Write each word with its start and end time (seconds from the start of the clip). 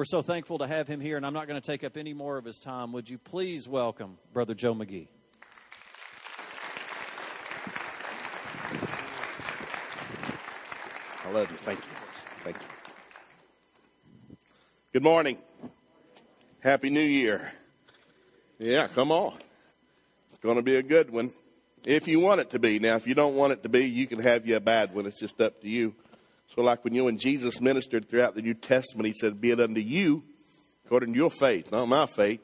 We're 0.00 0.06
so 0.06 0.22
thankful 0.22 0.56
to 0.56 0.66
have 0.66 0.88
him 0.88 0.98
here, 0.98 1.18
and 1.18 1.26
I'm 1.26 1.34
not 1.34 1.46
going 1.46 1.60
to 1.60 1.66
take 1.66 1.84
up 1.84 1.98
any 1.98 2.14
more 2.14 2.38
of 2.38 2.46
his 2.46 2.58
time. 2.58 2.90
Would 2.92 3.10
you 3.10 3.18
please 3.18 3.68
welcome 3.68 4.16
Brother 4.32 4.54
Joe 4.54 4.74
McGee? 4.74 5.08
I 11.22 11.30
love 11.32 11.50
you. 11.50 11.56
Thank 11.58 11.80
you. 11.80 11.90
Thank 12.44 12.56
you. 12.56 14.36
Good 14.94 15.02
morning. 15.02 15.36
Happy 16.60 16.88
New 16.88 17.00
Year. 17.00 17.52
Yeah, 18.58 18.88
come 18.88 19.12
on. 19.12 19.34
It's 20.30 20.40
going 20.40 20.56
to 20.56 20.62
be 20.62 20.76
a 20.76 20.82
good 20.82 21.10
one. 21.10 21.30
If 21.84 22.08
you 22.08 22.20
want 22.20 22.40
it 22.40 22.48
to 22.52 22.58
be. 22.58 22.78
Now, 22.78 22.96
if 22.96 23.06
you 23.06 23.14
don't 23.14 23.36
want 23.36 23.52
it 23.52 23.62
to 23.64 23.68
be, 23.68 23.84
you 23.84 24.06
can 24.06 24.20
have 24.20 24.46
you 24.46 24.56
a 24.56 24.60
bad 24.60 24.94
one. 24.94 25.04
It's 25.04 25.20
just 25.20 25.38
up 25.42 25.60
to 25.60 25.68
you. 25.68 25.94
So, 26.54 26.62
like 26.62 26.84
when 26.84 26.94
you 26.94 27.06
and 27.06 27.18
Jesus 27.18 27.60
ministered 27.60 28.08
throughout 28.08 28.34
the 28.34 28.42
New 28.42 28.54
Testament, 28.54 29.06
he 29.06 29.14
said, 29.14 29.40
Be 29.40 29.50
it 29.50 29.60
unto 29.60 29.80
you 29.80 30.24
according 30.84 31.12
to 31.12 31.16
your 31.16 31.30
faith, 31.30 31.70
not 31.70 31.86
my 31.86 32.06
faith. 32.06 32.40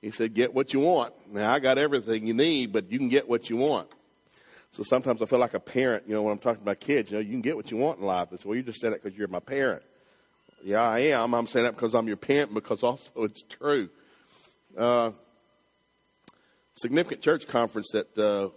He 0.00 0.10
said, 0.10 0.32
Get 0.32 0.54
what 0.54 0.72
you 0.72 0.80
want. 0.80 1.12
Now, 1.30 1.52
I 1.52 1.58
got 1.58 1.76
everything 1.76 2.26
you 2.26 2.32
need, 2.32 2.72
but 2.72 2.90
you 2.90 2.98
can 2.98 3.08
get 3.08 3.28
what 3.28 3.50
you 3.50 3.56
want. 3.56 3.88
So 4.70 4.82
sometimes 4.82 5.20
I 5.20 5.26
feel 5.26 5.38
like 5.38 5.52
a 5.52 5.60
parent, 5.60 6.04
you 6.06 6.14
know, 6.14 6.22
when 6.22 6.32
I'm 6.32 6.38
talking 6.38 6.60
to 6.60 6.66
my 6.66 6.74
kids, 6.74 7.10
you 7.10 7.18
know, 7.18 7.22
you 7.22 7.30
can 7.30 7.42
get 7.42 7.54
what 7.54 7.70
you 7.70 7.76
want 7.76 7.98
in 7.98 8.06
life. 8.06 8.30
They 8.30 8.38
say, 8.38 8.44
Well, 8.46 8.56
you 8.56 8.62
just 8.62 8.80
saying 8.80 8.92
that 8.92 9.02
because 9.02 9.18
you're 9.18 9.28
my 9.28 9.40
parent. 9.40 9.82
Yeah, 10.64 10.80
I 10.80 11.00
am. 11.00 11.34
I'm 11.34 11.46
saying 11.46 11.66
that 11.66 11.74
because 11.74 11.94
I'm 11.94 12.06
your 12.06 12.16
parent, 12.16 12.54
because 12.54 12.82
also 12.82 13.10
it's 13.24 13.42
true. 13.42 13.90
Uh, 14.74 15.10
significant 16.74 17.20
church 17.20 17.46
conference 17.46 17.90
that 17.92 18.16
uh, 18.16 18.48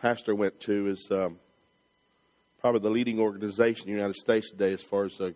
pastor 0.00 0.36
went 0.36 0.60
to 0.60 0.86
is 0.86 1.08
um, 1.10 1.40
probably 2.60 2.80
the 2.80 2.90
leading 2.90 3.18
organization 3.18 3.88
in 3.88 3.94
the 3.94 3.98
United 3.98 4.16
States 4.16 4.50
today 4.50 4.72
as 4.72 4.82
far 4.82 5.04
as 5.04 5.18
uh, 5.20 5.30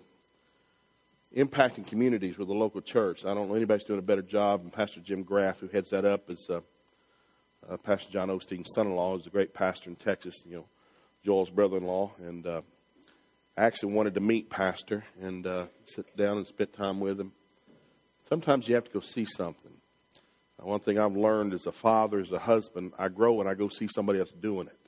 impacting 1.35 1.87
communities 1.87 2.37
with 2.37 2.49
the 2.49 2.55
local 2.55 2.81
church. 2.81 3.25
I 3.25 3.35
don't 3.35 3.49
know 3.49 3.55
anybody's 3.55 3.85
doing 3.85 3.99
a 3.99 4.03
better 4.03 4.23
job. 4.23 4.61
And 4.61 4.73
Pastor 4.73 5.01
Jim 5.01 5.23
Graff, 5.23 5.59
who 5.59 5.69
heads 5.69 5.91
that 5.91 6.05
up, 6.05 6.31
is 6.31 6.47
uh, 6.51 6.61
uh, 7.69 7.77
Pastor 7.79 8.13
John 8.13 8.29
Osteen's 8.29 8.73
son-in-law, 8.75 9.17
who's 9.17 9.27
a 9.27 9.31
great 9.31 9.55
pastor 9.55 9.89
in 9.89 9.97
Texas. 9.97 10.35
You 10.47 10.57
know, 10.57 10.67
Joel's 11.25 11.51
brother-in-law, 11.51 12.13
and 12.19 12.47
uh, 12.47 12.61
I 13.57 13.65
actually 13.65 13.95
wanted 13.95 14.15
to 14.15 14.21
meet 14.21 14.51
Pastor 14.51 15.05
and 15.21 15.47
uh, 15.47 15.67
sit 15.85 16.17
down 16.17 16.37
and 16.37 16.47
spend 16.47 16.73
time 16.75 17.01
with 17.01 17.19
him. 17.19 17.33
Sometimes 18.29 18.69
you 18.69 18.75
have 18.75 18.85
to 18.85 18.91
go 18.91 19.01
see 19.01 19.25
something. 19.25 19.73
One 20.59 20.81
thing 20.81 20.99
I've 20.99 21.17
learned 21.17 21.53
as 21.53 21.67
a 21.67 21.73
father, 21.73 22.21
as 22.21 22.33
a 22.33 22.39
husband, 22.39 22.93
I 22.99 23.09
grow 23.09 23.35
when 23.35 23.47
I 23.47 23.53
go 23.53 23.69
see 23.69 23.87
somebody 23.87 24.19
else 24.19 24.31
doing 24.31 24.67
it. 24.67 24.84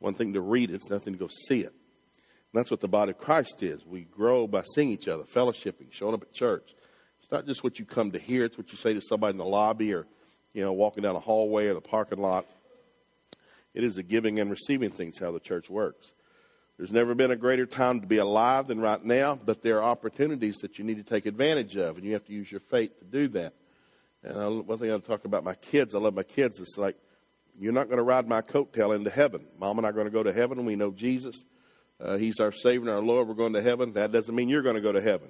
One 0.00 0.14
thing 0.14 0.32
to 0.32 0.40
read 0.40 0.70
it, 0.70 0.74
it's 0.74 0.90
nothing 0.90 1.12
to 1.12 1.18
go 1.18 1.28
see 1.28 1.60
it. 1.60 1.72
And 1.72 2.58
that's 2.58 2.70
what 2.70 2.80
the 2.80 2.88
body 2.88 3.12
of 3.12 3.18
Christ 3.18 3.62
is. 3.62 3.86
We 3.86 4.02
grow 4.02 4.48
by 4.48 4.64
seeing 4.74 4.90
each 4.90 5.06
other, 5.06 5.22
fellowshipping, 5.22 5.92
showing 5.92 6.14
up 6.14 6.22
at 6.22 6.32
church. 6.32 6.74
It's 7.22 7.30
not 7.30 7.46
just 7.46 7.62
what 7.62 7.78
you 7.78 7.84
come 7.84 8.10
to 8.10 8.18
hear, 8.18 8.44
it's 8.44 8.58
what 8.58 8.72
you 8.72 8.78
say 8.78 8.92
to 8.94 9.00
somebody 9.00 9.32
in 9.32 9.38
the 9.38 9.44
lobby 9.44 9.94
or, 9.94 10.06
you 10.52 10.64
know, 10.64 10.72
walking 10.72 11.04
down 11.04 11.14
a 11.14 11.20
hallway 11.20 11.68
or 11.68 11.74
the 11.74 11.80
parking 11.80 12.18
lot. 12.18 12.44
It 13.72 13.84
is 13.84 13.94
the 13.94 14.02
giving 14.02 14.40
and 14.40 14.50
receiving 14.50 14.90
things 14.90 15.18
how 15.18 15.30
the 15.30 15.38
church 15.38 15.70
works. 15.70 16.12
There's 16.76 16.90
never 16.92 17.14
been 17.14 17.30
a 17.30 17.36
greater 17.36 17.66
time 17.66 18.00
to 18.00 18.06
be 18.06 18.16
alive 18.16 18.66
than 18.66 18.80
right 18.80 19.04
now, 19.04 19.36
but 19.36 19.62
there 19.62 19.82
are 19.82 19.90
opportunities 19.90 20.56
that 20.62 20.78
you 20.78 20.84
need 20.84 20.96
to 20.96 21.02
take 21.02 21.26
advantage 21.26 21.76
of, 21.76 21.98
and 21.98 22.06
you 22.06 22.14
have 22.14 22.24
to 22.24 22.32
use 22.32 22.50
your 22.50 22.60
faith 22.60 22.98
to 22.98 23.04
do 23.04 23.28
that. 23.28 23.52
And 24.22 24.38
I, 24.38 24.48
one 24.48 24.78
thing 24.78 24.90
I 24.90 24.98
talk 24.98 25.26
about 25.26 25.44
my 25.44 25.54
kids, 25.54 25.94
I 25.94 25.98
love 25.98 26.14
my 26.14 26.22
kids. 26.22 26.58
It's 26.58 26.78
like, 26.78 26.96
you're 27.60 27.72
not 27.72 27.88
going 27.88 27.98
to 27.98 28.02
ride 28.02 28.26
my 28.26 28.40
coattail 28.40 28.96
into 28.96 29.10
heaven. 29.10 29.46
Mom 29.58 29.78
and 29.78 29.86
I 29.86 29.90
are 29.90 29.92
going 29.92 30.06
to 30.06 30.10
go 30.10 30.22
to 30.22 30.32
heaven, 30.32 30.64
we 30.64 30.76
know 30.76 30.90
Jesus. 30.90 31.44
Uh, 32.00 32.16
he's 32.16 32.40
our 32.40 32.52
Savior 32.52 32.80
and 32.80 32.90
our 32.90 33.02
Lord. 33.02 33.28
We're 33.28 33.34
going 33.34 33.52
to 33.52 33.62
heaven. 33.62 33.92
That 33.92 34.10
doesn't 34.10 34.34
mean 34.34 34.48
you're 34.48 34.62
going 34.62 34.76
to 34.76 34.80
go 34.80 34.92
to 34.92 35.02
heaven. 35.02 35.28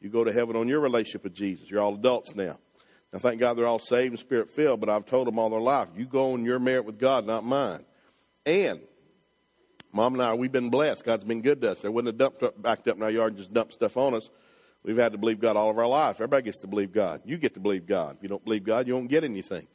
You 0.00 0.08
go 0.08 0.24
to 0.24 0.32
heaven 0.32 0.56
on 0.56 0.68
your 0.68 0.80
relationship 0.80 1.24
with 1.24 1.34
Jesus. 1.34 1.70
You're 1.70 1.82
all 1.82 1.94
adults 1.94 2.34
now. 2.34 2.58
Now, 3.12 3.18
thank 3.18 3.38
God 3.38 3.54
they're 3.54 3.66
all 3.66 3.78
saved 3.78 4.12
and 4.12 4.18
spirit 4.18 4.50
filled, 4.50 4.80
but 4.80 4.88
I've 4.88 5.04
told 5.04 5.26
them 5.26 5.38
all 5.38 5.50
their 5.50 5.60
life, 5.60 5.88
you 5.96 6.06
go 6.06 6.32
on 6.32 6.44
your 6.44 6.58
merit 6.58 6.86
with 6.86 6.98
God, 6.98 7.26
not 7.26 7.44
mine. 7.44 7.84
And 8.44 8.80
Mom 9.92 10.14
and 10.14 10.22
I, 10.22 10.34
we've 10.34 10.52
been 10.52 10.70
blessed. 10.70 11.04
God's 11.04 11.24
been 11.24 11.42
good 11.42 11.60
to 11.62 11.72
us. 11.72 11.80
There 11.80 11.90
wasn't 11.90 12.10
a 12.10 12.12
dump 12.12 12.38
truck 12.38 12.54
backed 12.60 12.88
up 12.88 12.96
in 12.96 13.02
our 13.02 13.10
yard 13.10 13.32
and 13.32 13.38
just 13.38 13.52
dumped 13.52 13.74
stuff 13.74 13.96
on 13.96 14.14
us. 14.14 14.28
We've 14.82 14.96
had 14.96 15.12
to 15.12 15.18
believe 15.18 15.40
God 15.40 15.56
all 15.56 15.70
of 15.70 15.78
our 15.78 15.86
life. 15.86 16.16
Everybody 16.16 16.44
gets 16.44 16.60
to 16.60 16.66
believe 16.66 16.92
God. 16.92 17.22
You 17.24 17.38
get 17.38 17.54
to 17.54 17.60
believe 17.60 17.86
God. 17.86 18.16
If 18.16 18.22
you 18.22 18.28
don't 18.28 18.44
believe 18.44 18.64
God, 18.64 18.86
you 18.86 18.94
don't 18.94 19.08
get 19.08 19.24
anything. 19.24 19.66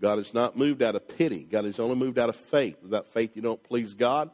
God 0.00 0.18
is 0.18 0.32
not 0.32 0.56
moved 0.56 0.82
out 0.82 0.94
of 0.94 1.08
pity. 1.08 1.44
God 1.44 1.64
is 1.64 1.78
only 1.78 1.96
moved 1.96 2.18
out 2.18 2.28
of 2.28 2.36
faith. 2.36 2.76
Without 2.82 3.06
faith, 3.08 3.32
you 3.34 3.42
don't 3.42 3.62
please 3.62 3.94
God. 3.94 4.30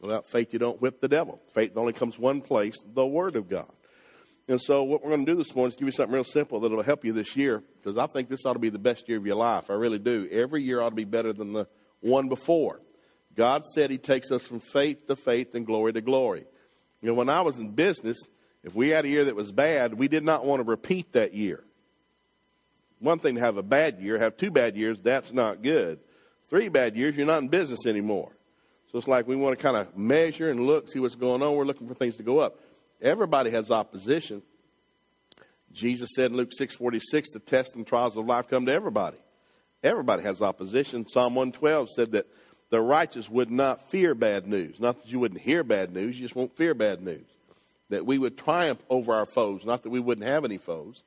Without 0.00 0.26
faith, 0.26 0.52
you 0.52 0.58
don't 0.58 0.80
whip 0.80 1.00
the 1.00 1.08
devil. 1.08 1.40
Faith 1.54 1.76
only 1.76 1.92
comes 1.92 2.18
one 2.18 2.40
place, 2.40 2.76
the 2.94 3.06
Word 3.06 3.34
of 3.34 3.48
God. 3.48 3.70
And 4.46 4.60
so, 4.60 4.82
what 4.82 5.02
we're 5.02 5.10
going 5.10 5.26
to 5.26 5.32
do 5.32 5.36
this 5.36 5.54
morning 5.54 5.68
is 5.68 5.76
give 5.76 5.86
you 5.86 5.92
something 5.92 6.14
real 6.14 6.24
simple 6.24 6.60
that 6.60 6.70
will 6.70 6.82
help 6.82 7.04
you 7.04 7.12
this 7.12 7.36
year, 7.36 7.62
because 7.76 7.98
I 7.98 8.06
think 8.06 8.28
this 8.28 8.46
ought 8.46 8.54
to 8.54 8.58
be 8.58 8.70
the 8.70 8.78
best 8.78 9.08
year 9.08 9.18
of 9.18 9.26
your 9.26 9.36
life. 9.36 9.70
I 9.70 9.74
really 9.74 9.98
do. 9.98 10.26
Every 10.30 10.62
year 10.62 10.80
ought 10.80 10.90
to 10.90 10.94
be 10.94 11.04
better 11.04 11.32
than 11.32 11.52
the 11.52 11.68
one 12.00 12.28
before. 12.28 12.80
God 13.34 13.64
said 13.64 13.90
He 13.90 13.98
takes 13.98 14.30
us 14.30 14.42
from 14.42 14.60
faith 14.60 15.06
to 15.06 15.16
faith 15.16 15.54
and 15.54 15.66
glory 15.66 15.92
to 15.92 16.00
glory. 16.00 16.46
You 17.02 17.08
know, 17.08 17.14
when 17.14 17.28
I 17.28 17.42
was 17.42 17.58
in 17.58 17.70
business, 17.70 18.16
if 18.64 18.74
we 18.74 18.88
had 18.88 19.04
a 19.04 19.08
year 19.08 19.24
that 19.24 19.36
was 19.36 19.52
bad, 19.52 19.94
we 19.94 20.08
did 20.08 20.24
not 20.24 20.44
want 20.46 20.60
to 20.62 20.68
repeat 20.68 21.12
that 21.12 21.34
year. 21.34 21.62
One 23.00 23.18
thing 23.18 23.36
to 23.36 23.40
have 23.40 23.56
a 23.56 23.62
bad 23.62 24.00
year, 24.00 24.18
have 24.18 24.36
two 24.36 24.50
bad 24.50 24.76
years, 24.76 24.98
that's 25.00 25.32
not 25.32 25.62
good. 25.62 26.00
Three 26.50 26.68
bad 26.68 26.96
years, 26.96 27.16
you're 27.16 27.26
not 27.26 27.42
in 27.42 27.48
business 27.48 27.86
anymore. 27.86 28.32
So 28.90 28.98
it's 28.98 29.08
like 29.08 29.28
we 29.28 29.36
want 29.36 29.58
to 29.58 29.62
kind 29.62 29.76
of 29.76 29.96
measure 29.96 30.50
and 30.50 30.66
look, 30.66 30.88
see 30.88 30.98
what's 30.98 31.14
going 31.14 31.42
on. 31.42 31.54
We're 31.54 31.64
looking 31.64 31.86
for 31.86 31.94
things 31.94 32.16
to 32.16 32.22
go 32.22 32.38
up. 32.38 32.58
Everybody 33.00 33.50
has 33.50 33.70
opposition. 33.70 34.42
Jesus 35.72 36.10
said 36.14 36.30
in 36.30 36.36
Luke 36.36 36.50
6:46, 36.58 37.32
the 37.32 37.38
tests 37.38 37.76
and 37.76 37.86
trials 37.86 38.16
of 38.16 38.26
life 38.26 38.48
come 38.48 38.66
to 38.66 38.72
everybody. 38.72 39.18
Everybody 39.82 40.22
has 40.22 40.42
opposition. 40.42 41.06
Psalm 41.06 41.34
112 41.34 41.90
said 41.90 42.12
that 42.12 42.26
the 42.70 42.80
righteous 42.80 43.28
would 43.28 43.50
not 43.50 43.90
fear 43.90 44.14
bad 44.14 44.46
news. 44.46 44.80
Not 44.80 45.00
that 45.00 45.12
you 45.12 45.20
wouldn't 45.20 45.40
hear 45.40 45.62
bad 45.62 45.92
news, 45.92 46.18
you 46.18 46.24
just 46.24 46.36
won't 46.36 46.56
fear 46.56 46.74
bad 46.74 47.02
news. 47.02 47.26
That 47.90 48.04
we 48.04 48.18
would 48.18 48.36
triumph 48.36 48.82
over 48.90 49.14
our 49.14 49.26
foes, 49.26 49.64
not 49.64 49.82
that 49.84 49.90
we 49.90 50.00
wouldn't 50.00 50.26
have 50.26 50.44
any 50.44 50.58
foes. 50.58 51.04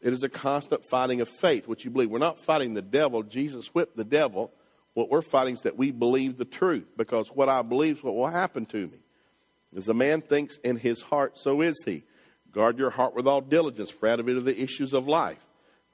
It 0.00 0.12
is 0.12 0.22
a 0.22 0.28
constant 0.28 0.84
fighting 0.84 1.20
of 1.20 1.28
faith, 1.28 1.66
which 1.66 1.84
you 1.84 1.90
believe. 1.90 2.10
We're 2.10 2.18
not 2.18 2.40
fighting 2.40 2.74
the 2.74 2.82
devil. 2.82 3.22
Jesus 3.22 3.74
whipped 3.74 3.96
the 3.96 4.04
devil. 4.04 4.52
What 4.94 5.10
we're 5.10 5.22
fighting 5.22 5.54
is 5.54 5.62
that 5.62 5.76
we 5.76 5.90
believe 5.90 6.38
the 6.38 6.44
truth, 6.44 6.86
because 6.96 7.28
what 7.28 7.48
I 7.48 7.62
believe 7.62 7.98
is 7.98 8.02
what 8.02 8.14
will 8.14 8.28
happen 8.28 8.66
to 8.66 8.86
me. 8.86 8.98
As 9.76 9.88
a 9.88 9.94
man 9.94 10.20
thinks 10.20 10.56
in 10.58 10.76
his 10.76 11.02
heart, 11.02 11.38
so 11.38 11.60
is 11.60 11.82
he. 11.84 12.04
Guard 12.52 12.78
your 12.78 12.90
heart 12.90 13.14
with 13.14 13.26
all 13.26 13.40
diligence, 13.40 13.90
for 13.90 14.08
out 14.08 14.20
of 14.20 14.28
it 14.28 14.36
are 14.36 14.40
the 14.40 14.60
issues 14.60 14.94
of 14.94 15.06
life. 15.06 15.44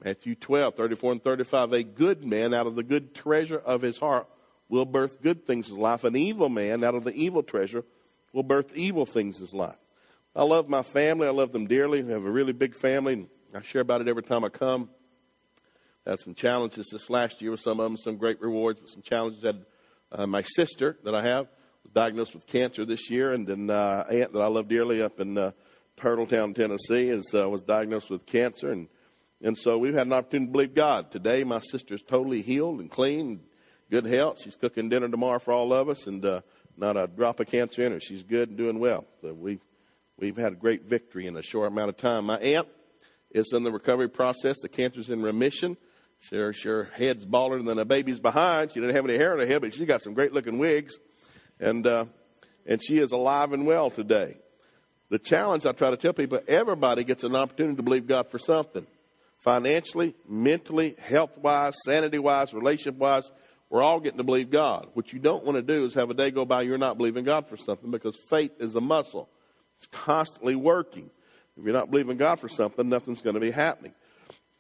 Matthew 0.03 0.35
12, 0.35 0.75
34 0.75 1.13
and 1.13 1.23
35. 1.23 1.73
A 1.73 1.83
good 1.83 2.25
man 2.25 2.55
out 2.55 2.67
of 2.67 2.77
the 2.77 2.83
good 2.83 3.15
treasure 3.15 3.59
of 3.59 3.83
his 3.83 3.99
heart 3.99 4.29
will 4.69 4.85
birth 4.85 5.23
good 5.23 5.47
things 5.47 5.71
in 5.71 5.77
life. 5.77 6.05
An 6.05 6.17
evil 6.17 6.49
man 6.49 6.85
out 6.85 6.95
of 6.95 7.05
the 7.05 7.15
evil 7.15 7.43
treasure 7.43 7.85
will 8.33 8.43
birth 8.43 8.77
evil 8.77 9.07
things 9.07 9.41
in 9.41 9.59
life. 9.59 9.79
I 10.37 10.43
love 10.45 10.69
my 10.69 10.83
family. 10.83 11.27
I 11.27 11.31
love 11.31 11.53
them 11.53 11.67
dearly. 11.67 12.03
We 12.03 12.13
have 12.13 12.25
a 12.25 12.31
really 12.31 12.53
big 12.53 12.75
family. 12.75 13.29
I 13.57 13.63
share 13.63 13.83
about 13.83 14.01
it 14.01 14.09
every 14.09 14.25
time 14.25 14.43
I 14.43 14.49
come. 14.49 14.91
I 16.05 16.11
had 16.11 16.21
some 16.21 16.35
challenges 16.35 16.89
this 16.91 17.09
last 17.09 17.41
year 17.41 17.53
with 17.53 17.61
some 17.61 17.79
of 17.79 17.85
them, 17.85 17.97
some 17.97 18.17
great 18.17 18.41
rewards, 18.41 18.81
but 18.81 18.91
some 18.91 19.01
challenges. 19.01 19.45
Had 19.45 19.65
uh, 20.11 20.27
my 20.27 20.43
sister 20.43 20.99
that 21.05 21.15
I 21.15 21.23
have 21.23 21.47
was 21.85 21.93
diagnosed 21.93 22.35
with 22.35 22.49
cancer 22.49 22.85
this 22.85 23.09
year, 23.11 23.33
and 23.33 23.47
then 23.47 23.71
uh, 23.71 24.07
aunt 24.11 24.33
that 24.33 24.43
I 24.43 24.49
love 24.49 24.67
dearly 24.67 25.01
up 25.01 25.21
in 25.21 25.39
uh, 25.39 25.53
Turtletown, 25.97 26.53
Tennessee, 26.53 27.09
is 27.09 27.33
uh, 27.33 27.49
was 27.49 27.63
diagnosed 27.63 28.11
with 28.11 28.27
cancer, 28.27 28.73
and 28.73 28.89
and 29.41 29.57
so 29.57 29.79
we've 29.79 29.95
had 29.95 30.09
an 30.09 30.15
opportunity 30.15 30.47
to 30.47 30.53
believe 30.53 30.75
God. 30.75 31.13
Today, 31.13 31.45
my 31.45 31.61
sister 31.61 31.95
is 31.95 32.03
totally 32.03 32.43
healed 32.43 32.81
and 32.81 32.91
clean, 32.91 33.41
good 33.89 34.07
health. 34.07 34.41
She's 34.43 34.57
cooking 34.57 34.89
dinner 34.89 35.09
tomorrow 35.09 35.39
for 35.39 35.53
all 35.53 35.73
of 35.73 35.89
us, 35.89 36.09
and 36.09 36.25
uh, 36.25 36.41
not 36.77 36.97
a 36.97 37.07
drop 37.07 37.39
of 37.39 37.47
cancer 37.47 37.83
in 37.83 37.93
her. 37.93 38.01
She's 38.01 38.25
good 38.25 38.49
and 38.49 38.59
doing 38.59 38.81
well. 38.81 39.07
So 39.21 39.33
we've 39.33 39.63
we've 40.19 40.37
had 40.37 40.55
a 40.55 40.57
great 40.57 40.87
victory 40.87 41.29
in 41.29 41.37
a 41.37 41.43
short 41.43 41.69
amount 41.69 41.91
of 41.91 41.97
time. 41.97 42.25
My 42.25 42.39
aunt 42.39 42.67
is 43.34 43.53
in 43.53 43.65
the 43.65 43.72
recovery 43.72 44.09
process. 44.09 44.61
The 44.61 44.69
cancer's 44.69 45.11
in 45.11 45.20
remission. 45.20 45.76
Her, 46.31 46.55
her 46.64 46.85
head's 46.94 47.26
baller 47.26 47.62
than 47.62 47.79
a 47.79 47.85
baby's 47.85 48.20
behind. 48.20 48.73
She 48.73 48.81
didn't 48.81 48.94
have 48.94 49.05
any 49.05 49.19
hair 49.19 49.32
on 49.32 49.41
her 49.41 49.47
head, 49.47 49.61
but 49.61 49.75
she 49.75 49.85
got 49.85 50.03
some 50.03 50.14
great 50.14 50.32
looking 50.32 50.59
wigs, 50.59 50.99
and 51.61 51.87
uh, 51.87 52.06
and 52.64 52.82
she 52.82 52.99
is 52.99 53.12
alive 53.12 53.53
and 53.53 53.67
well 53.67 53.91
today. 53.91 54.38
The 55.11 55.19
challenge 55.19 55.67
I 55.67 55.73
try 55.73 55.91
to 55.91 55.99
tell 55.99 56.14
people: 56.14 56.41
everybody 56.49 57.05
gets 57.05 57.25
an 57.25 57.37
opportunity 57.37 57.76
to 57.76 57.82
believe 57.82 58.06
God 58.06 58.31
for 58.31 58.38
something, 58.38 58.87
financially, 59.41 60.14
mentally, 60.26 60.97
health 60.99 61.37
wise, 61.37 61.75
sanity 61.85 62.19
wise, 62.19 62.55
relationship 62.55 62.99
wise. 62.99 63.31
We're 63.69 63.82
all 63.82 64.00
getting 64.00 64.19
to 64.19 64.25
believe 64.25 64.50
God. 64.50 64.88
What 64.94 65.12
you 65.12 65.19
don't 65.19 65.44
want 65.44 65.56
to 65.56 65.62
do 65.62 65.85
is 65.85 65.94
have 65.94 66.09
a 66.09 66.14
day 66.14 66.31
go 66.31 66.44
by 66.44 66.62
you're 66.62 66.79
not 66.79 66.97
believing 66.97 67.25
God 67.25 67.49
for 67.49 67.56
something 67.56 67.91
because 67.91 68.17
faith 68.31 68.53
is 68.61 68.76
a 68.76 68.81
muscle. 68.81 69.29
It's 69.79 69.88
constantly 69.88 70.55
working. 70.55 71.11
If 71.56 71.65
you're 71.65 71.73
not 71.73 71.91
believing 71.91 72.17
God 72.17 72.41
for 72.41 72.49
something, 72.49 72.89
nothing's 72.89 73.23
going 73.23 73.35
to 73.35 73.41
be 73.41 73.51
happening. 73.51 73.95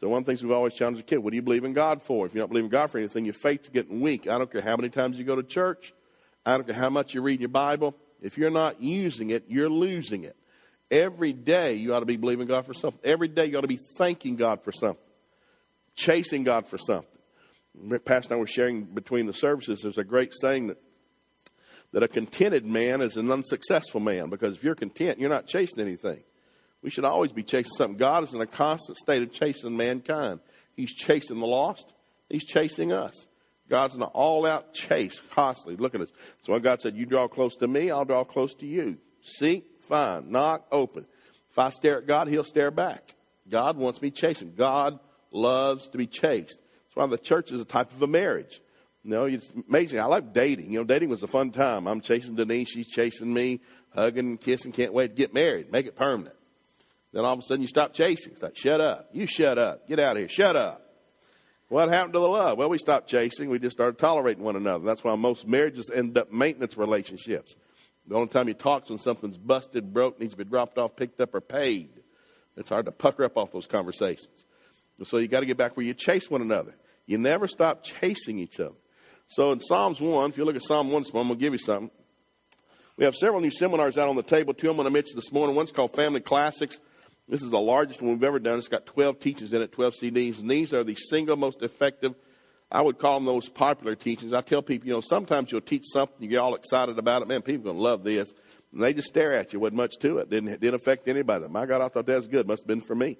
So 0.00 0.08
one 0.08 0.18
of 0.18 0.24
the 0.24 0.30
things 0.30 0.42
we've 0.42 0.52
always 0.52 0.74
challenged 0.74 1.00
a 1.00 1.04
kid, 1.04 1.18
what 1.18 1.30
do 1.30 1.36
you 1.36 1.42
believe 1.42 1.64
in 1.64 1.72
God 1.72 2.02
for? 2.02 2.26
If 2.26 2.34
you're 2.34 2.42
not 2.42 2.50
believing 2.50 2.70
God 2.70 2.90
for 2.90 2.98
anything, 2.98 3.24
your 3.24 3.34
faith's 3.34 3.68
getting 3.68 4.00
weak. 4.00 4.28
I 4.28 4.38
don't 4.38 4.50
care 4.50 4.60
how 4.60 4.76
many 4.76 4.88
times 4.88 5.18
you 5.18 5.24
go 5.24 5.36
to 5.36 5.42
church. 5.42 5.92
I 6.44 6.56
don't 6.56 6.66
care 6.66 6.74
how 6.74 6.90
much 6.90 7.14
you 7.14 7.22
read 7.22 7.40
your 7.40 7.48
Bible. 7.48 7.96
If 8.20 8.38
you're 8.38 8.50
not 8.50 8.82
using 8.82 9.30
it, 9.30 9.44
you're 9.48 9.70
losing 9.70 10.24
it. 10.24 10.36
Every 10.90 11.32
day 11.32 11.74
you 11.74 11.94
ought 11.94 12.00
to 12.00 12.06
be 12.06 12.16
believing 12.16 12.46
God 12.46 12.66
for 12.66 12.74
something. 12.74 13.00
Every 13.02 13.28
day 13.28 13.46
you 13.46 13.58
ought 13.58 13.62
to 13.62 13.68
be 13.68 13.80
thanking 13.98 14.36
God 14.36 14.62
for 14.62 14.72
something, 14.72 15.02
chasing 15.96 16.44
God 16.44 16.66
for 16.66 16.78
something. 16.78 17.08
Pastor 18.04 18.32
and 18.32 18.38
I 18.38 18.40
were 18.40 18.46
sharing 18.46 18.84
between 18.84 19.26
the 19.26 19.32
services. 19.32 19.80
There's 19.82 19.98
a 19.98 20.04
great 20.04 20.32
saying 20.38 20.68
that 20.68 20.78
that 21.94 22.02
a 22.02 22.08
contented 22.08 22.66
man 22.66 23.00
is 23.00 23.16
an 23.16 23.30
unsuccessful 23.30 24.00
man 24.00 24.28
because 24.28 24.56
if 24.56 24.64
you're 24.64 24.74
content, 24.74 25.20
you're 25.20 25.30
not 25.30 25.46
chasing 25.46 25.80
anything. 25.80 26.24
We 26.84 26.90
should 26.90 27.06
always 27.06 27.32
be 27.32 27.42
chasing 27.42 27.72
something. 27.78 27.96
God 27.96 28.24
is 28.24 28.34
in 28.34 28.42
a 28.42 28.46
constant 28.46 28.98
state 28.98 29.22
of 29.22 29.32
chasing 29.32 29.74
mankind. 29.74 30.40
He's 30.76 30.92
chasing 30.92 31.40
the 31.40 31.46
lost. 31.46 31.94
He's 32.28 32.44
chasing 32.44 32.92
us. 32.92 33.26
God's 33.70 33.94
in 33.94 34.02
an 34.02 34.10
all-out 34.12 34.74
chase 34.74 35.18
constantly. 35.30 35.76
Look 35.82 35.94
at 35.94 36.02
us. 36.02 36.10
So 36.42 36.52
when 36.52 36.60
God 36.60 36.82
said, 36.82 36.94
"You 36.94 37.06
draw 37.06 37.26
close 37.26 37.56
to 37.56 37.66
me, 37.66 37.90
I'll 37.90 38.04
draw 38.04 38.22
close 38.22 38.52
to 38.56 38.66
you." 38.66 38.98
Seek, 39.22 39.64
find, 39.88 40.30
knock, 40.30 40.66
open. 40.70 41.06
If 41.50 41.58
I 41.58 41.70
stare 41.70 41.96
at 41.98 42.06
God, 42.06 42.28
He'll 42.28 42.44
stare 42.44 42.70
back. 42.70 43.14
God 43.48 43.78
wants 43.78 44.02
me 44.02 44.10
chasing. 44.10 44.52
God 44.54 45.00
loves 45.30 45.88
to 45.88 45.96
be 45.96 46.06
chased. 46.06 46.60
That's 46.60 46.96
why 46.96 47.06
the 47.06 47.16
church 47.16 47.50
is 47.50 47.62
a 47.62 47.64
type 47.64 47.92
of 47.92 48.02
a 48.02 48.06
marriage. 48.06 48.60
You 49.04 49.10
know, 49.10 49.24
it's 49.24 49.50
amazing. 49.66 50.00
I 50.00 50.04
like 50.04 50.34
dating. 50.34 50.70
You 50.70 50.80
know, 50.80 50.84
dating 50.84 51.08
was 51.08 51.22
a 51.22 51.26
fun 51.26 51.50
time. 51.50 51.86
I'm 51.86 52.02
chasing 52.02 52.34
Denise. 52.34 52.68
She's 52.68 52.88
chasing 52.88 53.32
me, 53.32 53.60
hugging 53.94 54.26
and 54.26 54.40
kissing. 54.40 54.72
Can't 54.72 54.92
wait 54.92 55.08
to 55.08 55.14
get 55.14 55.32
married. 55.32 55.72
Make 55.72 55.86
it 55.86 55.96
permanent. 55.96 56.36
Then 57.14 57.24
all 57.24 57.34
of 57.34 57.38
a 57.38 57.42
sudden 57.42 57.62
you 57.62 57.68
stop 57.68 57.94
chasing. 57.94 58.32
It's 58.32 58.42
like, 58.42 58.56
shut 58.56 58.80
up. 58.80 59.08
You 59.12 59.26
shut 59.26 59.56
up. 59.56 59.88
Get 59.88 60.00
out 60.00 60.16
of 60.16 60.18
here. 60.18 60.28
Shut 60.28 60.56
up. 60.56 60.82
What 61.68 61.88
happened 61.88 62.12
to 62.14 62.18
the 62.18 62.28
love? 62.28 62.58
Well, 62.58 62.68
we 62.68 62.76
stopped 62.76 63.08
chasing. 63.08 63.48
We 63.48 63.60
just 63.60 63.76
started 63.76 63.98
tolerating 63.98 64.42
one 64.42 64.56
another. 64.56 64.84
That's 64.84 65.04
why 65.04 65.14
most 65.14 65.46
marriages 65.46 65.90
end 65.94 66.18
up 66.18 66.32
maintenance 66.32 66.76
relationships. 66.76 67.54
The 68.08 68.16
only 68.16 68.28
time 68.28 68.48
you 68.48 68.54
talk 68.54 68.84
is 68.84 68.90
when 68.90 68.98
something's 68.98 69.38
busted, 69.38 69.94
broke, 69.94 70.18
needs 70.18 70.32
to 70.32 70.38
be 70.38 70.44
dropped 70.44 70.76
off, 70.76 70.96
picked 70.96 71.20
up, 71.20 71.34
or 71.36 71.40
paid. 71.40 71.88
It's 72.56 72.68
hard 72.68 72.86
to 72.86 72.92
pucker 72.92 73.24
up 73.24 73.36
off 73.36 73.52
those 73.52 73.68
conversations. 73.68 74.44
And 74.98 75.06
so 75.06 75.18
you 75.18 75.28
got 75.28 75.40
to 75.40 75.46
get 75.46 75.56
back 75.56 75.76
where 75.76 75.86
you 75.86 75.94
chase 75.94 76.28
one 76.28 76.42
another. 76.42 76.74
You 77.06 77.18
never 77.18 77.46
stop 77.46 77.84
chasing 77.84 78.40
each 78.40 78.58
other. 78.58 78.74
So 79.28 79.52
in 79.52 79.60
Psalms 79.60 80.00
1, 80.00 80.30
if 80.30 80.36
you 80.36 80.44
look 80.44 80.56
at 80.56 80.62
Psalm 80.62 80.90
1, 80.90 81.04
I'm 81.14 81.28
going 81.28 81.38
give 81.38 81.52
you 81.52 81.58
something. 81.60 81.90
We 82.96 83.04
have 83.04 83.14
several 83.14 83.40
new 83.40 83.52
seminars 83.52 83.98
out 83.98 84.08
on 84.08 84.16
the 84.16 84.22
table. 84.22 84.52
Two 84.52 84.68
I'm 84.68 84.76
going 84.76 84.86
to 84.86 84.92
mention 84.92 85.14
this 85.16 85.32
morning. 85.32 85.54
One's 85.54 85.72
called 85.72 85.94
Family 85.94 86.20
Classics. 86.20 86.80
This 87.28 87.42
is 87.42 87.50
the 87.50 87.60
largest 87.60 88.02
one 88.02 88.12
we've 88.12 88.24
ever 88.24 88.38
done. 88.38 88.58
It's 88.58 88.68
got 88.68 88.86
12 88.86 89.18
teachings 89.18 89.52
in 89.52 89.62
it, 89.62 89.72
12 89.72 89.94
CDs. 89.94 90.40
And 90.40 90.50
these 90.50 90.74
are 90.74 90.84
the 90.84 90.94
single 90.94 91.36
most 91.36 91.62
effective, 91.62 92.14
I 92.70 92.82
would 92.82 92.98
call 92.98 93.18
them 93.18 93.26
those 93.26 93.48
popular 93.48 93.94
teachings. 93.94 94.32
I 94.32 94.40
tell 94.40 94.60
people, 94.60 94.88
you 94.88 94.94
know, 94.94 95.00
sometimes 95.00 95.52
you'll 95.52 95.60
teach 95.60 95.84
something, 95.92 96.16
you 96.18 96.28
get 96.28 96.38
all 96.38 96.54
excited 96.54 96.98
about 96.98 97.22
it. 97.22 97.28
Man, 97.28 97.40
people 97.40 97.62
are 97.62 97.72
going 97.72 97.76
to 97.76 97.82
love 97.82 98.04
this. 98.04 98.34
And 98.72 98.82
they 98.82 98.92
just 98.92 99.08
stare 99.08 99.32
at 99.32 99.52
you. 99.52 99.60
Wasn't 99.60 99.76
much 99.76 99.98
to 100.00 100.18
it. 100.18 100.28
Didn't, 100.28 100.60
didn't 100.60 100.74
affect 100.74 101.06
anybody. 101.06 101.46
My 101.48 101.66
God, 101.66 101.80
I 101.80 101.88
thought 101.88 102.06
that 102.06 102.16
was 102.16 102.26
good. 102.26 102.48
Must 102.48 102.62
have 102.62 102.66
been 102.66 102.80
for 102.80 102.96
me. 102.96 103.16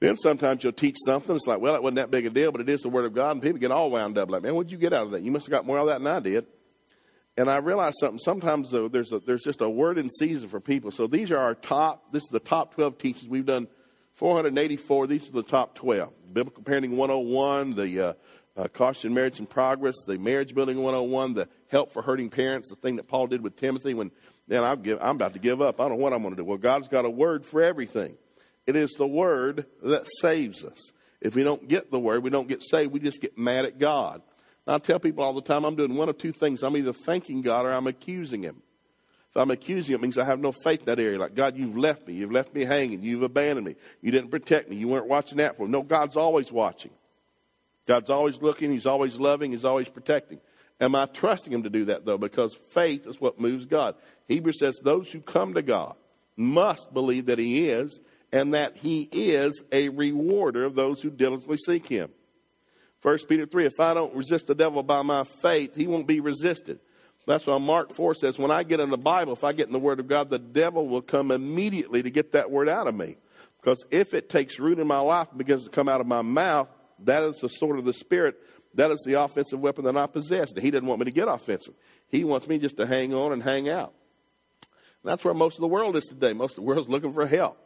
Then 0.00 0.16
sometimes 0.16 0.64
you'll 0.64 0.72
teach 0.72 0.96
something. 1.04 1.36
It's 1.36 1.46
like, 1.46 1.60
well, 1.60 1.74
it 1.74 1.82
wasn't 1.82 1.96
that 1.96 2.10
big 2.10 2.24
a 2.24 2.30
deal, 2.30 2.50
but 2.50 2.60
it 2.60 2.68
is 2.68 2.82
the 2.82 2.88
Word 2.88 3.04
of 3.04 3.12
God. 3.12 3.32
And 3.32 3.42
people 3.42 3.58
get 3.58 3.72
all 3.72 3.90
wound 3.90 4.16
up 4.16 4.30
like, 4.30 4.42
man, 4.42 4.54
what'd 4.54 4.72
you 4.72 4.78
get 4.78 4.92
out 4.92 5.06
of 5.06 5.10
that? 5.12 5.22
You 5.22 5.30
must 5.30 5.46
have 5.46 5.50
got 5.50 5.66
more 5.66 5.78
out 5.78 5.82
of 5.82 5.88
that 5.88 5.98
than 5.98 6.06
I 6.06 6.20
did. 6.20 6.46
And 7.38 7.48
I 7.48 7.58
realized 7.58 7.98
something. 8.00 8.18
Sometimes 8.18 8.72
though, 8.72 8.88
there's 8.88 9.12
a, 9.12 9.20
there's 9.20 9.44
just 9.44 9.60
a 9.60 9.70
word 9.70 9.96
in 9.96 10.10
season 10.10 10.48
for 10.48 10.58
people. 10.58 10.90
So 10.90 11.06
these 11.06 11.30
are 11.30 11.38
our 11.38 11.54
top. 11.54 12.12
This 12.12 12.24
is 12.24 12.30
the 12.30 12.40
top 12.40 12.74
12 12.74 12.98
teachings 12.98 13.28
we've 13.28 13.46
done. 13.46 13.68
484. 14.14 15.06
These 15.06 15.28
are 15.28 15.32
the 15.32 15.44
top 15.44 15.76
12. 15.76 16.12
Biblical 16.34 16.64
Parenting 16.64 16.96
101, 16.96 17.76
the 17.76 18.00
uh, 18.00 18.12
uh, 18.56 18.66
Caution 18.66 19.14
Marriage 19.14 19.38
in 19.38 19.46
Progress, 19.46 19.94
the 20.04 20.18
Marriage 20.18 20.52
Building 20.52 20.82
101, 20.82 21.34
the 21.34 21.48
Help 21.68 21.92
for 21.92 22.02
Hurting 22.02 22.28
Parents, 22.28 22.70
the 22.70 22.76
thing 22.76 22.96
that 22.96 23.06
Paul 23.06 23.28
did 23.28 23.40
with 23.40 23.54
Timothy 23.54 23.94
when, 23.94 24.10
man, 24.48 24.64
I'm, 24.64 24.82
give, 24.82 24.98
I'm 25.00 25.14
about 25.14 25.34
to 25.34 25.38
give 25.38 25.62
up. 25.62 25.80
I 25.80 25.84
don't 25.88 25.98
know 25.98 26.02
what 26.02 26.12
I'm 26.12 26.22
going 26.22 26.34
to 26.34 26.42
do. 26.42 26.44
Well, 26.44 26.58
God's 26.58 26.88
got 26.88 27.04
a 27.04 27.10
word 27.10 27.46
for 27.46 27.62
everything. 27.62 28.16
It 28.66 28.74
is 28.74 28.90
the 28.98 29.06
word 29.06 29.64
that 29.84 30.08
saves 30.20 30.64
us. 30.64 30.90
If 31.20 31.36
we 31.36 31.44
don't 31.44 31.68
get 31.68 31.92
the 31.92 32.00
word, 32.00 32.24
we 32.24 32.30
don't 32.30 32.48
get 32.48 32.64
saved. 32.64 32.92
We 32.92 32.98
just 32.98 33.22
get 33.22 33.38
mad 33.38 33.64
at 33.64 33.78
God. 33.78 34.22
I 34.68 34.78
tell 34.78 34.98
people 34.98 35.24
all 35.24 35.32
the 35.32 35.42
time, 35.42 35.64
I'm 35.64 35.76
doing 35.76 35.94
one 35.94 36.08
of 36.08 36.18
two 36.18 36.32
things. 36.32 36.62
I'm 36.62 36.76
either 36.76 36.92
thanking 36.92 37.42
God 37.42 37.64
or 37.64 37.72
I'm 37.72 37.86
accusing 37.86 38.42
Him. 38.42 38.62
If 39.30 39.36
I'm 39.36 39.50
accusing 39.50 39.94
Him, 39.94 40.00
it 40.00 40.02
means 40.02 40.18
I 40.18 40.24
have 40.24 40.40
no 40.40 40.52
faith 40.52 40.80
in 40.80 40.86
that 40.86 41.00
area. 41.00 41.18
Like, 41.18 41.34
God, 41.34 41.56
you've 41.56 41.76
left 41.76 42.06
me. 42.06 42.14
You've 42.14 42.32
left 42.32 42.54
me 42.54 42.64
hanging. 42.64 43.02
You've 43.02 43.22
abandoned 43.22 43.66
me. 43.66 43.76
You 44.02 44.10
didn't 44.10 44.30
protect 44.30 44.68
me. 44.68 44.76
You 44.76 44.88
weren't 44.88 45.06
watching 45.06 45.40
out 45.40 45.56
for 45.56 45.64
me. 45.64 45.70
No, 45.70 45.82
God's 45.82 46.16
always 46.16 46.52
watching. 46.52 46.90
God's 47.86 48.10
always 48.10 48.42
looking. 48.42 48.70
He's 48.70 48.86
always 48.86 49.18
loving. 49.18 49.52
He's 49.52 49.64
always 49.64 49.88
protecting. 49.88 50.40
Am 50.80 50.94
I 50.94 51.06
trusting 51.06 51.52
Him 51.52 51.62
to 51.62 51.70
do 51.70 51.86
that, 51.86 52.04
though? 52.04 52.18
Because 52.18 52.54
faith 52.54 53.06
is 53.06 53.20
what 53.20 53.40
moves 53.40 53.64
God. 53.64 53.96
Hebrews 54.28 54.60
says 54.60 54.78
those 54.82 55.10
who 55.10 55.20
come 55.20 55.54
to 55.54 55.62
God 55.62 55.96
must 56.36 56.92
believe 56.92 57.26
that 57.26 57.38
He 57.38 57.68
is 57.68 58.00
and 58.32 58.54
that 58.54 58.76
He 58.76 59.08
is 59.10 59.64
a 59.72 59.88
rewarder 59.88 60.64
of 60.64 60.74
those 60.74 61.00
who 61.00 61.10
diligently 61.10 61.56
seek 61.56 61.86
Him. 61.86 62.10
1 63.02 63.18
Peter 63.28 63.46
3, 63.46 63.66
if 63.66 63.80
I 63.80 63.94
don't 63.94 64.14
resist 64.14 64.48
the 64.48 64.54
devil 64.54 64.82
by 64.82 65.02
my 65.02 65.24
faith, 65.24 65.76
he 65.76 65.86
won't 65.86 66.06
be 66.06 66.20
resisted. 66.20 66.80
That's 67.26 67.46
why 67.46 67.58
Mark 67.58 67.92
4 67.92 68.14
says, 68.14 68.38
when 68.38 68.50
I 68.50 68.62
get 68.62 68.80
in 68.80 68.88
the 68.88 68.96
Bible, 68.96 69.34
if 69.34 69.44
I 69.44 69.52
get 69.52 69.66
in 69.66 69.72
the 69.74 69.78
Word 69.78 70.00
of 70.00 70.08
God, 70.08 70.30
the 70.30 70.38
devil 70.38 70.88
will 70.88 71.02
come 71.02 71.30
immediately 71.30 72.02
to 72.02 72.10
get 72.10 72.32
that 72.32 72.50
word 72.50 72.70
out 72.70 72.86
of 72.86 72.94
me. 72.94 73.18
Because 73.60 73.84
if 73.90 74.14
it 74.14 74.30
takes 74.30 74.58
root 74.58 74.78
in 74.78 74.86
my 74.86 75.00
life 75.00 75.28
and 75.28 75.36
begins 75.36 75.64
to 75.64 75.70
come 75.70 75.90
out 75.90 76.00
of 76.00 76.06
my 76.06 76.22
mouth, 76.22 76.68
that 77.00 77.22
is 77.24 77.38
the 77.40 77.48
sword 77.48 77.78
of 77.78 77.84
the 77.84 77.92
Spirit. 77.92 78.36
That 78.74 78.90
is 78.90 79.02
the 79.04 79.14
offensive 79.14 79.60
weapon 79.60 79.84
that 79.84 79.96
I 79.96 80.06
possess. 80.06 80.52
He 80.58 80.70
doesn't 80.70 80.86
want 80.86 81.00
me 81.00 81.04
to 81.04 81.10
get 81.10 81.28
offensive. 81.28 81.74
He 82.08 82.24
wants 82.24 82.48
me 82.48 82.58
just 82.58 82.78
to 82.78 82.86
hang 82.86 83.12
on 83.12 83.32
and 83.32 83.42
hang 83.42 83.68
out. 83.68 83.92
And 85.02 85.12
that's 85.12 85.22
where 85.22 85.34
most 85.34 85.56
of 85.56 85.60
the 85.60 85.68
world 85.68 85.96
is 85.96 86.04
today. 86.04 86.32
Most 86.32 86.52
of 86.52 86.64
the 86.64 86.68
world 86.68 86.86
is 86.86 86.88
looking 86.88 87.12
for 87.12 87.26
help. 87.26 87.58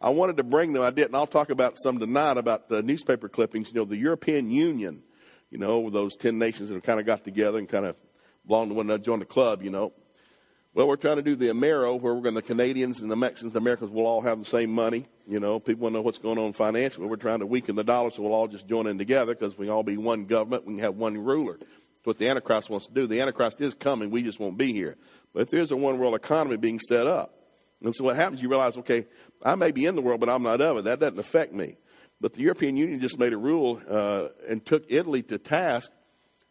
I 0.00 0.10
wanted 0.10 0.38
to 0.38 0.44
bring 0.44 0.72
them. 0.72 0.82
I 0.82 0.90
didn't. 0.90 1.14
I'll 1.14 1.26
talk 1.26 1.50
about 1.50 1.74
some 1.78 1.98
tonight 1.98 2.38
about 2.38 2.68
the 2.68 2.82
newspaper 2.82 3.28
clippings. 3.28 3.68
You 3.68 3.74
know, 3.74 3.84
the 3.84 3.96
European 3.96 4.50
Union. 4.50 5.02
You 5.50 5.58
know, 5.58 5.90
those 5.90 6.16
ten 6.16 6.38
nations 6.38 6.68
that 6.68 6.76
have 6.76 6.84
kind 6.84 7.00
of 7.00 7.06
got 7.06 7.24
together 7.24 7.58
and 7.58 7.68
kind 7.68 7.84
of 7.84 7.96
belong 8.46 8.68
to 8.68 8.74
one 8.74 8.86
another, 8.86 9.02
join 9.02 9.18
the 9.18 9.24
club. 9.24 9.62
You 9.62 9.70
know. 9.70 9.92
Well, 10.72 10.86
we're 10.86 10.96
trying 10.96 11.16
to 11.16 11.22
do 11.22 11.34
the 11.34 11.48
Amero, 11.48 12.00
where 12.00 12.14
we're 12.14 12.20
going. 12.20 12.36
To 12.36 12.40
the 12.40 12.46
Canadians 12.46 13.02
and 13.02 13.10
the 13.10 13.16
Mexicans, 13.16 13.52
and 13.52 13.54
the 13.54 13.58
Americans 13.58 13.90
will 13.90 14.06
all 14.06 14.20
have 14.20 14.38
the 14.38 14.44
same 14.44 14.72
money. 14.72 15.04
You 15.26 15.40
know, 15.40 15.58
people 15.58 15.82
want 15.82 15.94
to 15.94 15.98
know 15.98 16.02
what's 16.02 16.18
going 16.18 16.38
on 16.38 16.52
financially. 16.52 17.06
We're 17.06 17.16
trying 17.16 17.40
to 17.40 17.46
weaken 17.46 17.74
the 17.74 17.84
dollar, 17.84 18.10
so 18.12 18.22
we'll 18.22 18.32
all 18.32 18.46
just 18.46 18.68
join 18.68 18.86
in 18.86 18.96
together 18.96 19.34
because 19.34 19.58
we 19.58 19.68
all 19.68 19.82
be 19.82 19.96
one 19.96 20.26
government. 20.26 20.66
We 20.66 20.74
can 20.74 20.84
have 20.84 20.96
one 20.96 21.18
ruler. 21.18 21.58
That's 21.58 22.04
what 22.04 22.18
the 22.18 22.28
Antichrist 22.28 22.70
wants 22.70 22.86
to 22.86 22.92
do. 22.94 23.06
The 23.06 23.20
Antichrist 23.20 23.60
is 23.60 23.74
coming. 23.74 24.10
We 24.10 24.22
just 24.22 24.38
won't 24.38 24.56
be 24.56 24.72
here. 24.72 24.96
But 25.34 25.42
if 25.42 25.50
there's 25.50 25.72
a 25.72 25.76
one 25.76 25.98
world 25.98 26.14
economy 26.14 26.56
being 26.56 26.78
set 26.78 27.06
up. 27.06 27.34
And 27.82 27.94
so 27.94 28.04
what 28.04 28.16
happens, 28.16 28.42
you 28.42 28.48
realize, 28.48 28.76
okay, 28.78 29.06
I 29.42 29.54
may 29.54 29.70
be 29.70 29.86
in 29.86 29.94
the 29.94 30.02
world, 30.02 30.20
but 30.20 30.28
I'm 30.28 30.42
not 30.42 30.60
of 30.60 30.78
it. 30.78 30.84
That 30.84 31.00
doesn't 31.00 31.18
affect 31.18 31.52
me. 31.52 31.76
But 32.20 32.34
the 32.34 32.42
European 32.42 32.76
Union 32.76 33.00
just 33.00 33.18
made 33.18 33.32
a 33.32 33.38
rule 33.38 33.80
uh, 33.88 34.28
and 34.48 34.64
took 34.64 34.84
Italy 34.88 35.22
to 35.24 35.38
task 35.38 35.90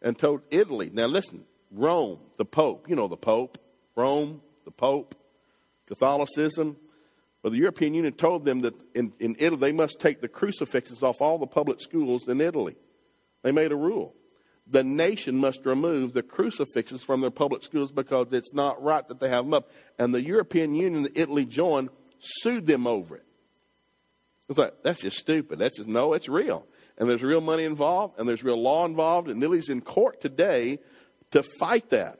and 0.02 0.18
told 0.18 0.42
Italy, 0.50 0.90
now 0.92 1.06
listen, 1.06 1.44
Rome, 1.70 2.20
the 2.36 2.44
Pope, 2.44 2.88
you 2.88 2.96
know 2.96 3.06
the 3.06 3.16
Pope, 3.16 3.58
Rome, 3.94 4.42
the 4.64 4.72
Pope, 4.72 5.14
Catholicism. 5.86 6.76
Well, 7.42 7.52
the 7.52 7.58
European 7.58 7.94
Union 7.94 8.12
told 8.14 8.44
them 8.44 8.62
that 8.62 8.74
in, 8.94 9.12
in 9.20 9.36
Italy 9.38 9.60
they 9.60 9.72
must 9.72 10.00
take 10.00 10.20
the 10.20 10.28
crucifixes 10.28 11.02
off 11.02 11.20
all 11.20 11.38
the 11.38 11.46
public 11.46 11.80
schools 11.80 12.28
in 12.28 12.40
Italy. 12.40 12.76
They 13.42 13.52
made 13.52 13.70
a 13.70 13.76
rule 13.76 14.14
the 14.70 14.84
nation 14.84 15.36
must 15.36 15.66
remove 15.66 16.12
the 16.12 16.22
crucifixes 16.22 17.02
from 17.02 17.20
their 17.20 17.30
public 17.30 17.64
schools 17.64 17.90
because 17.90 18.32
it's 18.32 18.54
not 18.54 18.82
right 18.82 19.06
that 19.08 19.18
they 19.20 19.28
have 19.28 19.44
them 19.44 19.54
up. 19.54 19.70
And 19.98 20.14
the 20.14 20.22
European 20.22 20.74
Union 20.74 21.02
that 21.02 21.18
Italy 21.18 21.44
joined 21.44 21.90
sued 22.20 22.66
them 22.66 22.86
over 22.86 23.16
it. 23.16 23.26
It's 24.48 24.58
like, 24.58 24.82
that's 24.82 25.00
just 25.00 25.16
stupid. 25.16 25.58
That's 25.58 25.76
just, 25.76 25.88
no, 25.88 26.12
it's 26.12 26.28
real. 26.28 26.66
And 26.98 27.08
there's 27.08 27.22
real 27.22 27.40
money 27.40 27.64
involved, 27.64 28.18
and 28.18 28.28
there's 28.28 28.44
real 28.44 28.60
law 28.60 28.84
involved, 28.84 29.28
and 29.28 29.42
Italy's 29.42 29.68
in 29.68 29.80
court 29.80 30.20
today 30.20 30.78
to 31.30 31.42
fight 31.42 31.90
that. 31.90 32.18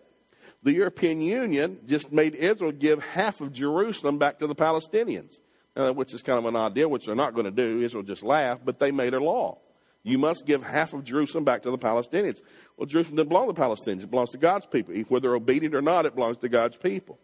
The 0.63 0.73
European 0.73 1.21
Union 1.21 1.81
just 1.87 2.13
made 2.13 2.35
Israel 2.35 2.73
give 2.73 3.03
half 3.03 3.41
of 3.41 3.53
Jerusalem 3.53 4.19
back 4.19 4.39
to 4.39 4.47
the 4.47 4.55
Palestinians, 4.55 5.35
uh, 5.75 5.93
which 5.93 6.15
is 6.15 6.23
kind 6.23 6.39
of 6.39 6.45
an 6.47 6.57
idea, 6.57 6.89
which 6.89 7.07
they're 7.07 7.15
not 7.15 7.35
going 7.35 7.47
to 7.47 7.51
do. 7.51 7.83
Israel 7.83 8.03
just 8.03 8.23
laughed, 8.23 8.65
but 8.65 8.79
they 8.79 8.91
made 8.91 9.15
a 9.15 9.21
law. 9.21 9.59
You 10.03 10.19
must 10.19 10.47
give 10.47 10.63
half 10.63 10.95
of 10.95 11.05
Jerusalem 11.05 11.45
back 11.45 11.63
to 11.63 11.71
the 11.71 11.79
Palestinians. 11.79 12.41
Well, 12.77 12.87
Jerusalem 12.87 13.17
doesn't 13.17 13.29
belong 13.29 13.49
to 13.49 13.53
the 13.53 13.61
Palestinians. 13.61 14.03
It 14.03 14.11
belongs 14.11 14.31
to 14.31 14.39
God's 14.39 14.67
people. 14.67 14.95
Whether 15.09 15.35
obedient 15.35 15.75
or 15.75 15.83
not, 15.83 16.07
it 16.07 16.15
belongs 16.15 16.39
to 16.39 16.49
God's 16.49 16.77
people. 16.77 17.19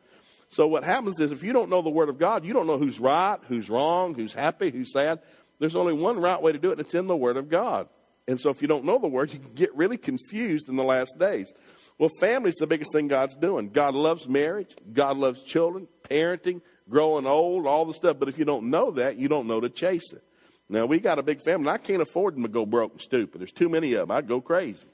So 0.51 0.67
what 0.67 0.85
happens 0.85 1.19
is 1.19 1.33
if 1.33 1.43
you 1.43 1.53
don't 1.53 1.71
know 1.71 1.83
the 1.83 1.91
Word 1.91 2.09
of 2.09 2.19
God, 2.19 2.45
you 2.45 2.53
don't 2.53 2.67
know 2.67 2.79
who's 2.79 3.01
right, 3.01 3.39
who's 3.49 3.69
wrong, 3.69 4.15
who's 4.15 4.35
happy, 4.35 4.71
who's 4.71 4.93
sad. 4.93 5.21
There's 5.59 5.75
only 5.75 5.95
one 5.95 6.21
right 6.21 6.41
way 6.41 6.53
to 6.53 6.59
do 6.59 6.69
it, 6.69 6.73
and 6.73 6.81
it's 6.81 6.95
in 6.95 7.07
the 7.07 7.17
Word 7.17 7.37
of 7.37 7.49
God. 7.49 7.89
And 8.29 8.39
so 8.41 8.51
if 8.51 8.61
you 8.61 8.69
don't 8.69 8.85
know 8.85 8.99
the 8.99 9.09
Word, 9.09 9.33
you 9.33 9.39
can 9.39 9.55
get 9.55 9.75
really 9.75 9.97
confused 9.97 10.69
in 10.69 10.77
the 10.77 10.85
last 10.85 11.19
days. 11.19 11.53
Well, 11.99 12.11
family 12.21 12.51
is 12.51 12.57
the 12.57 12.67
biggest 12.67 12.93
thing 12.93 13.09
God's 13.09 13.37
doing. 13.37 13.71
God 13.71 13.95
loves 13.95 14.29
marriage. 14.29 14.77
God 14.93 15.17
loves 15.17 15.43
children, 15.43 15.89
parenting, 16.11 16.61
growing 16.91 17.27
old, 17.27 17.67
all 17.67 17.87
the 17.87 17.95
stuff. 17.95 18.19
But 18.19 18.29
if 18.29 18.39
you 18.39 18.45
don't 18.45 18.69
know 18.69 18.91
that, 18.93 19.17
you 19.17 19.29
don't 19.29 19.47
know 19.47 19.61
to 19.61 19.71
chase 19.71 20.13
it. 20.13 20.23
Now, 20.69 20.87
we 20.87 20.99
got 20.99 21.19
a 21.19 21.23
big 21.23 21.41
family, 21.41 21.69
I 21.69 21.79
can't 21.79 22.03
afford 22.03 22.35
them 22.35 22.43
to 22.43 22.49
go 22.49 22.67
broke 22.67 22.93
and 22.93 23.01
stupid. 23.01 23.41
There's 23.41 23.53
too 23.53 23.69
many 23.69 23.93
of 23.95 24.09
them. 24.09 24.17
I'd 24.17 24.27
go 24.27 24.41
crazy. 24.41 24.87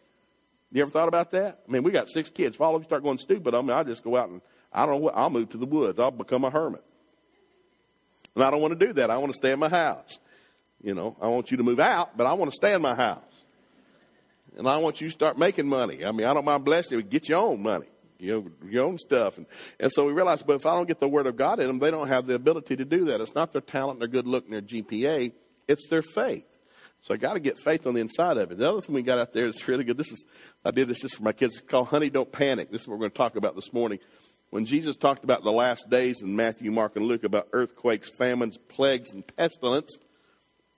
You 0.70 0.82
ever 0.82 0.90
thought 0.90 1.08
about 1.08 1.30
that? 1.32 1.60
I 1.66 1.70
mean, 1.70 1.82
we 1.82 1.90
got 1.90 2.08
six 2.08 2.30
kids. 2.30 2.56
Follow 2.56 2.78
you 2.78 2.84
start 2.84 3.02
going 3.02 3.18
stupid 3.18 3.54
on 3.54 3.66
me, 3.66 3.72
I'll 3.72 3.84
just 3.84 4.02
go 4.02 4.16
out 4.16 4.28
and, 4.28 4.40
I 4.72 4.86
don't 4.86 4.92
know 4.92 5.00
what, 5.00 5.16
I'll 5.16 5.30
move 5.30 5.50
to 5.50 5.58
the 5.58 5.66
woods. 5.66 5.98
I'll 5.98 6.10
become 6.10 6.44
a 6.44 6.50
hermit. 6.50 6.82
And 8.34 8.42
I 8.42 8.50
don't 8.50 8.62
want 8.62 8.78
to 8.78 8.86
do 8.86 8.92
that. 8.94 9.10
I 9.10 9.18
want 9.18 9.32
to 9.32 9.36
stay 9.36 9.52
in 9.52 9.58
my 9.58 9.68
house. 9.68 10.18
You 10.82 10.94
know, 10.94 11.16
I 11.20 11.28
want 11.28 11.50
you 11.50 11.58
to 11.58 11.62
move 11.62 11.78
out, 11.78 12.16
but 12.16 12.26
I 12.26 12.32
want 12.32 12.50
to 12.50 12.56
stay 12.56 12.74
in 12.74 12.82
my 12.82 12.94
house. 12.94 13.22
And 14.56 14.66
I 14.66 14.78
want 14.78 15.00
you 15.00 15.08
to 15.08 15.12
start 15.12 15.38
making 15.38 15.68
money. 15.68 16.04
I 16.04 16.12
mean, 16.12 16.26
I 16.26 16.34
don't 16.34 16.44
mind 16.44 16.64
blessing 16.64 16.98
you. 16.98 17.04
Get 17.04 17.28
your 17.28 17.44
own 17.44 17.62
money, 17.62 17.86
you 18.18 18.32
know, 18.32 18.68
your 18.68 18.84
own 18.84 18.98
stuff. 18.98 19.38
And, 19.38 19.46
and 19.78 19.92
so 19.92 20.06
we 20.06 20.12
realized, 20.12 20.46
but 20.46 20.56
if 20.56 20.66
I 20.66 20.74
don't 20.74 20.88
get 20.88 21.00
the 21.00 21.08
word 21.08 21.26
of 21.26 21.36
God 21.36 21.60
in 21.60 21.66
them, 21.66 21.78
they 21.78 21.90
don't 21.90 22.08
have 22.08 22.26
the 22.26 22.34
ability 22.34 22.76
to 22.76 22.84
do 22.84 23.06
that. 23.06 23.20
It's 23.20 23.34
not 23.34 23.52
their 23.52 23.60
talent, 23.62 24.00
their 24.00 24.08
good 24.08 24.26
look, 24.26 24.44
and 24.44 24.54
their 24.54 24.62
GPA. 24.62 25.32
It's 25.68 25.88
their 25.88 26.02
faith. 26.02 26.44
So 27.02 27.14
I 27.14 27.16
got 27.16 27.34
to 27.34 27.40
get 27.40 27.58
faith 27.58 27.86
on 27.86 27.94
the 27.94 28.00
inside 28.00 28.36
of 28.36 28.52
it. 28.52 28.58
The 28.58 28.68
other 28.68 28.80
thing 28.80 28.94
we 28.94 29.02
got 29.02 29.18
out 29.18 29.32
there 29.32 29.46
is 29.46 29.66
really 29.66 29.82
good. 29.82 29.96
This 29.96 30.12
is 30.12 30.24
I 30.64 30.70
did 30.70 30.88
this 30.88 31.00
just 31.00 31.16
for 31.16 31.24
my 31.24 31.32
kids. 31.32 31.56
It's 31.56 31.66
called 31.66 31.88
Honey 31.88 32.10
Don't 32.10 32.30
Panic. 32.30 32.70
This 32.70 32.82
is 32.82 32.88
what 32.88 32.94
we're 32.94 33.00
going 33.00 33.10
to 33.10 33.18
talk 33.18 33.36
about 33.36 33.56
this 33.56 33.72
morning. 33.72 33.98
When 34.50 34.66
Jesus 34.66 34.96
talked 34.96 35.24
about 35.24 35.42
the 35.42 35.50
last 35.50 35.88
days 35.90 36.22
in 36.22 36.36
Matthew, 36.36 36.70
Mark, 36.70 36.94
and 36.96 37.06
Luke 37.06 37.24
about 37.24 37.48
earthquakes, 37.52 38.10
famines, 38.10 38.58
plagues, 38.68 39.10
and 39.10 39.26
pestilence, 39.36 39.96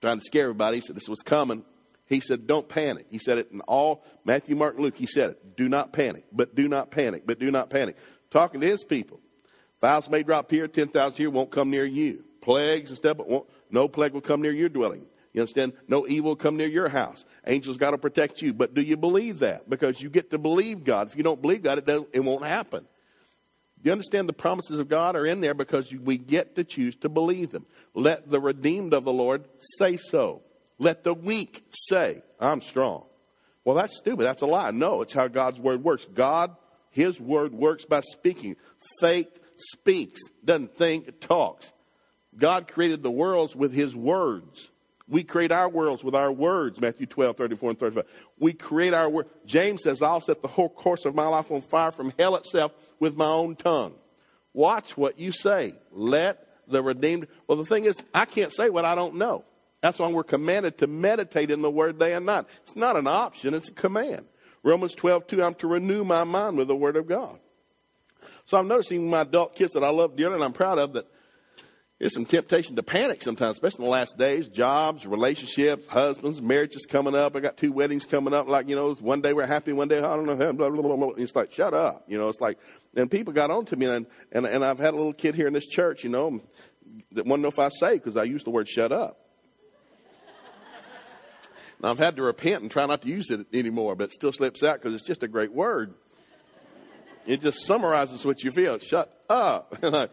trying 0.01 0.17
to 0.17 0.23
scare 0.23 0.43
everybody, 0.43 0.77
he 0.77 0.81
said 0.81 0.95
this 0.95 1.09
was 1.09 1.21
coming. 1.21 1.63
He 2.07 2.21
said, 2.21 2.47
Don't 2.47 2.67
panic. 2.67 3.07
He 3.09 3.19
said 3.19 3.37
it 3.37 3.51
in 3.51 3.61
all 3.61 4.03
Matthew, 4.23 4.55
Mark, 4.55 4.75
and 4.75 4.83
Luke. 4.83 4.95
He 4.95 5.07
said 5.07 5.31
it. 5.31 5.57
Do 5.57 5.67
not 5.67 5.93
panic, 5.93 6.23
but 6.31 6.55
do 6.55 6.67
not 6.67 6.89
panic, 6.89 7.23
but 7.25 7.37
do 7.37 7.51
not 7.51 7.69
panic. 7.69 7.97
Talking 8.31 8.61
to 8.61 8.67
his 8.67 8.83
people. 8.83 9.19
Thousand 9.81 10.11
may 10.11 10.23
drop 10.23 10.49
here, 10.49 10.67
ten 10.67 10.87
thousand 10.87 11.17
here 11.17 11.29
won't 11.29 11.51
come 11.51 11.69
near 11.69 11.85
you. 11.85 12.23
Plagues 12.41 12.91
and 12.91 12.97
stuff, 12.97 13.17
but 13.17 13.27
won't, 13.27 13.49
no 13.75 13.89
plague 13.89 14.13
will 14.13 14.21
come 14.21 14.41
near 14.41 14.53
your 14.53 14.69
dwelling. 14.69 15.05
You 15.33 15.41
understand? 15.41 15.73
No 15.89 16.07
evil 16.07 16.31
will 16.31 16.35
come 16.37 16.55
near 16.55 16.69
your 16.69 16.87
house. 16.87 17.25
Angels 17.45 17.75
got 17.75 17.91
to 17.91 17.97
protect 17.97 18.41
you. 18.41 18.53
But 18.53 18.73
do 18.73 18.81
you 18.81 18.95
believe 18.95 19.39
that? 19.39 19.69
Because 19.69 20.01
you 20.01 20.09
get 20.09 20.29
to 20.29 20.37
believe 20.37 20.85
God. 20.85 21.07
If 21.07 21.17
you 21.17 21.23
don't 21.23 21.41
believe 21.41 21.61
God, 21.61 21.77
it, 21.79 22.07
it 22.13 22.21
won't 22.21 22.45
happen. 22.45 22.87
You 23.83 23.91
understand 23.91 24.29
the 24.29 24.33
promises 24.33 24.79
of 24.79 24.87
God 24.87 25.17
are 25.17 25.25
in 25.25 25.41
there 25.41 25.53
because 25.53 25.91
we 25.93 26.17
get 26.17 26.55
to 26.55 26.63
choose 26.63 26.95
to 26.97 27.09
believe 27.09 27.51
them? 27.51 27.65
Let 27.93 28.31
the 28.31 28.39
redeemed 28.39 28.93
of 28.93 29.03
the 29.03 29.11
Lord 29.11 29.43
say 29.77 29.97
so. 29.97 30.41
Let 30.79 31.03
the 31.03 31.13
weak 31.13 31.65
say, 31.69 32.23
I'm 32.39 32.61
strong. 32.61 33.03
Well, 33.65 33.75
that's 33.75 33.97
stupid. 33.97 34.23
That's 34.23 34.41
a 34.41 34.47
lie. 34.47 34.71
No, 34.71 35.01
it's 35.01 35.13
how 35.13 35.27
God's 35.27 35.59
word 35.59 35.83
works. 35.83 36.05
God, 36.05 36.55
His 36.91 37.19
word 37.19 37.53
works 37.53 37.83
by 37.83 37.99
speaking. 38.01 38.55
Faith 39.01 39.37
speaks, 39.57 40.21
doesn't 40.45 40.77
think, 40.77 41.09
it 41.09 41.19
talks. 41.19 41.73
God 42.37 42.67
created 42.67 43.03
the 43.03 43.11
worlds 43.11 43.55
with 43.55 43.73
His 43.73 43.95
words. 43.95 44.69
We 45.07 45.23
create 45.23 45.51
our 45.51 45.69
worlds 45.69 46.03
with 46.03 46.15
our 46.15 46.31
words, 46.31 46.81
Matthew 46.81 47.05
12, 47.05 47.37
34 47.37 47.69
and 47.69 47.79
35. 47.79 48.05
We 48.39 48.53
create 48.53 48.93
our 48.93 49.07
word. 49.07 49.27
James 49.45 49.83
says, 49.83 50.01
I'll 50.01 50.21
set 50.21 50.41
the 50.41 50.47
whole 50.47 50.69
course 50.69 51.05
of 51.05 51.13
my 51.13 51.27
life 51.27 51.51
on 51.51 51.61
fire 51.61 51.91
from 51.91 52.11
hell 52.17 52.35
itself 52.35 52.71
with 52.99 53.15
my 53.15 53.27
own 53.27 53.55
tongue. 53.55 53.93
Watch 54.53 54.97
what 54.97 55.19
you 55.19 55.31
say. 55.31 55.73
Let 55.91 56.47
the 56.67 56.81
redeemed. 56.81 57.27
Well, 57.47 57.57
the 57.57 57.65
thing 57.65 57.85
is, 57.85 58.03
I 58.13 58.25
can't 58.25 58.53
say 58.53 58.69
what 58.69 58.85
I 58.85 58.95
don't 58.95 59.15
know. 59.15 59.45
That's 59.81 59.99
why 59.99 60.11
we're 60.11 60.23
commanded 60.23 60.79
to 60.79 60.87
meditate 60.87 61.51
in 61.51 61.61
the 61.61 61.69
word 61.69 61.99
day 61.99 62.13
and 62.13 62.25
night. 62.25 62.45
It's 62.63 62.75
not 62.75 62.97
an 62.97 63.05
option, 63.05 63.53
it's 63.53 63.69
a 63.69 63.73
command. 63.73 64.25
Romans 64.63 64.95
12, 64.95 65.27
2, 65.27 65.43
I'm 65.43 65.53
to 65.55 65.67
renew 65.67 66.03
my 66.03 66.23
mind 66.23 66.57
with 66.57 66.67
the 66.67 66.75
word 66.75 66.95
of 66.95 67.05
God. 67.05 67.37
So 68.45 68.57
I'm 68.57 68.67
noticing 68.67 69.11
my 69.11 69.21
adult 69.21 69.55
kids 69.55 69.73
that 69.73 69.83
I 69.83 69.89
love 69.89 70.15
dearly 70.15 70.35
and 70.35 70.43
I'm 70.43 70.53
proud 70.53 70.79
of 70.79 70.93
that 70.93 71.05
there's 71.97 72.13
some 72.13 72.25
temptation 72.25 72.75
to 72.75 72.83
panic 72.83 73.23
sometimes, 73.23 73.53
especially 73.53 73.85
in 73.85 73.85
the 73.85 73.91
last 73.91 74.17
days. 74.17 74.49
Jobs, 74.49 75.05
relationships, 75.05 75.87
husbands, 75.87 76.41
marriages 76.41 76.85
coming 76.85 77.15
up. 77.15 77.37
I 77.37 77.39
got 77.39 77.55
two 77.55 77.71
weddings 77.71 78.05
coming 78.05 78.33
up. 78.33 78.49
Like, 78.49 78.67
you 78.67 78.75
know, 78.75 78.95
one 78.95 79.21
day 79.21 79.31
we're 79.31 79.45
happy, 79.45 79.71
one 79.71 79.87
day, 79.87 79.99
I 79.99 80.01
don't 80.01 80.25
know. 80.25 80.35
Blah, 80.53 80.69
blah, 80.69 80.81
blah, 80.81 80.95
blah. 80.97 81.09
It's 81.17 81.35
like, 81.35 81.53
shut 81.53 81.73
up. 81.73 82.03
You 82.07 82.17
know, 82.17 82.27
it's 82.27 82.41
like, 82.41 82.59
and 82.95 83.09
people 83.09 83.33
got 83.33 83.49
on 83.49 83.65
to 83.67 83.77
me. 83.77 83.85
And, 83.85 84.07
and, 84.33 84.45
and 84.45 84.65
I've 84.65 84.77
had 84.77 84.93
a 84.93 84.97
little 84.97 85.13
kid 85.13 85.35
here 85.35 85.47
in 85.47 85.53
this 85.53 85.67
church, 85.67 86.03
you 86.03 86.09
know, 86.09 86.41
that 87.13 87.25
won't 87.25 87.41
know 87.41 87.47
if 87.47 87.59
I 87.59 87.69
say 87.69 87.93
because 87.93 88.17
I 88.17 88.23
use 88.23 88.43
the 88.43 88.49
word 88.49 88.67
shut 88.67 88.91
up. 88.91 89.17
now, 91.81 91.91
I've 91.91 91.97
had 91.97 92.17
to 92.17 92.23
repent 92.23 92.61
and 92.61 92.69
try 92.69 92.85
not 92.87 93.03
to 93.03 93.07
use 93.07 93.29
it 93.29 93.47
anymore, 93.53 93.95
but 93.95 94.05
it 94.05 94.11
still 94.11 94.33
slips 94.33 94.63
out 94.63 94.81
because 94.81 94.93
it's 94.93 95.07
just 95.07 95.23
a 95.23 95.29
great 95.29 95.53
word. 95.53 95.93
It 97.25 97.41
just 97.41 97.65
summarizes 97.65 98.25
what 98.25 98.43
you 98.43 98.51
feel. 98.51 98.79
Shut 98.79 99.17
up. 99.29 99.77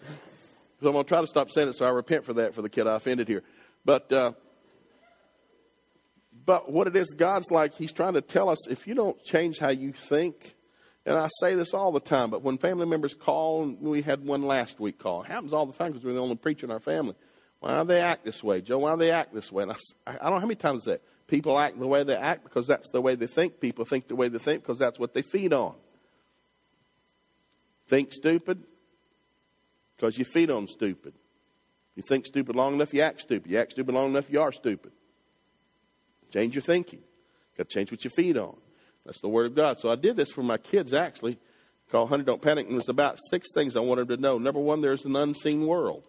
So 0.83 0.89
I'm 0.89 0.95
going 0.95 1.05
to 1.05 1.09
try 1.09 1.21
to 1.21 1.29
stop 1.29 1.49
saying 1.49 1.69
it, 1.69 1.77
so 1.77 1.87
I 1.87 1.91
repent 1.91 2.25
for 2.25 2.33
that 2.33 2.57
for 2.57 2.63
the 2.63 2.69
kid 2.69 2.89
I 2.89 2.97
offended 2.97 3.29
here. 3.29 3.45
But, 3.85 4.13
uh, 4.13 4.33
but 6.45 6.73
what 6.73 6.89
it 6.89 6.97
is, 6.97 7.15
God's 7.17 7.53
like, 7.53 7.75
He's 7.75 7.93
trying 7.93 8.15
to 8.15 8.21
tell 8.21 8.49
us 8.49 8.67
if 8.67 8.89
you 8.89 8.97
don't 8.97 9.23
change 9.23 9.61
how 9.61 9.69
you 9.69 9.93
think, 9.93 10.57
and 11.07 11.17
I 11.17 11.29
say 11.39 11.55
this 11.55 11.73
all 11.73 11.93
the 11.93 12.01
time, 12.01 12.31
but 12.31 12.43
when 12.43 12.59
family 12.59 12.87
members 12.87 13.15
call, 13.15 13.63
and 13.63 13.79
we 13.79 14.03
had 14.03 14.27
one 14.27 14.43
last 14.43 14.81
week 14.81 14.99
call, 14.99 15.23
it 15.23 15.29
happens 15.29 15.53
all 15.53 15.67
the 15.67 15.73
time 15.73 15.93
because 15.93 16.05
we're 16.05 16.15
the 16.15 16.21
only 16.21 16.35
preacher 16.35 16.67
in 16.67 16.73
our 16.73 16.81
family. 16.81 17.15
Why 17.61 17.79
do 17.79 17.87
they 17.87 18.01
act 18.01 18.25
this 18.25 18.43
way, 18.43 18.61
Joe? 18.61 18.79
Why 18.79 18.95
do 18.95 18.99
they 18.99 19.13
act 19.13 19.33
this 19.33 19.53
way? 19.53 19.63
And 19.63 19.71
I, 19.71 19.77
I 20.05 20.15
don't 20.15 20.33
know 20.33 20.41
how 20.41 20.47
many 20.47 20.57
times 20.57 20.87
that 20.87 21.01
people 21.29 21.61
act 21.61 21.79
the 21.79 21.87
way 21.87 22.03
they 22.03 22.17
act 22.17 22.43
because 22.43 22.67
that's 22.67 22.91
the 22.91 23.01
way 23.01 23.15
they 23.15 23.29
think. 23.29 23.61
People 23.61 23.85
think 23.85 24.09
the 24.09 24.17
way 24.17 24.27
they 24.27 24.39
think 24.39 24.65
because 24.65 24.81
that's 24.81 24.99
what 24.99 25.15
they 25.15 25.23
feed 25.23 25.53
on. 25.53 25.77
Think 27.87 28.13
stupid, 28.13 28.65
because 30.03 30.19
you 30.19 30.25
feed 30.25 30.51
on 30.51 30.67
stupid. 30.67 31.15
You 31.95 32.03
think 32.03 32.27
stupid 32.27 32.57
long 32.57 32.73
enough, 32.75 32.93
you 32.93 33.03
act 33.03 33.21
stupid. 33.21 33.49
You 33.49 33.59
act 33.59 33.71
stupid 33.71 33.95
long 33.95 34.11
enough, 34.11 34.29
you 34.29 34.41
are 34.41 34.51
stupid. 34.51 34.91
Change 36.33 36.57
your 36.57 36.63
thinking. 36.63 36.99
Got 37.57 37.69
to 37.69 37.73
change 37.75 37.93
what 37.93 38.03
you 38.03 38.11
feed 38.11 38.37
on. 38.37 38.57
That's 39.07 39.21
the 39.21 39.29
Word 39.29 39.47
of 39.47 39.55
God. 39.55 39.79
So 39.79 39.93
I 39.93 39.95
did 39.95 40.17
this 40.17 40.33
for 40.33 40.43
my 40.43 40.59
kids, 40.59 40.93
actually, 40.93 41.39
called 41.89 42.09
Honey 42.09 42.25
Don't 42.25 42.43
Panic, 42.43 42.67
and 42.67 42.75
it 42.75 42.79
was 42.79 42.89
about 42.89 43.21
six 43.31 43.47
things 43.55 43.77
I 43.77 43.81
wanted 43.81 44.09
them 44.09 44.17
to 44.17 44.23
know. 44.23 44.39
Number 44.39 44.59
one, 44.59 44.81
there's 44.81 45.05
an 45.05 45.15
unseen 45.15 45.69
world. 45.69 46.03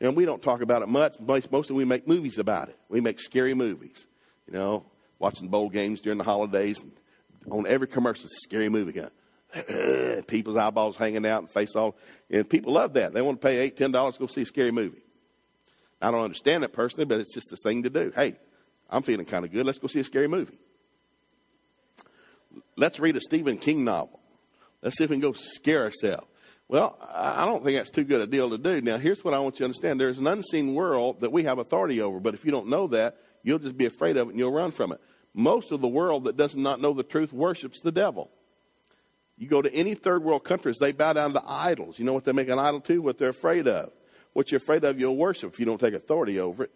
And 0.00 0.16
we 0.16 0.24
don't 0.24 0.42
talk 0.42 0.60
about 0.60 0.82
it 0.82 0.88
much. 0.88 1.14
Mostly 1.20 1.76
we 1.76 1.84
make 1.84 2.08
movies 2.08 2.38
about 2.38 2.68
it. 2.68 2.78
We 2.88 3.00
make 3.00 3.20
scary 3.20 3.54
movies. 3.54 4.06
You 4.48 4.54
know, 4.54 4.86
watching 5.20 5.46
bowl 5.46 5.68
games 5.68 6.00
during 6.00 6.18
the 6.18 6.24
holidays. 6.24 6.80
And 6.80 6.90
on 7.48 7.68
every 7.68 7.86
commercial, 7.86 8.28
scary 8.42 8.68
movie. 8.68 8.90
Gun. 8.90 9.10
people's 10.26 10.56
eyeballs 10.56 10.96
hanging 10.96 11.26
out 11.26 11.40
and 11.40 11.50
face 11.50 11.74
all. 11.74 11.96
And 12.30 12.48
people 12.48 12.72
love 12.72 12.94
that. 12.94 13.12
They 13.12 13.22
want 13.22 13.40
to 13.40 13.46
pay 13.46 13.58
eight, 13.58 13.76
ten 13.76 13.90
dollars 13.90 14.14
to 14.14 14.20
go 14.20 14.26
see 14.26 14.42
a 14.42 14.46
scary 14.46 14.70
movie. 14.70 15.02
I 16.00 16.10
don't 16.10 16.22
understand 16.22 16.64
it 16.64 16.72
personally, 16.72 17.04
but 17.04 17.20
it's 17.20 17.34
just 17.34 17.50
the 17.50 17.56
thing 17.56 17.82
to 17.82 17.90
do. 17.90 18.12
Hey, 18.14 18.36
I'm 18.88 19.02
feeling 19.02 19.26
kind 19.26 19.44
of 19.44 19.52
good. 19.52 19.66
Let's 19.66 19.78
go 19.78 19.86
see 19.86 20.00
a 20.00 20.04
scary 20.04 20.28
movie. 20.28 20.58
Let's 22.76 22.98
read 22.98 23.16
a 23.16 23.20
Stephen 23.20 23.58
King 23.58 23.84
novel. 23.84 24.20
Let's 24.82 24.96
see 24.96 25.04
if 25.04 25.10
we 25.10 25.16
can 25.16 25.20
go 25.20 25.34
scare 25.34 25.84
ourselves. 25.84 26.26
Well, 26.68 26.96
I 27.12 27.46
don't 27.46 27.64
think 27.64 27.76
that's 27.76 27.90
too 27.90 28.04
good 28.04 28.20
a 28.20 28.28
deal 28.28 28.50
to 28.50 28.58
do. 28.58 28.80
Now, 28.80 28.96
here's 28.96 29.24
what 29.24 29.34
I 29.34 29.40
want 29.40 29.56
you 29.56 29.58
to 29.58 29.64
understand 29.64 30.00
there's 30.00 30.18
an 30.18 30.28
unseen 30.28 30.74
world 30.74 31.20
that 31.20 31.32
we 31.32 31.42
have 31.42 31.58
authority 31.58 32.00
over, 32.00 32.20
but 32.20 32.34
if 32.34 32.44
you 32.44 32.52
don't 32.52 32.68
know 32.68 32.86
that, 32.88 33.16
you'll 33.42 33.58
just 33.58 33.76
be 33.76 33.86
afraid 33.86 34.16
of 34.16 34.28
it 34.28 34.30
and 34.30 34.38
you'll 34.38 34.52
run 34.52 34.70
from 34.70 34.92
it. 34.92 35.00
Most 35.34 35.72
of 35.72 35.80
the 35.80 35.88
world 35.88 36.24
that 36.24 36.36
does 36.36 36.54
not 36.54 36.80
know 36.80 36.94
the 36.94 37.02
truth 37.02 37.32
worships 37.32 37.80
the 37.80 37.90
devil. 37.90 38.30
You 39.40 39.48
go 39.48 39.62
to 39.62 39.72
any 39.72 39.94
third 39.94 40.22
world 40.22 40.44
countries, 40.44 40.76
they 40.78 40.92
bow 40.92 41.14
down 41.14 41.32
to 41.32 41.42
idols. 41.46 41.98
You 41.98 42.04
know 42.04 42.12
what 42.12 42.24
they 42.24 42.32
make 42.32 42.50
an 42.50 42.58
idol 42.58 42.82
to? 42.82 43.00
What 43.00 43.16
they're 43.16 43.30
afraid 43.30 43.66
of. 43.66 43.90
What 44.34 44.52
you're 44.52 44.58
afraid 44.58 44.84
of, 44.84 45.00
you'll 45.00 45.16
worship 45.16 45.54
if 45.54 45.58
you 45.58 45.64
don't 45.64 45.80
take 45.80 45.94
authority 45.94 46.38
over 46.38 46.64
it. 46.64 46.70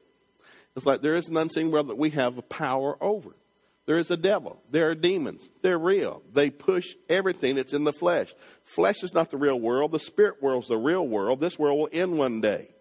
It's 0.75 0.87
like 0.87 1.03
there 1.03 1.15
is 1.15 1.29
an 1.29 1.37
unseen 1.37 1.71
world 1.71 1.89
that 1.89 1.99
we 1.99 2.09
have 2.11 2.49
power 2.49 2.97
over. 3.03 3.37
There 3.85 3.99
is 3.99 4.11
a 4.11 4.17
devil. 4.17 4.63
There 4.71 4.89
are 4.89 4.95
demons. 4.95 5.47
They're 5.61 5.79
real. 5.79 6.23
They 6.33 6.49
push 6.49 6.95
everything 7.11 7.57
that's 7.57 7.75
in 7.75 7.85
the 7.85 7.93
flesh. 7.93 8.33
Flesh 8.65 9.03
is 9.03 9.13
not 9.13 9.31
the 9.31 9.37
real 9.37 9.61
world. 9.61 9.93
The 9.93 9.99
spirit 9.99 10.43
world 10.43 10.63
is 10.63 10.69
the 10.71 10.79
real 10.79 11.07
world. 11.07 11.41
This 11.41 11.59
world 11.59 11.79
will 11.79 11.91
end 11.93 12.17
one 12.17 12.41
day. 12.41 12.74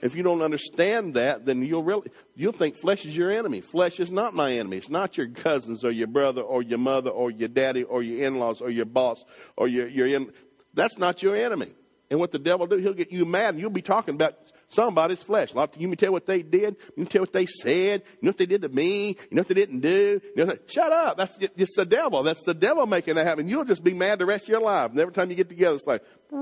If 0.00 0.14
you 0.14 0.22
don't 0.22 0.42
understand 0.42 1.14
that, 1.14 1.44
then 1.44 1.62
you'll 1.62 1.82
really 1.82 2.10
you'll 2.34 2.52
think 2.52 2.76
flesh 2.76 3.04
is 3.04 3.16
your 3.16 3.30
enemy. 3.30 3.60
Flesh 3.60 4.00
is 4.00 4.10
not 4.10 4.34
my 4.34 4.52
enemy. 4.52 4.76
It's 4.76 4.90
not 4.90 5.16
your 5.16 5.28
cousins 5.28 5.84
or 5.84 5.90
your 5.90 6.06
brother 6.06 6.42
or 6.42 6.62
your 6.62 6.78
mother 6.78 7.10
or 7.10 7.30
your 7.30 7.48
daddy 7.48 7.82
or 7.82 8.02
your 8.02 8.26
in-laws 8.26 8.60
or 8.60 8.70
your 8.70 8.86
boss 8.86 9.24
or 9.56 9.68
your 9.68 9.88
your 9.88 10.06
in. 10.06 10.32
That's 10.74 10.98
not 10.98 11.22
your 11.22 11.34
enemy. 11.34 11.68
And 12.10 12.20
what 12.20 12.30
the 12.30 12.38
devil 12.38 12.66
do, 12.66 12.76
he'll 12.76 12.94
get 12.94 13.12
you 13.12 13.26
mad, 13.26 13.50
and 13.50 13.60
you'll 13.60 13.70
be 13.70 13.82
talking 13.82 14.14
about 14.14 14.34
somebody's 14.70 15.22
flesh. 15.22 15.54
Like, 15.54 15.78
you 15.78 15.88
can 15.88 15.96
tell 15.96 16.12
what 16.12 16.26
they 16.26 16.42
did. 16.42 16.76
You 16.96 17.04
can 17.04 17.06
tell 17.06 17.22
what 17.22 17.32
they 17.32 17.46
said. 17.46 18.02
You 18.06 18.18
know 18.22 18.28
what 18.30 18.38
they 18.38 18.46
did 18.46 18.62
to 18.62 18.68
me. 18.68 19.08
You 19.08 19.16
know 19.32 19.40
what 19.40 19.48
they 19.48 19.54
didn't 19.54 19.80
do. 19.80 20.20
You 20.34 20.46
know, 20.46 20.56
shut 20.66 20.90
up. 20.90 21.18
That's 21.18 21.36
it's 21.38 21.76
the 21.76 21.84
devil. 21.84 22.22
That's 22.22 22.44
the 22.44 22.54
devil 22.54 22.86
making 22.86 23.16
that 23.16 23.26
happen. 23.26 23.48
You'll 23.48 23.64
just 23.64 23.84
be 23.84 23.92
mad 23.92 24.18
the 24.18 24.26
rest 24.26 24.44
of 24.44 24.48
your 24.50 24.62
life. 24.62 24.90
And 24.90 25.00
every 25.00 25.12
time 25.12 25.28
you 25.30 25.36
get 25.36 25.48
together, 25.48 25.76
it's 25.76 25.86
like 25.86 26.02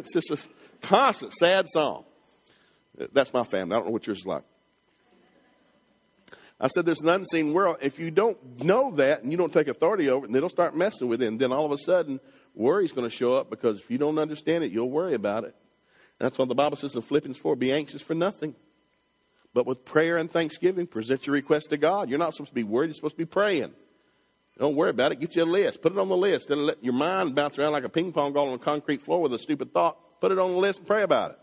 it's 0.00 0.12
just 0.12 0.30
a 0.30 0.38
constant 0.86 1.32
sad 1.32 1.68
song. 1.68 2.04
That's 3.12 3.32
my 3.32 3.44
family. 3.44 3.74
I 3.74 3.78
don't 3.78 3.86
know 3.86 3.92
what 3.92 4.06
yours 4.06 4.20
is 4.20 4.26
like. 4.26 4.44
I 6.58 6.68
said 6.68 6.86
there's 6.86 7.02
an 7.02 7.08
unseen 7.08 7.52
world. 7.52 7.76
If 7.82 7.98
you 7.98 8.10
don't 8.10 8.64
know 8.64 8.90
that 8.92 9.22
and 9.22 9.30
you 9.30 9.36
don't 9.36 9.52
take 9.52 9.68
authority 9.68 10.08
over 10.08 10.24
it, 10.24 10.28
and 10.28 10.36
it'll 10.36 10.48
start 10.48 10.74
messing 10.74 11.08
with 11.08 11.20
it. 11.20 11.26
And 11.26 11.38
then 11.38 11.52
all 11.52 11.66
of 11.66 11.72
a 11.72 11.78
sudden, 11.78 12.18
worry's 12.54 12.92
going 12.92 13.08
to 13.08 13.14
show 13.14 13.34
up 13.34 13.50
because 13.50 13.78
if 13.78 13.90
you 13.90 13.98
don't 13.98 14.18
understand 14.18 14.64
it, 14.64 14.72
you'll 14.72 14.90
worry 14.90 15.12
about 15.12 15.44
it. 15.44 15.54
That's 16.18 16.38
what 16.38 16.48
the 16.48 16.54
Bible 16.54 16.76
says 16.76 16.94
in 16.94 17.02
Philippians 17.02 17.36
4 17.36 17.56
be 17.56 17.72
anxious 17.72 18.00
for 18.00 18.14
nothing. 18.14 18.54
But 19.52 19.66
with 19.66 19.84
prayer 19.84 20.16
and 20.16 20.30
thanksgiving, 20.30 20.86
present 20.86 21.26
your 21.26 21.34
request 21.34 21.70
to 21.70 21.76
God. 21.76 22.08
You're 22.08 22.18
not 22.18 22.34
supposed 22.34 22.50
to 22.50 22.54
be 22.54 22.64
worried, 22.64 22.88
you're 22.88 22.94
supposed 22.94 23.14
to 23.14 23.18
be 23.18 23.26
praying. 23.26 23.74
Don't 24.58 24.74
worry 24.74 24.90
about 24.90 25.12
it. 25.12 25.20
Get 25.20 25.36
you 25.36 25.42
a 25.42 25.44
list. 25.44 25.82
Put 25.82 25.92
it 25.92 25.98
on 25.98 26.08
the 26.08 26.16
list. 26.16 26.50
Of 26.50 26.58
let 26.58 26.82
your 26.82 26.94
mind 26.94 27.34
bounce 27.34 27.58
around 27.58 27.72
like 27.72 27.84
a 27.84 27.90
ping 27.90 28.12
pong 28.12 28.32
ball 28.32 28.48
on 28.48 28.54
a 28.54 28.58
concrete 28.58 29.02
floor 29.02 29.20
with 29.20 29.34
a 29.34 29.38
stupid 29.38 29.74
thought, 29.74 29.98
put 30.20 30.32
it 30.32 30.38
on 30.38 30.52
the 30.52 30.58
list 30.58 30.80
and 30.80 30.86
pray 30.86 31.02
about 31.02 31.32
it. 31.32 31.38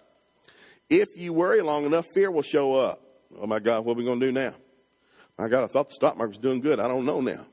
If 0.89 1.17
you 1.17 1.33
worry 1.33 1.61
long 1.61 1.85
enough, 1.85 2.07
fear 2.07 2.29
will 2.29 2.41
show 2.41 2.75
up. 2.75 3.01
Oh 3.39 3.47
my 3.47 3.59
God, 3.59 3.85
what 3.85 3.93
are 3.93 3.97
we 3.97 4.03
going 4.03 4.19
to 4.19 4.25
do 4.25 4.31
now? 4.31 4.53
My 5.37 5.47
God, 5.47 5.63
I 5.63 5.67
thought 5.67 5.89
the 5.89 5.95
stock 5.95 6.17
market 6.17 6.31
was 6.31 6.37
doing 6.37 6.61
good. 6.61 6.79
I 6.79 6.87
don't 6.87 7.05
know 7.05 7.21
now. 7.21 7.45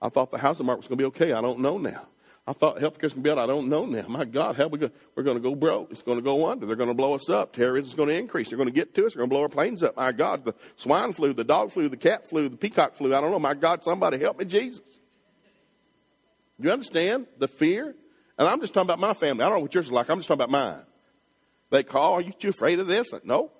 I 0.00 0.08
thought 0.08 0.30
the 0.30 0.38
housing 0.38 0.66
market 0.66 0.80
was 0.80 0.88
going 0.88 0.98
to 0.98 1.02
be 1.02 1.06
okay. 1.06 1.32
I 1.32 1.40
don't 1.40 1.60
know 1.60 1.78
now. 1.78 2.06
I 2.46 2.52
thought 2.52 2.76
healthcare's 2.76 3.14
going 3.14 3.22
to 3.22 3.22
be 3.22 3.30
out. 3.30 3.38
I 3.38 3.46
don't 3.46 3.70
know 3.70 3.86
now. 3.86 4.06
My 4.06 4.26
God, 4.26 4.56
how 4.56 4.66
we 4.66 4.78
go? 4.78 4.90
We're 5.14 5.22
going 5.22 5.38
to 5.38 5.42
go 5.42 5.54
broke. 5.54 5.90
It's 5.90 6.02
going 6.02 6.18
to 6.18 6.22
go 6.22 6.46
under. 6.46 6.66
They're 6.66 6.76
going 6.76 6.90
to 6.90 6.94
blow 6.94 7.14
us 7.14 7.30
up. 7.30 7.54
Terrorism's 7.54 7.94
going 7.94 8.10
to 8.10 8.18
increase. 8.18 8.50
They're 8.50 8.58
going 8.58 8.68
to 8.68 8.74
get 8.74 8.94
to 8.94 9.06
us. 9.06 9.14
They're 9.14 9.20
going 9.20 9.30
to 9.30 9.34
blow 9.34 9.42
our 9.42 9.48
planes 9.48 9.82
up. 9.82 9.96
My 9.96 10.12
God, 10.12 10.44
the 10.44 10.54
swine 10.76 11.14
flu, 11.14 11.32
the 11.32 11.42
dog 11.42 11.72
flu, 11.72 11.88
the 11.88 11.96
cat 11.96 12.28
flu, 12.28 12.50
the 12.50 12.56
peacock 12.56 12.96
flu. 12.96 13.14
I 13.14 13.20
don't 13.22 13.30
know. 13.30 13.38
My 13.38 13.54
God, 13.54 13.82
somebody 13.82 14.18
help 14.18 14.38
me, 14.38 14.44
Jesus. 14.44 14.82
Do 16.60 16.68
you 16.68 16.72
understand 16.72 17.26
the 17.38 17.48
fear? 17.48 17.96
And 18.38 18.48
I'm 18.48 18.60
just 18.60 18.74
talking 18.74 18.88
about 18.88 19.00
my 19.00 19.14
family. 19.14 19.42
I 19.42 19.48
don't 19.48 19.58
know 19.58 19.62
what 19.62 19.74
yours 19.74 19.86
is 19.86 19.92
like. 19.92 20.08
I'm 20.08 20.18
just 20.18 20.28
talking 20.28 20.42
about 20.42 20.50
mine. 20.50 20.84
They 21.70 21.82
call, 21.82 22.14
are 22.14 22.20
you 22.20 22.32
too 22.32 22.50
afraid 22.50 22.78
of 22.78 22.86
this? 22.86 23.08
No. 23.24 23.50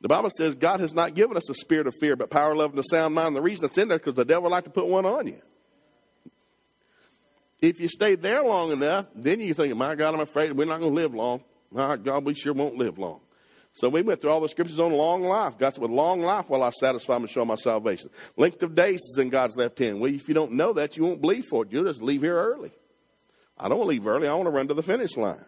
The 0.00 0.08
Bible 0.08 0.30
says 0.36 0.54
God 0.54 0.80
has 0.80 0.94
not 0.94 1.14
given 1.14 1.36
us 1.36 1.48
a 1.48 1.54
spirit 1.54 1.86
of 1.86 1.94
fear, 1.94 2.16
but 2.16 2.30
power, 2.30 2.54
love, 2.54 2.70
and 2.70 2.78
a 2.78 2.84
sound 2.84 3.14
mind. 3.14 3.34
The 3.34 3.40
reason 3.40 3.64
it's 3.64 3.78
in 3.78 3.88
there 3.88 3.98
because 3.98 4.14
the 4.14 4.24
devil 4.24 4.44
would 4.44 4.50
like 4.50 4.64
to 4.64 4.70
put 4.70 4.86
one 4.86 5.06
on 5.06 5.26
you. 5.26 5.40
If 7.60 7.80
you 7.80 7.88
stay 7.88 8.14
there 8.16 8.42
long 8.42 8.72
enough, 8.72 9.06
then 9.14 9.40
you 9.40 9.54
think, 9.54 9.74
my 9.76 9.94
God, 9.94 10.14
I'm 10.14 10.20
afraid 10.20 10.52
we're 10.52 10.66
not 10.66 10.80
going 10.80 10.94
to 10.94 11.00
live 11.00 11.14
long. 11.14 11.42
My 11.70 11.96
God, 11.96 12.24
we 12.24 12.34
sure 12.34 12.52
won't 12.52 12.76
live 12.76 12.98
long. 12.98 13.20
So 13.72 13.88
we 13.88 14.02
went 14.02 14.20
through 14.20 14.30
all 14.30 14.40
the 14.40 14.48
scriptures 14.48 14.78
on 14.78 14.92
long 14.92 15.22
life. 15.22 15.58
God 15.58 15.74
said, 15.74 15.82
with 15.82 15.90
long 15.90 16.20
life 16.20 16.48
will 16.48 16.62
I 16.62 16.70
satisfy 16.70 17.16
and 17.16 17.28
show 17.28 17.44
my 17.44 17.56
salvation. 17.56 18.10
Length 18.36 18.62
of 18.62 18.74
days 18.74 19.00
is 19.00 19.18
in 19.18 19.30
God's 19.30 19.56
left 19.56 19.78
hand. 19.78 20.00
Well, 20.00 20.14
if 20.14 20.28
you 20.28 20.34
don't 20.34 20.52
know 20.52 20.72
that, 20.74 20.96
you 20.96 21.04
won't 21.04 21.20
believe 21.20 21.46
for 21.46 21.64
it. 21.64 21.72
You'll 21.72 21.84
just 21.84 22.02
leave 22.02 22.22
here 22.22 22.36
early. 22.38 22.72
I 23.58 23.68
don't 23.68 23.78
want 23.78 23.88
to 23.88 23.90
leave 23.90 24.06
early. 24.06 24.28
I 24.28 24.34
want 24.34 24.46
to 24.46 24.50
run 24.50 24.68
to 24.68 24.74
the 24.74 24.82
finish 24.82 25.16
line. 25.16 25.44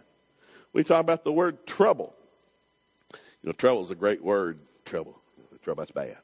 We 0.73 0.85
talk 0.85 1.01
about 1.01 1.25
the 1.25 1.33
word 1.33 1.67
trouble. 1.67 2.15
You 3.13 3.49
know, 3.49 3.53
trouble 3.53 3.85
is 3.85 3.91
a 3.91 3.95
great 3.95 4.23
word. 4.23 4.61
Trouble. 4.85 5.21
Trouble, 5.63 5.83
that's 5.83 5.93
bad. 5.93 6.17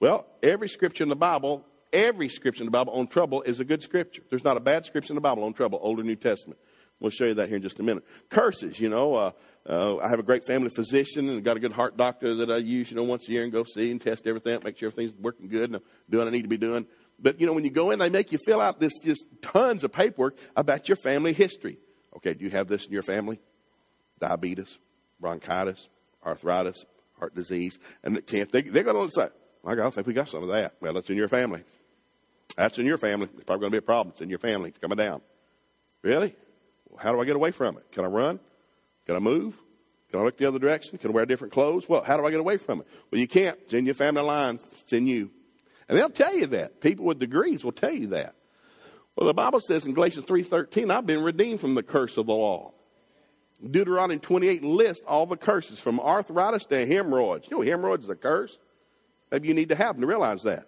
Well, 0.00 0.26
every 0.42 0.68
scripture 0.68 1.04
in 1.04 1.08
the 1.08 1.16
Bible 1.16 1.64
Every 1.92 2.28
scripture 2.28 2.62
in 2.62 2.66
the 2.66 2.70
Bible 2.70 2.92
on 2.92 3.08
trouble 3.08 3.42
is 3.42 3.58
a 3.58 3.64
good 3.64 3.82
scripture. 3.82 4.22
There's 4.30 4.44
not 4.44 4.56
a 4.56 4.60
bad 4.60 4.86
scripture 4.86 5.12
in 5.12 5.16
the 5.16 5.20
Bible 5.20 5.42
on 5.44 5.52
trouble, 5.52 5.80
Old 5.82 5.98
or 5.98 6.04
New 6.04 6.16
Testament. 6.16 6.60
We'll 7.00 7.10
show 7.10 7.24
you 7.24 7.34
that 7.34 7.48
here 7.48 7.56
in 7.56 7.62
just 7.62 7.80
a 7.80 7.82
minute. 7.82 8.04
Curses, 8.28 8.78
you 8.78 8.88
know, 8.88 9.14
uh, 9.14 9.32
uh, 9.66 9.96
I 9.96 10.08
have 10.08 10.18
a 10.18 10.22
great 10.22 10.44
family 10.44 10.68
physician 10.68 11.28
and 11.28 11.42
got 11.42 11.56
a 11.56 11.60
good 11.60 11.72
heart 11.72 11.96
doctor 11.96 12.34
that 12.36 12.50
I 12.50 12.58
use, 12.58 12.90
you 12.90 12.96
know, 12.96 13.02
once 13.02 13.28
a 13.28 13.32
year 13.32 13.42
and 13.42 13.50
go 13.50 13.64
see 13.64 13.90
and 13.90 14.00
test 14.00 14.26
everything, 14.26 14.60
make 14.62 14.78
sure 14.78 14.88
everything's 14.88 15.18
working 15.18 15.48
good 15.48 15.64
and 15.64 15.76
I'm 15.76 15.82
doing 16.08 16.24
what 16.24 16.28
I 16.28 16.36
need 16.36 16.42
to 16.42 16.48
be 16.48 16.58
doing. 16.58 16.86
But, 17.22 17.40
you 17.40 17.46
know, 17.46 17.52
when 17.52 17.64
you 17.64 17.70
go 17.70 17.90
in, 17.90 17.98
they 17.98 18.08
make 18.08 18.32
you 18.32 18.38
fill 18.38 18.60
out 18.60 18.80
this 18.80 18.92
just 19.04 19.24
tons 19.42 19.84
of 19.84 19.92
paperwork 19.92 20.38
about 20.56 20.88
your 20.88 20.96
family 20.96 21.32
history. 21.32 21.78
Okay, 22.16 22.34
do 22.34 22.44
you 22.44 22.50
have 22.50 22.66
this 22.66 22.86
in 22.86 22.92
your 22.92 23.02
family? 23.02 23.38
Diabetes, 24.18 24.78
bronchitis, 25.20 25.88
arthritis, 26.24 26.84
heart 27.18 27.34
disease, 27.34 27.78
and 28.02 28.24
can't 28.26 28.50
they, 28.50 28.62
they're 28.62 28.82
going 28.82 29.08
to 29.08 29.14
say, 29.14 29.28
my 29.62 29.74
God, 29.74 29.88
I 29.88 29.90
think 29.90 30.06
we 30.06 30.14
got 30.14 30.28
some 30.28 30.42
of 30.42 30.48
that. 30.48 30.74
Well, 30.80 30.96
it's 30.96 31.10
in 31.10 31.16
your 31.16 31.28
family. 31.28 31.62
That's 32.56 32.78
in 32.78 32.86
your 32.86 32.98
family. 32.98 33.28
It's 33.34 33.44
probably 33.44 33.60
going 33.60 33.72
to 33.72 33.74
be 33.74 33.78
a 33.78 33.82
problem. 33.82 34.12
It's 34.12 34.22
in 34.22 34.30
your 34.30 34.38
family. 34.38 34.70
It's 34.70 34.78
coming 34.78 34.96
down. 34.96 35.20
Really? 36.02 36.34
Well, 36.88 36.98
how 37.02 37.12
do 37.12 37.20
I 37.20 37.24
get 37.24 37.36
away 37.36 37.52
from 37.52 37.76
it? 37.76 37.90
Can 37.92 38.04
I 38.04 38.08
run? 38.08 38.40
Can 39.06 39.16
I 39.16 39.18
move? 39.18 39.56
Can 40.10 40.20
I 40.20 40.22
look 40.24 40.38
the 40.38 40.46
other 40.46 40.58
direction? 40.58 40.98
Can 40.98 41.10
I 41.10 41.14
wear 41.14 41.26
different 41.26 41.52
clothes? 41.52 41.88
Well, 41.88 42.02
how 42.02 42.16
do 42.16 42.26
I 42.26 42.30
get 42.30 42.40
away 42.40 42.56
from 42.56 42.80
it? 42.80 42.86
Well, 43.10 43.20
you 43.20 43.28
can't. 43.28 43.58
It's 43.62 43.74
in 43.74 43.86
your 43.86 43.94
family 43.94 44.22
line. 44.22 44.58
It's 44.80 44.92
in 44.92 45.06
you. 45.06 45.30
And 45.90 45.98
they'll 45.98 46.08
tell 46.08 46.36
you 46.36 46.46
that. 46.46 46.80
People 46.80 47.04
with 47.04 47.18
degrees 47.18 47.64
will 47.64 47.72
tell 47.72 47.92
you 47.92 48.06
that. 48.08 48.36
Well, 49.16 49.26
the 49.26 49.34
Bible 49.34 49.58
says 49.58 49.86
in 49.86 49.92
Galatians 49.92 50.24
3.13, 50.24 50.88
I've 50.88 51.04
been 51.04 51.24
redeemed 51.24 51.58
from 51.58 51.74
the 51.74 51.82
curse 51.82 52.16
of 52.16 52.26
the 52.26 52.32
law. 52.32 52.70
Deuteronomy 53.68 54.20
28 54.20 54.62
lists 54.62 55.04
all 55.04 55.26
the 55.26 55.36
curses 55.36 55.80
from 55.80 55.98
arthritis 55.98 56.64
to 56.66 56.86
hemorrhoids. 56.86 57.48
You 57.50 57.56
know 57.56 57.64
hemorrhoids 57.64 58.04
is 58.04 58.08
a 58.08 58.14
curse? 58.14 58.56
Maybe 59.32 59.48
you 59.48 59.54
need 59.54 59.70
to 59.70 59.74
have 59.74 59.96
them 59.96 60.02
to 60.02 60.06
realize 60.06 60.44
that. 60.44 60.66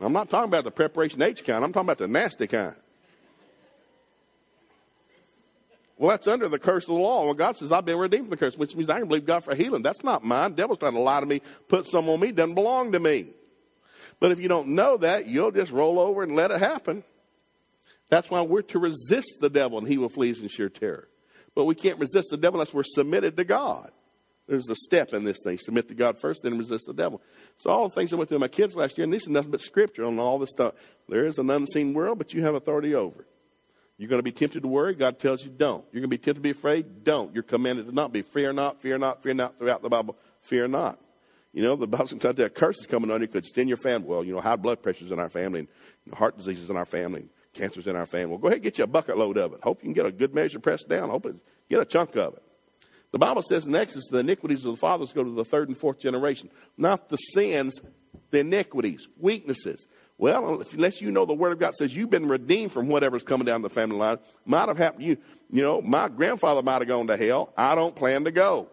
I'm 0.00 0.12
not 0.12 0.28
talking 0.28 0.50
about 0.50 0.64
the 0.64 0.72
preparation 0.72 1.22
H 1.22 1.44
kind. 1.44 1.64
I'm 1.64 1.72
talking 1.72 1.86
about 1.86 1.98
the 1.98 2.08
nasty 2.08 2.48
kind. 2.48 2.74
Well, 5.98 6.10
that's 6.10 6.26
under 6.26 6.48
the 6.48 6.58
curse 6.58 6.82
of 6.82 6.88
the 6.88 7.00
law. 7.00 7.24
Well, 7.26 7.34
God 7.34 7.56
says, 7.56 7.70
I've 7.70 7.84
been 7.84 7.98
redeemed 7.98 8.24
from 8.24 8.30
the 8.30 8.36
curse, 8.38 8.58
which 8.58 8.74
means 8.74 8.90
I 8.90 8.98
can 8.98 9.06
believe 9.06 9.24
God 9.24 9.44
for 9.44 9.54
healing. 9.54 9.82
That's 9.82 10.02
not 10.02 10.24
mine. 10.24 10.50
The 10.50 10.56
devil's 10.56 10.78
trying 10.78 10.94
to 10.94 11.00
lie 11.00 11.20
to 11.20 11.26
me, 11.26 11.40
put 11.68 11.86
some 11.86 12.08
on 12.08 12.18
me, 12.18 12.32
doesn't 12.32 12.54
belong 12.56 12.90
to 12.90 12.98
me. 12.98 13.28
But 14.20 14.32
if 14.32 14.40
you 14.40 14.48
don't 14.48 14.68
know 14.68 14.96
that, 14.98 15.26
you'll 15.26 15.50
just 15.50 15.72
roll 15.72 16.00
over 16.00 16.22
and 16.22 16.34
let 16.34 16.50
it 16.50 16.58
happen. 16.58 17.04
That's 18.08 18.30
why 18.30 18.42
we're 18.42 18.62
to 18.62 18.78
resist 18.78 19.38
the 19.40 19.50
devil 19.50 19.78
and 19.78 19.86
he 19.86 19.98
will 19.98 20.08
flee 20.08 20.28
in 20.28 20.48
sheer 20.48 20.68
terror. 20.68 21.08
But 21.54 21.64
we 21.64 21.74
can't 21.74 21.98
resist 21.98 22.28
the 22.30 22.36
devil 22.36 22.60
unless 22.60 22.74
we're 22.74 22.84
submitted 22.84 23.36
to 23.36 23.44
God. 23.44 23.90
There's 24.46 24.68
a 24.68 24.76
step 24.76 25.12
in 25.12 25.24
this 25.24 25.38
thing. 25.42 25.58
Submit 25.58 25.88
to 25.88 25.94
God 25.94 26.18
first, 26.18 26.42
then 26.44 26.56
resist 26.56 26.86
the 26.86 26.94
devil. 26.94 27.20
So 27.56 27.70
all 27.70 27.88
the 27.88 27.94
things 27.94 28.12
I 28.12 28.16
went 28.16 28.28
through 28.28 28.36
with 28.36 28.52
my 28.52 28.56
kids 28.56 28.76
last 28.76 28.96
year, 28.96 29.04
and 29.04 29.12
this 29.12 29.24
is 29.24 29.28
nothing 29.28 29.50
but 29.50 29.60
scripture 29.60 30.04
on 30.04 30.20
all 30.20 30.38
this 30.38 30.50
stuff. 30.50 30.74
There 31.08 31.26
is 31.26 31.38
an 31.38 31.50
unseen 31.50 31.94
world, 31.94 32.18
but 32.18 32.32
you 32.32 32.42
have 32.42 32.54
authority 32.54 32.94
over 32.94 33.22
it. 33.22 33.28
You're 33.98 34.08
going 34.10 34.20
to 34.20 34.24
be 34.24 34.32
tempted 34.32 34.62
to 34.62 34.68
worry. 34.68 34.94
God 34.94 35.18
tells 35.18 35.42
you 35.44 35.50
don't. 35.50 35.84
You're 35.90 36.00
going 36.00 36.10
to 36.10 36.16
be 36.16 36.18
tempted 36.18 36.34
to 36.34 36.40
be 36.40 36.50
afraid. 36.50 37.02
Don't. 37.02 37.34
You're 37.34 37.42
commanded 37.42 37.86
to 37.86 37.92
not 37.92 38.12
be. 38.12 38.22
Fear 38.22 38.52
not, 38.52 38.80
fear 38.82 38.98
not, 38.98 39.22
fear 39.22 39.34
not 39.34 39.58
throughout 39.58 39.82
the 39.82 39.88
Bible. 39.88 40.16
Fear 40.42 40.68
not. 40.68 41.00
You 41.56 41.62
know, 41.62 41.74
the 41.74 41.86
Bible's 41.86 42.10
going 42.10 42.20
to 42.20 42.34
tell 42.34 42.38
you 42.38 42.44
a 42.44 42.50
curse 42.50 42.80
is 42.80 42.86
coming 42.86 43.10
on 43.10 43.22
you 43.22 43.28
because 43.28 43.48
it's 43.48 43.56
in 43.56 43.66
your 43.66 43.78
family. 43.78 44.06
Well, 44.06 44.22
you 44.22 44.34
know, 44.34 44.42
high 44.42 44.56
blood 44.56 44.82
pressure's 44.82 45.10
in 45.10 45.18
our 45.18 45.30
family, 45.30 45.60
and 45.60 46.14
heart 46.14 46.36
diseases 46.36 46.68
in 46.68 46.76
our 46.76 46.84
family, 46.84 47.20
and 47.20 47.30
cancer's 47.54 47.86
in 47.86 47.96
our 47.96 48.04
family. 48.04 48.26
Well, 48.26 48.38
go 48.38 48.48
ahead 48.48 48.56
and 48.56 48.62
get 48.62 48.76
you 48.76 48.84
a 48.84 48.86
bucket 48.86 49.16
load 49.16 49.38
of 49.38 49.54
it. 49.54 49.60
Hope 49.62 49.78
you 49.78 49.86
can 49.86 49.94
get 49.94 50.04
a 50.04 50.12
good 50.12 50.34
measure 50.34 50.58
pressed 50.58 50.86
down. 50.86 51.08
Hope 51.08 51.24
it, 51.24 51.36
get 51.70 51.80
a 51.80 51.86
chunk 51.86 52.14
of 52.14 52.34
it. 52.34 52.42
The 53.10 53.18
Bible 53.18 53.40
says 53.40 53.66
in 53.66 53.74
Exodus, 53.74 54.06
the 54.10 54.18
iniquities 54.18 54.66
of 54.66 54.72
the 54.72 54.76
fathers 54.76 55.14
go 55.14 55.24
to 55.24 55.30
the 55.30 55.46
third 55.46 55.68
and 55.68 55.78
fourth 55.78 55.98
generation, 55.98 56.50
not 56.76 57.08
the 57.08 57.16
sins, 57.16 57.80
the 58.32 58.40
iniquities, 58.40 59.08
weaknesses. 59.18 59.86
Well, 60.18 60.60
unless 60.60 61.00
you 61.00 61.10
know 61.10 61.24
the 61.24 61.32
Word 61.32 61.52
of 61.52 61.58
God 61.58 61.74
says 61.74 61.96
you've 61.96 62.10
been 62.10 62.28
redeemed 62.28 62.72
from 62.72 62.88
whatever's 62.88 63.22
coming 63.22 63.46
down 63.46 63.62
the 63.62 63.70
family 63.70 63.96
line, 63.96 64.18
might 64.44 64.68
have 64.68 64.76
happened 64.76 65.04
to 65.04 65.06
you. 65.06 65.16
You 65.50 65.62
know, 65.62 65.80
my 65.80 66.08
grandfather 66.08 66.62
might 66.62 66.82
have 66.82 66.88
gone 66.88 67.06
to 67.06 67.16
hell. 67.16 67.54
I 67.56 67.74
don't 67.74 67.96
plan 67.96 68.24
to 68.24 68.30
go. 68.30 68.68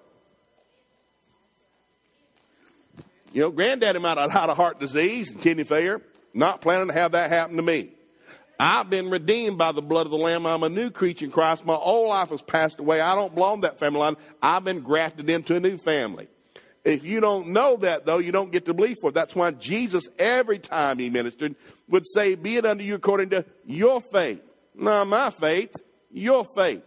You 3.33 3.41
know, 3.41 3.51
granddaddy 3.51 3.99
might 3.99 4.17
have 4.17 4.31
had 4.31 4.49
a 4.49 4.53
heart 4.53 4.79
disease 4.79 5.31
and 5.31 5.41
kidney 5.41 5.63
failure. 5.63 6.01
Not 6.35 6.61
planning 6.61 6.87
to 6.87 6.93
have 6.93 7.11
that 7.13 7.29
happen 7.29 7.57
to 7.57 7.63
me. 7.63 7.89
I've 8.59 8.89
been 8.89 9.09
redeemed 9.09 9.57
by 9.57 9.71
the 9.71 9.81
blood 9.81 10.05
of 10.05 10.11
the 10.11 10.17
Lamb. 10.17 10.45
I'm 10.45 10.63
a 10.63 10.69
new 10.69 10.91
creature 10.91 11.25
in 11.25 11.31
Christ. 11.31 11.65
My 11.65 11.73
old 11.73 12.09
life 12.09 12.29
has 12.29 12.41
passed 12.41 12.79
away. 12.79 13.01
I 13.01 13.15
don't 13.15 13.33
belong 13.33 13.61
to 13.61 13.67
that 13.67 13.79
family 13.79 13.99
line. 13.99 14.15
I've 14.41 14.63
been 14.63 14.81
grafted 14.81 15.29
into 15.29 15.55
a 15.55 15.59
new 15.59 15.77
family. 15.77 16.27
If 16.85 17.03
you 17.03 17.19
don't 17.19 17.47
know 17.47 17.77
that, 17.77 18.05
though, 18.05 18.19
you 18.19 18.31
don't 18.31 18.51
get 18.51 18.65
to 18.65 18.73
believe 18.73 18.99
for 18.99 19.09
it. 19.09 19.15
That's 19.15 19.35
why 19.35 19.51
Jesus, 19.51 20.07
every 20.19 20.59
time 20.59 20.99
he 20.99 21.09
ministered, 21.09 21.55
would 21.87 22.05
say, 22.05 22.35
Be 22.35 22.57
it 22.57 22.65
unto 22.65 22.83
you 22.83 22.95
according 22.95 23.29
to 23.29 23.45
your 23.65 23.99
faith. 23.99 24.41
Not 24.75 25.07
my 25.07 25.29
faith, 25.29 25.75
your 26.11 26.45
faith. 26.45 26.83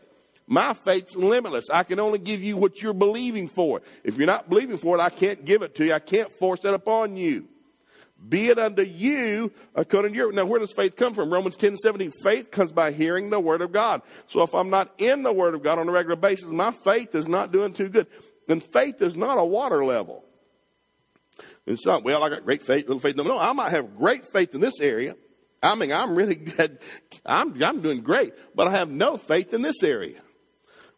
My 0.46 0.74
faith's 0.74 1.16
limitless. 1.16 1.68
I 1.70 1.82
can 1.82 1.98
only 1.98 2.18
give 2.18 2.42
you 2.42 2.56
what 2.56 2.80
you're 2.80 2.92
believing 2.92 3.48
for. 3.48 3.82
If 4.04 4.16
you're 4.16 4.26
not 4.26 4.48
believing 4.48 4.78
for 4.78 4.96
it, 4.96 5.00
I 5.00 5.10
can't 5.10 5.44
give 5.44 5.62
it 5.62 5.74
to 5.76 5.84
you. 5.84 5.92
I 5.92 5.98
can't 5.98 6.32
force 6.32 6.64
it 6.64 6.72
upon 6.72 7.16
you. 7.16 7.48
Be 8.28 8.48
it 8.48 8.58
unto 8.58 8.82
you 8.82 9.52
according 9.74 10.12
to 10.12 10.16
your. 10.16 10.32
Now, 10.32 10.46
where 10.46 10.58
does 10.58 10.72
faith 10.72 10.96
come 10.96 11.14
from? 11.14 11.32
Romans 11.32 11.56
10 11.56 11.76
17. 11.76 12.12
Faith 12.22 12.50
comes 12.50 12.72
by 12.72 12.90
hearing 12.90 13.30
the 13.30 13.38
Word 13.38 13.60
of 13.60 13.72
God. 13.72 14.02
So 14.28 14.42
if 14.42 14.54
I'm 14.54 14.70
not 14.70 14.92
in 14.98 15.22
the 15.22 15.32
Word 15.32 15.54
of 15.54 15.62
God 15.62 15.78
on 15.78 15.88
a 15.88 15.92
regular 15.92 16.16
basis, 16.16 16.46
my 16.46 16.70
faith 16.70 17.14
is 17.14 17.28
not 17.28 17.52
doing 17.52 17.72
too 17.72 17.88
good. 17.88 18.06
And 18.48 18.62
faith 18.62 19.02
is 19.02 19.16
not 19.16 19.38
a 19.38 19.44
water 19.44 19.84
level. 19.84 20.24
And 21.66 21.78
some, 21.78 22.04
well, 22.04 22.24
I 22.24 22.30
got 22.30 22.44
great 22.44 22.62
faith, 22.62 22.86
little 22.86 23.00
faith. 23.00 23.16
No, 23.16 23.24
no, 23.24 23.38
I 23.38 23.52
might 23.52 23.70
have 23.70 23.96
great 23.96 24.26
faith 24.26 24.54
in 24.54 24.60
this 24.60 24.80
area. 24.80 25.16
I 25.62 25.74
mean, 25.74 25.92
I'm 25.92 26.14
really 26.14 26.34
good. 26.36 26.78
I'm, 27.24 27.60
I'm 27.62 27.80
doing 27.80 28.00
great, 28.00 28.32
but 28.54 28.68
I 28.68 28.72
have 28.72 28.88
no 28.88 29.16
faith 29.16 29.52
in 29.52 29.62
this 29.62 29.82
area. 29.82 30.20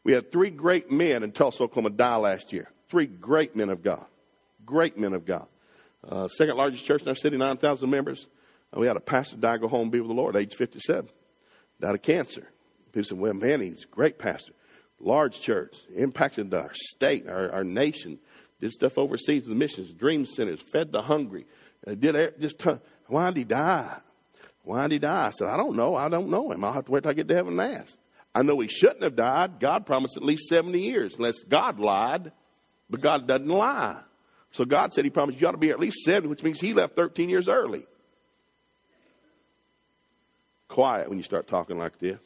We 0.08 0.14
had 0.14 0.32
three 0.32 0.48
great 0.48 0.90
men 0.90 1.22
in 1.22 1.32
Tulsa, 1.32 1.64
Oklahoma 1.64 1.90
die 1.90 2.16
last 2.16 2.50
year. 2.50 2.70
Three 2.88 3.04
great 3.04 3.54
men 3.54 3.68
of 3.68 3.82
God. 3.82 4.06
Great 4.64 4.96
men 4.96 5.12
of 5.12 5.26
God. 5.26 5.46
Uh, 6.02 6.28
second 6.28 6.56
largest 6.56 6.86
church 6.86 7.02
in 7.02 7.08
our 7.08 7.14
city, 7.14 7.36
9,000 7.36 7.90
members. 7.90 8.26
Uh, 8.74 8.80
we 8.80 8.86
had 8.86 8.96
a 8.96 9.00
pastor 9.00 9.36
die, 9.36 9.58
go 9.58 9.68
home, 9.68 9.90
be 9.90 10.00
with 10.00 10.08
the 10.08 10.14
Lord, 10.14 10.34
age 10.34 10.54
57. 10.54 11.10
Died 11.78 11.94
of 11.94 12.00
cancer. 12.00 12.48
People 12.90 13.04
said, 13.04 13.18
well, 13.18 13.34
man, 13.34 13.60
he's 13.60 13.84
a 13.84 13.88
great 13.88 14.18
pastor. 14.18 14.54
Large 14.98 15.42
church, 15.42 15.76
impacted 15.94 16.54
our 16.54 16.70
state, 16.72 17.28
our, 17.28 17.52
our 17.52 17.62
nation, 17.62 18.18
did 18.62 18.72
stuff 18.72 18.96
overseas 18.96 19.44
the 19.44 19.54
missions, 19.54 19.92
dream 19.92 20.24
centers, 20.24 20.62
fed 20.62 20.90
the 20.90 21.02
hungry. 21.02 21.44
Uh, 21.86 21.94
did 21.94 22.40
just, 22.40 22.60
t- 22.60 22.78
why 23.08 23.26
did 23.26 23.36
he 23.36 23.44
die? 23.44 23.94
Why 24.62 24.84
did 24.84 24.92
he 24.92 24.98
die? 25.00 25.26
I 25.26 25.30
said, 25.32 25.48
I 25.48 25.58
don't 25.58 25.76
know. 25.76 25.94
I 25.94 26.08
don't 26.08 26.30
know 26.30 26.50
him. 26.50 26.64
I'll 26.64 26.72
have 26.72 26.86
to 26.86 26.92
wait 26.92 27.02
till 27.02 27.10
I 27.10 27.12
get 27.12 27.28
to 27.28 27.34
heaven 27.34 27.60
and 27.60 27.74
ask. 27.74 27.98
I 28.38 28.42
know 28.42 28.60
he 28.60 28.68
shouldn't 28.68 29.02
have 29.02 29.16
died. 29.16 29.58
God 29.58 29.84
promised 29.84 30.16
at 30.16 30.22
least 30.22 30.46
70 30.46 30.78
years, 30.78 31.16
unless 31.16 31.42
God 31.42 31.80
lied. 31.80 32.30
But 32.88 33.00
God 33.00 33.26
doesn't 33.26 33.48
lie. 33.48 33.98
So 34.52 34.64
God 34.64 34.92
said 34.92 35.04
He 35.04 35.10
promised 35.10 35.40
you 35.40 35.48
ought 35.48 35.52
to 35.52 35.58
be 35.58 35.70
at 35.70 35.80
least 35.80 36.04
70, 36.04 36.28
which 36.28 36.44
means 36.44 36.60
He 36.60 36.72
left 36.72 36.94
13 36.94 37.28
years 37.30 37.48
early. 37.48 37.84
Quiet 40.68 41.08
when 41.08 41.18
you 41.18 41.24
start 41.24 41.48
talking 41.48 41.78
like 41.78 41.98
this. 41.98 42.20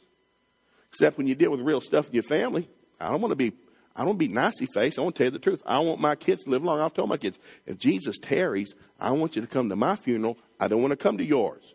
Except 0.89 1.17
when 1.17 1.25
you 1.25 1.33
deal 1.33 1.49
with 1.49 1.61
real 1.61 1.81
stuff 1.81 2.09
in 2.09 2.13
your 2.13 2.21
family. 2.21 2.69
I 2.99 3.09
don't 3.09 3.19
want 3.19 3.31
to 3.31 3.35
be, 3.35 3.53
I 3.95 4.05
don't 4.05 4.19
be 4.19 4.27
nicey 4.27 4.67
face. 4.67 4.99
I 4.99 5.01
want 5.01 5.15
to 5.15 5.23
tell 5.23 5.25
you 5.25 5.31
the 5.31 5.39
truth. 5.39 5.63
I 5.65 5.79
want 5.79 5.99
my 5.99 6.13
kids 6.13 6.43
to 6.43 6.51
live 6.51 6.63
long. 6.63 6.79
I've 6.79 6.93
told 6.93 7.09
my 7.09 7.17
kids, 7.17 7.39
if 7.65 7.79
Jesus 7.79 8.19
tarries, 8.19 8.75
I 8.99 9.13
want 9.13 9.35
you 9.35 9.41
to 9.41 9.47
come 9.47 9.69
to 9.69 9.75
my 9.75 9.95
funeral. 9.95 10.37
I 10.59 10.67
don't 10.67 10.83
want 10.83 10.91
to 10.91 10.97
come 10.97 11.17
to 11.17 11.25
yours. 11.25 11.73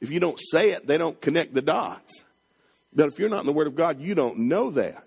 If 0.00 0.10
you 0.10 0.20
don't 0.20 0.38
say 0.38 0.70
it, 0.70 0.86
they 0.86 0.98
don't 0.98 1.20
connect 1.20 1.54
the 1.54 1.62
dots. 1.62 2.24
But 2.92 3.08
if 3.08 3.18
you're 3.18 3.28
not 3.28 3.40
in 3.40 3.46
the 3.46 3.52
Word 3.52 3.66
of 3.66 3.74
God, 3.74 4.00
you 4.00 4.14
don't 4.14 4.38
know 4.40 4.70
that. 4.72 5.04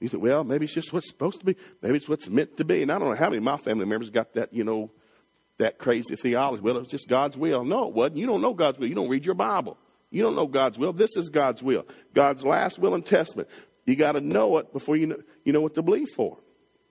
You 0.00 0.08
think, 0.08 0.22
well, 0.22 0.44
maybe 0.44 0.66
it's 0.66 0.74
just 0.74 0.92
what's 0.92 1.08
supposed 1.08 1.40
to 1.40 1.46
be. 1.46 1.56
Maybe 1.80 1.96
it's 1.96 2.08
what's 2.08 2.28
meant 2.28 2.56
to 2.58 2.64
be. 2.64 2.82
And 2.82 2.92
I 2.92 2.98
don't 2.98 3.08
know 3.08 3.14
how 3.14 3.26
many 3.26 3.38
of 3.38 3.44
my 3.44 3.56
family 3.56 3.86
members 3.86 4.10
got 4.10 4.34
that, 4.34 4.52
you 4.52 4.64
know, 4.64 4.90
that 5.58 5.78
crazy 5.78 6.16
theology. 6.16 6.62
Well, 6.62 6.76
it's 6.78 6.90
just 6.90 7.08
God's 7.08 7.36
will. 7.36 7.64
No, 7.64 7.88
it 7.88 7.94
wasn't. 7.94 8.18
You 8.18 8.26
don't 8.26 8.42
know 8.42 8.52
God's 8.52 8.78
will. 8.78 8.88
You 8.88 8.94
don't 8.94 9.08
read 9.08 9.24
your 9.24 9.34
Bible. 9.34 9.78
You 10.10 10.22
don't 10.22 10.36
know 10.36 10.46
God's 10.46 10.78
will. 10.78 10.92
This 10.92 11.16
is 11.16 11.30
God's 11.30 11.62
will. 11.62 11.86
God's 12.12 12.44
last 12.44 12.78
will 12.78 12.94
and 12.94 13.04
testament. 13.04 13.48
You 13.86 13.96
got 13.96 14.12
to 14.12 14.20
know 14.20 14.58
it 14.58 14.72
before 14.72 14.96
you 14.96 15.06
know, 15.06 15.16
you 15.44 15.52
know 15.52 15.60
what 15.62 15.74
to 15.74 15.82
believe 15.82 16.08
for. 16.14 16.38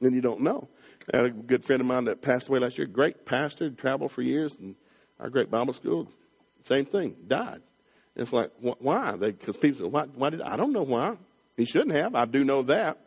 Then 0.02 0.14
you 0.14 0.22
don't 0.22 0.42
know. 0.42 0.70
I 1.14 1.18
had 1.18 1.26
a 1.26 1.30
good 1.30 1.64
friend 1.64 1.82
of 1.82 1.88
mine 1.88 2.06
that 2.06 2.22
passed 2.22 2.50
away 2.50 2.60
last 2.60 2.78
year. 2.78 2.88
Great 2.88 3.26
pastor, 3.26 3.70
traveled 3.70 4.12
for 4.12 4.22
years, 4.22 4.56
and 4.56 4.76
our 5.20 5.30
great 5.30 5.52
Bible 5.52 5.74
school. 5.74 6.10
Same 6.66 6.86
thing, 6.86 7.16
died. 7.28 7.62
It's 8.16 8.34
like, 8.34 8.52
why? 8.60 9.16
Because 9.16 9.58
people 9.58 9.86
say, 9.86 9.90
why, 9.90 10.06
why 10.06 10.30
did 10.30 10.42
I 10.42 10.58
don't 10.58 10.74
know 10.74 10.84
why. 10.84 11.18
He 11.58 11.66
shouldn't 11.66 11.92
have. 11.92 12.16
I 12.16 12.26
do 12.26 12.44
know 12.44 12.64
that. 12.64 12.98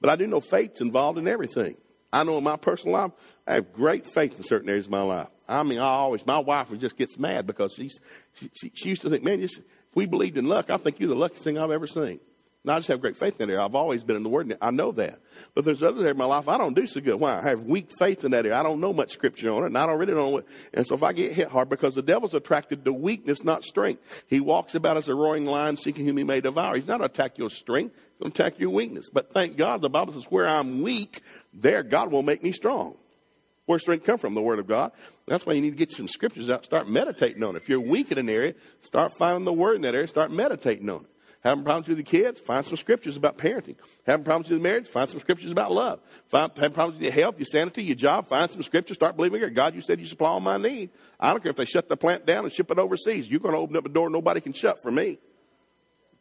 But 0.00 0.10
I 0.10 0.16
do 0.16 0.26
know 0.26 0.40
faith's 0.40 0.80
involved 0.80 1.18
in 1.18 1.26
everything. 1.26 1.76
I 2.12 2.22
know 2.24 2.38
in 2.38 2.44
my 2.44 2.56
personal 2.56 2.94
life, 2.94 3.12
I 3.46 3.54
have 3.54 3.72
great 3.72 4.06
faith 4.06 4.36
in 4.36 4.42
certain 4.42 4.68
areas 4.68 4.86
of 4.86 4.92
my 4.92 5.02
life. 5.02 5.28
I 5.48 5.62
mean, 5.62 5.78
I 5.78 5.86
always, 5.86 6.26
my 6.26 6.38
wife 6.38 6.76
just 6.78 6.96
gets 6.96 7.18
mad 7.18 7.46
because 7.46 7.74
she's, 7.74 7.98
she, 8.34 8.50
she, 8.54 8.72
she 8.74 8.88
used 8.90 9.02
to 9.02 9.10
think, 9.10 9.24
man, 9.24 9.40
just, 9.40 9.58
if 9.58 9.96
we 9.96 10.06
believed 10.06 10.36
in 10.36 10.46
luck, 10.46 10.70
I 10.70 10.76
think 10.76 11.00
you're 11.00 11.08
the 11.08 11.14
luckiest 11.14 11.44
thing 11.44 11.58
I've 11.58 11.70
ever 11.70 11.86
seen. 11.86 12.20
And 12.64 12.72
I 12.72 12.78
just 12.78 12.88
have 12.88 13.02
great 13.02 13.18
faith 13.18 13.38
in 13.38 13.48
that 13.48 13.52
area. 13.52 13.62
I've 13.62 13.74
always 13.74 14.02
been 14.04 14.16
in 14.16 14.22
the 14.22 14.30
Word. 14.30 14.56
I 14.62 14.70
know 14.70 14.90
that. 14.92 15.18
But 15.54 15.66
there's 15.66 15.82
other 15.82 15.98
areas 15.98 16.12
of 16.12 16.16
my 16.16 16.24
life 16.24 16.48
I 16.48 16.56
don't 16.56 16.74
do 16.74 16.86
so 16.86 16.98
good. 17.02 17.16
Why? 17.20 17.38
I 17.38 17.42
have 17.50 17.64
weak 17.64 17.90
faith 17.98 18.24
in 18.24 18.30
that 18.30 18.46
area. 18.46 18.58
I 18.58 18.62
don't 18.62 18.80
know 18.80 18.94
much 18.94 19.12
scripture 19.12 19.52
on 19.52 19.64
it, 19.64 19.66
and 19.66 19.76
I 19.76 19.86
don't 19.86 19.98
really 19.98 20.14
know 20.14 20.38
it. 20.38 20.46
And 20.72 20.86
so 20.86 20.94
if 20.94 21.02
I 21.02 21.12
get 21.12 21.32
hit 21.32 21.48
hard, 21.48 21.68
because 21.68 21.94
the 21.94 22.00
devil's 22.00 22.32
attracted 22.32 22.86
to 22.86 22.92
weakness, 22.94 23.44
not 23.44 23.64
strength. 23.64 24.24
He 24.28 24.40
walks 24.40 24.74
about 24.74 24.96
as 24.96 25.10
a 25.10 25.14
roaring 25.14 25.44
lion, 25.44 25.76
seeking 25.76 26.06
whom 26.06 26.16
he 26.16 26.24
may 26.24 26.40
devour. 26.40 26.74
He's 26.74 26.88
not 26.88 27.04
attack 27.04 27.36
your 27.36 27.50
strength. 27.50 27.94
He's 27.94 28.20
going 28.22 28.32
to 28.32 28.42
attack 28.42 28.58
your 28.58 28.70
weakness. 28.70 29.10
But 29.12 29.30
thank 29.30 29.58
God, 29.58 29.82
the 29.82 29.90
Bible 29.90 30.14
says, 30.14 30.24
where 30.30 30.48
I'm 30.48 30.80
weak, 30.80 31.20
there 31.52 31.82
God 31.82 32.10
will 32.10 32.22
make 32.22 32.42
me 32.42 32.52
strong. 32.52 32.96
Where 33.66 33.78
strength 33.78 34.06
come 34.06 34.16
from? 34.16 34.34
The 34.34 34.42
Word 34.42 34.58
of 34.58 34.66
God. 34.66 34.92
That's 35.26 35.44
why 35.44 35.52
you 35.52 35.60
need 35.60 35.72
to 35.72 35.76
get 35.76 35.90
some 35.90 36.08
scriptures 36.08 36.48
out. 36.48 36.64
Start 36.64 36.88
meditating 36.88 37.42
on 37.42 37.56
it. 37.56 37.62
If 37.62 37.68
you're 37.68 37.80
weak 37.80 38.10
in 38.10 38.16
an 38.16 38.30
area, 38.30 38.54
start 38.80 39.12
finding 39.18 39.44
the 39.44 39.52
Word 39.52 39.76
in 39.76 39.82
that 39.82 39.94
area. 39.94 40.08
Start 40.08 40.30
meditating 40.30 40.88
on 40.88 41.02
it. 41.02 41.10
Having 41.44 41.64
problems 41.64 41.88
with 41.88 41.98
the 41.98 42.04
kids? 42.04 42.40
Find 42.40 42.64
some 42.64 42.78
scriptures 42.78 43.16
about 43.16 43.36
parenting. 43.36 43.76
Having 44.06 44.24
problems 44.24 44.48
with 44.48 44.58
the 44.58 44.62
marriage? 44.62 44.88
Find 44.88 45.10
some 45.10 45.20
scriptures 45.20 45.52
about 45.52 45.72
love. 45.72 46.00
Find, 46.28 46.50
having 46.56 46.72
problems 46.72 46.98
with 46.98 47.04
your 47.04 47.12
health, 47.12 47.38
your 47.38 47.44
sanity, 47.44 47.84
your 47.84 47.96
job? 47.96 48.26
Find 48.28 48.50
some 48.50 48.62
scriptures. 48.62 48.96
Start 48.96 49.14
believing 49.14 49.42
God. 49.42 49.54
God, 49.54 49.74
you 49.74 49.82
said 49.82 50.00
you 50.00 50.06
supply 50.06 50.30
all 50.30 50.40
my 50.40 50.56
need. 50.56 50.88
I 51.20 51.30
don't 51.30 51.42
care 51.42 51.50
if 51.50 51.56
they 51.56 51.66
shut 51.66 51.90
the 51.90 51.98
plant 51.98 52.24
down 52.24 52.44
and 52.44 52.52
ship 52.52 52.70
it 52.70 52.78
overseas. 52.78 53.28
You're 53.28 53.40
going 53.40 53.54
to 53.54 53.60
open 53.60 53.76
up 53.76 53.84
a 53.84 53.90
door 53.90 54.08
nobody 54.08 54.40
can 54.40 54.54
shut 54.54 54.80
for 54.80 54.90
me. 54.90 55.18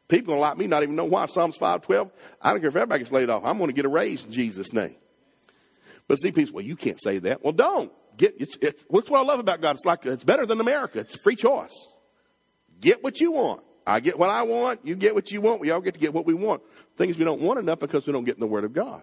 People 0.10 0.34
going 0.34 0.40
to 0.40 0.42
like 0.42 0.58
me 0.58 0.68
not 0.68 0.84
even 0.84 0.98
know 0.98 1.06
why. 1.06 1.26
Psalms 1.28 1.56
512. 1.56 2.12
I 2.42 2.52
don't 2.52 2.60
care 2.60 2.68
if 2.68 2.76
everybody 2.76 3.00
gets 3.00 3.12
laid 3.14 3.30
off. 3.30 3.46
I'm 3.46 3.58
going 3.58 3.70
to 3.70 3.76
get 3.76 3.86
a 3.86 3.90
raise 3.90 4.26
in 4.26 4.32
Jesus' 4.34 4.74
name. 4.74 4.96
But 6.10 6.20
see, 6.20 6.34
people, 6.34 6.56
well, 6.56 6.66
you 6.66 6.76
can't 6.76 7.02
say 7.02 7.20
that. 7.20 7.42
Well, 7.42 7.54
don't. 7.54 7.94
Get, 8.18 8.36
it's, 8.42 8.58
it's, 8.62 8.84
what's 8.90 9.10
what 9.10 9.22
I 9.22 9.24
love 9.24 9.40
about 9.40 9.62
God? 9.62 9.78
It's 9.78 9.86
like, 9.86 10.06
it's 10.06 10.26
better 10.26 10.46
than 10.46 10.60
America. 10.60 11.00
It's 11.00 11.16
a 11.16 11.18
free 11.18 11.38
choice. 11.38 11.88
Get 12.82 13.02
what 13.02 13.22
you 13.22 13.32
want. 13.32 13.64
I 13.86 14.00
get 14.00 14.18
what 14.18 14.30
I 14.30 14.44
want. 14.44 14.82
You 14.84 14.96
get 14.96 15.14
what 15.14 15.32
you 15.32 15.42
want. 15.42 15.60
We 15.60 15.72
all 15.72 15.82
get 15.82 15.94
to 15.96 16.00
get 16.00 16.14
what 16.14 16.26
we 16.26 16.34
want. 16.34 16.62
Things 16.98 17.18
we 17.18 17.26
don't 17.26 17.42
want 17.42 17.60
enough 17.60 17.80
because 17.80 18.06
we 18.06 18.14
don't 18.14 18.24
get 18.24 18.36
in 18.36 18.40
the 18.40 18.48
Word 18.48 18.64
of 18.64 18.74
God. 18.74 19.02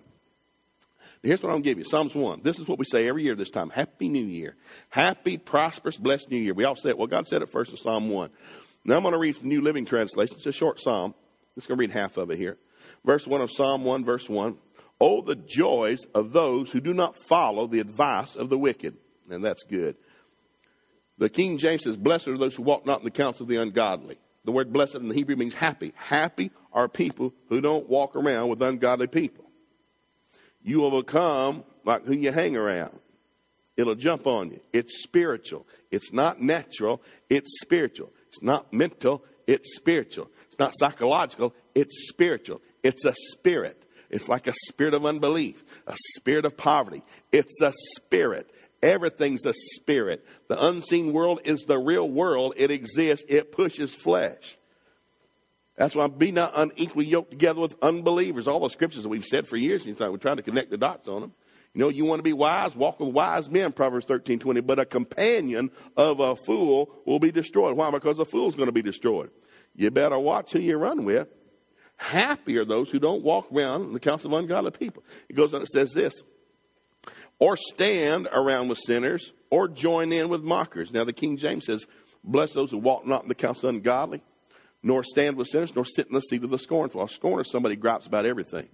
Here's 1.23 1.43
what 1.43 1.51
I'm 1.51 1.57
going 1.57 1.65
to 1.65 1.69
give 1.69 1.79
you 1.79 1.85
Psalms 1.85 2.15
1. 2.15 2.41
This 2.43 2.59
is 2.59 2.67
what 2.67 2.79
we 2.79 2.87
say 2.87 3.07
every 3.07 3.23
year 3.23 3.35
this 3.35 3.51
time. 3.51 3.69
Happy 3.69 4.09
New 4.09 4.25
Year. 4.25 4.57
Happy, 4.89 5.37
prosperous, 5.37 5.99
blessed 5.99 6.31
New 6.31 6.39
Year. 6.39 6.55
We 6.55 6.65
all 6.65 6.77
say 6.77 6.91
it. 6.91 6.99
Well, 6.99 7.09
God 7.09 7.29
said 7.29 7.43
it 7.43 7.51
first 7.51 7.73
in 7.73 7.77
Psalm 7.77 8.09
1. 8.09 8.31
Now 8.87 8.97
I'm 8.97 9.03
going 9.03 9.13
to 9.13 9.19
read 9.19 9.37
from 9.37 9.49
New 9.49 9.61
Living 9.61 9.85
Translation. 9.85 10.37
It's 10.37 10.47
a 10.47 10.53
short 10.53 10.81
psalm. 10.81 11.11
I'm 11.13 11.55
just 11.57 11.69
going 11.69 11.77
to 11.77 11.81
read 11.81 11.91
half 11.91 12.17
of 12.17 12.31
it 12.31 12.39
here. 12.39 12.57
Verse 13.05 13.27
1 13.27 13.41
of 13.43 13.51
Psalm 13.53 13.85
1, 13.85 14.05
verse 14.05 14.29
1. 14.31 14.57
Oh, 14.99 15.21
the 15.21 15.37
joys 15.37 16.01
of 16.15 16.33
those 16.33 16.71
who 16.71 16.81
do 16.81 16.95
not 16.95 17.17
follow 17.19 17.67
the 17.67 17.81
advice 17.81 18.35
of 18.35 18.49
the 18.49 18.59
wicked. 18.59 18.97
And 19.31 19.45
that's 19.45 19.63
good. 19.65 19.97
The 21.19 21.29
King 21.29 21.59
James 21.59 21.85
says, 21.85 21.99
Blessed 21.99 22.29
are 22.29 22.39
those 22.39 22.55
who 22.55 22.63
walk 22.63 22.87
not 22.87 23.01
in 23.01 23.05
the 23.05 23.11
counsel 23.11 23.45
of 23.45 23.49
the 23.51 23.57
ungodly. 23.57 24.19
The 24.45 24.53
word 24.53 24.73
blessed 24.73 24.97
in 24.97 25.09
the 25.09 25.15
Hebrew 25.15 25.37
means 25.37 25.55
happy. 25.55 25.93
Happy 25.97 26.51
are 26.73 26.89
people 26.89 27.35
who 27.49 27.61
don't 27.61 27.89
walk 27.89 28.17
around 28.17 28.49
with 28.49 28.63
ungodly 28.63 29.07
people. 29.07 29.45
You 30.63 30.79
will 30.81 31.03
become 31.03 31.65
like 31.85 32.05
who 32.05 32.15
you 32.15 32.33
hang 32.33 32.57
around. 32.57 32.99
It'll 33.77 33.95
jump 33.95 34.27
on 34.27 34.51
you. 34.51 34.61
It's 34.73 35.03
spiritual. 35.03 35.67
It's 35.91 36.13
not 36.13 36.41
natural. 36.41 37.03
It's 37.29 37.61
spiritual. 37.63 38.13
It's 38.29 38.43
not 38.43 38.73
mental. 38.73 39.25
It's 39.47 39.77
spiritual. 39.77 40.31
It's 40.47 40.59
not 40.59 40.73
psychological. 40.77 41.55
It's 41.75 42.09
spiritual. 42.09 42.61
It's 42.83 43.05
a 43.05 43.15
spirit. 43.15 43.83
It's 44.11 44.29
like 44.29 44.47
a 44.47 44.53
spirit 44.69 44.95
of 44.95 45.07
unbelief, 45.07 45.65
a 45.87 45.95
spirit 46.17 46.45
of 46.45 46.57
poverty. 46.57 47.03
It's 47.33 47.61
a 47.63 47.73
spirit. 47.97 48.51
Everything's 48.83 49.45
a 49.45 49.53
spirit. 49.55 50.25
The 50.49 50.63
unseen 50.65 51.13
world 51.13 51.41
is 51.45 51.63
the 51.63 51.79
real 51.79 52.09
world. 52.09 52.55
It 52.57 52.71
exists. 52.71 53.27
It 53.29 53.53
pushes 53.53 53.95
flesh. 53.95 54.57
That's 55.77 55.95
why 55.95 56.07
be 56.09 56.33
not 56.33 56.53
unequally 56.57 57.07
yoked 57.07 57.31
together 57.31 57.61
with 57.61 57.75
unbelievers. 57.83 58.47
All 58.47 58.61
the 58.61 58.69
scriptures 58.69 59.03
that 59.03 59.09
we've 59.09 59.25
said 59.25 59.47
for 59.47 59.57
years, 59.57 59.87
and 59.87 59.99
we're 59.99 60.17
trying 60.19 60.37
to 60.37 60.43
connect 60.43 60.71
the 60.71 60.79
dots 60.79 61.09
on 61.09 61.21
them. 61.23 61.33
You 61.73 61.81
know, 61.83 61.89
you 61.89 62.05
want 62.05 62.19
to 62.19 62.25
be 62.25 62.33
wise, 62.33 62.75
walk 62.75 62.99
with 62.99 63.15
wise 63.15 63.49
men, 63.49 63.73
Proverbs 63.73 64.05
13, 64.07 64.41
20. 64.41 64.61
But 64.61 64.79
a 64.79 64.85
companion 64.85 65.71
of 65.97 66.19
a 66.21 66.35
fool 66.35 66.91
will 67.07 67.21
be 67.21 67.31
destroyed. 67.31 67.77
Why? 67.77 67.91
Because 67.91 68.19
a 68.19 68.25
fool's 68.25 68.57
going 68.57 68.69
to 68.69 68.73
be 68.73 68.83
destroyed. 68.83 69.31
You 69.77 69.91
better 69.91 70.19
watch 70.19 70.53
who 70.53 70.59
you 70.59 70.77
run 70.77 71.05
with. 71.05 71.29
Happy 71.97 72.57
are 72.57 72.65
those 72.65 72.91
who 72.91 72.99
don't 72.99 73.23
walk 73.23 73.53
around 73.53 73.83
in 73.83 73.93
the 73.93 74.01
counsel 74.01 74.35
of 74.35 74.41
ungodly 74.41 74.73
people. 74.73 75.05
It 75.29 75.37
goes 75.37 75.55
on 75.55 75.61
and 75.61 75.69
says 75.69 75.93
this 75.93 76.23
or 77.39 77.57
stand 77.57 78.29
around 78.33 78.69
with 78.69 78.79
sinners, 78.79 79.33
or 79.51 79.69
join 79.69 80.13
in 80.13 80.29
with 80.29 80.43
mockers. 80.43 80.93
Now, 80.93 81.05
the 81.05 81.13
King 81.13 81.37
James 81.37 81.67
says, 81.67 81.87
Bless 82.23 82.53
those 82.53 82.71
who 82.71 82.79
walk 82.79 83.07
not 83.07 83.23
in 83.23 83.29
the 83.29 83.35
counsel 83.35 83.69
of 83.69 83.77
ungodly, 83.77 84.23
nor 84.83 85.03
stand 85.03 85.37
with 85.37 85.49
sinners, 85.49 85.75
nor 85.75 85.85
sit 85.85 86.09
in 86.09 86.15
the 86.15 86.21
seat 86.21 86.45
of 86.45 86.51
the 86.51 86.59
scornful. 86.59 87.03
A 87.03 87.09
scorner 87.09 87.45
somebody 87.45 87.77
gripes 87.77 88.07
about 88.07 88.27
everything. 88.27 88.69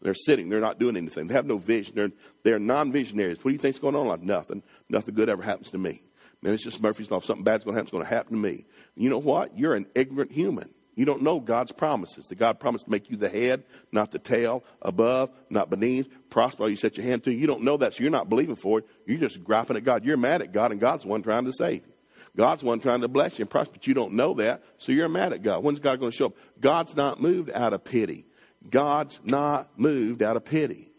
They're 0.00 0.14
sitting, 0.14 0.48
they're 0.48 0.60
not 0.60 0.78
doing 0.78 0.96
anything. 0.96 1.26
They 1.26 1.34
have 1.34 1.46
no 1.46 1.58
vision. 1.58 1.94
They're, 1.96 2.12
they're 2.44 2.58
non 2.58 2.92
visionaries. 2.92 3.38
What 3.38 3.50
do 3.50 3.52
you 3.52 3.58
think's 3.58 3.78
going 3.78 3.96
on? 3.96 4.06
Like 4.06 4.22
nothing. 4.22 4.62
Nothing 4.88 5.14
good 5.14 5.28
ever 5.28 5.42
happens 5.42 5.70
to 5.72 5.78
me. 5.78 6.02
Man, 6.40 6.54
it's 6.54 6.62
just 6.62 6.80
Murphy's 6.80 7.10
Law. 7.10 7.18
If 7.18 7.24
something 7.24 7.44
bad's 7.44 7.64
going 7.64 7.74
to 7.74 7.78
happen, 7.78 7.86
it's 7.86 7.92
going 7.92 8.04
to 8.04 8.08
happen 8.08 8.32
to 8.36 8.42
me. 8.42 8.64
You 8.94 9.10
know 9.10 9.18
what? 9.18 9.58
You're 9.58 9.74
an 9.74 9.86
ignorant 9.94 10.30
human. 10.30 10.72
You 10.98 11.04
don't 11.04 11.22
know 11.22 11.38
God's 11.38 11.70
promises. 11.70 12.26
The 12.26 12.34
God 12.34 12.58
promised 12.58 12.86
to 12.86 12.90
make 12.90 13.08
you 13.08 13.16
the 13.16 13.28
head, 13.28 13.62
not 13.92 14.10
the 14.10 14.18
tail, 14.18 14.64
above, 14.82 15.30
not 15.48 15.70
beneath, 15.70 16.08
prosper. 16.28 16.68
You 16.68 16.74
set 16.74 16.96
your 16.96 17.06
hand 17.06 17.22
to. 17.22 17.32
You 17.32 17.46
don't 17.46 17.62
know 17.62 17.76
that, 17.76 17.94
so 17.94 18.02
you're 18.02 18.10
not 18.10 18.28
believing 18.28 18.56
for 18.56 18.80
it. 18.80 18.86
You're 19.06 19.20
just 19.20 19.44
griping 19.44 19.76
at 19.76 19.84
God. 19.84 20.04
You're 20.04 20.16
mad 20.16 20.42
at 20.42 20.50
God, 20.50 20.72
and 20.72 20.80
God's 20.80 21.06
one 21.06 21.22
trying 21.22 21.44
to 21.44 21.52
save 21.52 21.86
you. 21.86 21.92
God's 22.36 22.64
one 22.64 22.80
trying 22.80 23.02
to 23.02 23.08
bless 23.08 23.38
you 23.38 23.44
and 23.44 23.50
prosper, 23.50 23.74
but 23.74 23.86
you 23.86 23.94
don't 23.94 24.14
know 24.14 24.34
that, 24.34 24.64
so 24.78 24.90
you're 24.90 25.08
mad 25.08 25.32
at 25.32 25.44
God. 25.44 25.62
When's 25.62 25.78
God 25.78 26.00
going 26.00 26.10
to 26.10 26.16
show 26.16 26.26
up? 26.26 26.36
God's 26.58 26.96
not 26.96 27.20
moved 27.20 27.52
out 27.52 27.72
of 27.72 27.84
pity. 27.84 28.26
God's 28.68 29.20
not 29.22 29.78
moved 29.78 30.20
out 30.20 30.36
of 30.36 30.44
pity. 30.44 30.90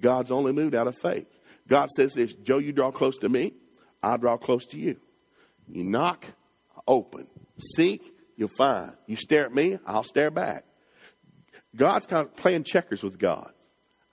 God's 0.00 0.30
only 0.30 0.52
moved 0.52 0.76
out 0.76 0.86
of 0.86 0.96
faith. 0.96 1.26
God 1.66 1.90
says 1.90 2.14
this, 2.14 2.34
Joe, 2.34 2.58
you 2.58 2.72
draw 2.72 2.92
close 2.92 3.18
to 3.18 3.28
me, 3.28 3.54
I 4.00 4.16
draw 4.16 4.36
close 4.36 4.64
to 4.66 4.78
you. 4.78 5.00
You 5.68 5.82
knock, 5.82 6.24
open. 6.86 7.26
Seek, 7.58 8.14
you'll 8.40 8.48
find. 8.48 8.92
You 9.06 9.16
stare 9.16 9.44
at 9.44 9.54
me, 9.54 9.78
I'll 9.86 10.02
stare 10.02 10.30
back. 10.30 10.64
God's 11.76 12.06
kind 12.06 12.26
of 12.26 12.34
playing 12.34 12.64
checkers 12.64 13.02
with 13.02 13.18
God. 13.18 13.52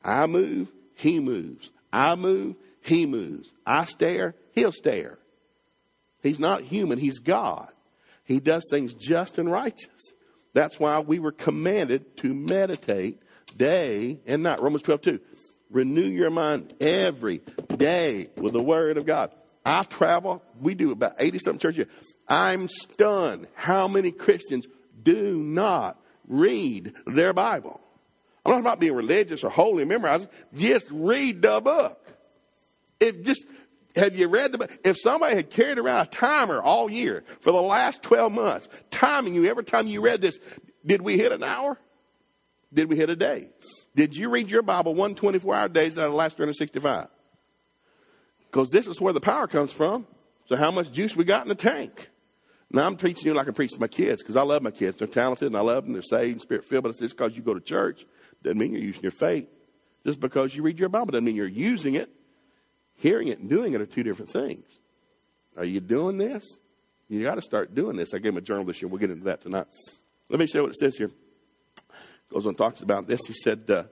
I 0.04 0.28
move, 0.28 0.72
he 0.96 1.20
moves. 1.20 1.72
I 1.92 2.16
move, 2.16 2.56
he 2.82 3.06
moves. 3.08 3.50
I 3.66 3.86
stare, 3.86 4.36
he'll 4.54 4.74
stare. 4.74 5.18
He's 6.22 6.40
not 6.40 6.62
human, 6.62 7.00
he's 7.00 7.20
God. 7.20 7.72
He 8.26 8.42
does 8.42 8.68
things 8.70 8.94
just 8.94 9.38
and 9.38 9.50
righteous. 9.50 10.12
That's 10.54 10.78
why 10.78 11.00
we 11.00 11.20
were 11.20 11.32
commanded 11.32 12.18
to 12.18 12.34
meditate 12.34 13.22
day 13.56 14.20
and 14.28 14.44
night. 14.44 14.62
Romans 14.62 14.84
12, 14.84 15.02
2. 15.02 15.20
Renew 15.70 16.02
your 16.02 16.30
mind 16.30 16.74
every 16.82 17.42
day 17.76 18.30
with 18.36 18.54
the 18.54 18.64
Word 18.64 18.98
of 18.98 19.06
God. 19.06 19.32
I 19.66 19.84
travel, 19.84 20.44
we 20.60 20.76
do 20.76 20.92
about 20.92 21.14
80 21.20 21.40
something 21.40 21.60
churches. 21.60 21.88
I'm 22.28 22.68
stunned 22.68 23.48
how 23.56 23.88
many 23.88 24.12
Christians 24.12 24.68
do 25.04 25.38
not 25.38 26.02
read 26.28 26.94
their 27.06 27.34
Bible. 27.34 27.80
I'm 28.46 28.54
not 28.54 28.62
about 28.62 28.80
being 28.80 28.94
religious 28.94 29.44
or 29.44 29.50
holy 29.50 29.84
and 29.84 29.90
memorizing. 29.90 30.30
Just 30.54 30.88
read 30.90 31.42
the 31.42 31.60
book. 31.60 32.06
If 33.00 33.24
just 33.24 33.46
have 33.96 34.18
you 34.18 34.28
read 34.28 34.52
the 34.52 34.60
book? 34.60 34.72
If 34.84 34.98
somebody 35.02 35.36
had 35.36 35.50
carried 35.50 35.80
around 35.80 36.08
a 36.08 36.10
timer 36.10 36.62
all 36.62 36.92
year 36.92 37.24
for 37.42 37.52
the 37.52 37.62
last 37.62 38.04
12 38.04 38.32
months, 38.32 38.70
timing 38.92 39.34
you 39.34 39.46
every 39.46 39.64
time 39.64 39.88
you 39.88 40.02
read 40.02 40.22
this, 40.22 40.40
did 40.86 41.02
we 41.02 41.18
hit 41.18 41.32
an 41.32 41.44
hour? 41.44 41.78
did 42.74 42.90
we 42.90 42.96
hit 42.96 43.10
a 43.10 43.16
day? 43.16 43.50
Did 43.96 44.16
you 44.16 44.30
read 44.30 44.52
your 44.52 44.62
Bible 44.62 44.94
one 44.94 45.16
24 45.16 45.56
hour 45.56 45.70
days 45.70 45.98
out 45.98 46.06
of 46.06 46.12
the 46.12 46.18
last 46.18 46.38
365? 46.38 47.08
Because 48.46 48.70
this 48.70 48.88
is 48.88 49.00
where 49.00 49.14
the 49.14 49.22
power 49.22 49.48
comes 49.48 49.72
from. 49.72 50.08
So, 50.48 50.56
how 50.56 50.72
much 50.72 50.92
juice 50.92 51.16
we 51.16 51.24
got 51.24 51.44
in 51.44 51.50
the 51.50 51.56
tank? 51.56 52.10
Now, 52.70 52.86
I'm 52.86 52.96
preaching 52.96 53.28
you 53.28 53.34
like 53.34 53.48
I 53.48 53.52
preach 53.52 53.72
to 53.74 53.80
my 53.80 53.88
kids 53.88 54.22
because 54.22 54.36
I 54.36 54.42
love 54.42 54.62
my 54.62 54.72
kids. 54.72 54.98
They're 54.98 55.08
talented 55.08 55.48
and 55.48 55.56
I 55.56 55.62
love 55.62 55.86
them. 55.86 55.94
They're 55.94 56.02
saved, 56.02 56.32
and 56.34 56.42
spirit 56.42 56.66
filled. 56.66 56.84
But 56.84 56.90
it's 56.90 57.00
just 57.00 57.18
because 57.18 57.36
you 57.36 57.42
go 57.42 57.54
to 57.54 57.62
church 57.62 58.06
doesn't 58.44 58.58
mean 58.58 58.74
you're 58.74 58.82
using 58.82 59.04
your 59.04 59.12
faith. 59.12 59.48
Just 60.06 60.20
because 60.20 60.56
you 60.56 60.64
read 60.64 60.80
your 60.80 60.90
Bible 60.90 61.08
doesn't 61.08 61.24
mean 61.24 61.36
you're 61.36 61.48
using 61.48 61.96
it. 61.96 62.10
Hearing 62.98 63.30
it 63.30 63.40
and 63.40 63.50
doing 63.50 63.74
it 63.74 63.82
are 63.82 63.86
two 63.86 64.04
different 64.04 64.32
things. 64.32 64.66
Are 65.56 65.66
you 65.66 65.80
doing 65.80 66.18
this? 66.18 66.60
You 67.10 67.24
got 67.24 67.36
to 67.36 67.42
start 67.42 67.74
doing 67.74 67.96
this. 67.96 68.14
I 68.14 68.18
gave 68.18 68.34
him 68.34 68.38
a 68.38 68.42
journal 68.42 68.66
this 68.66 68.82
year. 68.82 68.90
We'll 68.90 69.00
get 69.00 69.12
into 69.12 69.26
that 69.26 69.42
tonight. 69.42 69.68
Let 70.30 70.40
me 70.40 70.46
show 70.46 70.60
you 70.60 70.64
what 70.64 70.72
it 70.72 70.78
says 70.78 70.98
here. 70.98 71.12
Goes 72.30 72.46
on 72.46 72.56
talks 72.56 72.82
about 72.82 73.08
this. 73.08 73.22
He 73.26 73.34
said, 73.34 73.70
uh, 73.72 73.84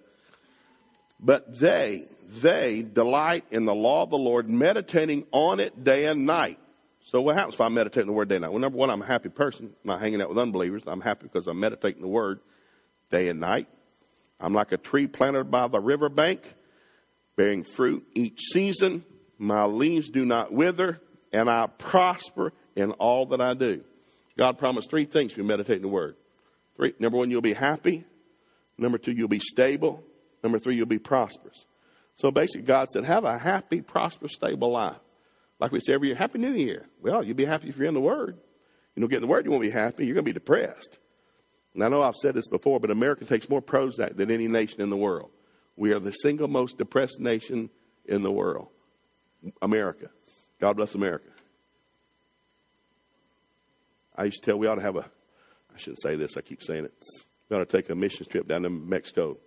"But 1.20 1.58
they, 1.58 2.06
they 2.42 2.82
delight 2.82 3.46
in 3.52 3.66
the 3.66 3.74
law 3.74 4.04
of 4.04 4.10
the 4.10 4.18
Lord, 4.18 4.50
meditating 4.50 5.26
on 5.32 5.62
it 5.62 5.84
day 5.84 6.08
and 6.08 6.26
night." 6.26 6.60
So 7.06 7.22
what 7.22 7.36
happens 7.36 7.54
if 7.54 7.62
I 7.62 7.70
meditate 7.70 8.02
in 8.02 8.08
the 8.08 8.14
Word 8.14 8.30
day 8.30 8.36
and 8.38 8.42
night? 8.42 8.52
Well, 8.52 8.60
number 8.60 8.80
one, 8.80 8.90
I'm 8.90 9.04
a 9.04 9.06
happy 9.06 9.30
person. 9.30 9.68
I'm 9.68 9.92
not 9.92 10.00
hanging 10.00 10.22
out 10.22 10.30
with 10.30 10.40
unbelievers. 10.40 10.84
I'm 10.88 11.02
happy 11.02 11.28
because 11.28 11.46
I'm 11.46 11.60
meditating 11.60 12.02
the 12.02 12.08
Word 12.08 12.40
day 13.12 13.30
and 13.30 13.40
night. 13.40 13.68
I'm 14.40 14.54
like 14.54 14.72
a 14.72 14.78
tree 14.78 15.06
planted 15.06 15.52
by 15.52 15.68
the 15.68 15.80
riverbank, 15.80 16.42
bearing 17.36 17.64
fruit 17.64 18.06
each 18.16 18.42
season. 18.52 19.06
My 19.38 19.66
leaves 19.66 20.10
do 20.10 20.26
not 20.26 20.52
wither, 20.52 21.00
and 21.32 21.48
I 21.48 21.68
prosper 21.68 22.54
in 22.76 22.92
all 22.94 23.28
that 23.28 23.40
I 23.40 23.54
do. 23.54 23.84
God 24.36 24.58
promised 24.58 24.90
three 24.90 25.06
things 25.06 25.32
if 25.32 25.38
you 25.38 25.44
meditate 25.44 25.78
in 25.78 25.84
the 25.84 25.88
Word. 25.88 26.16
Three. 26.76 26.94
Number 26.98 27.20
one, 27.20 27.30
you'll 27.30 27.42
be 27.42 27.54
happy. 27.54 28.04
Number 28.80 28.98
two, 28.98 29.12
you'll 29.12 29.28
be 29.28 29.40
stable. 29.40 30.04
Number 30.44 30.58
three, 30.58 30.76
you'll 30.76 30.88
be 30.88 31.00
prosperous. 31.00 31.66
So 32.16 32.32
basically, 32.32 32.64
God 32.64 32.90
said, 32.90 33.06
have 33.06 33.26
a 33.26 33.38
happy, 33.38 33.82
prosperous, 33.82 34.34
stable 34.34 34.72
life. 34.72 34.98
Like 35.60 35.72
we 35.72 35.80
say 35.80 35.94
every 35.94 36.10
year, 36.10 36.18
Happy 36.18 36.40
New 36.40 36.52
Year. 36.52 36.86
Well, 37.02 37.24
you'll 37.24 37.36
be 37.36 37.46
happy 37.46 37.70
if 37.70 37.78
you're 37.78 37.88
in 37.88 37.94
the 37.94 38.02
Word. 38.02 38.38
You 38.96 39.02
don't 39.02 39.10
get 39.10 39.18
in 39.18 39.24
the 39.24 39.28
Word, 39.28 39.46
you 39.46 39.52
won't 39.52 39.64
be 39.64 39.70
happy. 39.70 40.06
You're 40.06 40.16
going 40.16 40.26
to 40.26 40.30
be 40.30 40.34
depressed. 40.34 41.00
And 41.74 41.84
I 41.84 41.90
know 41.90 42.02
I've 42.02 42.16
said 42.16 42.36
this 42.36 42.48
before, 42.48 42.80
but 42.80 42.92
America 42.92 43.26
takes 43.26 43.50
more 43.50 43.62
Prozac 43.62 44.16
than 44.16 44.32
any 44.32 44.48
nation 44.48 44.82
in 44.82 44.90
the 44.90 44.98
world. 44.98 45.30
We 45.76 45.92
are 45.92 46.00
the 46.00 46.12
single 46.12 46.48
most 46.48 46.78
depressed 46.78 47.20
nation 47.20 47.70
in 48.06 48.24
the 48.24 48.32
world. 48.32 48.70
America. 49.62 50.10
God 50.60 50.78
bless 50.78 50.96
America. 50.96 51.30
I 54.16 54.26
used 54.26 54.42
to 54.44 54.52
tell 54.52 54.58
we 54.58 54.68
ought 54.68 54.76
to 54.76 54.82
have 54.82 54.96
a, 54.96 55.06
I 55.74 55.78
shouldn't 55.78 56.02
say 56.02 56.16
this, 56.16 56.38
I 56.38 56.42
keep 56.42 56.64
saying 56.64 56.86
it. 56.86 56.94
We 57.50 57.58
ought 57.58 57.60
to 57.60 57.66
take 57.66 57.90
a 57.90 57.96
mission 57.96 58.26
trip 58.26 58.48
down 58.48 58.64
to 58.64 58.70
Mexico, 58.70 59.38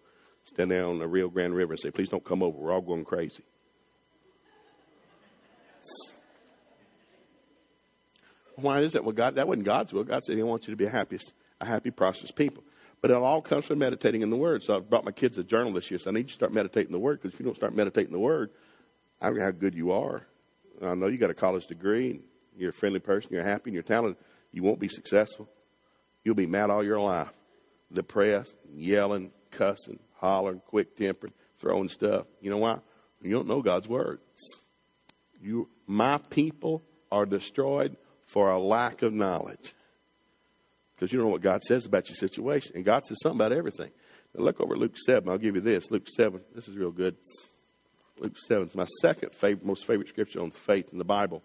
stand 0.45 0.71
there 0.71 0.85
on 0.85 0.99
the 0.99 1.09
Rio 1.09 1.29
Grande 1.31 1.55
River 1.55 1.73
and 1.73 1.81
say, 1.81 1.91
please 1.91 2.11
don't 2.11 2.25
come 2.25 2.43
over. 2.43 2.59
We're 2.59 2.73
all 2.73 2.83
going 2.83 3.05
crazy. 3.05 3.43
Why 8.61 8.81
is 8.81 8.95
that? 8.95 9.05
Well, 9.05 9.13
God, 9.13 9.37
that 9.37 9.47
wasn't 9.47 9.67
God's 9.67 9.93
will. 9.93 10.05
God 10.05 10.25
said 10.25 10.37
He 10.37 10.43
wants 10.43 10.67
you 10.67 10.73
to 10.73 10.77
be 10.77 10.87
a 10.87 10.91
happy, 10.91 11.19
a 11.61 11.67
happy, 11.67 11.91
prosperous 11.91 12.33
people. 12.33 12.65
But 13.01 13.13
it 13.13 13.17
all 13.17 13.41
comes 13.41 13.67
from 13.67 13.79
meditating 13.79 14.23
in 14.23 14.31
the 14.31 14.37
Word. 14.37 14.65
So 14.65 14.77
I 14.77 14.81
brought 14.81 15.05
my 15.05 15.13
kids 15.13 15.39
a 15.39 15.45
journal 15.45 15.73
this 15.73 15.91
year. 15.91 15.99
So 16.01 16.11
I 16.11 16.13
need 16.13 16.21
you 16.21 16.27
to 16.27 16.33
start 16.33 16.53
meditating 16.53 16.91
the 16.91 16.99
Word 16.99 17.21
because 17.21 17.35
if 17.35 17.41
you 17.41 17.47
don't 17.47 17.55
start 17.55 17.75
meditating 17.75 18.13
the 18.13 18.19
Word, 18.19 18.51
I 19.21 19.29
don't 19.29 19.39
know 19.39 19.45
how 19.45 19.53
good 19.53 19.75
you 19.75 19.93
are. 19.93 20.27
I 20.83 20.95
know 20.95 21.07
you 21.07 21.19
got 21.19 21.31
a 21.31 21.35
college 21.35 21.67
degree 21.67 22.11
and 22.11 22.23
you're 22.57 22.71
a 22.71 22.73
friendly 22.73 23.01
person, 23.01 23.31
you're 23.33 23.45
happy, 23.45 23.71
and 23.71 23.75
you're 23.75 23.83
talented. 23.83 24.23
You 24.53 24.63
won't 24.63 24.81
be 24.81 24.89
successful. 24.89 25.49
You'll 26.25 26.35
be 26.35 26.47
mad 26.47 26.71
all 26.71 26.85
your 26.85 27.01
life, 27.01 27.31
depressed, 27.93 28.57
yelling, 28.75 29.31
cussing, 29.53 30.01
hollering, 30.17 30.61
quick 30.67 30.97
tempered, 30.97 31.33
throwing 31.59 31.89
stuff. 31.89 32.27
You 32.41 32.51
know 32.51 32.59
why? 32.59 32.81
You 33.23 33.31
don't 33.31 33.47
know 33.47 33.63
God's 33.63 33.89
Word. 33.89 34.19
You, 35.41 35.69
my 35.87 36.19
people 36.31 36.83
are 37.13 37.27
destroyed 37.27 37.97
for 38.29 38.51
a 38.51 38.59
lack 38.59 39.03
of 39.03 39.13
knowledge. 39.13 39.75
Because 40.95 41.13
you 41.13 41.19
don't 41.19 41.29
know 41.29 41.33
what 41.33 41.41
God 41.41 41.65
says 41.65 41.87
about 41.87 42.09
your 42.09 42.17
situation. 42.17 42.73
And 42.75 42.85
God 42.85 43.05
says 43.05 43.17
something 43.23 43.41
about 43.41 43.53
everything. 43.53 43.91
Now 44.35 44.45
look 44.45 44.61
over 44.61 44.77
Luke 44.77 44.97
7. 44.97 45.29
I'll 45.29 45.39
give 45.39 45.55
you 45.55 45.61
this. 45.61 45.91
Luke 45.91 46.07
7. 46.15 46.41
This 46.55 46.69
is 46.69 46.77
real 46.77 46.91
good. 46.91 47.17
Luke 48.19 48.37
7 48.47 48.69
is 48.69 48.75
my 48.75 48.87
second 49.01 49.35
favorite, 49.35 49.65
most 49.65 49.87
favorite 49.87 50.09
scripture 50.09 50.43
on 50.43 50.51
faith 50.51 50.91
in 50.93 50.99
the 50.99 51.05
Bible. 51.05 51.43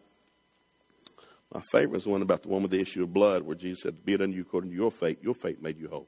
My 1.53 1.61
favorite 1.71 1.99
is 1.99 2.05
one 2.05 2.21
about 2.21 2.41
the 2.41 2.49
one 2.49 2.63
with 2.63 2.71
the 2.71 2.81
issue 2.81 3.03
of 3.03 3.13
blood, 3.13 3.43
where 3.43 3.55
Jesus 3.55 3.83
said, 3.83 4.03
Be 4.03 4.13
it 4.13 4.21
unto 4.21 4.35
you 4.35 4.41
according 4.41 4.71
to 4.71 4.75
your 4.75 4.91
faith. 4.91 5.23
Your 5.23 5.35
faith 5.35 5.61
made 5.61 5.79
you 5.79 5.87
whole. 5.87 6.07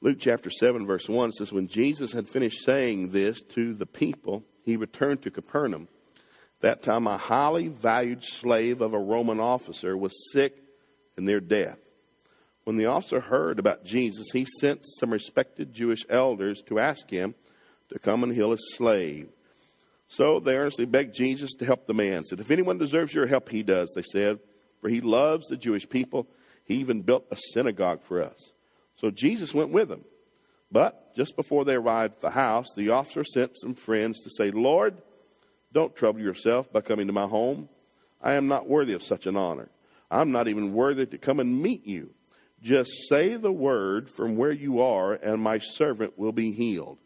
Luke 0.00 0.16
chapter 0.18 0.48
7, 0.48 0.86
verse 0.86 1.08
1 1.08 1.32
says, 1.32 1.52
When 1.52 1.68
Jesus 1.68 2.12
had 2.12 2.26
finished 2.26 2.64
saying 2.64 3.10
this 3.10 3.42
to 3.42 3.74
the 3.74 3.84
people, 3.84 4.42
he 4.64 4.78
returned 4.78 5.22
to 5.22 5.30
Capernaum. 5.30 5.88
That 6.60 6.82
time, 6.82 7.06
a 7.06 7.16
highly 7.16 7.68
valued 7.68 8.22
slave 8.22 8.80
of 8.80 8.92
a 8.92 8.98
Roman 8.98 9.40
officer 9.40 9.96
was 9.96 10.32
sick 10.32 10.56
and 11.16 11.24
near 11.24 11.40
death. 11.40 11.78
When 12.64 12.76
the 12.76 12.86
officer 12.86 13.20
heard 13.20 13.58
about 13.58 13.84
Jesus, 13.84 14.26
he 14.32 14.46
sent 14.60 14.80
some 14.84 15.12
respected 15.12 15.72
Jewish 15.72 16.02
elders 16.08 16.62
to 16.66 16.78
ask 16.78 17.08
him 17.08 17.34
to 17.88 17.98
come 17.98 18.22
and 18.22 18.32
heal 18.32 18.50
his 18.50 18.76
slave. 18.76 19.30
So 20.06 20.38
they 20.40 20.56
earnestly 20.56 20.84
begged 20.84 21.14
Jesus 21.14 21.52
to 21.54 21.64
help 21.64 21.86
the 21.86 21.94
man. 21.94 22.24
Said, 22.24 22.40
If 22.40 22.50
anyone 22.50 22.78
deserves 22.78 23.14
your 23.14 23.26
help, 23.26 23.48
he 23.48 23.62
does, 23.62 23.92
they 23.96 24.02
said, 24.02 24.38
for 24.80 24.88
he 24.88 25.00
loves 25.00 25.46
the 25.46 25.56
Jewish 25.56 25.88
people. 25.88 26.26
He 26.64 26.76
even 26.76 27.02
built 27.02 27.26
a 27.30 27.36
synagogue 27.52 28.02
for 28.02 28.22
us. 28.22 28.52
So 28.96 29.10
Jesus 29.10 29.54
went 29.54 29.70
with 29.70 29.88
them. 29.88 30.04
But 30.70 31.14
just 31.16 31.36
before 31.36 31.64
they 31.64 31.74
arrived 31.74 32.14
at 32.14 32.20
the 32.20 32.30
house, 32.30 32.66
the 32.76 32.90
officer 32.90 33.24
sent 33.24 33.56
some 33.56 33.74
friends 33.74 34.20
to 34.20 34.30
say, 34.30 34.50
Lord, 34.50 35.00
don't 35.72 35.94
trouble 35.94 36.20
yourself 36.20 36.72
by 36.72 36.80
coming 36.80 37.06
to 37.06 37.12
my 37.12 37.26
home. 37.26 37.68
I 38.20 38.32
am 38.32 38.48
not 38.48 38.68
worthy 38.68 38.92
of 38.92 39.02
such 39.02 39.26
an 39.26 39.36
honor. 39.36 39.68
I'm 40.10 40.32
not 40.32 40.48
even 40.48 40.72
worthy 40.72 41.06
to 41.06 41.18
come 41.18 41.40
and 41.40 41.62
meet 41.62 41.86
you. 41.86 42.10
Just 42.62 42.90
say 43.08 43.36
the 43.36 43.52
word 43.52 44.10
from 44.10 44.36
where 44.36 44.52
you 44.52 44.80
are, 44.80 45.14
and 45.14 45.40
my 45.40 45.58
servant 45.58 46.18
will 46.18 46.32
be 46.32 46.52
healed. 46.52 46.98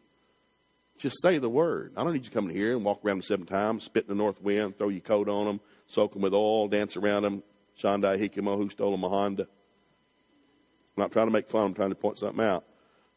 Just 0.98 1.20
say 1.22 1.38
the 1.38 1.48
word. 1.48 1.92
I 1.96 2.02
don't 2.02 2.12
need 2.12 2.24
you 2.24 2.30
come 2.30 2.48
here 2.48 2.72
and 2.72 2.84
walk 2.84 3.04
around 3.04 3.24
seven 3.24 3.46
times, 3.46 3.84
spit 3.84 4.04
in 4.04 4.08
the 4.08 4.14
north 4.14 4.40
wind, 4.40 4.78
throw 4.78 4.88
your 4.88 5.00
coat 5.00 5.28
on 5.28 5.46
them, 5.46 5.60
soak 5.86 6.12
them 6.12 6.22
with 6.22 6.34
oil, 6.34 6.68
dance 6.68 6.96
around 6.96 7.22
them. 7.22 7.42
Shandai 7.80 8.18
Hikimo, 8.18 8.56
who 8.56 8.70
stole 8.70 8.92
them 8.92 9.04
a 9.04 9.08
Honda. 9.08 9.42
I'm 9.42 11.02
not 11.02 11.12
trying 11.12 11.26
to 11.26 11.32
make 11.32 11.48
fun. 11.48 11.66
I'm 11.66 11.74
trying 11.74 11.90
to 11.90 11.96
point 11.96 12.18
something 12.18 12.44
out. 12.44 12.64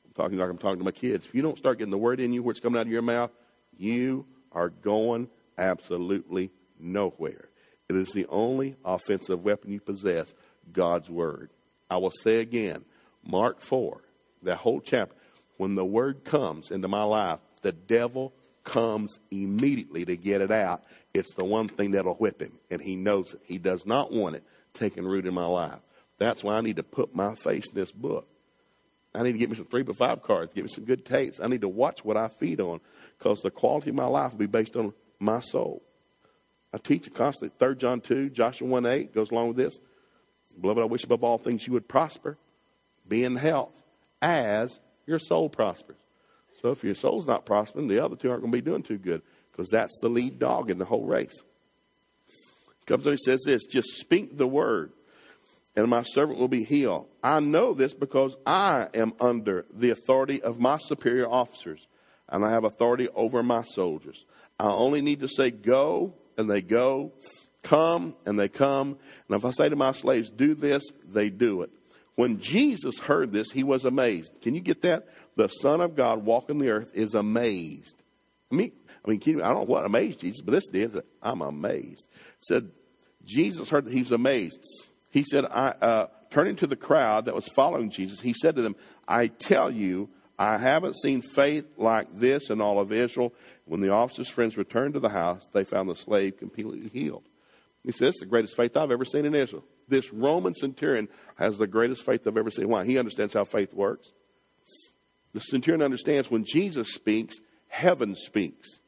I'm 0.05 0.13
talking 0.13 0.37
like 0.37 0.49
I'm 0.49 0.57
talking 0.57 0.79
to 0.79 0.85
my 0.85 0.91
kids. 0.91 1.25
If 1.25 1.35
you 1.35 1.43
don't 1.43 1.57
start 1.57 1.77
getting 1.77 1.91
the 1.91 1.97
word 1.97 2.19
in 2.19 2.33
you 2.33 2.41
where 2.41 2.51
it's 2.51 2.59
coming 2.59 2.79
out 2.79 2.87
of 2.87 2.91
your 2.91 3.03
mouth, 3.03 3.31
you 3.77 4.25
are 4.51 4.69
going 4.69 5.29
absolutely 5.57 6.51
nowhere. 6.79 7.49
It 7.89 7.95
is 7.95 8.09
the 8.09 8.25
only 8.27 8.75
offensive 8.83 9.43
weapon 9.43 9.71
you 9.71 9.79
possess 9.79 10.33
God's 10.71 11.09
Word. 11.09 11.49
I 11.89 11.97
will 11.97 12.11
say 12.11 12.39
again, 12.39 12.83
Mark 13.23 13.61
4, 13.61 14.01
that 14.43 14.57
whole 14.57 14.81
chapter, 14.81 15.15
when 15.57 15.75
the 15.75 15.85
Word 15.85 16.23
comes 16.23 16.71
into 16.71 16.87
my 16.87 17.03
life, 17.03 17.39
the 17.61 17.71
devil 17.71 18.33
comes 18.63 19.19
immediately 19.31 20.03
to 20.05 20.17
get 20.17 20.41
it 20.41 20.51
out. 20.51 20.83
It's 21.13 21.33
the 21.35 21.45
one 21.45 21.67
thing 21.67 21.91
that'll 21.91 22.15
whip 22.15 22.41
him, 22.41 22.59
and 22.69 22.81
he 22.81 22.95
knows 22.95 23.33
it. 23.33 23.41
He 23.45 23.57
does 23.57 23.85
not 23.85 24.11
want 24.11 24.35
it 24.35 24.43
taking 24.73 25.05
root 25.05 25.25
in 25.25 25.33
my 25.33 25.45
life. 25.45 25.79
That's 26.17 26.43
why 26.43 26.57
I 26.57 26.61
need 26.61 26.75
to 26.75 26.83
put 26.83 27.15
my 27.15 27.35
face 27.35 27.69
in 27.69 27.75
this 27.75 27.91
book. 27.91 28.27
I 29.15 29.23
need 29.23 29.31
to 29.31 29.37
get 29.37 29.49
me 29.49 29.55
some 29.55 29.65
three 29.65 29.83
by 29.83 29.93
five 29.93 30.21
cards, 30.21 30.53
get 30.53 30.63
me 30.63 30.69
some 30.69 30.83
good 30.83 31.05
tapes. 31.05 31.39
I 31.39 31.47
need 31.47 31.61
to 31.61 31.69
watch 31.69 32.03
what 32.03 32.17
I 32.17 32.27
feed 32.27 32.59
on 32.59 32.79
because 33.17 33.41
the 33.41 33.49
quality 33.49 33.89
of 33.89 33.95
my 33.95 34.05
life 34.05 34.31
will 34.31 34.39
be 34.39 34.45
based 34.45 34.75
on 34.75 34.93
my 35.19 35.39
soul. 35.39 35.81
I 36.73 36.77
teach 36.77 37.07
it 37.07 37.13
constantly. 37.13 37.55
3 37.59 37.75
John 37.75 38.01
2, 38.01 38.29
Joshua 38.29 38.67
1 38.67 38.85
8 38.85 39.13
goes 39.13 39.31
along 39.31 39.49
with 39.49 39.57
this. 39.57 39.79
Beloved, 40.59 40.81
I 40.81 40.85
wish 40.85 41.03
above 41.03 41.23
all 41.23 41.37
things 41.37 41.65
you 41.65 41.73
would 41.73 41.87
prosper, 41.87 42.37
be 43.07 43.23
in 43.23 43.35
health, 43.35 43.73
as 44.21 44.79
your 45.05 45.19
soul 45.19 45.49
prospers. 45.49 45.97
So 46.61 46.71
if 46.71 46.83
your 46.83 46.95
soul's 46.95 47.27
not 47.27 47.45
prospering, 47.45 47.87
the 47.87 48.03
other 48.03 48.15
two 48.15 48.29
aren't 48.29 48.41
going 48.41 48.51
to 48.51 48.57
be 48.57 48.67
doing 48.67 48.83
too 48.83 48.97
good 48.97 49.21
because 49.51 49.69
that's 49.69 49.97
the 50.01 50.09
lead 50.09 50.39
dog 50.39 50.69
in 50.69 50.77
the 50.77 50.85
whole 50.85 51.05
race. 51.05 51.41
Comes 52.87 53.05
and 53.05 53.13
he 53.13 53.23
says 53.23 53.41
this 53.45 53.65
just 53.65 53.97
speak 53.97 54.37
the 54.37 54.47
word, 54.47 54.91
and 55.75 55.89
my 55.89 56.03
servant 56.03 56.39
will 56.39 56.47
be 56.47 56.63
healed. 56.63 57.07
I 57.21 57.41
know 57.41 57.73
this 57.73 57.93
because 57.93 58.35
I 58.45 58.87
am 58.93 59.13
under 59.19 59.65
the 59.73 59.89
authority 59.89 60.41
of 60.41 60.59
my 60.59 60.77
superior 60.77 61.29
officers, 61.29 61.85
and 62.29 62.45
I 62.45 62.51
have 62.51 62.63
authority 62.63 63.09
over 63.13 63.43
my 63.43 63.63
soldiers. 63.63 64.25
I 64.59 64.71
only 64.71 65.01
need 65.01 65.21
to 65.21 65.29
say 65.29 65.51
go, 65.51 66.13
and 66.37 66.49
they 66.49 66.61
go, 66.61 67.11
come, 67.63 68.15
and 68.25 68.39
they 68.39 68.49
come. 68.49 68.97
And 69.27 69.37
if 69.37 69.45
I 69.45 69.51
say 69.51 69.69
to 69.69 69.75
my 69.75 69.91
slaves, 69.91 70.29
do 70.29 70.55
this, 70.55 70.83
they 71.07 71.29
do 71.29 71.61
it. 71.61 71.69
When 72.15 72.39
Jesus 72.39 72.97
heard 72.97 73.31
this, 73.31 73.51
he 73.51 73.63
was 73.63 73.85
amazed. 73.85 74.33
Can 74.41 74.55
you 74.55 74.61
get 74.61 74.81
that? 74.81 75.07
The 75.35 75.47
Son 75.47 75.81
of 75.81 75.95
God 75.95 76.25
walking 76.25 76.57
the 76.57 76.71
earth 76.71 76.91
is 76.95 77.13
amazed. 77.13 77.95
I 78.51 78.55
mean, 78.55 78.71
I 79.05 79.09
mean, 79.09 79.21
you, 79.23 79.43
I 79.43 79.49
don't 79.49 79.59
know 79.59 79.73
what 79.73 79.85
amazed 79.85 80.21
Jesus, 80.21 80.41
but 80.41 80.51
this 80.51 80.67
did. 80.67 80.99
I'm 81.21 81.41
amazed. 81.41 82.07
Said 82.39 82.71
Jesus 83.23 83.69
heard 83.69 83.85
that 83.85 83.93
he 83.93 83.99
was 83.99 84.11
amazed. 84.11 84.59
He 85.11 85.23
said, 85.23 85.45
I, 85.45 85.69
uh, 85.81 86.07
turning 86.31 86.55
to 86.57 86.67
the 86.67 86.75
crowd 86.75 87.25
that 87.25 87.35
was 87.35 87.47
following 87.49 87.91
Jesus, 87.91 88.19
he 88.19 88.33
said 88.33 88.55
to 88.55 88.61
them, 88.61 88.75
I 89.07 89.27
tell 89.27 89.69
you, 89.69 90.09
I 90.39 90.57
haven't 90.57 90.95
seen 90.95 91.21
faith 91.21 91.65
like 91.77 92.07
this 92.13 92.49
in 92.49 92.61
all 92.61 92.79
of 92.79 92.91
Israel. 92.91 93.33
When 93.65 93.81
the 93.81 93.89
officer's 93.89 94.29
friends 94.29 94.55
returned 94.55 94.93
to 94.93 94.99
the 94.99 95.09
house, 95.09 95.47
they 95.51 95.63
found 95.63 95.89
the 95.89 95.95
slave 95.95 96.37
completely 96.37 96.89
healed. 96.89 97.23
He 97.83 97.91
says, 97.91 98.09
It's 98.09 98.19
the 98.19 98.25
greatest 98.25 98.55
faith 98.55 98.77
I've 98.77 98.91
ever 98.91 99.05
seen 99.05 99.25
in 99.25 99.33
Israel. 99.33 99.63
This 99.87 100.13
Roman 100.13 100.53
centurion 100.53 101.07
has 101.37 101.57
the 101.57 101.67
greatest 101.67 102.05
faith 102.05 102.27
I've 102.27 102.37
ever 102.37 102.51
seen. 102.51 102.69
Why? 102.69 102.85
He 102.85 102.99
understands 102.99 103.33
how 103.33 103.45
faith 103.45 103.73
works. 103.73 104.11
The 105.33 105.39
centurion 105.39 105.81
understands 105.81 106.29
when 106.29 106.45
Jesus 106.45 106.93
speaks, 106.93 107.37
heaven 107.67 108.15
speaks. 108.15 108.79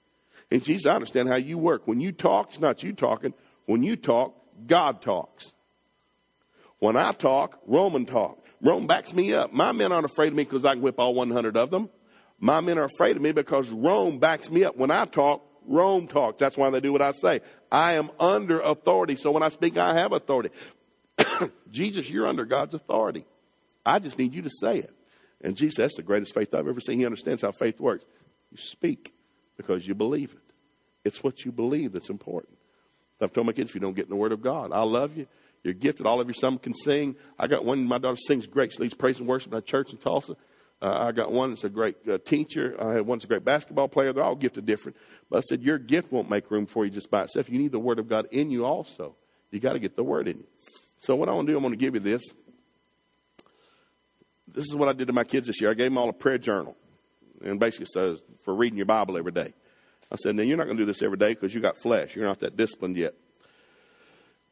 And 0.52 0.64
Jesus, 0.64 0.86
I 0.86 0.96
understand 0.96 1.30
how 1.30 1.36
you 1.36 1.58
work. 1.58 1.84
When 1.86 2.00
you 2.00 2.12
talk, 2.12 2.50
it's 2.50 2.60
not 2.60 2.84
you 2.84 2.94
talking. 2.94 3.34
When 3.66 3.84
you 3.84 3.96
talk, 3.96 4.36
God 4.66 5.02
talks. 5.02 5.54
When 6.80 6.96
I 6.96 7.12
talk, 7.12 7.60
Roman 7.68 8.06
talk. 8.06 8.44
Rome 8.62 8.88
backs 8.88 9.14
me 9.14 9.34
up. 9.34 9.54
My 9.54 9.72
men 9.72 9.92
aren't 9.92 10.06
afraid 10.06 10.30
of 10.30 10.36
me 10.36 10.44
because 10.44 10.66
I 10.66 10.74
can 10.74 10.82
whip 10.82 11.00
all 11.00 11.14
100 11.14 11.56
of 11.56 11.70
them. 11.70 11.90
My 12.40 12.62
men 12.62 12.78
are 12.78 12.86
afraid 12.86 13.16
of 13.16 13.22
me 13.22 13.32
because 13.32 13.70
Rome 13.70 14.20
backs 14.20 14.50
me 14.50 14.64
up. 14.64 14.78
When 14.78 14.92
I 14.92 15.06
talk, 15.06 15.44
Rome 15.66 16.08
talks. 16.08 16.40
That's 16.40 16.58
why 16.58 16.70
they 16.70 16.80
do 16.80 16.92
what 16.92 17.02
I 17.02 17.12
say. 17.12 17.42
I 17.72 17.94
am 17.94 18.10
under 18.20 18.60
authority. 18.60 19.16
So 19.16 19.32
when 19.32 19.44
I 19.44 19.50
speak, 19.50 19.78
I 19.78 19.94
have 19.94 20.12
authority. 20.14 20.50
Jesus, 21.72 22.10
you're 22.10 22.28
under 22.28 22.46
God's 22.46 22.74
authority. 22.74 23.26
I 23.86 24.00
just 24.00 24.18
need 24.18 24.34
you 24.34 24.42
to 24.42 24.50
say 24.50 24.80
it. 24.80 24.94
And 25.42 25.56
Jesus, 25.56 25.76
that's 25.76 25.96
the 25.96 26.04
greatest 26.04 26.34
faith 26.34 26.54
I've 26.54 26.68
ever 26.68 26.82
seen. 26.82 26.98
He 26.98 27.06
understands 27.06 27.42
how 27.42 27.52
faith 27.52 27.80
works. 27.80 28.06
You 28.52 28.58
speak 28.58 29.14
because 29.58 29.88
you 29.88 29.96
believe 29.96 30.32
it. 30.32 30.54
It's 31.06 31.24
what 31.24 31.46
you 31.46 31.52
believe 31.52 31.94
that's 31.94 32.10
important. 32.10 32.58
I've 33.22 33.34
told 33.34 33.48
my 33.48 33.54
kids, 33.54 33.70
if 33.70 33.76
you 33.76 33.82
don't 33.82 33.96
get 33.96 34.06
in 34.06 34.10
the 34.10 34.16
Word 34.16 34.32
of 34.32 34.42
God, 34.42 34.72
I 34.72 34.82
love 34.84 35.18
you. 35.18 35.28
You're 35.64 35.74
gifted. 35.74 36.06
All 36.06 36.22
of 36.22 36.28
your 36.28 36.34
some 36.34 36.58
can 36.58 36.74
sing. 36.74 37.16
I 37.38 37.48
got 37.48 37.66
one. 37.66 37.86
My 37.86 37.98
daughter 37.98 38.18
sings 38.18 38.48
great. 38.48 38.72
She 38.72 38.80
leads 38.80 38.94
praise 38.94 39.20
and 39.20 39.28
worship 39.28 39.52
in 39.52 39.58
a 39.58 39.62
church 39.62 39.92
in 39.92 39.98
Tulsa. 39.98 40.36
Uh, 40.82 41.08
I 41.08 41.12
got 41.12 41.32
one 41.32 41.50
that's 41.50 41.66
a 41.66 41.70
great 41.70 41.98
uh, 42.10 42.18
teacher. 42.20 42.76
I 42.80 42.94
had 42.94 43.06
one 43.06 43.18
that's 43.18 43.26
a 43.26 43.28
great 43.28 43.44
basketball 43.44 43.90
player. 43.90 44.14
They're 44.14 44.24
all 44.24 44.36
gifted 44.36 44.66
different. 44.66 44.98
But 45.30 45.40
I 45.40 45.42
said, 45.42 45.62
your 45.62 45.78
gift 45.78 46.12
won't 46.12 46.30
make 46.30 46.50
room 46.50 46.66
for 46.66 46.86
you 46.86 46.92
just 46.92 47.12
by 47.12 47.24
itself. 47.24 47.50
You 47.50 47.60
need 47.60 47.74
the 47.74 47.80
Word 47.80 48.00
of 48.00 48.08
God 48.08 48.28
in 48.32 48.50
you 48.50 48.66
also. 48.66 49.16
You 49.52 49.60
got 49.60 49.74
to 49.74 49.80
get 49.80 49.98
the 49.98 50.04
Word 50.04 50.30
in 50.30 50.38
you. 50.38 50.48
So 51.00 51.16
what 51.16 51.28
I 51.28 51.34
want 51.34 51.48
to 51.48 51.54
do, 51.54 51.58
I'm 51.58 51.64
going 51.64 51.74
to 51.74 51.80
give 51.80 51.96
you 51.96 52.00
this. 52.00 52.24
This 54.48 54.66
is 54.66 54.76
what 54.76 54.88
I 54.88 54.94
did 54.94 55.08
to 55.08 55.14
my 55.14 55.26
kids 55.26 55.48
this 55.48 55.60
year. 55.60 55.70
I 55.70 55.74
gave 55.74 55.92
them 55.92 55.98
all 55.98 56.10
a 56.10 56.14
prayer 56.14 56.38
journal, 56.38 56.76
and 57.44 57.60
basically 57.60 57.86
says 57.86 58.20
for 58.44 58.56
reading 58.56 58.78
your 58.78 58.86
Bible 58.86 59.18
every 59.18 59.32
day. 59.32 59.54
I 60.12 60.16
said, 60.16 60.36
now 60.36 60.44
you're 60.44 60.58
not 60.58 60.66
going 60.66 60.78
to 60.78 60.82
do 60.82 60.88
this 60.88 61.04
every 61.04 61.18
day 61.18 61.34
because 61.34 61.54
you 61.54 61.62
got 61.62 61.78
flesh. 61.78 62.16
You're 62.16 62.26
not 62.26 62.40
that 62.40 62.58
disciplined 62.58 62.98
yet. 62.98 63.14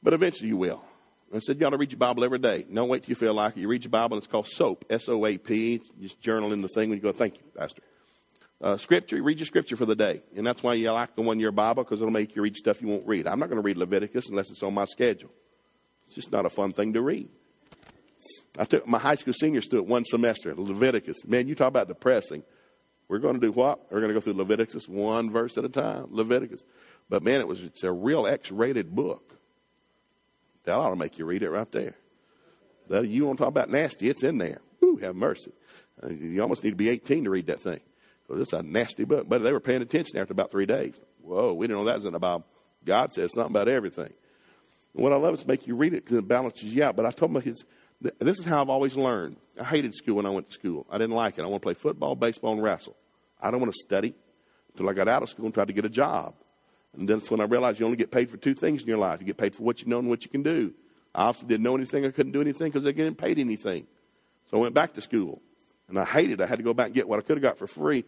But 0.03 0.13
eventually 0.13 0.49
you 0.49 0.57
will. 0.57 0.83
I 1.35 1.39
said, 1.39 1.59
you 1.59 1.67
ought 1.67 1.71
to 1.71 1.77
read 1.77 1.91
your 1.91 1.99
Bible 1.99 2.23
every 2.23 2.39
day. 2.39 2.65
Don't 2.71 2.87
wait 2.87 3.03
till 3.03 3.09
you 3.09 3.15
feel 3.15 3.33
like 3.33 3.57
it. 3.57 3.59
You 3.59 3.67
read 3.67 3.83
your 3.83 3.91
Bible, 3.91 4.15
and 4.15 4.23
it's 4.23 4.31
called 4.31 4.47
SOAP, 4.47 4.85
S 4.89 5.09
O 5.09 5.25
A 5.25 5.37
P. 5.37 5.81
Just 6.01 6.21
journal 6.21 6.53
in 6.53 6.61
the 6.61 6.69
thing 6.69 6.89
when 6.89 6.97
you 6.97 7.03
go, 7.03 7.11
thank 7.11 7.37
you, 7.37 7.43
Pastor. 7.57 7.81
Uh, 8.59 8.77
scripture, 8.77 9.21
read 9.21 9.37
your 9.37 9.45
scripture 9.45 9.75
for 9.75 9.85
the 9.85 9.95
day. 9.95 10.23
And 10.35 10.47
that's 10.47 10.63
why 10.63 10.73
you 10.73 10.91
like 10.91 11.15
the 11.15 11.21
one 11.21 11.39
year 11.39 11.51
Bible, 11.51 11.83
because 11.83 12.01
it'll 12.01 12.11
make 12.11 12.35
you 12.35 12.41
read 12.41 12.55
stuff 12.55 12.81
you 12.81 12.87
won't 12.87 13.05
read. 13.05 13.27
I'm 13.27 13.39
not 13.39 13.49
going 13.49 13.61
to 13.61 13.65
read 13.65 13.77
Leviticus 13.77 14.29
unless 14.29 14.49
it's 14.49 14.63
on 14.63 14.73
my 14.73 14.85
schedule. 14.85 15.29
It's 16.07 16.15
just 16.15 16.31
not 16.31 16.45
a 16.45 16.49
fun 16.49 16.71
thing 16.71 16.93
to 16.93 17.01
read. 17.01 17.29
I 18.57 18.65
took 18.65 18.87
my 18.87 18.97
high 18.97 19.15
school 19.15 19.33
seniors 19.33 19.67
through 19.67 19.79
it 19.79 19.85
one 19.85 20.05
semester, 20.05 20.55
Leviticus. 20.55 21.25
Man, 21.27 21.47
you 21.47 21.55
talk 21.55 21.67
about 21.67 21.87
depressing. 21.87 22.43
We're 23.07 23.19
going 23.19 23.35
to 23.35 23.39
do 23.39 23.51
what? 23.51 23.91
We're 23.91 23.99
going 23.99 24.09
to 24.09 24.13
go 24.15 24.21
through 24.21 24.33
Leviticus 24.33 24.87
one 24.87 25.29
verse 25.29 25.57
at 25.57 25.65
a 25.65 25.69
time. 25.69 26.07
Leviticus. 26.09 26.63
But 27.09 27.23
man, 27.23 27.41
it 27.41 27.47
was 27.47 27.61
it's 27.61 27.83
a 27.83 27.91
real 27.91 28.25
X 28.25 28.51
rated 28.51 28.95
book. 28.95 29.36
That 30.67 30.79
ought 30.79 30.89
to 30.89 30.97
make 30.97 31.17
you 31.17 31.23
read 31.23 31.43
it 31.43 31.49
right 31.49 31.71
there. 31.71 31.95
That, 32.89 33.07
you 33.07 33.25
want 33.25 33.37
to 33.37 33.43
talk 33.43 33.51
about 33.51 33.69
nasty? 33.69 34.09
It's 34.09 34.21
in 34.21 34.37
there. 34.37 34.59
Ooh, 34.83 34.97
have 34.97 35.15
mercy. 35.15 35.53
Uh, 36.03 36.09
you 36.09 36.41
almost 36.41 36.61
need 36.61 36.71
to 36.71 36.75
be 36.75 36.89
18 36.89 37.23
to 37.23 37.29
read 37.29 37.47
that 37.47 37.61
thing. 37.61 37.79
Because 38.27 38.41
it's 38.41 38.51
a 38.51 38.61
nasty 38.61 39.05
book. 39.05 39.29
But 39.29 39.43
they 39.43 39.53
were 39.53 39.61
paying 39.61 39.81
attention 39.81 40.19
after 40.19 40.33
about 40.33 40.51
three 40.51 40.65
days. 40.65 40.99
Whoa, 41.21 41.53
we 41.53 41.67
didn't 41.67 41.79
know 41.79 41.85
that 41.85 41.95
was 41.95 42.05
in 42.05 42.11
the 42.11 42.19
Bible. 42.19 42.45
God 42.83 43.13
says 43.13 43.31
something 43.33 43.55
about 43.55 43.69
everything. 43.69 44.11
And 44.93 45.03
what 45.03 45.13
I 45.13 45.15
love 45.15 45.35
is 45.35 45.43
to 45.43 45.47
make 45.47 45.67
you 45.67 45.75
read 45.77 45.93
it 45.93 46.03
because 46.03 46.17
it 46.17 46.27
balances 46.27 46.75
you 46.75 46.83
out. 46.83 46.97
But 46.97 47.05
I 47.05 47.11
told 47.11 47.31
my 47.31 47.39
kids, 47.39 47.63
this 48.01 48.37
is 48.37 48.43
how 48.43 48.61
I've 48.61 48.69
always 48.69 48.97
learned. 48.97 49.37
I 49.57 49.63
hated 49.63 49.95
school 49.95 50.15
when 50.15 50.25
I 50.25 50.31
went 50.31 50.49
to 50.49 50.53
school. 50.53 50.85
I 50.89 50.97
didn't 50.97 51.15
like 51.15 51.37
it. 51.37 51.43
I 51.43 51.45
want 51.45 51.61
to 51.61 51.65
play 51.65 51.75
football, 51.75 52.13
baseball, 52.13 52.51
and 52.51 52.61
wrestle. 52.61 52.97
I 53.41 53.51
don't 53.51 53.61
want 53.61 53.71
to 53.71 53.79
study 53.79 54.13
until 54.73 54.89
I 54.89 54.93
got 54.93 55.07
out 55.07 55.23
of 55.23 55.29
school 55.29 55.45
and 55.45 55.53
tried 55.53 55.69
to 55.69 55.73
get 55.73 55.85
a 55.85 55.89
job. 55.89 56.35
And 56.93 57.07
then 57.07 57.19
that's 57.19 57.29
when 57.29 57.41
I 57.41 57.45
realized 57.45 57.79
you 57.79 57.85
only 57.85 57.97
get 57.97 58.11
paid 58.11 58.29
for 58.29 58.37
two 58.37 58.53
things 58.53 58.81
in 58.81 58.87
your 58.87 58.97
life. 58.97 59.19
You 59.19 59.27
get 59.27 59.37
paid 59.37 59.55
for 59.55 59.63
what 59.63 59.81
you 59.81 59.87
know 59.87 59.99
and 59.99 60.09
what 60.09 60.23
you 60.23 60.29
can 60.29 60.43
do. 60.43 60.73
I 61.13 61.25
obviously 61.25 61.49
didn't 61.49 61.63
know 61.63 61.75
anything. 61.75 62.05
I 62.05 62.11
couldn't 62.11 62.31
do 62.31 62.41
anything 62.41 62.67
because 62.67 62.83
I 62.83 62.89
wasn't 62.89 62.97
getting 62.97 63.15
paid 63.15 63.39
anything. 63.39 63.87
So 64.49 64.57
I 64.57 64.59
went 64.61 64.73
back 64.73 64.93
to 64.93 65.01
school. 65.01 65.41
And 65.89 65.97
I 65.97 66.05
hated 66.05 66.41
it. 66.41 66.43
I 66.43 66.47
had 66.47 66.57
to 66.57 66.63
go 66.63 66.73
back 66.73 66.87
and 66.87 66.95
get 66.95 67.07
what 67.07 67.19
I 67.19 67.21
could 67.21 67.37
have 67.37 67.43
got 67.43 67.57
for 67.57 67.67
free. 67.67 68.03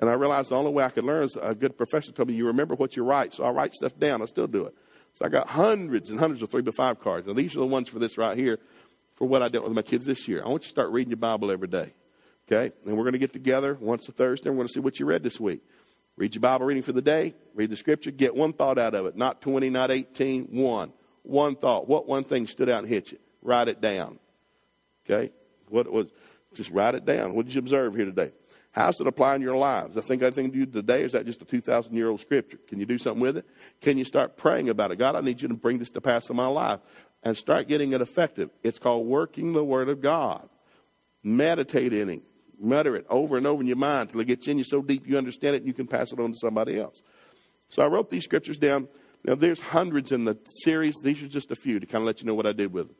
And 0.00 0.08
I 0.08 0.14
realized 0.14 0.50
the 0.50 0.56
only 0.56 0.70
way 0.70 0.84
I 0.84 0.90
could 0.90 1.04
learn 1.04 1.24
is 1.24 1.36
a 1.40 1.54
good 1.54 1.76
professor 1.76 2.12
told 2.12 2.28
me, 2.28 2.34
you 2.34 2.46
remember 2.46 2.74
what 2.74 2.96
you 2.96 3.04
write. 3.04 3.34
So 3.34 3.44
I 3.44 3.50
write 3.50 3.74
stuff 3.74 3.98
down. 3.98 4.22
I 4.22 4.26
still 4.26 4.46
do 4.46 4.66
it. 4.66 4.74
So 5.14 5.24
I 5.24 5.28
got 5.28 5.48
hundreds 5.48 6.10
and 6.10 6.18
hundreds 6.18 6.42
of 6.42 6.50
three 6.50 6.62
by 6.62 6.70
five 6.70 7.00
cards. 7.00 7.26
Now 7.26 7.32
these 7.32 7.56
are 7.56 7.60
the 7.60 7.66
ones 7.66 7.88
for 7.88 7.98
this 7.98 8.16
right 8.16 8.36
here 8.36 8.58
for 9.16 9.26
what 9.26 9.42
I 9.42 9.48
did 9.48 9.62
with 9.62 9.72
my 9.72 9.82
kids 9.82 10.06
this 10.06 10.28
year. 10.28 10.42
I 10.44 10.48
want 10.48 10.62
you 10.62 10.68
to 10.68 10.70
start 10.70 10.90
reading 10.90 11.10
your 11.10 11.18
Bible 11.18 11.50
every 11.50 11.68
day. 11.68 11.92
Okay? 12.50 12.72
And 12.86 12.96
we're 12.96 13.02
going 13.02 13.12
to 13.12 13.18
get 13.18 13.32
together 13.32 13.76
once 13.80 14.08
a 14.08 14.12
Thursday 14.12 14.48
and 14.48 14.56
we're 14.56 14.62
going 14.62 14.68
to 14.68 14.74
see 14.74 14.80
what 14.80 14.98
you 14.98 15.06
read 15.06 15.22
this 15.22 15.40
week. 15.40 15.60
Read 16.18 16.34
your 16.34 16.40
Bible 16.40 16.66
reading 16.66 16.82
for 16.82 16.90
the 16.92 17.00
day, 17.00 17.32
read 17.54 17.70
the 17.70 17.76
scripture, 17.76 18.10
get 18.10 18.34
one 18.34 18.52
thought 18.52 18.76
out 18.76 18.96
of 18.96 19.06
it. 19.06 19.16
Not 19.16 19.40
20, 19.40 19.70
not 19.70 19.92
18, 19.92 20.48
one. 20.50 20.92
One 21.22 21.54
thought. 21.54 21.88
What 21.88 22.08
one 22.08 22.24
thing 22.24 22.48
stood 22.48 22.68
out 22.68 22.80
and 22.80 22.88
hit 22.88 23.12
you? 23.12 23.18
Write 23.40 23.68
it 23.68 23.80
down. 23.80 24.18
Okay? 25.06 25.30
What 25.68 25.90
was, 25.90 26.08
just 26.54 26.70
write 26.70 26.96
it 26.96 27.04
down. 27.04 27.34
What 27.34 27.46
did 27.46 27.54
you 27.54 27.60
observe 27.60 27.94
here 27.94 28.04
today? 28.04 28.32
How's 28.72 29.00
it 29.00 29.06
apply 29.06 29.36
in 29.36 29.42
your 29.42 29.56
lives? 29.56 29.96
I 29.96 30.00
think 30.00 30.22
anything 30.22 30.50
to 30.50 30.66
do 30.66 30.66
today, 30.66 31.04
is 31.04 31.12
that 31.12 31.24
just 31.24 31.40
a 31.40 31.44
2,000 31.44 31.94
year 31.94 32.08
old 32.08 32.20
scripture? 32.20 32.58
Can 32.66 32.80
you 32.80 32.86
do 32.86 32.98
something 32.98 33.22
with 33.22 33.36
it? 33.36 33.46
Can 33.80 33.96
you 33.96 34.04
start 34.04 34.36
praying 34.36 34.70
about 34.70 34.90
it? 34.90 34.96
God, 34.96 35.14
I 35.14 35.20
need 35.20 35.40
you 35.40 35.46
to 35.46 35.54
bring 35.54 35.78
this 35.78 35.92
to 35.92 36.00
pass 36.00 36.30
in 36.30 36.36
my 36.36 36.48
life 36.48 36.80
and 37.22 37.36
start 37.36 37.68
getting 37.68 37.92
it 37.92 38.00
effective. 38.00 38.50
It's 38.64 38.80
called 38.80 39.06
working 39.06 39.52
the 39.52 39.64
Word 39.64 39.88
of 39.88 40.00
God. 40.00 40.48
Meditate 41.22 41.92
in 41.92 42.08
it 42.08 42.22
mutter 42.60 42.96
it 42.96 43.06
over 43.08 43.36
and 43.36 43.46
over 43.46 43.60
in 43.60 43.66
your 43.66 43.76
mind 43.76 44.08
until 44.08 44.20
it 44.20 44.26
gets 44.26 44.46
in 44.48 44.58
you 44.58 44.64
so 44.64 44.82
deep 44.82 45.06
you 45.06 45.16
understand 45.16 45.54
it 45.54 45.58
and 45.58 45.66
you 45.66 45.72
can 45.72 45.86
pass 45.86 46.12
it 46.12 46.20
on 46.20 46.32
to 46.32 46.38
somebody 46.38 46.78
else. 46.78 47.02
So 47.68 47.82
I 47.82 47.86
wrote 47.86 48.10
these 48.10 48.24
scriptures 48.24 48.56
down. 48.56 48.88
Now, 49.24 49.34
there's 49.34 49.60
hundreds 49.60 50.12
in 50.12 50.24
the 50.24 50.38
series. 50.62 50.94
These 51.02 51.22
are 51.22 51.28
just 51.28 51.50
a 51.50 51.56
few 51.56 51.80
to 51.80 51.86
kind 51.86 52.02
of 52.02 52.06
let 52.06 52.20
you 52.20 52.26
know 52.26 52.34
what 52.34 52.46
I 52.46 52.52
did 52.52 52.72
with 52.72 52.88
them. 52.88 52.96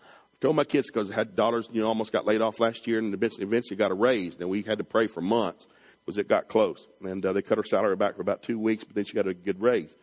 I 0.00 0.36
told 0.40 0.56
my 0.56 0.64
kids 0.64 0.90
because 0.90 1.10
I 1.10 1.14
had 1.14 1.34
daughters, 1.34 1.68
you 1.72 1.80
know, 1.80 1.88
almost 1.88 2.12
got 2.12 2.26
laid 2.26 2.42
off 2.42 2.60
last 2.60 2.86
year 2.86 2.98
and 2.98 3.14
eventually, 3.14 3.76
got 3.76 3.90
a 3.90 3.94
raise. 3.94 4.38
Now, 4.38 4.48
we 4.48 4.62
had 4.62 4.78
to 4.78 4.84
pray 4.84 5.06
for 5.06 5.20
months 5.20 5.66
because 6.04 6.18
it 6.18 6.28
got 6.28 6.48
close. 6.48 6.86
And 7.02 7.24
uh, 7.24 7.32
they 7.32 7.42
cut 7.42 7.58
her 7.58 7.64
salary 7.64 7.96
back 7.96 8.16
for 8.16 8.22
about 8.22 8.42
two 8.42 8.58
weeks, 8.58 8.84
but 8.84 8.94
then 8.94 9.04
she 9.04 9.14
got 9.14 9.26
a 9.26 9.34
good 9.34 9.60
raise. 9.60 9.94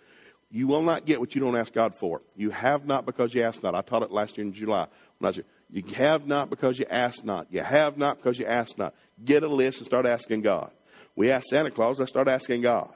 You 0.49 0.67
will 0.67 0.81
not 0.81 1.05
get 1.05 1.19
what 1.19 1.35
you 1.35 1.41
don't 1.41 1.57
ask 1.57 1.73
God 1.73 1.95
for. 1.95 2.21
You 2.35 2.49
have 2.51 2.85
not 2.85 3.05
because 3.05 3.33
you 3.33 3.43
ask 3.43 3.61
not. 3.63 3.75
I 3.75 3.81
taught 3.81 4.03
it 4.03 4.11
last 4.11 4.37
year 4.37 4.45
in 4.45 4.53
July. 4.53 4.87
When 5.17 5.27
I 5.27 5.29
was 5.29 5.41
you 5.73 5.83
have 5.95 6.27
not 6.27 6.51
because 6.51 6.77
you 6.77 6.85
ask 6.87 7.25
not. 7.25 7.47
You 7.49 7.61
have 7.61 7.97
not 7.97 8.17
because 8.17 8.37
you 8.37 8.45
ask 8.45 8.77
not. 8.77 8.93
Get 9.25 9.41
a 9.41 9.47
list 9.47 9.79
and 9.79 9.87
start 9.87 10.05
asking 10.05 10.43
God. 10.43 10.69
We 11.15 11.31
ask 11.31 11.47
Santa 11.49 11.71
Claus, 11.71 11.99
let's 11.99 12.11
start 12.11 12.27
asking 12.27 12.61
God. 12.61 12.93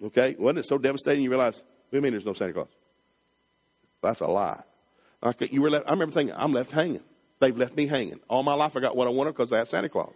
Okay? 0.00 0.36
Wasn't 0.38 0.60
it 0.60 0.66
so 0.66 0.78
devastating 0.78 1.24
you 1.24 1.30
realize, 1.30 1.64
you 1.90 2.00
mean 2.00 2.12
there's 2.12 2.24
no 2.24 2.34
Santa 2.34 2.52
Claus? 2.52 2.68
That's 4.00 4.20
a 4.20 4.28
lie. 4.28 4.62
Okay, 5.20 5.48
you 5.50 5.60
were 5.60 5.70
left, 5.70 5.88
I 5.88 5.90
remember 5.90 6.14
thinking, 6.14 6.36
I'm 6.38 6.52
left 6.52 6.70
hanging. 6.70 7.02
They've 7.40 7.56
left 7.56 7.76
me 7.76 7.88
hanging. 7.88 8.20
All 8.28 8.44
my 8.44 8.54
life 8.54 8.76
I 8.76 8.80
got 8.80 8.94
what 8.94 9.08
I 9.08 9.10
wanted 9.10 9.32
because 9.32 9.52
I 9.52 9.58
had 9.58 9.68
Santa 9.68 9.88
Claus. 9.88 10.14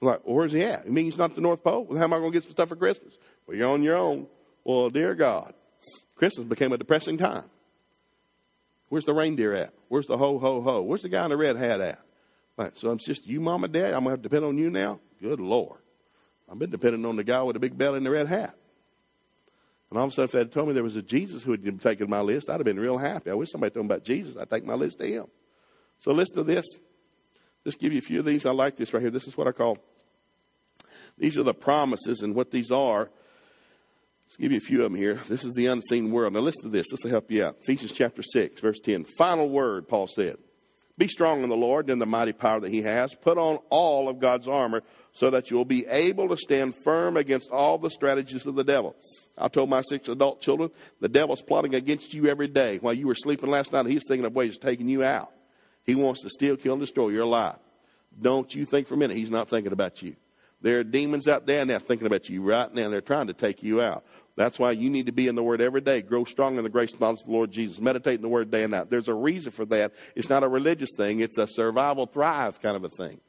I'm 0.00 0.08
like, 0.08 0.24
well, 0.24 0.36
where's 0.36 0.52
he 0.52 0.62
at? 0.62 0.86
You 0.86 0.92
mean 0.92 1.04
he's 1.04 1.18
not 1.18 1.30
at 1.30 1.36
the 1.36 1.42
North 1.42 1.62
Pole? 1.62 1.84
Well, 1.84 1.98
how 1.98 2.04
am 2.04 2.14
I 2.14 2.18
going 2.18 2.32
to 2.32 2.36
get 2.36 2.44
some 2.44 2.52
stuff 2.52 2.70
for 2.70 2.76
Christmas? 2.76 3.18
Well, 3.46 3.58
you're 3.58 3.68
on 3.68 3.82
your 3.82 3.96
own. 3.96 4.26
Well, 4.64 4.88
dear 4.88 5.14
God, 5.14 5.52
Christmas 6.16 6.46
became 6.46 6.72
a 6.72 6.78
depressing 6.78 7.18
time. 7.18 7.44
Where's 8.90 9.04
the 9.04 9.14
reindeer 9.14 9.54
at? 9.54 9.72
Where's 9.88 10.08
the 10.08 10.18
ho, 10.18 10.38
ho, 10.38 10.60
ho? 10.60 10.82
Where's 10.82 11.02
the 11.02 11.08
guy 11.08 11.24
in 11.24 11.30
the 11.30 11.36
red 11.36 11.56
hat 11.56 11.80
at? 11.80 12.00
Right, 12.56 12.76
so 12.76 12.88
um, 12.90 12.96
it's 12.96 13.06
just 13.06 13.26
you, 13.26 13.40
mom, 13.40 13.64
and 13.64 13.72
dad. 13.72 13.94
I'm 13.94 14.02
going 14.02 14.04
to 14.04 14.10
have 14.10 14.18
to 14.18 14.28
depend 14.28 14.44
on 14.44 14.58
you 14.58 14.68
now? 14.68 15.00
Good 15.22 15.40
Lord. 15.40 15.78
I've 16.50 16.58
been 16.58 16.70
depending 16.70 17.06
on 17.06 17.16
the 17.16 17.24
guy 17.24 17.40
with 17.42 17.54
the 17.54 17.60
big 17.60 17.78
belly 17.78 17.98
and 17.98 18.04
the 18.04 18.10
red 18.10 18.26
hat. 18.26 18.54
And 19.88 19.98
all 19.98 20.06
of 20.06 20.10
a 20.10 20.14
sudden, 20.14 20.24
if 20.24 20.32
they 20.32 20.38
had 20.40 20.52
told 20.52 20.68
me 20.68 20.74
there 20.74 20.82
was 20.82 20.96
a 20.96 21.02
Jesus 21.02 21.44
who 21.44 21.52
had 21.52 21.80
taken 21.80 22.10
my 22.10 22.20
list, 22.20 22.50
I'd 22.50 22.54
have 22.54 22.64
been 22.64 22.80
real 22.80 22.98
happy. 22.98 23.30
I 23.30 23.34
wish 23.34 23.50
somebody 23.50 23.72
told 23.72 23.86
me 23.86 23.94
about 23.94 24.04
Jesus. 24.04 24.36
I'd 24.36 24.50
take 24.50 24.64
my 24.64 24.74
list 24.74 24.98
to 24.98 25.06
him. 25.06 25.26
So 26.00 26.12
listen 26.12 26.36
to 26.36 26.42
this. 26.42 26.66
Just 27.64 27.78
give 27.78 27.92
you 27.92 27.98
a 27.98 28.02
few 28.02 28.18
of 28.18 28.24
these. 28.24 28.44
I 28.44 28.50
like 28.50 28.76
this 28.76 28.92
right 28.92 29.00
here. 29.00 29.10
This 29.10 29.28
is 29.28 29.36
what 29.36 29.46
I 29.46 29.52
call, 29.52 29.78
these 31.16 31.38
are 31.38 31.42
the 31.44 31.54
promises 31.54 32.22
and 32.22 32.34
what 32.34 32.50
these 32.50 32.70
are 32.70 33.10
Let's 34.30 34.36
give 34.36 34.52
you 34.52 34.58
a 34.58 34.60
few 34.60 34.84
of 34.84 34.92
them 34.92 34.94
here. 34.94 35.14
This 35.14 35.44
is 35.44 35.54
the 35.54 35.66
unseen 35.66 36.12
world. 36.12 36.34
Now 36.34 36.38
listen 36.38 36.62
to 36.62 36.68
this. 36.68 36.86
This 36.88 37.00
will 37.02 37.10
help 37.10 37.32
you 37.32 37.44
out. 37.44 37.56
Ephesians 37.62 37.90
chapter 37.90 38.22
6, 38.22 38.60
verse 38.60 38.78
10. 38.78 39.02
Final 39.02 39.48
word, 39.48 39.88
Paul 39.88 40.06
said. 40.06 40.36
Be 40.96 41.08
strong 41.08 41.42
in 41.42 41.48
the 41.48 41.56
Lord 41.56 41.86
and 41.86 41.94
in 41.94 41.98
the 41.98 42.06
mighty 42.06 42.30
power 42.30 42.60
that 42.60 42.70
he 42.70 42.82
has. 42.82 43.12
Put 43.12 43.38
on 43.38 43.58
all 43.70 44.08
of 44.08 44.20
God's 44.20 44.46
armor 44.46 44.84
so 45.10 45.30
that 45.30 45.50
you'll 45.50 45.64
be 45.64 45.84
able 45.88 46.28
to 46.28 46.36
stand 46.36 46.76
firm 46.76 47.16
against 47.16 47.50
all 47.50 47.76
the 47.76 47.90
strategies 47.90 48.46
of 48.46 48.54
the 48.54 48.62
devil. 48.62 48.94
I 49.36 49.48
told 49.48 49.68
my 49.68 49.80
six 49.80 50.08
adult 50.08 50.40
children, 50.40 50.70
the 51.00 51.08
devil's 51.08 51.42
plotting 51.42 51.74
against 51.74 52.14
you 52.14 52.28
every 52.28 52.46
day. 52.46 52.78
While 52.78 52.94
you 52.94 53.08
were 53.08 53.16
sleeping 53.16 53.50
last 53.50 53.72
night, 53.72 53.86
he's 53.86 54.06
thinking 54.06 54.26
of 54.26 54.32
ways 54.32 54.54
of 54.54 54.62
taking 54.62 54.88
you 54.88 55.02
out. 55.02 55.32
He 55.82 55.96
wants 55.96 56.22
to 56.22 56.30
steal, 56.30 56.56
kill, 56.56 56.74
and 56.74 56.80
destroy 56.80 57.08
your 57.08 57.26
life. 57.26 57.58
Don't 58.22 58.54
you 58.54 58.64
think 58.64 58.86
for 58.86 58.94
a 58.94 58.96
minute 58.96 59.16
he's 59.16 59.28
not 59.28 59.48
thinking 59.48 59.72
about 59.72 60.02
you. 60.02 60.14
There 60.62 60.80
are 60.80 60.84
demons 60.84 61.26
out 61.26 61.46
there 61.46 61.64
now 61.64 61.78
thinking 61.78 62.06
about 62.06 62.28
you 62.28 62.42
right 62.42 62.72
now. 62.72 62.88
They're 62.88 63.00
trying 63.00 63.28
to 63.28 63.32
take 63.32 63.62
you 63.62 63.80
out. 63.80 64.04
That's 64.36 64.58
why 64.58 64.72
you 64.72 64.90
need 64.90 65.06
to 65.06 65.12
be 65.12 65.28
in 65.28 65.34
the 65.34 65.42
Word 65.42 65.60
every 65.60 65.80
day. 65.80 66.02
Grow 66.02 66.24
strong 66.24 66.56
in 66.56 66.64
the 66.64 66.70
grace 66.70 66.92
and 66.92 67.00
knowledge 67.00 67.20
of 67.20 67.26
the 67.26 67.32
Lord 67.32 67.50
Jesus. 67.50 67.80
Meditate 67.80 68.16
in 68.16 68.22
the 68.22 68.28
Word 68.28 68.50
day 68.50 68.62
and 68.62 68.70
night. 68.70 68.90
There's 68.90 69.08
a 69.08 69.14
reason 69.14 69.52
for 69.52 69.64
that. 69.66 69.92
It's 70.14 70.28
not 70.28 70.42
a 70.42 70.48
religious 70.48 70.90
thing. 70.96 71.20
It's 71.20 71.38
a 71.38 71.46
survival 71.46 72.06
thrive 72.06 72.60
kind 72.60 72.76
of 72.76 72.84
a 72.84 72.88
thing. 72.88 73.20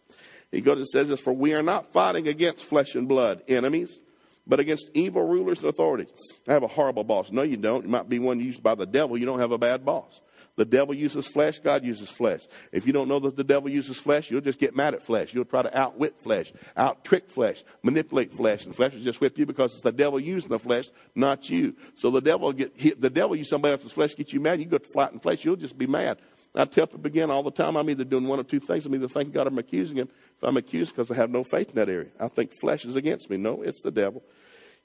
He 0.52 0.62
goes 0.62 0.78
and 0.78 0.88
says 0.88 1.10
this, 1.10 1.20
for 1.20 1.34
we 1.34 1.54
are 1.54 1.64
not 1.64 1.92
fighting 1.92 2.28
against 2.28 2.66
flesh 2.66 2.96
and 2.96 3.08
blood, 3.08 3.42
enemies, 3.48 4.00
but 4.46 4.60
against 4.60 4.90
evil 4.94 5.24
rulers 5.24 5.60
and 5.60 5.70
authorities. 5.70 6.12
I 6.48 6.54
have 6.54 6.64
a 6.64 6.68
horrible 6.68 7.04
boss. 7.04 7.32
No, 7.32 7.44
you 7.44 7.58
don't. 7.58 7.84
You 7.84 7.90
might 7.90 8.10
be 8.10 8.20
one 8.20 8.40
used 8.40 8.62
by 8.62 8.76
the 8.76 8.86
devil. 8.86 9.18
You 9.18 9.26
don't 9.26 9.40
have 9.40 9.52
a 9.52 9.58
bad 9.58 9.86
boss. 9.86 10.20
The 10.58 10.66
devil 10.66 10.94
uses 10.94 11.28
flesh, 11.28 11.60
God 11.60 11.84
uses 11.84 12.10
flesh. 12.10 12.48
If 12.72 12.86
you 12.86 12.94
don't 12.94 13.08
know 13.08 13.20
that 13.20 13.38
the 13.38 13.44
devil 13.44 13.70
uses 13.70 13.98
flesh, 13.98 14.30
you'll 14.30 14.42
just 14.42 14.60
get 14.60 14.76
mad 14.76 14.94
at 14.94 15.02
flesh. 15.02 15.34
You'll 15.34 15.46
try 15.46 15.62
to 15.62 15.78
outwit 15.78 16.20
flesh, 16.20 16.52
out 16.76 17.04
trick 17.06 17.30
flesh, 17.30 17.64
manipulate 17.84 18.34
flesh, 18.34 18.66
and 18.66 18.76
flesh 18.76 18.94
will 18.94 19.02
just 19.02 19.22
whip 19.22 19.38
you 19.38 19.46
because 19.46 19.74
it's 19.74 19.82
the 19.82 19.92
devil 19.92 20.20
using 20.20 20.50
the 20.50 20.60
flesh, 20.60 20.90
not 21.16 21.50
you. 21.50 21.76
So 21.96 22.12
the 22.12 22.22
devil 22.22 22.52
get 22.52 22.74
hit, 22.76 23.00
the 23.00 23.10
devil 23.10 23.36
use 23.36 23.50
somebody 23.50 23.74
else's 23.74 23.94
flesh, 23.94 24.16
get 24.16 24.34
you 24.34 24.40
mad. 24.40 24.60
You 24.60 24.66
go 24.66 24.78
to 24.78 24.90
flatten 24.90 25.20
flesh, 25.20 25.46
you'll 25.46 25.56
just 25.56 25.78
be 25.78 25.88
mad. 25.88 26.18
I 26.54 26.66
tell 26.66 26.86
people 26.86 27.08
again 27.08 27.32
all 27.32 27.44
the 27.44 27.52
time, 27.52 27.78
I'm 27.78 27.90
either 27.90 28.04
doing 28.04 28.28
one 28.28 28.40
of 28.40 28.48
two 28.48 28.60
things. 28.60 28.86
I'm 28.86 28.94
either 28.94 29.08
thanking 29.08 29.32
God 29.32 29.48
I'm 29.48 29.58
accusing 29.58 29.98
him. 29.98 30.10
If 30.38 30.44
I'm 30.44 30.58
accused 30.58 30.94
because 30.94 31.10
I 31.10 31.16
have 31.16 31.30
no 31.30 31.46
faith 31.46 31.70
in 31.70 31.76
that 31.76 31.88
area, 31.88 32.10
I 32.20 32.28
think 32.28 32.52
flesh 32.52 32.84
is 32.84 32.98
against 32.98 33.30
me. 33.30 33.38
No, 33.38 33.62
it's 33.62 33.80
the 33.80 33.92
devil. 33.92 34.22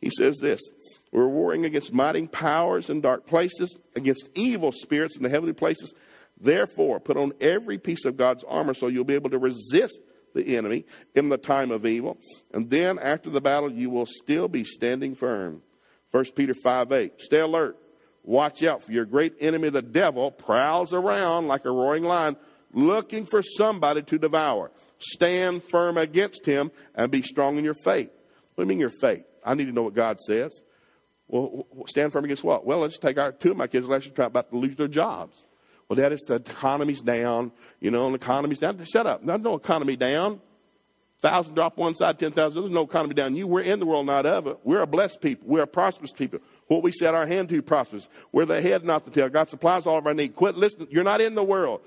He 0.01 0.11
says 0.11 0.39
this 0.39 0.61
We're 1.13 1.29
warring 1.29 1.65
against 1.65 1.93
mighty 1.93 2.27
powers 2.27 2.91
in 2.91 3.01
dark 3.01 3.27
places, 3.27 3.77
against 3.95 4.29
evil 4.35 4.73
spirits 4.73 5.17
in 5.17 5.23
the 5.23 5.29
heavenly 5.29 5.55
places. 5.55 5.95
Therefore, 6.39 7.01
put 7.01 7.17
on 7.17 7.33
every 7.41 7.79
piece 7.79 8.05
of 8.05 8.17
God's 8.17 8.45
armor 8.45 8.75
so 8.75 8.89
you'll 8.89 9.05
be 9.05 9.15
able 9.15 9.31
to 9.31 9.39
resist 9.39 10.01
the 10.35 10.57
enemy 10.57 10.85
in 11.15 11.31
the 11.31 11.39
time 11.39 11.71
of 11.71 11.87
evil. 11.87 12.19
And 12.53 12.69
then 12.69 12.99
after 12.99 13.31
the 13.31 13.41
battle, 13.41 13.73
you 13.73 13.89
will 13.89 14.07
still 14.07 14.49
be 14.49 14.65
standing 14.65 15.15
firm. 15.15 15.63
1 16.11 16.25
Peter 16.37 16.55
5 16.55 16.93
8. 16.93 17.21
Stay 17.21 17.41
alert. 17.41 17.79
Watch 18.23 18.63
out 18.63 18.83
for 18.83 18.93
your 18.93 19.05
great 19.05 19.35
enemy, 19.41 19.71
the 19.71 19.83
devil, 19.83 20.31
prowls 20.31 20.93
around 20.93 21.47
like 21.47 21.65
a 21.65 21.71
roaring 21.71 22.05
lion 22.05 22.37
looking 22.73 23.25
for 23.25 23.43
somebody 23.43 24.03
to 24.03 24.19
devour. 24.19 24.71
Stand 24.99 25.63
firm 25.63 25.97
against 25.97 26.45
him 26.45 26.71
and 26.95 27.11
be 27.11 27.23
strong 27.23 27.57
in 27.57 27.65
your 27.65 27.75
faith. 27.75 28.11
What 28.55 28.65
do 28.65 28.67
you 28.67 28.69
mean 28.69 28.81
your 28.81 28.91
faith? 28.91 29.25
I 29.47 29.55
need 29.55 29.67
to 29.67 29.73
know 29.73 29.85
what 29.85 29.95
God 29.95 30.21
says. 30.21 30.61
Well, 31.29 31.67
stand 31.87 32.13
firm 32.13 32.25
against 32.25 32.45
what? 32.45 32.67
Well, 32.67 32.81
let's 32.81 32.99
take 32.99 33.19
our 33.19 33.33
two 33.33 33.53
of 33.53 33.57
my 33.57 33.67
kids 33.67 33.87
last 33.87 34.05
year 34.05 34.15
try 34.15 34.27
about 34.27 34.51
to 34.51 34.59
lose 34.59 34.77
their 34.77 34.89
jobs. 34.89 35.45
Well, 35.89 35.97
Dad, 35.97 36.13
it's 36.13 36.25
the 36.25 36.35
economy's 36.35 37.01
down. 37.01 37.53
You 37.81 37.91
know, 37.91 38.09
the 38.11 38.17
economy's 38.17 38.59
down. 38.59 38.85
Shut 38.85 39.07
up. 39.07 39.25
There's 39.25 39.41
no 39.41 39.55
economy 39.55 39.97
down. 39.97 40.41
Thousand 41.21 41.55
drop 41.55 41.79
one 41.79 41.95
side, 41.95 42.19
ten 42.19 42.33
thousand. 42.33 42.61
There's 42.61 42.75
no 42.75 42.83
economy 42.83 43.15
down. 43.15 43.35
You, 43.35 43.47
we're 43.47 43.63
in 43.63 43.79
the 43.79 43.87
world, 43.87 44.07
not 44.07 44.27
of 44.27 44.47
it. 44.47 44.59
We're 44.65 44.83
a 44.83 44.87
blessed 44.87 45.21
people. 45.21 45.49
We're 45.49 45.63
a 45.63 45.67
prosperous 45.67 46.13
people. 46.13 46.41
What 46.67 46.83
we 46.83 46.93
set 46.93 47.15
our 47.15 47.27
hand 47.27 47.49
to 47.49 47.63
prospers. 47.63 48.09
We're 48.33 48.45
the 48.45 48.61
head, 48.61 48.85
not 48.85 49.05
the 49.05 49.11
tail. 49.11 49.29
God 49.29 49.49
supplies 49.49 49.87
all 49.87 49.97
of 49.97 50.07
our 50.07 50.15
need. 50.15 50.37
Quit 50.37 50.57
listening. 50.57 50.89
You're 50.91 51.05
not 51.05 51.21
in 51.21 51.35
the 51.35 51.43
world. 51.43 51.81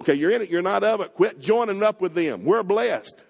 Okay, 0.00 0.14
you're 0.14 0.32
in 0.32 0.42
it. 0.42 0.50
You're 0.50 0.62
not 0.62 0.82
of 0.82 1.00
it. 1.02 1.14
Quit 1.14 1.38
joining 1.38 1.82
up 1.82 2.00
with 2.00 2.14
them. 2.14 2.44
We're 2.44 2.64
blessed. 2.64 3.24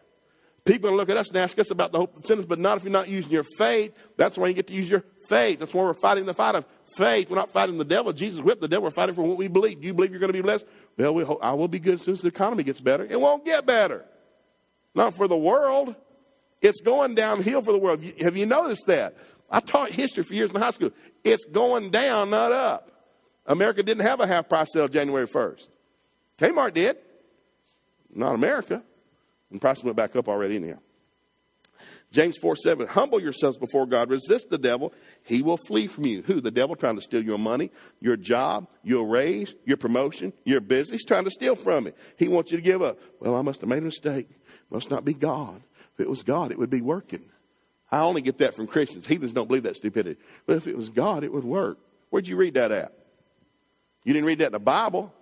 People 0.65 0.93
look 0.93 1.11
at 1.11 1.19
us 1.19 1.29
and 1.29 1.37
ask 1.37 1.59
us 1.59 1.71
about 1.71 1.93
the 1.93 1.99
hope 1.99 2.25
sinners, 2.25 2.47
but 2.47 2.59
not 2.59 2.79
if 2.79 2.85
you're 2.85 2.93
not 2.93 3.09
using 3.09 3.31
your 3.31 3.45
faith. 3.59 3.95
That's 4.17 4.39
why 4.39 4.49
you 4.49 4.55
get 4.55 4.67
to 4.69 4.73
use 4.73 4.89
your 4.89 5.05
faith. 5.29 5.59
That's 5.59 5.75
why 5.75 5.83
we're 5.85 5.93
fighting 5.93 6.25
the 6.25 6.33
fight 6.33 6.55
of 6.55 6.65
faith. 6.97 7.29
We're 7.29 7.37
not 7.37 7.51
fighting 7.51 7.77
the 7.77 7.85
devil. 7.85 8.15
Jesus 8.15 8.43
whipped 8.43 8.63
the 8.63 8.69
devil. 8.69 8.85
We're 8.85 8.91
fighting 8.91 9.15
for 9.15 9.23
what 9.23 9.37
we 9.37 9.49
believe. 9.49 9.83
Do 9.83 9.87
you 9.87 9.93
believe 9.93 10.11
you're 10.11 10.21
going 10.21 10.33
to 10.33 10.39
be 10.39 10.41
blessed? 10.41 10.65
Well, 10.97 11.15
we 11.15 11.23
hope, 11.23 11.41
I 11.43 11.53
will 11.53 11.69
be 11.69 11.79
good 11.79 11.97
as 11.97 12.03
soon 12.03 12.15
as 12.15 12.23
the 12.23 12.29
economy 12.29 12.63
gets 12.63 12.81
better. 12.81 13.05
It 13.05 13.21
won't 13.21 13.45
get 13.45 13.67
better. 13.67 14.07
Not 14.95 15.15
for 15.17 15.29
the 15.29 15.37
world. 15.37 15.95
It's 16.63 16.81
going 16.81 17.15
downhill 17.15 17.61
for 17.61 17.73
the 17.73 17.79
world. 17.79 18.03
Have 18.21 18.39
you 18.39 18.47
noticed 18.47 18.87
that? 18.87 19.17
I 19.51 19.61
taught 19.61 19.91
history 19.91 20.25
for 20.25 20.33
years 20.33 20.51
in 20.51 20.61
high 20.61 20.71
school. 20.71 20.93
It's 21.23 21.45
going 21.45 21.91
down, 21.91 22.31
not 22.31 22.53
up. 22.53 22.91
America 23.47 23.83
didn't 23.83 24.05
have 24.05 24.21
a 24.21 24.27
half 24.27 24.49
price 24.49 24.73
sale 24.73 24.89
January 24.89 25.29
1st. 25.29 25.69
Kmart 26.39 26.73
did. 26.73 26.97
Not 28.15 28.35
America. 28.35 28.83
And 29.51 29.61
prices 29.61 29.85
went 29.85 29.97
back 29.97 30.17
up 30.17 30.29
already 30.29 30.57
anyhow. 30.57 30.79
James 32.11 32.37
4 32.39 32.55
7, 32.55 32.87
humble 32.87 33.21
yourselves 33.21 33.59
before 33.59 33.87
God, 33.87 34.09
resist 34.09 34.49
the 34.49 34.59
devil, 34.59 34.93
he 35.25 35.43
will 35.43 35.57
flee 35.57 35.89
from 35.89 36.07
you. 36.07 36.23
Who? 36.23 36.41
The 36.41 36.53
devil 36.53 36.77
trying 36.77 36.95
to 36.95 37.03
steal 37.03 37.25
your 37.25 37.39
money, 37.39 37.73
your 38.01 38.17
job, 38.17 38.69
your 38.85 39.07
raise, 39.07 39.53
your 39.65 39.77
promotion, 39.77 40.33
your 40.45 40.61
business. 40.61 41.01
He's 41.01 41.07
trying 41.07 41.25
to 41.25 41.31
steal 41.31 41.57
from 41.57 41.89
it. 41.89 41.97
He 42.17 42.29
wants 42.29 42.53
you 42.53 42.59
to 42.59 42.63
give 42.63 42.83
up. 42.83 42.99
Well, 43.19 43.35
I 43.35 43.43
must 43.43 43.61
have 43.61 43.69
made 43.69 43.83
a 43.83 43.87
mistake. 43.87 44.29
Must 44.71 44.91
not 44.91 45.05
be 45.05 45.13
God. 45.13 45.63
If 45.95 46.01
it 46.01 46.09
was 46.09 46.23
God, 46.23 46.53
it 46.53 46.59
would 46.59 46.71
be 46.71 46.81
working. 46.81 47.25
I 47.91 48.01
only 48.01 48.23
get 48.23 48.39
that 48.39 48.55
from 48.55 48.67
Christians. 48.67 49.07
Heathens 49.07 49.33
don't 49.33 49.47
believe 49.47 49.65
that 49.65 49.77
stupidity. 49.77 50.21
But 50.47 50.57
if 50.57 50.67
it 50.67 50.77
was 50.77 50.89
God, 50.89 51.25
it 51.25 51.33
would 51.33 51.45
work. 51.45 51.79
Where'd 52.11 52.27
you 52.27 52.37
read 52.37 52.55
that 52.55 52.73
at? 52.73 52.93
You 54.05 54.13
didn't 54.13 54.27
read 54.27 54.39
that 54.39 54.47
in 54.47 54.53
the 54.53 54.61
Bible. 54.61 55.13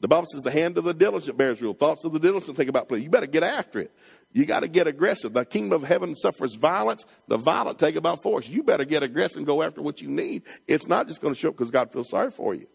The 0.00 0.08
Bible 0.08 0.26
says 0.26 0.42
the 0.42 0.50
hand 0.50 0.76
of 0.76 0.84
the 0.84 0.92
diligent 0.92 1.38
bears 1.38 1.62
rule. 1.62 1.72
Thoughts 1.72 2.04
of 2.04 2.12
the 2.12 2.18
diligent 2.18 2.56
think 2.56 2.68
about 2.68 2.88
pleasure. 2.88 3.02
You 3.02 3.10
better 3.10 3.26
get 3.26 3.42
after 3.42 3.80
it. 3.80 3.92
You 4.32 4.44
got 4.44 4.60
to 4.60 4.68
get 4.68 4.86
aggressive. 4.86 5.32
The 5.32 5.46
kingdom 5.46 5.82
of 5.82 5.88
heaven 5.88 6.14
suffers 6.14 6.54
violence. 6.54 7.06
The 7.28 7.38
violent 7.38 7.78
take 7.78 8.00
by 8.02 8.16
force. 8.16 8.46
You 8.46 8.62
better 8.62 8.84
get 8.84 9.02
aggressive 9.02 9.38
and 9.38 9.46
go 9.46 9.62
after 9.62 9.80
what 9.80 10.02
you 10.02 10.08
need. 10.08 10.42
It's 10.68 10.86
not 10.86 11.08
just 11.08 11.22
going 11.22 11.32
to 11.32 11.40
show 11.40 11.48
up 11.48 11.56
because 11.56 11.70
God 11.70 11.92
feels 11.92 12.10
sorry 12.10 12.30
for 12.30 12.54
you. 12.54 12.66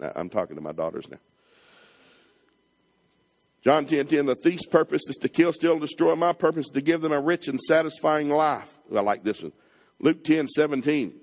I'm 0.00 0.28
talking 0.28 0.56
to 0.56 0.62
my 0.62 0.72
daughters 0.72 1.08
now. 1.08 1.18
John 3.62 3.84
10 3.84 4.06
10, 4.06 4.26
the 4.26 4.34
thief's 4.34 4.66
purpose 4.66 5.02
is 5.08 5.16
to 5.16 5.28
kill, 5.28 5.52
steal, 5.52 5.72
and 5.72 5.80
destroy. 5.80 6.14
My 6.14 6.32
purpose 6.32 6.66
is 6.66 6.72
to 6.72 6.80
give 6.80 7.02
them 7.02 7.12
a 7.12 7.20
rich 7.20 7.46
and 7.46 7.60
satisfying 7.60 8.30
life. 8.30 8.76
I 8.94 9.00
like 9.00 9.22
this 9.22 9.42
one. 9.42 9.52
Luke 10.00 10.24
10 10.24 10.48
17. 10.48 11.14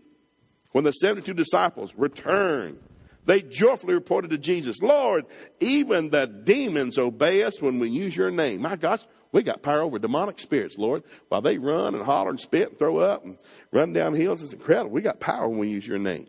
When 0.72 0.84
the 0.84 0.92
72 0.92 1.34
disciples 1.34 1.94
returned 1.98 2.80
they 3.28 3.42
joyfully 3.42 3.94
reported 3.94 4.32
to 4.32 4.38
Jesus, 4.38 4.82
Lord, 4.82 5.26
even 5.60 6.10
the 6.10 6.26
demons 6.26 6.98
obey 6.98 7.44
us 7.44 7.62
when 7.62 7.78
we 7.78 7.90
use 7.90 8.16
your 8.16 8.32
name. 8.32 8.62
My 8.62 8.78
gosh, 8.78 9.06
we 9.34 9.44
got 9.44 9.62
power 9.62 9.82
over 9.82 10.00
demonic 10.00 10.40
spirits, 10.40 10.78
Lord. 10.78 11.04
While 11.28 11.42
they 11.42 11.58
run 11.58 11.94
and 11.94 12.06
holler 12.06 12.30
and 12.30 12.40
spit 12.40 12.70
and 12.70 12.80
throw 12.80 13.00
up 13.00 13.26
and 13.26 13.38
run 13.74 13.92
down 13.92 14.16
hills, 14.16 14.42
it's 14.42 14.54
incredible. 14.54 14.92
We 14.92 15.02
got 15.02 15.20
power 15.20 15.48
when 15.50 15.60
we 15.60 15.68
use 15.68 15.86
your 15.86 16.00
name. 16.00 16.28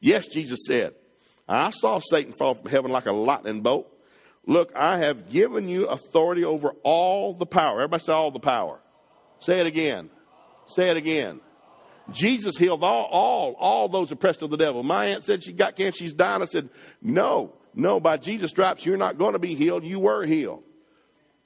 Yes, 0.00 0.26
Jesus 0.26 0.58
said, 0.66 0.94
I 1.48 1.70
saw 1.70 2.00
Satan 2.00 2.32
fall 2.32 2.54
from 2.54 2.68
heaven 2.68 2.90
like 2.90 3.06
a 3.06 3.12
lightning 3.12 3.60
bolt. 3.60 3.86
Look, 4.46 4.74
I 4.74 4.98
have 4.98 5.28
given 5.28 5.68
you 5.68 5.86
authority 5.86 6.44
over 6.44 6.70
all 6.82 7.34
the 7.34 7.46
power. 7.46 7.76
Everybody 7.76 8.02
say 8.02 8.12
all 8.12 8.32
the 8.32 8.40
power. 8.40 8.80
Say 9.38 9.60
it 9.60 9.66
again. 9.66 10.10
Say 10.66 10.90
it 10.90 10.96
again. 10.96 11.40
Jesus 12.10 12.56
healed 12.56 12.82
all, 12.82 13.04
all, 13.04 13.52
all 13.58 13.88
those 13.88 14.10
oppressed 14.12 14.42
of 14.42 14.50
the 14.50 14.56
devil. 14.56 14.82
My 14.82 15.06
aunt 15.06 15.24
said 15.24 15.42
she 15.42 15.52
got 15.52 15.76
cancer, 15.76 15.98
she's 15.98 16.14
dying. 16.14 16.42
I 16.42 16.46
said, 16.46 16.70
no, 17.02 17.52
no, 17.74 18.00
by 18.00 18.16
Jesus' 18.16 18.50
stripes, 18.50 18.84
you're 18.86 18.96
not 18.96 19.18
going 19.18 19.34
to 19.34 19.38
be 19.38 19.54
healed. 19.54 19.84
You 19.84 19.98
were 19.98 20.24
healed. 20.24 20.62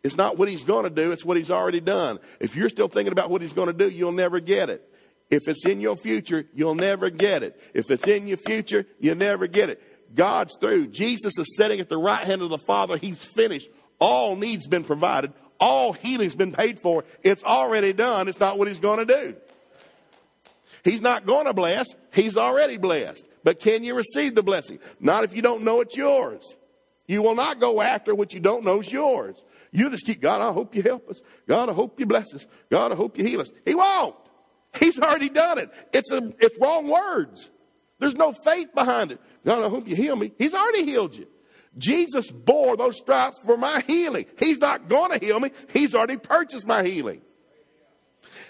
It's 0.04 0.16
not 0.16 0.36
what 0.36 0.48
he's 0.48 0.64
going 0.64 0.84
to 0.84 0.90
do, 0.90 1.12
it's 1.12 1.24
what 1.24 1.36
he's 1.36 1.50
already 1.50 1.80
done. 1.80 2.18
If 2.40 2.56
you're 2.56 2.68
still 2.68 2.88
thinking 2.88 3.12
about 3.12 3.30
what 3.30 3.42
he's 3.42 3.52
going 3.52 3.68
to 3.68 3.72
do, 3.72 3.88
you'll 3.88 4.12
never 4.12 4.40
get 4.40 4.68
it. 4.68 4.88
If 5.30 5.48
it's 5.48 5.64
in 5.64 5.80
your 5.80 5.96
future, 5.96 6.44
you'll 6.54 6.74
never 6.74 7.08
get 7.08 7.42
it. 7.42 7.60
If 7.72 7.90
it's 7.90 8.06
in 8.06 8.26
your 8.26 8.36
future, 8.36 8.84
you'll 9.00 9.16
never 9.16 9.46
get 9.46 9.70
it. 9.70 9.82
God's 10.14 10.56
through. 10.60 10.88
Jesus 10.88 11.38
is 11.38 11.56
sitting 11.56 11.80
at 11.80 11.88
the 11.88 11.96
right 11.96 12.24
hand 12.24 12.42
of 12.42 12.50
the 12.50 12.58
Father. 12.58 12.96
He's 12.96 13.24
finished. 13.24 13.68
All 13.98 14.36
needs 14.36 14.66
been 14.66 14.84
provided. 14.84 15.32
All 15.58 15.92
healing's 15.92 16.34
been 16.34 16.52
paid 16.52 16.80
for. 16.80 17.04
It's 17.22 17.44
already 17.44 17.92
done. 17.92 18.28
It's 18.28 18.40
not 18.40 18.58
what 18.58 18.68
he's 18.68 18.80
going 18.80 19.06
to 19.06 19.14
do. 19.14 19.36
He's 20.84 21.00
not 21.00 21.26
going 21.26 21.46
to 21.46 21.54
bless, 21.54 21.88
He's 22.12 22.36
already 22.36 22.76
blessed. 22.76 23.24
But 23.44 23.60
can 23.60 23.84
you 23.84 23.94
receive 23.94 24.34
the 24.34 24.42
blessing? 24.42 24.78
Not 25.00 25.24
if 25.24 25.34
you 25.34 25.42
don't 25.42 25.62
know 25.62 25.80
it's 25.80 25.96
yours. 25.96 26.54
You 27.06 27.22
will 27.22 27.34
not 27.34 27.60
go 27.60 27.80
after 27.80 28.14
what 28.14 28.32
you 28.32 28.40
don't 28.40 28.64
know 28.64 28.80
is 28.80 28.90
yours. 28.90 29.42
You 29.72 29.90
just 29.90 30.06
keep, 30.06 30.20
God, 30.20 30.40
I 30.40 30.52
hope 30.52 30.74
you 30.74 30.82
help 30.82 31.08
us. 31.08 31.20
God, 31.48 31.68
I 31.68 31.72
hope 31.72 31.98
you 31.98 32.06
bless 32.06 32.34
us. 32.34 32.46
God, 32.70 32.92
I 32.92 32.94
hope 32.94 33.18
you 33.18 33.24
heal 33.24 33.40
us. 33.40 33.52
He 33.64 33.74
won't. 33.74 34.14
He's 34.78 34.98
already 34.98 35.28
done 35.28 35.58
it. 35.58 35.70
It's, 35.92 36.10
a, 36.10 36.32
it's 36.38 36.58
wrong 36.58 36.88
words. 36.88 37.50
There's 37.98 38.14
no 38.14 38.32
faith 38.32 38.74
behind 38.74 39.12
it. 39.12 39.20
God, 39.44 39.64
I 39.64 39.68
hope 39.68 39.88
you 39.88 39.96
heal 39.96 40.16
me. 40.16 40.32
He's 40.38 40.54
already 40.54 40.84
healed 40.84 41.14
you. 41.14 41.26
Jesus 41.78 42.30
bore 42.30 42.76
those 42.76 42.96
stripes 42.98 43.38
for 43.44 43.56
my 43.56 43.80
healing. 43.86 44.26
He's 44.38 44.58
not 44.58 44.88
going 44.88 45.18
to 45.18 45.24
heal 45.24 45.40
me. 45.40 45.50
He's 45.72 45.94
already 45.94 46.18
purchased 46.18 46.66
my 46.66 46.82
healing. 46.82 47.22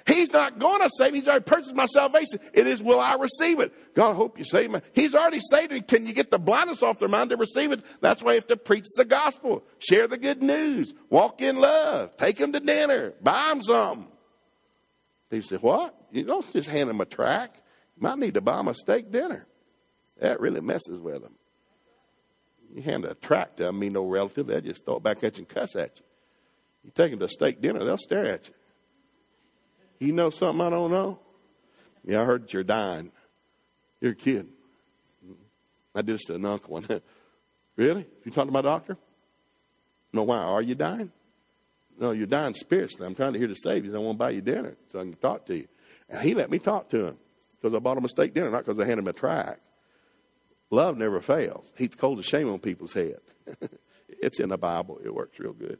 He's 0.06 0.32
not 0.32 0.58
going 0.58 0.80
to 0.82 0.90
save 0.98 1.12
me. 1.12 1.18
He's 1.20 1.28
already 1.28 1.44
purchased 1.44 1.74
my 1.74 1.86
salvation. 1.86 2.40
It 2.52 2.66
is, 2.66 2.82
will 2.82 3.00
I 3.00 3.14
receive 3.14 3.60
it? 3.60 3.94
God, 3.94 4.10
I 4.10 4.14
hope 4.14 4.38
you 4.38 4.44
save 4.44 4.70
me. 4.70 4.80
He's 4.92 5.14
already 5.14 5.40
saved 5.40 5.72
me. 5.72 5.80
Can 5.80 6.06
you 6.06 6.12
get 6.12 6.30
the 6.30 6.38
blindness 6.38 6.82
off 6.82 6.98
their 6.98 7.08
mind 7.08 7.30
to 7.30 7.36
receive 7.36 7.72
it? 7.72 7.84
That's 8.00 8.22
why 8.22 8.32
you 8.32 8.36
have 8.36 8.46
to 8.48 8.56
preach 8.56 8.86
the 8.96 9.04
gospel, 9.04 9.64
share 9.78 10.08
the 10.08 10.18
good 10.18 10.42
news, 10.42 10.92
walk 11.10 11.40
in 11.40 11.56
love, 11.56 12.16
take 12.16 12.36
them 12.36 12.52
to 12.52 12.60
dinner, 12.60 13.12
buy 13.22 13.50
them 13.50 13.62
something. 13.62 14.08
People 15.30 15.48
say, 15.48 15.56
what? 15.56 15.94
You 16.10 16.24
don't 16.24 16.52
just 16.52 16.68
hand 16.68 16.90
them 16.90 17.00
a 17.00 17.06
track. 17.06 17.54
You 17.96 18.02
might 18.02 18.18
need 18.18 18.34
to 18.34 18.40
buy 18.40 18.56
them 18.56 18.68
a 18.68 18.74
steak 18.74 19.10
dinner. 19.10 19.46
That 20.18 20.40
really 20.40 20.60
messes 20.60 21.00
with 21.00 21.22
them. 21.22 21.34
You 22.74 22.82
hand 22.82 23.04
a 23.04 23.14
tract 23.14 23.58
to 23.58 23.64
them, 23.64 23.78
mean 23.78 23.92
no 23.92 24.04
relative, 24.04 24.46
they'll 24.46 24.60
just 24.60 24.84
throw 24.84 24.96
it 24.96 25.02
back 25.02 25.22
at 25.22 25.36
you 25.36 25.42
and 25.42 25.48
cuss 25.48 25.76
at 25.76 25.98
you. 25.98 26.04
You 26.84 26.92
take 26.94 27.10
them 27.10 27.20
to 27.20 27.26
a 27.26 27.28
steak 27.28 27.60
dinner, 27.60 27.84
they'll 27.84 27.98
stare 27.98 28.26
at 28.26 28.48
you. 28.48 28.54
You 30.02 30.10
know 30.10 30.30
something 30.30 30.66
I 30.66 30.68
don't 30.68 30.90
know? 30.90 31.20
Yeah, 32.04 32.22
I 32.22 32.24
heard 32.24 32.52
you're 32.52 32.64
dying. 32.64 33.12
You're 34.00 34.12
a 34.12 34.16
kid. 34.16 34.48
Mm-hmm. 35.24 35.34
I 35.94 36.02
did 36.02 36.16
this 36.16 36.28
an 36.28 36.44
uncle 36.44 36.72
one. 36.72 36.86
really? 37.76 38.04
You 38.24 38.32
talking 38.32 38.48
to 38.48 38.52
my 38.52 38.62
doctor? 38.62 38.96
No, 40.12 40.24
why? 40.24 40.38
Are 40.38 40.60
you 40.60 40.74
dying? 40.74 41.12
No, 42.00 42.10
you're 42.10 42.26
dying 42.26 42.54
spiritually. 42.54 43.06
I'm 43.06 43.14
trying 43.14 43.34
to 43.34 43.38
hear 43.38 43.54
save 43.54 43.84
you. 43.84 43.94
I 43.94 43.98
want 44.00 44.16
to 44.16 44.18
buy 44.18 44.30
you 44.30 44.40
dinner 44.40 44.74
so 44.90 44.98
I 44.98 45.02
can 45.02 45.14
talk 45.14 45.46
to 45.46 45.56
you. 45.56 45.68
And 46.08 46.20
he 46.20 46.34
let 46.34 46.50
me 46.50 46.58
talk 46.58 46.88
to 46.88 47.06
him 47.06 47.18
because 47.60 47.72
I 47.72 47.78
bought 47.78 47.96
him 47.96 48.04
a 48.04 48.08
steak 48.08 48.34
dinner, 48.34 48.50
not 48.50 48.64
because 48.64 48.80
I 48.80 48.86
handed 48.86 49.04
him 49.04 49.08
a 49.08 49.12
tract. 49.12 49.60
Love 50.70 50.98
never 50.98 51.20
fails. 51.20 51.64
Heaps 51.78 51.94
cold 51.94 52.18
of 52.18 52.24
shame 52.24 52.50
on 52.50 52.58
people's 52.58 52.92
head. 52.92 53.20
it's 54.08 54.40
in 54.40 54.48
the 54.48 54.58
Bible. 54.58 55.00
It 55.04 55.14
works 55.14 55.38
real 55.38 55.52
good. 55.52 55.78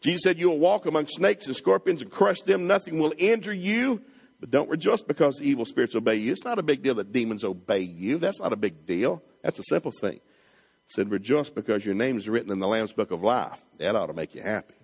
Jesus 0.00 0.22
said, 0.22 0.38
You 0.38 0.48
will 0.50 0.58
walk 0.58 0.86
among 0.86 1.08
snakes 1.08 1.46
and 1.46 1.56
scorpions 1.56 2.02
and 2.02 2.10
crush 2.10 2.40
them. 2.42 2.66
Nothing 2.66 2.98
will 2.98 3.12
injure 3.18 3.52
you. 3.52 4.02
But 4.40 4.50
don't 4.50 4.70
rejoice 4.70 5.02
because 5.02 5.42
evil 5.42 5.64
spirits 5.64 5.96
obey 5.96 6.16
you. 6.16 6.32
It's 6.32 6.44
not 6.44 6.58
a 6.58 6.62
big 6.62 6.82
deal 6.82 6.94
that 6.94 7.12
demons 7.12 7.42
obey 7.42 7.80
you. 7.80 8.18
That's 8.18 8.40
not 8.40 8.52
a 8.52 8.56
big 8.56 8.86
deal. 8.86 9.22
That's 9.42 9.58
a 9.58 9.64
simple 9.68 9.90
thing. 9.90 10.14
It 10.14 10.92
said, 10.92 11.10
Rejoice 11.10 11.50
because 11.50 11.84
your 11.84 11.96
name 11.96 12.18
is 12.18 12.28
written 12.28 12.52
in 12.52 12.60
the 12.60 12.68
Lamb's 12.68 12.92
book 12.92 13.10
of 13.10 13.22
life. 13.22 13.64
That 13.78 13.96
ought 13.96 14.06
to 14.06 14.12
make 14.12 14.34
you 14.34 14.42
happy. 14.42 14.74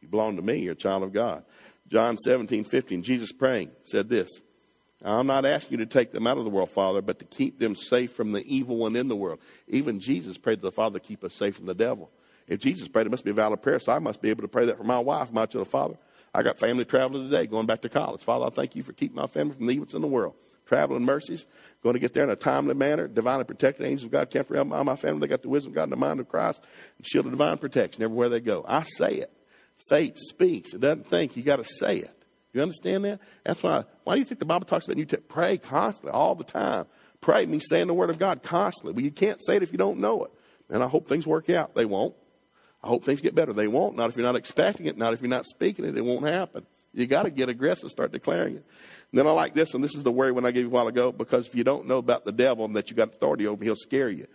You 0.00 0.08
belong 0.08 0.36
to 0.36 0.42
me. 0.42 0.58
You're 0.58 0.72
a 0.72 0.76
child 0.76 1.02
of 1.02 1.12
God. 1.12 1.44
John 1.88 2.16
17, 2.16 2.64
15, 2.64 3.02
Jesus 3.02 3.32
praying 3.32 3.70
said 3.84 4.08
this 4.08 4.30
I'm 5.04 5.26
not 5.26 5.44
asking 5.44 5.78
you 5.78 5.84
to 5.84 5.90
take 5.90 6.12
them 6.12 6.26
out 6.26 6.38
of 6.38 6.44
the 6.44 6.50
world, 6.50 6.70
Father, 6.70 7.02
but 7.02 7.18
to 7.18 7.24
keep 7.24 7.58
them 7.58 7.74
safe 7.74 8.12
from 8.12 8.32
the 8.32 8.44
evil 8.46 8.76
one 8.76 8.96
in 8.96 9.08
the 9.08 9.16
world. 9.16 9.40
Even 9.68 10.00
Jesus 10.00 10.38
prayed 10.38 10.56
to 10.56 10.62
the 10.62 10.72
Father 10.72 10.98
keep 10.98 11.24
us 11.24 11.34
safe 11.34 11.56
from 11.56 11.66
the 11.66 11.74
devil. 11.74 12.10
If 12.48 12.60
Jesus 12.60 12.88
prayed, 12.88 13.06
it 13.06 13.10
must 13.10 13.24
be 13.24 13.30
a 13.30 13.34
valid 13.34 13.62
prayer, 13.62 13.80
so 13.80 13.92
I 13.92 13.98
must 13.98 14.20
be 14.20 14.30
able 14.30 14.42
to 14.42 14.48
pray 14.48 14.66
that 14.66 14.78
for 14.78 14.84
my 14.84 14.98
wife, 14.98 15.32
my 15.32 15.46
children, 15.46 15.70
Father. 15.70 15.96
I 16.34 16.42
got 16.42 16.58
family 16.58 16.84
traveling 16.84 17.28
today, 17.28 17.46
going 17.46 17.66
back 17.66 17.82
to 17.82 17.88
college. 17.88 18.22
Father, 18.22 18.46
I 18.46 18.50
thank 18.50 18.74
you 18.74 18.82
for 18.82 18.92
keeping 18.92 19.16
my 19.16 19.26
family 19.26 19.54
from 19.54 19.66
the 19.66 19.74
evils 19.74 19.94
in 19.94 20.00
the 20.00 20.08
world. 20.08 20.34
Traveling 20.66 21.04
mercies, 21.04 21.44
going 21.82 21.94
to 21.94 21.98
get 21.98 22.14
there 22.14 22.24
in 22.24 22.30
a 22.30 22.36
timely 22.36 22.74
manner. 22.74 23.06
Divinely 23.06 23.44
protected 23.44 23.84
angels 23.84 24.04
of 24.04 24.10
God 24.12 24.30
kept 24.30 24.50
around 24.50 24.68
my, 24.68 24.82
my 24.82 24.96
family. 24.96 25.20
They 25.20 25.26
got 25.26 25.42
the 25.42 25.50
wisdom 25.50 25.72
of 25.72 25.74
God 25.74 25.84
and 25.84 25.92
the 25.92 25.96
mind 25.96 26.20
of 26.20 26.28
Christ, 26.28 26.62
and 26.96 27.06
shield 27.06 27.26
of 27.26 27.32
divine 27.32 27.58
protection 27.58 28.02
everywhere 28.02 28.30
they 28.30 28.40
go. 28.40 28.64
I 28.66 28.84
say 28.84 29.16
it. 29.16 29.30
Faith 29.88 30.16
speaks. 30.16 30.72
It 30.72 30.80
doesn't 30.80 31.08
think. 31.08 31.36
You 31.36 31.42
got 31.42 31.56
to 31.56 31.64
say 31.64 31.98
it. 31.98 32.24
You 32.54 32.62
understand 32.62 33.04
that? 33.04 33.20
That's 33.44 33.62
why. 33.62 33.84
Why 34.04 34.14
do 34.14 34.20
you 34.20 34.24
think 34.24 34.38
the 34.38 34.46
Bible 34.46 34.66
talks 34.66 34.86
about 34.86 34.98
you 34.98 35.06
pray 35.06 35.58
constantly, 35.58 36.12
all 36.12 36.34
the 36.34 36.44
time? 36.44 36.86
Pray 37.20 37.44
means 37.46 37.66
saying 37.68 37.86
the 37.86 37.94
word 37.94 38.10
of 38.10 38.18
God 38.18 38.42
constantly. 38.42 38.92
Well, 38.92 39.04
you 39.04 39.10
can't 39.10 39.42
say 39.44 39.56
it 39.56 39.62
if 39.62 39.72
you 39.72 39.78
don't 39.78 39.98
know 39.98 40.24
it. 40.24 40.30
And 40.70 40.82
I 40.82 40.88
hope 40.88 41.08
things 41.08 41.26
work 41.26 41.50
out. 41.50 41.74
They 41.74 41.84
won't. 41.84 42.14
I 42.82 42.88
hope 42.88 43.04
things 43.04 43.20
get 43.20 43.34
better. 43.34 43.52
They 43.52 43.68
won't. 43.68 43.96
Not 43.96 44.10
if 44.10 44.16
you're 44.16 44.26
not 44.26 44.36
expecting 44.36 44.86
it. 44.86 44.96
Not 44.96 45.14
if 45.14 45.20
you're 45.20 45.30
not 45.30 45.46
speaking 45.46 45.84
it. 45.84 45.96
It 45.96 46.04
won't 46.04 46.26
happen. 46.26 46.66
You 46.94 47.06
got 47.06 47.22
to 47.22 47.30
get 47.30 47.48
aggressive, 47.48 47.90
start 47.90 48.12
declaring 48.12 48.56
it. 48.56 48.64
And 49.12 49.18
then 49.18 49.26
I 49.26 49.30
like 49.30 49.54
this 49.54 49.72
one. 49.72 49.82
This 49.82 49.94
is 49.94 50.02
the 50.02 50.12
worry 50.12 50.32
when 50.32 50.44
I 50.44 50.50
gave 50.50 50.64
you 50.64 50.68
a 50.68 50.72
while 50.72 50.88
ago 50.88 51.10
because 51.10 51.46
if 51.46 51.54
you 51.54 51.64
don't 51.64 51.86
know 51.86 51.98
about 51.98 52.24
the 52.24 52.32
devil 52.32 52.64
and 52.64 52.76
that 52.76 52.90
you 52.90 52.96
got 52.96 53.08
authority 53.08 53.46
over, 53.46 53.62
him, 53.62 53.64
he'll 53.64 53.76
scare 53.76 54.10
you. 54.10 54.26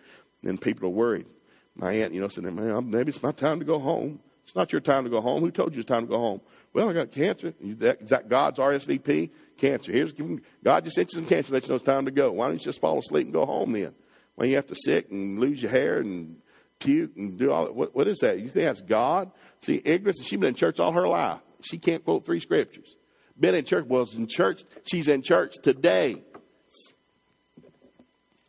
And 0.44 0.60
people 0.60 0.88
are 0.88 0.92
worried. 0.92 1.28
My 1.76 1.92
aunt, 1.94 2.14
you 2.14 2.22
know, 2.22 2.28
said, 2.28 2.44
"Man, 2.46 2.90
maybe 2.90 3.10
it's 3.10 3.22
my 3.22 3.32
time 3.32 3.60
to 3.60 3.66
go 3.66 3.78
home." 3.78 4.20
It's 4.44 4.56
not 4.56 4.72
your 4.72 4.82
time 4.82 5.04
to 5.04 5.10
go 5.10 5.20
home. 5.20 5.42
Who 5.42 5.52
told 5.52 5.76
you 5.76 5.82
it's 5.82 5.88
time 5.88 6.04
to 6.04 6.08
go 6.08 6.18
home? 6.18 6.42
Well, 6.74 6.90
I 6.90 6.94
got 6.94 7.12
cancer. 7.12 7.54
Is 7.60 8.10
that 8.10 8.30
God's 8.30 8.60
RSVP? 8.60 9.30
Cancer. 9.58 9.92
Here's 9.92 10.14
God 10.64 10.86
just 10.86 10.96
sent 10.96 11.12
you 11.12 11.20
some 11.20 11.28
cancer. 11.28 11.52
Let 11.52 11.64
you 11.64 11.70
know 11.70 11.76
it's 11.76 11.84
time 11.84 12.06
to 12.06 12.12
go. 12.12 12.32
Why 12.32 12.48
don't 12.48 12.54
you 12.54 12.60
just 12.60 12.80
fall 12.80 12.98
asleep 12.98 13.26
and 13.26 13.34
go 13.34 13.46
home 13.46 13.74
then? 13.74 13.94
When 14.36 14.50
you 14.50 14.56
have 14.56 14.68
to 14.68 14.76
sick 14.76 15.12
and 15.12 15.40
lose 15.40 15.62
your 15.62 15.72
hair 15.72 16.00
and 16.00 16.38
puke 16.80 17.12
and 17.18 17.38
do 17.38 17.52
all 17.52 17.66
that. 17.66 17.76
What, 17.76 17.96
what 17.96 18.08
is 18.08 18.20
that? 18.20 18.40
You 18.40 18.50
think 18.50 18.66
that's 18.66 18.82
God? 18.82 19.32
See, 19.62 19.82
ignorance, 19.84 20.24
she's 20.24 20.40
been 20.40 20.50
in 20.50 20.56
church 20.56 20.80
all 20.80 20.92
her 20.92 21.08
life. 21.08 21.40
She 21.62 21.78
can't 21.78 22.04
quote 22.04 22.26
three 22.26 22.40
scriptures. 22.40 22.96
Been 23.40 23.56
in 23.56 23.66
church, 23.66 23.86
was 23.86 24.16
in 24.16 24.28
church. 24.28 24.62
She's 24.90 25.08
in 25.08 25.22
church 25.22 25.56
today. 25.62 26.24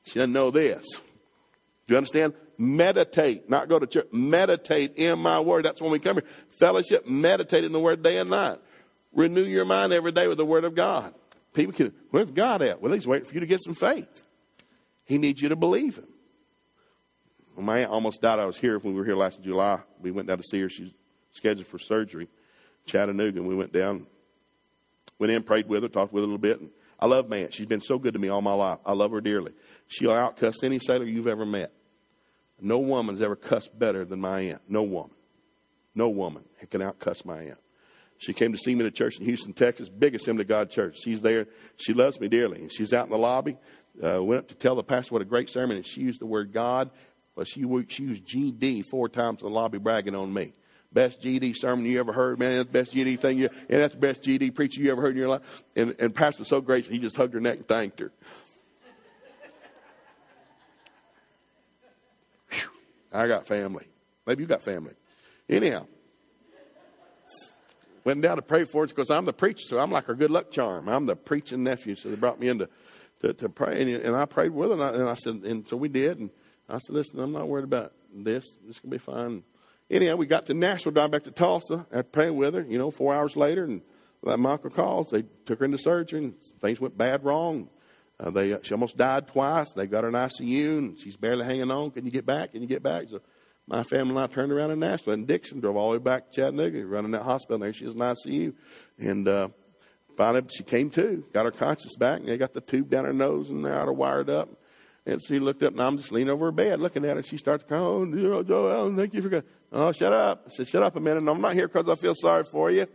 She 0.04 0.18
doesn't 0.18 0.32
know 0.32 0.50
this. 0.50 0.86
Do 1.86 1.94
you 1.94 1.96
understand? 1.96 2.34
Meditate, 2.56 3.48
not 3.48 3.68
go 3.68 3.78
to 3.78 3.86
church. 3.86 4.08
Meditate 4.12 4.94
in 4.96 5.18
my 5.18 5.40
word. 5.40 5.64
That's 5.64 5.80
when 5.80 5.90
we 5.90 5.98
come 5.98 6.16
here. 6.16 6.24
Fellowship, 6.58 7.06
meditate 7.06 7.64
in 7.64 7.72
the 7.72 7.80
word 7.80 8.02
day 8.02 8.18
and 8.18 8.30
night. 8.30 8.58
Renew 9.12 9.44
your 9.44 9.64
mind 9.64 9.92
every 9.92 10.12
day 10.12 10.28
with 10.28 10.38
the 10.38 10.46
word 10.46 10.64
of 10.64 10.74
God. 10.74 11.14
People 11.52 11.72
can, 11.72 11.92
where's 12.10 12.30
God 12.30 12.62
at? 12.62 12.82
Well, 12.82 12.92
he's 12.92 13.06
waiting 13.06 13.26
for 13.26 13.34
you 13.34 13.40
to 13.40 13.46
get 13.46 13.62
some 13.62 13.74
faith. 13.74 14.24
He 15.04 15.18
needs 15.18 15.40
you 15.40 15.50
to 15.50 15.56
believe 15.56 15.96
him. 15.96 16.08
My 17.58 17.80
aunt 17.80 17.90
almost 17.90 18.22
died, 18.22 18.38
I 18.38 18.46
was 18.46 18.56
here 18.56 18.78
when 18.78 18.94
we 18.94 19.00
were 19.00 19.04
here 19.04 19.16
last 19.16 19.42
July. 19.42 19.80
We 20.00 20.10
went 20.10 20.28
down 20.28 20.38
to 20.38 20.44
see 20.44 20.60
her. 20.60 20.68
She's 20.68 20.92
scheduled 21.32 21.66
for 21.66 21.78
surgery, 21.78 22.28
Chattanooga, 22.86 23.40
and 23.40 23.48
we 23.48 23.56
went 23.56 23.72
down, 23.72 24.06
went 25.18 25.32
in, 25.32 25.42
prayed 25.42 25.68
with 25.68 25.82
her, 25.82 25.88
talked 25.88 26.12
with 26.12 26.22
her 26.22 26.24
a 26.24 26.26
little 26.26 26.38
bit. 26.38 26.60
And 26.60 26.70
I 27.00 27.06
love 27.06 27.28
my 27.28 27.38
aunt. 27.38 27.54
She's 27.54 27.66
been 27.66 27.80
so 27.80 27.98
good 27.98 28.14
to 28.14 28.20
me 28.20 28.28
all 28.28 28.42
my 28.42 28.54
life. 28.54 28.78
I 28.86 28.92
love 28.92 29.10
her 29.10 29.20
dearly. 29.20 29.52
She'll 29.88 30.10
outcuss 30.10 30.62
any 30.62 30.78
sailor 30.78 31.04
you've 31.04 31.26
ever 31.26 31.44
met. 31.44 31.72
No 32.60 32.78
woman's 32.78 33.22
ever 33.22 33.36
cussed 33.36 33.76
better 33.76 34.04
than 34.04 34.20
my 34.20 34.40
aunt. 34.40 34.62
No 34.68 34.82
woman. 34.82 35.14
No 35.94 36.08
woman 36.08 36.44
can 36.70 36.80
outcuss 36.80 37.24
my 37.24 37.38
aunt. 37.42 37.58
She 38.18 38.32
came 38.32 38.50
to 38.52 38.58
see 38.58 38.74
me 38.74 38.80
at 38.80 38.86
a 38.86 38.90
church 38.90 39.18
in 39.18 39.24
Houston, 39.24 39.52
Texas, 39.52 39.88
biggest 39.88 40.24
Assembly 40.24 40.42
of 40.42 40.48
God 40.48 40.70
church. 40.70 40.98
She's 41.02 41.22
there. 41.22 41.46
She 41.76 41.92
loves 41.92 42.18
me 42.20 42.28
dearly. 42.28 42.60
And 42.60 42.72
she's 42.72 42.92
out 42.92 43.06
in 43.06 43.12
the 43.12 43.18
lobby. 43.18 43.56
Uh, 44.02 44.22
went 44.22 44.40
up 44.40 44.48
to 44.48 44.54
tell 44.54 44.74
the 44.74 44.82
pastor 44.82 45.12
what 45.12 45.22
a 45.22 45.24
great 45.24 45.50
sermon, 45.50 45.76
and 45.76 45.86
she 45.86 46.00
used 46.00 46.20
the 46.20 46.26
word 46.26 46.52
God 46.52 46.90
well, 47.38 47.44
she, 47.44 47.60
she 47.86 48.02
used 48.02 48.26
GD 48.26 48.84
four 48.86 49.08
times 49.08 49.42
in 49.42 49.46
the 49.46 49.54
lobby 49.54 49.78
bragging 49.78 50.16
on 50.16 50.34
me. 50.34 50.52
Best 50.92 51.22
GD 51.22 51.54
sermon 51.54 51.86
you 51.86 52.00
ever 52.00 52.12
heard, 52.12 52.40
man. 52.40 52.50
That's 52.50 52.64
the 52.64 52.72
best 52.72 52.92
GD 52.92 53.20
thing 53.20 53.38
you, 53.38 53.48
and 53.68 53.80
that's 53.80 53.94
the 53.94 54.00
best 54.00 54.24
GD 54.24 54.56
preacher 54.56 54.80
you 54.80 54.90
ever 54.90 55.00
heard 55.00 55.12
in 55.12 55.18
your 55.18 55.28
life. 55.28 55.62
And, 55.76 55.94
and 56.00 56.12
Pastor 56.12 56.40
was 56.40 56.48
so 56.48 56.60
gracious, 56.60 56.90
he 56.90 56.98
just 56.98 57.14
hugged 57.14 57.34
her 57.34 57.40
neck 57.40 57.58
and 57.58 57.68
thanked 57.68 58.00
her. 58.00 58.10
Whew, 62.50 62.70
I 63.12 63.28
got 63.28 63.46
family. 63.46 63.86
Maybe 64.26 64.42
you 64.42 64.48
got 64.48 64.62
family. 64.62 64.94
Anyhow, 65.48 65.86
went 68.02 68.20
down 68.20 68.34
to 68.34 68.42
pray 68.42 68.64
for 68.64 68.82
us 68.82 68.90
because 68.90 69.10
I'm 69.10 69.26
the 69.26 69.32
preacher, 69.32 69.64
so 69.64 69.78
I'm 69.78 69.92
like 69.92 70.06
her 70.06 70.14
good 70.14 70.32
luck 70.32 70.50
charm. 70.50 70.88
I'm 70.88 71.06
the 71.06 71.14
preaching 71.14 71.62
nephew, 71.62 71.94
so 71.94 72.08
they 72.08 72.16
brought 72.16 72.40
me 72.40 72.48
in 72.48 72.58
to, 72.58 72.68
to, 73.20 73.32
to 73.32 73.48
pray, 73.48 73.80
and, 73.80 74.02
and 74.02 74.16
I 74.16 74.24
prayed 74.24 74.50
with 74.50 74.70
her, 74.70 74.74
and 74.74 74.82
I, 74.82 74.88
and 74.88 75.08
I 75.08 75.14
said, 75.14 75.34
and 75.44 75.68
so 75.68 75.76
we 75.76 75.88
did, 75.88 76.18
and 76.18 76.30
I 76.68 76.78
said, 76.78 76.94
listen, 76.94 77.20
I'm 77.20 77.32
not 77.32 77.48
worried 77.48 77.64
about 77.64 77.92
this. 78.14 78.56
It's 78.68 78.80
going 78.80 78.90
to 78.90 78.96
be 78.96 78.98
fine. 78.98 79.42
Anyhow, 79.90 80.16
we 80.16 80.26
got 80.26 80.46
to 80.46 80.54
Nashville, 80.54 80.92
drive 80.92 81.10
back 81.10 81.22
to 81.24 81.30
Tulsa. 81.30 81.86
I 81.92 82.02
prayed 82.02 82.30
with 82.30 82.54
her, 82.54 82.62
you 82.62 82.76
know, 82.76 82.90
four 82.90 83.14
hours 83.14 83.36
later, 83.36 83.64
and 83.64 83.80
that 84.22 84.38
Michael 84.38 84.70
calls. 84.70 85.10
They 85.10 85.24
took 85.46 85.60
her 85.60 85.64
into 85.64 85.78
surgery, 85.78 86.18
and 86.18 86.34
things 86.60 86.80
went 86.80 86.98
bad 86.98 87.24
wrong. 87.24 87.70
Uh, 88.20 88.30
they, 88.30 88.52
uh, 88.52 88.58
she 88.62 88.74
almost 88.74 88.96
died 88.96 89.28
twice. 89.28 89.72
They 89.72 89.86
got 89.86 90.02
her 90.02 90.08
in 90.08 90.14
ICU, 90.14 90.78
and 90.78 90.98
she's 90.98 91.16
barely 91.16 91.44
hanging 91.44 91.70
on. 91.70 91.90
Can 91.90 92.04
you 92.04 92.10
get 92.10 92.26
back? 92.26 92.52
Can 92.52 92.60
you 92.60 92.68
get 92.68 92.82
back? 92.82 93.08
So 93.08 93.20
my 93.66 93.82
family 93.82 94.10
and 94.10 94.18
I 94.18 94.26
turned 94.26 94.52
around 94.52 94.72
in 94.72 94.80
Nashville, 94.80 95.14
and 95.14 95.26
Dixon 95.26 95.60
drove 95.60 95.76
all 95.76 95.92
the 95.92 95.98
way 95.98 96.02
back 96.02 96.30
to 96.32 96.40
Chattanooga, 96.40 96.84
running 96.84 97.12
that 97.12 97.22
hospital. 97.22 97.58
There 97.58 97.72
she 97.72 97.86
was 97.86 97.94
in 97.94 98.00
ICU. 98.00 98.54
And 98.98 99.28
uh, 99.28 99.48
finally, 100.16 100.42
she 100.50 100.64
came 100.64 100.90
to, 100.90 101.24
got 101.32 101.44
her 101.44 101.52
conscience 101.52 101.94
back, 101.96 102.20
and 102.20 102.28
they 102.28 102.36
got 102.36 102.52
the 102.52 102.60
tube 102.60 102.90
down 102.90 103.04
her 103.04 103.12
nose, 103.12 103.50
and 103.50 103.64
they 103.64 103.70
had 103.70 103.84
her 103.84 103.92
wired 103.92 104.28
up. 104.28 104.48
And 105.08 105.24
she 105.24 105.38
looked 105.38 105.62
up, 105.62 105.72
and 105.72 105.80
I'm 105.80 105.96
just 105.96 106.12
leaning 106.12 106.28
over 106.28 106.46
her 106.46 106.52
bed 106.52 106.80
looking 106.80 107.02
at 107.06 107.16
her. 107.16 107.22
She 107.22 107.38
starts 107.38 107.64
crying, 107.64 107.82
Oh, 107.82 108.04
you 108.04 108.28
know, 108.28 108.42
Joel, 108.42 108.94
thank 108.94 109.14
you 109.14 109.22
for 109.22 109.30
going. 109.30 109.42
Oh, 109.72 109.90
shut 109.90 110.12
up. 110.12 110.44
I 110.46 110.50
said, 110.50 110.68
Shut 110.68 110.82
up 110.82 110.96
a 110.96 111.00
minute. 111.00 111.26
I'm 111.26 111.40
not 111.40 111.54
here 111.54 111.66
because 111.66 111.88
I 111.88 111.94
feel 111.94 112.14
sorry 112.14 112.44
for 112.44 112.70
you. 112.70 112.86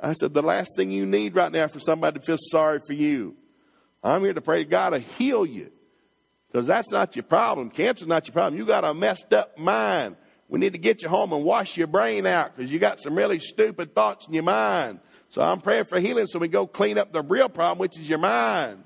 I 0.00 0.14
said, 0.14 0.34
The 0.34 0.42
last 0.42 0.70
thing 0.76 0.90
you 0.90 1.06
need 1.06 1.36
right 1.36 1.52
now 1.52 1.68
for 1.68 1.78
somebody 1.78 2.18
to 2.18 2.26
feel 2.26 2.36
sorry 2.36 2.80
for 2.84 2.94
you. 2.94 3.36
I'm 4.02 4.22
here 4.22 4.32
to 4.32 4.40
pray 4.40 4.64
to 4.64 4.68
God 4.68 4.90
to 4.90 4.98
heal 4.98 5.46
you. 5.46 5.70
Because 6.50 6.66
that's 6.66 6.90
not 6.90 7.14
your 7.14 7.22
problem. 7.22 7.70
Cancer's 7.70 8.08
not 8.08 8.26
your 8.26 8.32
problem. 8.32 8.58
You 8.58 8.66
got 8.66 8.84
a 8.84 8.92
messed 8.92 9.32
up 9.32 9.56
mind. 9.56 10.16
We 10.48 10.58
need 10.58 10.72
to 10.72 10.80
get 10.80 11.02
you 11.02 11.08
home 11.08 11.32
and 11.32 11.44
wash 11.44 11.76
your 11.76 11.86
brain 11.86 12.26
out 12.26 12.56
because 12.56 12.72
you 12.72 12.80
got 12.80 13.00
some 13.00 13.14
really 13.14 13.38
stupid 13.38 13.94
thoughts 13.94 14.26
in 14.26 14.34
your 14.34 14.42
mind. 14.42 14.98
So 15.28 15.40
I'm 15.40 15.60
praying 15.60 15.84
for 15.84 16.00
healing 16.00 16.26
so 16.26 16.40
we 16.40 16.48
go 16.48 16.66
clean 16.66 16.98
up 16.98 17.12
the 17.12 17.22
real 17.22 17.48
problem, 17.48 17.78
which 17.78 17.96
is 17.96 18.08
your 18.08 18.18
mind. 18.18 18.82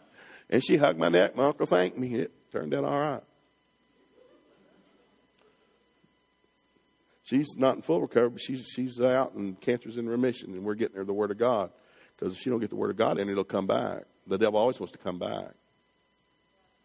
And 0.51 0.63
she 0.63 0.77
hugged 0.77 0.99
my 0.99 1.09
neck. 1.09 1.35
My 1.37 1.47
uncle 1.47 1.67
thanked 1.67 1.97
me. 1.97 2.27
Turned 2.53 2.75
out 2.75 2.85
all 2.85 3.01
right. 3.01 3.23
She's 7.27 7.57
not 7.57 7.75
in 7.75 7.83
full 7.83 8.01
recovery, 8.01 8.31
but 8.31 8.41
she's, 8.41 8.65
she's 8.73 9.01
out 9.01 9.35
and 9.35 9.61
cancer's 9.61 9.97
in 9.97 10.09
remission, 10.09 10.53
and 10.53 10.65
we're 10.65 10.77
getting 10.77 10.97
her 10.97 11.05
the 11.05 11.13
Word 11.13 11.33
of 11.33 11.39
God. 11.39 11.71
Because 12.17 12.35
if 12.35 12.41
she 12.41 12.51
don't 12.51 12.61
get 12.61 12.71
the 12.71 12.77
Word 12.77 12.91
of 12.91 12.97
God 12.97 13.19
in, 13.19 13.29
it'll 13.29 13.43
come 13.43 13.67
back. 13.67 14.05
The 14.29 14.39
devil 14.39 14.61
always 14.61 14.79
wants 14.79 14.93
to 14.93 14.99
come 14.99 15.19
back. 15.19 15.51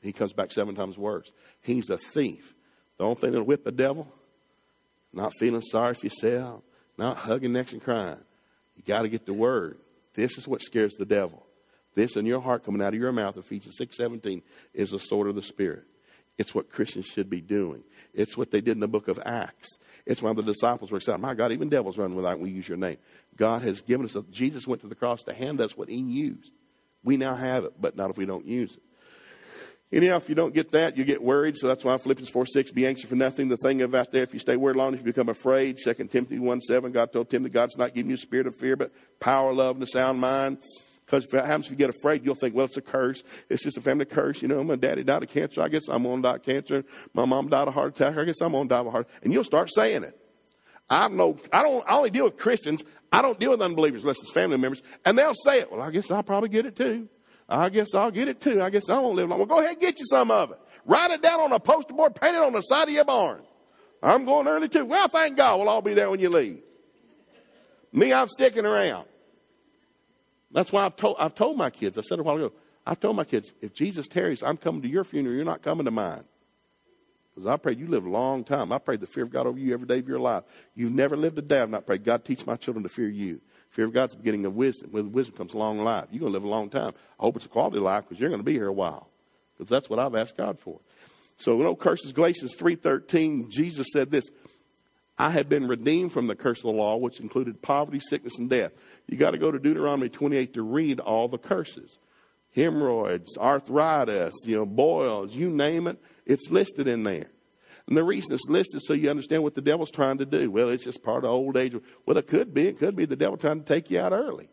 He 0.01 0.11
comes 0.11 0.33
back 0.33 0.51
seven 0.51 0.73
times 0.73 0.97
worse. 0.97 1.31
He's 1.61 1.91
a 1.91 1.97
thief. 1.97 2.55
The 2.97 3.03
only 3.03 3.15
thing 3.15 3.31
that'll 3.31 3.45
whip 3.45 3.63
the 3.63 3.71
devil, 3.71 4.11
not 5.13 5.31
feeling 5.39 5.61
sorry 5.61 5.93
for 5.93 6.07
yourself, 6.07 6.63
not 6.97 7.17
hugging 7.17 7.53
necks 7.53 7.73
and 7.73 7.81
crying. 7.81 8.17
You 8.75 8.83
got 8.83 9.03
to 9.03 9.09
get 9.09 9.27
the 9.27 9.33
Word. 9.33 9.77
This 10.15 10.39
is 10.39 10.47
what 10.47 10.63
scares 10.63 10.95
the 10.95 11.05
devil. 11.05 11.45
This 11.95 12.15
in 12.15 12.25
your 12.25 12.41
heart 12.41 12.63
coming 12.63 12.81
out 12.81 12.93
of 12.93 12.99
your 12.99 13.11
mouth, 13.11 13.37
Ephesians 13.37 13.77
6.17, 13.79 14.41
is 14.73 14.91
the 14.91 14.99
sword 14.99 15.27
of 15.27 15.35
the 15.35 15.43
Spirit. 15.43 15.83
It's 16.37 16.55
what 16.55 16.69
Christians 16.69 17.05
should 17.05 17.29
be 17.29 17.41
doing. 17.41 17.83
It's 18.13 18.37
what 18.37 18.51
they 18.51 18.61
did 18.61 18.71
in 18.71 18.79
the 18.79 18.87
book 18.87 19.07
of 19.07 19.19
Acts. 19.23 19.77
It's 20.05 20.21
why 20.21 20.33
the 20.33 20.41
disciples 20.41 20.89
were 20.89 20.97
excited. 20.97 21.21
My 21.21 21.33
God, 21.33 21.51
even 21.51 21.69
devils 21.69 21.97
run 21.97 22.15
without 22.15 22.39
we 22.39 22.49
use 22.49 22.67
your 22.67 22.77
name. 22.77 22.97
God 23.35 23.61
has 23.61 23.81
given 23.81 24.05
us, 24.05 24.15
a, 24.15 24.23
Jesus 24.23 24.65
went 24.65 24.81
to 24.81 24.87
the 24.87 24.95
cross 24.95 25.23
to 25.23 25.33
hand 25.33 25.61
us 25.61 25.77
what 25.77 25.89
he 25.89 25.97
used. 25.97 26.51
We 27.03 27.17
now 27.17 27.35
have 27.35 27.65
it, 27.65 27.73
but 27.79 27.95
not 27.95 28.09
if 28.09 28.17
we 28.17 28.25
don't 28.25 28.45
use 28.45 28.75
it. 28.75 28.83
Anyhow, 29.93 30.15
if 30.15 30.29
you 30.29 30.35
don't 30.35 30.53
get 30.53 30.71
that, 30.71 30.95
you 30.95 31.03
get 31.03 31.21
worried. 31.21 31.57
So 31.57 31.67
that's 31.67 31.83
why 31.83 31.97
Philippians 31.97 32.29
4 32.29 32.45
6, 32.45 32.71
be 32.71 32.87
anxious 32.87 33.09
for 33.09 33.15
nothing. 33.15 33.49
The 33.49 33.57
thing 33.57 33.81
about 33.81 34.11
that, 34.11 34.21
if 34.21 34.33
you 34.33 34.39
stay 34.39 34.55
worried 34.55 34.77
long, 34.77 34.93
if 34.93 35.01
you 35.01 35.05
become 35.05 35.27
afraid. 35.27 35.77
2 35.83 35.93
Timothy 36.05 36.39
1 36.39 36.61
7, 36.61 36.91
God 36.93 37.11
told 37.11 37.29
Timothy, 37.29 37.51
God's 37.51 37.77
not 37.77 37.93
giving 37.93 38.09
you 38.09 38.15
a 38.15 38.19
spirit 38.19 38.47
of 38.47 38.55
fear, 38.55 38.77
but 38.77 38.93
power, 39.19 39.53
love, 39.53 39.75
and 39.75 39.83
a 39.83 39.87
sound 39.87 40.21
mind. 40.21 40.59
Because 41.11 41.25
if 41.25 41.33
it 41.33 41.45
happens, 41.45 41.65
if 41.65 41.71
you 41.71 41.77
get 41.77 41.89
afraid, 41.89 42.23
you'll 42.23 42.35
think, 42.35 42.55
well, 42.55 42.65
it's 42.67 42.77
a 42.77 42.81
curse. 42.81 43.21
It's 43.49 43.63
just 43.63 43.77
a 43.77 43.81
family 43.81 44.05
curse. 44.05 44.41
You 44.41 44.47
know, 44.47 44.63
my 44.63 44.77
daddy 44.77 45.03
died 45.03 45.23
of 45.23 45.29
cancer. 45.29 45.61
I 45.61 45.67
guess 45.67 45.89
I'm 45.89 46.03
going 46.03 46.21
to 46.21 46.29
die 46.29 46.35
of 46.35 46.43
cancer. 46.43 46.85
My 47.13 47.25
mom 47.25 47.49
died 47.49 47.67
of 47.67 47.73
heart 47.73 47.99
attack. 47.99 48.17
I 48.17 48.23
guess 48.23 48.39
I'm 48.39 48.53
going 48.53 48.69
to 48.69 48.73
die 48.73 48.79
of 48.79 48.87
a 48.87 48.91
heart 48.91 49.09
attack. 49.09 49.23
And 49.25 49.33
you'll 49.33 49.43
start 49.43 49.69
saying 49.73 50.03
it. 50.03 50.17
I'm 50.89 51.17
no, 51.17 51.37
I 51.51 51.63
don't, 51.63 51.83
I 51.85 51.97
only 51.97 52.11
deal 52.11 52.23
with 52.23 52.37
Christians. 52.37 52.85
I 53.11 53.21
don't 53.21 53.37
deal 53.37 53.51
with 53.51 53.61
unbelievers 53.61 54.03
unless 54.03 54.21
it's 54.21 54.31
family 54.31 54.55
members. 54.57 54.83
And 55.03 55.17
they'll 55.17 55.33
say 55.33 55.59
it. 55.59 55.69
Well, 55.69 55.81
I 55.81 55.91
guess 55.91 56.09
I'll 56.09 56.23
probably 56.23 56.47
get 56.47 56.65
it 56.65 56.77
too. 56.77 57.09
I 57.49 57.67
guess 57.67 57.93
I'll 57.93 58.11
get 58.11 58.29
it 58.29 58.39
too. 58.39 58.61
I 58.61 58.69
guess 58.69 58.87
I 58.87 58.97
won't 58.97 59.17
live 59.17 59.27
long. 59.27 59.39
Well, 59.39 59.47
go 59.47 59.59
ahead 59.59 59.71
and 59.71 59.81
get 59.81 59.99
you 59.99 60.05
some 60.05 60.31
of 60.31 60.51
it. 60.51 60.59
Write 60.85 61.11
it 61.11 61.21
down 61.21 61.41
on 61.41 61.51
a 61.51 61.59
poster 61.59 61.93
board, 61.93 62.15
paint 62.15 62.35
it 62.35 62.41
on 62.41 62.53
the 62.53 62.61
side 62.61 62.87
of 62.87 62.93
your 62.93 63.03
barn. 63.03 63.41
I'm 64.01 64.23
going 64.23 64.47
early 64.47 64.69
too. 64.69 64.85
Well, 64.85 65.09
thank 65.09 65.35
God 65.35 65.59
we'll 65.59 65.67
all 65.67 65.81
be 65.81 65.93
there 65.93 66.09
when 66.09 66.21
you 66.21 66.29
leave. 66.29 66.61
Me, 67.91 68.13
I'm 68.13 68.29
sticking 68.29 68.65
around. 68.65 69.07
That's 70.53 70.71
why 70.71 70.85
I've 70.85 70.95
told, 70.95 71.17
I've 71.19 71.35
told 71.35 71.57
my 71.57 71.69
kids, 71.69 71.97
I 71.97 72.01
said 72.01 72.19
a 72.19 72.23
while 72.23 72.35
ago, 72.35 72.53
I've 72.85 72.99
told 72.99 73.15
my 73.15 73.23
kids, 73.23 73.53
if 73.61 73.73
Jesus 73.73 74.07
tarries, 74.07 74.43
I'm 74.43 74.57
coming 74.57 74.81
to 74.81 74.87
your 74.87 75.03
funeral, 75.03 75.35
you're 75.35 75.45
not 75.45 75.61
coming 75.61 75.85
to 75.85 75.91
mine. 75.91 76.23
Because 77.33 77.47
I 77.47 77.55
prayed 77.55 77.79
you 77.79 77.87
live 77.87 78.05
a 78.05 78.09
long 78.09 78.43
time. 78.43 78.73
I 78.73 78.77
prayed 78.77 78.99
the 78.99 79.07
fear 79.07 79.23
of 79.23 79.31
God 79.31 79.47
over 79.47 79.57
you 79.57 79.73
every 79.73 79.87
day 79.87 79.99
of 79.99 80.07
your 80.07 80.19
life. 80.19 80.43
You've 80.75 80.91
never 80.91 81.15
lived 81.15 81.37
a 81.37 81.41
day 81.41 81.61
I've 81.61 81.69
not 81.69 81.85
prayed, 81.85 82.03
God, 82.03 82.25
teach 82.25 82.45
my 82.45 82.57
children 82.57 82.83
to 82.83 82.89
fear 82.89 83.07
you. 83.07 83.39
Fear 83.69 83.85
of 83.85 83.93
God's 83.93 84.11
the 84.11 84.17
beginning 84.17 84.45
of 84.45 84.53
wisdom. 84.53 84.91
With 84.91 85.07
wisdom 85.07 85.37
comes 85.37 85.55
long 85.55 85.79
life. 85.79 86.07
You're 86.11 86.19
going 86.19 86.33
to 86.33 86.37
live 86.37 86.43
a 86.43 86.49
long 86.49 86.69
time. 86.69 86.91
I 87.17 87.23
hope 87.23 87.37
it's 87.37 87.45
a 87.45 87.49
quality 87.49 87.79
life 87.79 88.03
because 88.03 88.19
you're 88.19 88.29
going 88.29 88.41
to 88.41 88.45
be 88.45 88.53
here 88.53 88.67
a 88.67 88.73
while. 88.73 89.07
Because 89.57 89.69
that's 89.69 89.89
what 89.89 89.97
I've 89.97 90.15
asked 90.15 90.35
God 90.35 90.59
for. 90.59 90.81
So 91.37 91.55
no 91.55 91.73
curses. 91.75 92.11
Galatians 92.11 92.53
3.13, 92.55 93.49
Jesus 93.49 93.87
said 93.93 94.11
this, 94.11 94.29
I 95.21 95.29
have 95.29 95.47
been 95.47 95.67
redeemed 95.67 96.11
from 96.11 96.25
the 96.25 96.35
curse 96.35 96.57
of 96.61 96.63
the 96.63 96.71
law, 96.71 96.97
which 96.97 97.19
included 97.19 97.61
poverty, 97.61 97.99
sickness, 97.99 98.39
and 98.39 98.49
death. 98.49 98.71
You 99.05 99.17
got 99.17 99.31
to 99.31 99.37
go 99.37 99.51
to 99.51 99.59
Deuteronomy 99.59 100.09
28 100.09 100.55
to 100.55 100.63
read 100.63 100.99
all 100.99 101.27
the 101.27 101.37
curses. 101.37 101.99
Hemorrhoids, 102.55 103.37
arthritis, 103.37 104.33
you 104.45 104.55
know, 104.55 104.65
boils, 104.65 105.35
you 105.35 105.51
name 105.51 105.85
it, 105.85 106.01
it's 106.25 106.49
listed 106.49 106.87
in 106.87 107.03
there. 107.03 107.27
And 107.87 107.95
the 107.95 108.03
reason 108.03 108.33
it's 108.33 108.49
listed 108.49 108.81
so 108.81 108.93
you 108.93 109.11
understand 109.11 109.43
what 109.43 109.53
the 109.53 109.61
devil's 109.61 109.91
trying 109.91 110.17
to 110.17 110.25
do. 110.25 110.49
Well, 110.49 110.69
it's 110.69 110.85
just 110.85 111.03
part 111.03 111.23
of 111.23 111.29
old 111.29 111.55
age. 111.55 111.75
Well, 112.07 112.17
it 112.17 112.25
could 112.25 112.51
be. 112.51 112.67
It 112.67 112.79
could 112.79 112.95
be 112.95 113.05
the 113.05 113.15
devil 113.15 113.37
trying 113.37 113.59
to 113.59 113.65
take 113.65 113.91
you 113.91 113.99
out 113.99 114.13
early. 114.13 114.49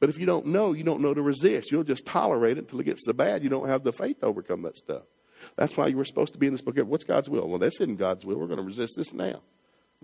But 0.00 0.08
if 0.08 0.18
you 0.18 0.24
don't 0.24 0.46
know, 0.46 0.72
you 0.72 0.82
don't 0.82 1.02
know 1.02 1.12
to 1.12 1.20
resist. 1.20 1.70
You'll 1.70 1.84
just 1.84 2.06
tolerate 2.06 2.56
it 2.56 2.60
until 2.60 2.80
it 2.80 2.84
gets 2.84 3.04
so 3.04 3.12
bad 3.12 3.44
you 3.44 3.50
don't 3.50 3.68
have 3.68 3.84
the 3.84 3.92
faith 3.92 4.20
to 4.20 4.26
overcome 4.26 4.62
that 4.62 4.78
stuff. 4.78 5.02
That's 5.56 5.76
why 5.76 5.88
you 5.88 5.98
were 5.98 6.06
supposed 6.06 6.32
to 6.32 6.38
be 6.38 6.46
in 6.46 6.54
this 6.54 6.62
book. 6.62 6.78
What's 6.78 7.04
God's 7.04 7.28
will? 7.28 7.46
Well, 7.46 7.58
that's 7.58 7.82
in 7.82 7.96
God's 7.96 8.24
will. 8.24 8.38
We're 8.38 8.46
going 8.46 8.56
to 8.56 8.64
resist 8.64 8.94
this 8.96 9.12
now. 9.12 9.42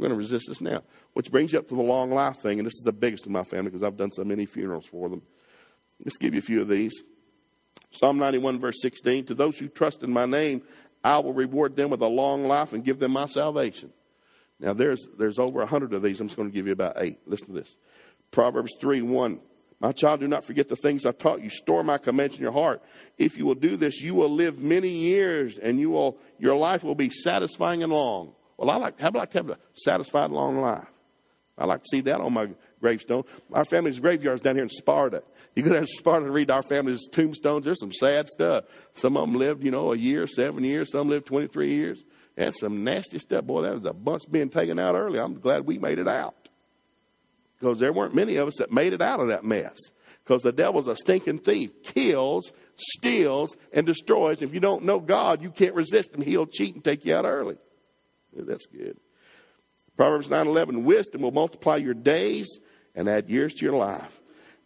We're 0.00 0.08
going 0.08 0.18
to 0.18 0.22
resist 0.22 0.48
this 0.48 0.62
now. 0.62 0.82
Which 1.12 1.30
brings 1.30 1.52
you 1.52 1.58
up 1.58 1.68
to 1.68 1.74
the 1.74 1.82
long 1.82 2.10
life 2.10 2.38
thing, 2.38 2.58
and 2.58 2.66
this 2.66 2.72
is 2.72 2.84
the 2.84 2.92
biggest 2.92 3.26
in 3.26 3.32
my 3.32 3.44
family 3.44 3.66
because 3.66 3.82
I've 3.82 3.98
done 3.98 4.10
so 4.10 4.24
many 4.24 4.46
funerals 4.46 4.86
for 4.86 5.10
them. 5.10 5.20
Let's 6.02 6.16
give 6.16 6.32
you 6.32 6.38
a 6.38 6.42
few 6.42 6.62
of 6.62 6.68
these. 6.68 7.02
Psalm 7.90 8.16
91, 8.16 8.60
verse 8.60 8.80
16 8.80 9.26
To 9.26 9.34
those 9.34 9.58
who 9.58 9.68
trust 9.68 10.02
in 10.02 10.10
my 10.10 10.24
name, 10.24 10.62
I 11.04 11.18
will 11.18 11.34
reward 11.34 11.76
them 11.76 11.90
with 11.90 12.00
a 12.00 12.06
long 12.06 12.48
life 12.48 12.72
and 12.72 12.82
give 12.82 12.98
them 12.98 13.12
my 13.12 13.26
salvation. 13.26 13.92
Now, 14.58 14.72
there's, 14.72 15.06
there's 15.18 15.38
over 15.38 15.60
a 15.60 15.66
hundred 15.66 15.92
of 15.92 16.00
these. 16.02 16.18
I'm 16.18 16.28
just 16.28 16.36
going 16.38 16.48
to 16.48 16.54
give 16.54 16.66
you 16.66 16.72
about 16.72 16.94
eight. 16.96 17.18
Listen 17.26 17.48
to 17.48 17.60
this. 17.60 17.76
Proverbs 18.30 18.72
3 18.80 19.02
1. 19.02 19.38
My 19.80 19.92
child, 19.92 20.20
do 20.20 20.28
not 20.28 20.44
forget 20.44 20.70
the 20.70 20.76
things 20.76 21.04
I've 21.04 21.18
taught 21.18 21.42
you. 21.42 21.50
Store 21.50 21.84
my 21.84 21.98
commands 21.98 22.36
in 22.36 22.40
your 22.40 22.52
heart. 22.52 22.82
If 23.18 23.36
you 23.36 23.44
will 23.44 23.54
do 23.54 23.76
this, 23.76 24.00
you 24.00 24.14
will 24.14 24.30
live 24.30 24.58
many 24.58 24.88
years 24.88 25.58
and 25.58 25.78
you 25.78 25.90
will, 25.90 26.16
your 26.38 26.56
life 26.56 26.84
will 26.84 26.94
be 26.94 27.10
satisfying 27.10 27.82
and 27.82 27.92
long. 27.92 28.32
Well, 28.60 28.68
I 28.68 28.76
like, 28.76 29.00
about 29.00 29.14
like 29.14 29.30
to 29.30 29.38
have 29.38 29.50
a 29.50 29.58
satisfied 29.72 30.30
long 30.30 30.60
life? 30.60 30.84
I 31.56 31.64
like 31.64 31.82
to 31.82 31.88
see 31.90 32.02
that 32.02 32.20
on 32.20 32.34
my 32.34 32.50
gravestone. 32.78 33.24
Our 33.54 33.64
family's 33.64 33.98
graveyard's 33.98 34.42
down 34.42 34.56
here 34.56 34.64
in 34.64 34.68
Sparta. 34.68 35.22
You 35.56 35.62
go 35.62 35.72
down 35.72 35.86
to 35.86 35.88
Sparta 35.88 36.26
and 36.26 36.34
read 36.34 36.50
our 36.50 36.62
family's 36.62 37.08
tombstones. 37.08 37.64
There's 37.64 37.80
some 37.80 37.92
sad 37.92 38.28
stuff. 38.28 38.64
Some 38.92 39.16
of 39.16 39.26
them 39.26 39.38
lived, 39.38 39.64
you 39.64 39.70
know, 39.70 39.94
a 39.94 39.96
year, 39.96 40.26
seven 40.26 40.62
years. 40.62 40.92
Some 40.92 41.08
lived 41.08 41.24
23 41.24 41.70
years. 41.70 42.04
That's 42.36 42.60
some 42.60 42.84
nasty 42.84 43.18
stuff. 43.18 43.46
Boy, 43.46 43.62
that 43.62 43.76
was 43.76 43.86
a 43.86 43.94
bunch 43.94 44.30
being 44.30 44.50
taken 44.50 44.78
out 44.78 44.94
early. 44.94 45.18
I'm 45.18 45.40
glad 45.40 45.64
we 45.64 45.78
made 45.78 45.98
it 45.98 46.08
out. 46.08 46.50
Because 47.58 47.78
there 47.78 47.94
weren't 47.94 48.14
many 48.14 48.36
of 48.36 48.46
us 48.46 48.56
that 48.58 48.70
made 48.70 48.92
it 48.92 49.00
out 49.00 49.20
of 49.20 49.28
that 49.28 49.42
mess. 49.42 49.78
Because 50.22 50.42
the 50.42 50.52
devil's 50.52 50.86
a 50.86 50.96
stinking 50.96 51.38
thief. 51.38 51.82
Kills, 51.82 52.52
steals, 52.76 53.56
and 53.72 53.86
destroys. 53.86 54.42
If 54.42 54.52
you 54.52 54.60
don't 54.60 54.84
know 54.84 55.00
God, 55.00 55.40
you 55.42 55.50
can't 55.50 55.74
resist 55.74 56.14
him. 56.14 56.20
He'll 56.20 56.46
cheat 56.46 56.74
and 56.74 56.84
take 56.84 57.06
you 57.06 57.16
out 57.16 57.24
early. 57.24 57.56
That's 58.34 58.66
good. 58.66 58.98
Proverbs 59.96 60.30
9:11 60.30 60.84
wisdom 60.84 61.22
will 61.22 61.30
multiply 61.30 61.76
your 61.76 61.94
days 61.94 62.58
and 62.94 63.08
add 63.08 63.28
years 63.28 63.54
to 63.54 63.64
your 63.64 63.76
life. 63.76 64.20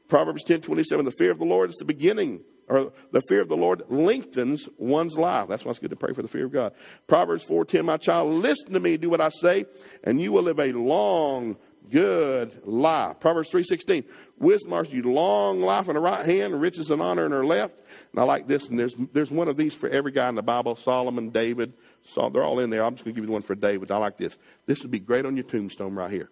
Proverbs 0.09 0.45
10:27 0.45 1.05
the 1.05 1.11
fear 1.11 1.31
of 1.31 1.39
the 1.39 1.45
Lord 1.45 1.71
is 1.71 1.77
the 1.77 1.85
beginning 1.85 2.45
or 2.69 2.93
the 3.13 3.21
fear 3.29 3.41
of 3.41 3.49
the 3.49 3.57
Lord 3.57 3.83
lengthens 3.89 4.69
one's 4.79 5.19
life. 5.19 5.49
That's 5.49 5.65
why 5.65 5.71
it's 5.71 5.81
good 5.81 5.91
to 5.91 5.97
pray 5.97 6.13
for 6.13 6.23
the 6.23 6.29
fear 6.29 6.47
of 6.47 6.53
God. 6.53 6.73
Proverbs 7.07 7.45
4:10 7.45 7.85
my 7.85 7.97
child 7.97 8.33
listen 8.33 8.73
to 8.73 8.81
me 8.81 8.97
do 8.97 9.11
what 9.11 9.21
I 9.21 9.29
say 9.29 9.67
and 10.05 10.21
you 10.21 10.33
will 10.33 10.43
live 10.43 10.61
a 10.61 10.73
long 10.73 11.57
good 11.91 12.63
life. 12.65 13.21
Proverbs 13.21 13.51
3:16 13.51 14.05
wisdom 14.39 14.73
offers 14.73 14.93
you 14.93 15.03
long 15.03 15.61
life 15.61 15.89
in 15.89 15.95
the 15.95 16.01
right 16.01 16.25
hand, 16.25 16.61
riches 16.61 16.91
and 16.91 17.03
honor 17.03 17.27
in 17.27 17.33
her 17.33 17.45
left. 17.45 17.77
And 18.13 18.21
I 18.21 18.25
like 18.25 18.47
this 18.47 18.69
and 18.69 18.79
there's 18.79 18.95
there's 19.13 19.31
one 19.31 19.49
of 19.49 19.57
these 19.57 19.75
for 19.75 19.89
every 19.89 20.13
guy 20.13 20.29
in 20.29 20.35
the 20.35 20.43
Bible, 20.43 20.77
Solomon, 20.77 21.31
David, 21.31 21.75
so 22.05 22.29
they're 22.29 22.43
all 22.45 22.61
in 22.61 22.71
there. 22.71 22.85
I'm 22.85 22.95
just 22.95 23.05
going 23.05 23.15
to 23.15 23.21
give 23.21 23.25
you 23.25 23.29
the 23.29 23.33
one 23.33 23.43
for 23.43 23.55
David. 23.55 23.91
I 23.91 23.97
like 23.97 24.17
this. 24.17 24.39
This 24.67 24.83
would 24.83 24.91
be 24.91 24.99
great 24.99 25.25
on 25.27 25.37
your 25.37 25.45
tombstone 25.45 25.95
right 25.95 26.11
here. 26.11 26.31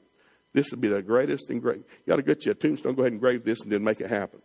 This 0.53 0.71
would 0.71 0.83
be 0.83 0.89
the 0.89 1.03
greatest 1.03 1.49
and 1.51 1.63
great. 1.63 1.79
You 1.79 1.85
got 2.09 2.17
to 2.17 2.23
get 2.23 2.45
you 2.45 2.53
a 2.53 2.55
tombstone. 2.55 2.95
Go 2.95 3.03
ahead 3.03 3.13
and 3.13 3.21
grave 3.21 3.45
this 3.45 3.63
and 3.63 3.73
then 3.73 3.83
make 3.83 4.01
it 4.01 4.11
happen. 4.11 4.43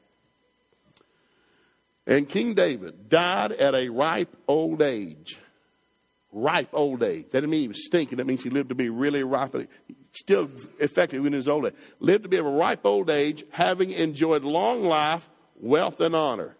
And 2.05 2.27
King 2.29 2.53
David 2.53 3.09
died 3.09 3.51
at 3.51 3.75
a 3.75 3.89
ripe 3.89 4.33
old 4.47 4.81
age. 4.81 5.37
Ripe 6.31 6.69
old 6.71 7.03
age. 7.03 7.25
That 7.25 7.39
doesn't 7.39 7.49
mean 7.49 7.61
he 7.61 7.67
was 7.67 7.85
stinking. 7.85 8.19
That 8.19 8.27
means 8.27 8.41
he 8.41 8.49
lived 8.49 8.69
to 8.69 8.75
be 8.75 8.89
really 8.89 9.23
ripe. 9.23 9.53
Still 10.11 10.49
effective 10.79 11.25
in 11.25 11.33
his 11.33 11.49
old 11.49 11.65
age. 11.65 11.73
Lived 11.99 12.23
to 12.23 12.29
be 12.29 12.37
of 12.37 12.45
a 12.45 12.49
ripe 12.49 12.85
old 12.85 13.09
age, 13.09 13.43
having 13.49 13.91
enjoyed 13.91 14.45
long 14.45 14.85
life, 14.85 15.27
wealth, 15.59 15.99
and 15.99 16.15
honor. 16.15 16.55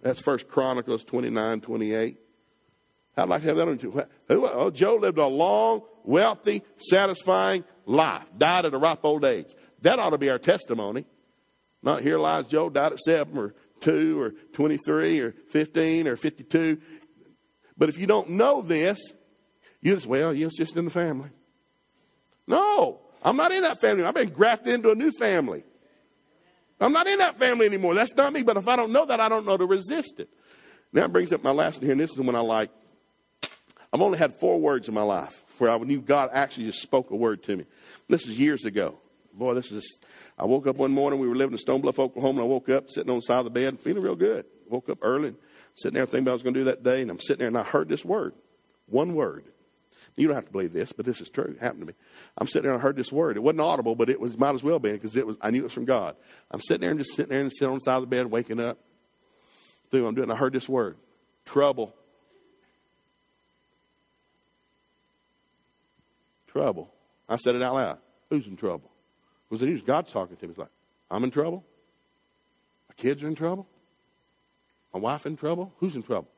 That's 0.00 0.20
First 0.22 0.48
Chronicles 0.48 1.04
29, 1.04 1.60
28. 1.60 2.16
I'd 3.16 3.28
like 3.28 3.40
to 3.42 3.48
have 3.48 3.56
that 3.56 3.68
on 3.68 3.78
you. 3.80 4.04
Oh, 4.28 4.70
Joe 4.70 4.96
lived 4.96 5.18
a 5.18 5.26
long, 5.26 5.82
wealthy, 6.04 6.62
satisfying 6.76 7.64
life. 7.86 8.28
Died 8.36 8.66
at 8.66 8.74
a 8.74 8.78
ripe 8.78 9.04
old 9.04 9.24
age. 9.24 9.54
That 9.82 9.98
ought 9.98 10.10
to 10.10 10.18
be 10.18 10.28
our 10.28 10.38
testimony. 10.38 11.06
Not 11.82 12.02
here 12.02 12.18
lies 12.18 12.46
Joe, 12.46 12.68
died 12.68 12.92
at 12.92 13.00
seven 13.00 13.38
or 13.38 13.54
two 13.80 14.20
or 14.20 14.30
23 14.52 15.20
or 15.20 15.32
15 15.48 16.08
or 16.08 16.16
52. 16.16 16.78
But 17.78 17.88
if 17.88 17.98
you 17.98 18.06
don't 18.06 18.30
know 18.30 18.62
this, 18.62 18.98
you 19.80 19.94
just, 19.94 20.06
well, 20.06 20.30
it's 20.30 20.56
just 20.56 20.76
in 20.76 20.84
the 20.84 20.90
family. 20.90 21.30
No, 22.46 23.00
I'm 23.22 23.36
not 23.36 23.52
in 23.52 23.62
that 23.62 23.80
family. 23.80 24.04
I've 24.04 24.14
been 24.14 24.30
grafted 24.30 24.74
into 24.74 24.90
a 24.90 24.94
new 24.94 25.12
family. 25.12 25.64
I'm 26.80 26.92
not 26.92 27.06
in 27.06 27.18
that 27.18 27.38
family 27.38 27.66
anymore. 27.66 27.94
That's 27.94 28.14
not 28.14 28.32
me. 28.32 28.42
But 28.42 28.56
if 28.56 28.68
I 28.68 28.76
don't 28.76 28.92
know 28.92 29.06
that, 29.06 29.20
I 29.20 29.28
don't 29.28 29.46
know 29.46 29.56
to 29.56 29.66
resist 29.66 30.20
it. 30.20 30.28
It 30.92 31.12
brings 31.12 31.32
up 31.32 31.42
my 31.42 31.50
last 31.50 31.82
here, 31.82 31.92
and 31.92 32.00
this 32.00 32.10
is 32.10 32.16
the 32.16 32.22
one 32.22 32.34
I 32.34 32.40
like. 32.40 32.70
I've 33.96 34.02
only 34.02 34.18
had 34.18 34.34
four 34.34 34.60
words 34.60 34.88
in 34.88 34.94
my 34.94 35.00
life 35.00 35.42
where 35.56 35.70
I 35.70 35.78
knew 35.78 36.02
God 36.02 36.28
actually 36.34 36.66
just 36.66 36.82
spoke 36.82 37.10
a 37.10 37.16
word 37.16 37.42
to 37.44 37.56
me. 37.56 37.64
This 38.10 38.26
is 38.26 38.38
years 38.38 38.66
ago. 38.66 38.98
Boy, 39.32 39.54
this 39.54 39.72
is. 39.72 40.00
I 40.38 40.44
woke 40.44 40.66
up 40.66 40.76
one 40.76 40.92
morning. 40.92 41.18
We 41.18 41.26
were 41.26 41.34
living 41.34 41.54
in 41.54 41.58
Stone 41.58 41.80
Bluff, 41.80 41.98
Oklahoma. 41.98 42.42
And 42.42 42.46
I 42.46 42.52
woke 42.52 42.68
up 42.68 42.90
sitting 42.90 43.08
on 43.08 43.16
the 43.16 43.22
side 43.22 43.38
of 43.38 43.44
the 43.44 43.50
bed, 43.50 43.80
feeling 43.80 44.02
real 44.02 44.14
good. 44.14 44.44
Woke 44.68 44.90
up 44.90 44.98
early, 45.00 45.34
sitting 45.76 45.94
there 45.94 46.04
thinking 46.04 46.24
about 46.24 46.32
what 46.32 46.32
I 46.32 46.34
was 46.34 46.42
going 46.42 46.54
to 46.54 46.60
do 46.60 46.64
that 46.64 46.82
day. 46.82 47.00
And 47.00 47.10
I'm 47.10 47.20
sitting 47.20 47.38
there, 47.38 47.48
and 47.48 47.56
I 47.56 47.62
heard 47.62 47.88
this 47.88 48.04
word, 48.04 48.34
one 48.84 49.14
word. 49.14 49.46
You 50.14 50.26
don't 50.26 50.36
have 50.36 50.44
to 50.44 50.52
believe 50.52 50.74
this, 50.74 50.92
but 50.92 51.06
this 51.06 51.22
is 51.22 51.30
true. 51.30 51.54
It 51.56 51.62
happened 51.62 51.80
to 51.80 51.86
me. 51.86 51.94
I'm 52.36 52.48
sitting 52.48 52.64
there 52.64 52.72
and 52.72 52.80
I 52.80 52.82
heard 52.82 52.96
this 52.96 53.10
word. 53.10 53.38
It 53.38 53.42
wasn't 53.42 53.62
audible, 53.62 53.94
but 53.94 54.10
it 54.10 54.20
was 54.20 54.36
might 54.36 54.54
as 54.54 54.62
well 54.62 54.78
be 54.78 54.92
because 54.92 55.16
it 55.16 55.26
was. 55.26 55.38
I 55.40 55.50
knew 55.50 55.60
it 55.60 55.64
was 55.64 55.72
from 55.72 55.86
God. 55.86 56.16
I'm 56.50 56.60
sitting 56.60 56.82
there 56.82 56.90
and 56.90 57.00
just 57.00 57.14
sitting 57.14 57.30
there 57.30 57.40
and 57.40 57.50
sitting 57.50 57.68
on 57.68 57.76
the 57.76 57.80
side 57.80 57.96
of 57.96 58.02
the 58.02 58.08
bed, 58.08 58.26
waking 58.26 58.60
up. 58.60 58.78
What 59.88 60.00
I'm 60.00 60.14
doing. 60.14 60.30
I 60.30 60.36
heard 60.36 60.52
this 60.52 60.68
word, 60.68 60.98
trouble. 61.46 61.94
Trouble. 66.56 66.90
I 67.28 67.36
said 67.36 67.54
it 67.54 67.62
out 67.62 67.74
loud. 67.74 67.98
Who's 68.30 68.46
in 68.46 68.56
trouble? 68.56 68.90
Because 69.48 69.60
then 69.60 69.68
he 69.68 69.74
was 69.74 69.82
God's 69.82 70.10
talking 70.10 70.36
to 70.36 70.44
him? 70.44 70.50
He's 70.50 70.58
like, 70.58 70.70
I'm 71.10 71.22
in 71.22 71.30
trouble. 71.30 71.64
My 72.88 72.94
kids 72.94 73.22
are 73.22 73.28
in 73.28 73.34
trouble. 73.34 73.66
My 74.94 75.00
wife 75.00 75.26
in 75.26 75.36
trouble. 75.36 75.74
Who's 75.78 75.96
in 75.96 76.02
trouble? 76.02 76.28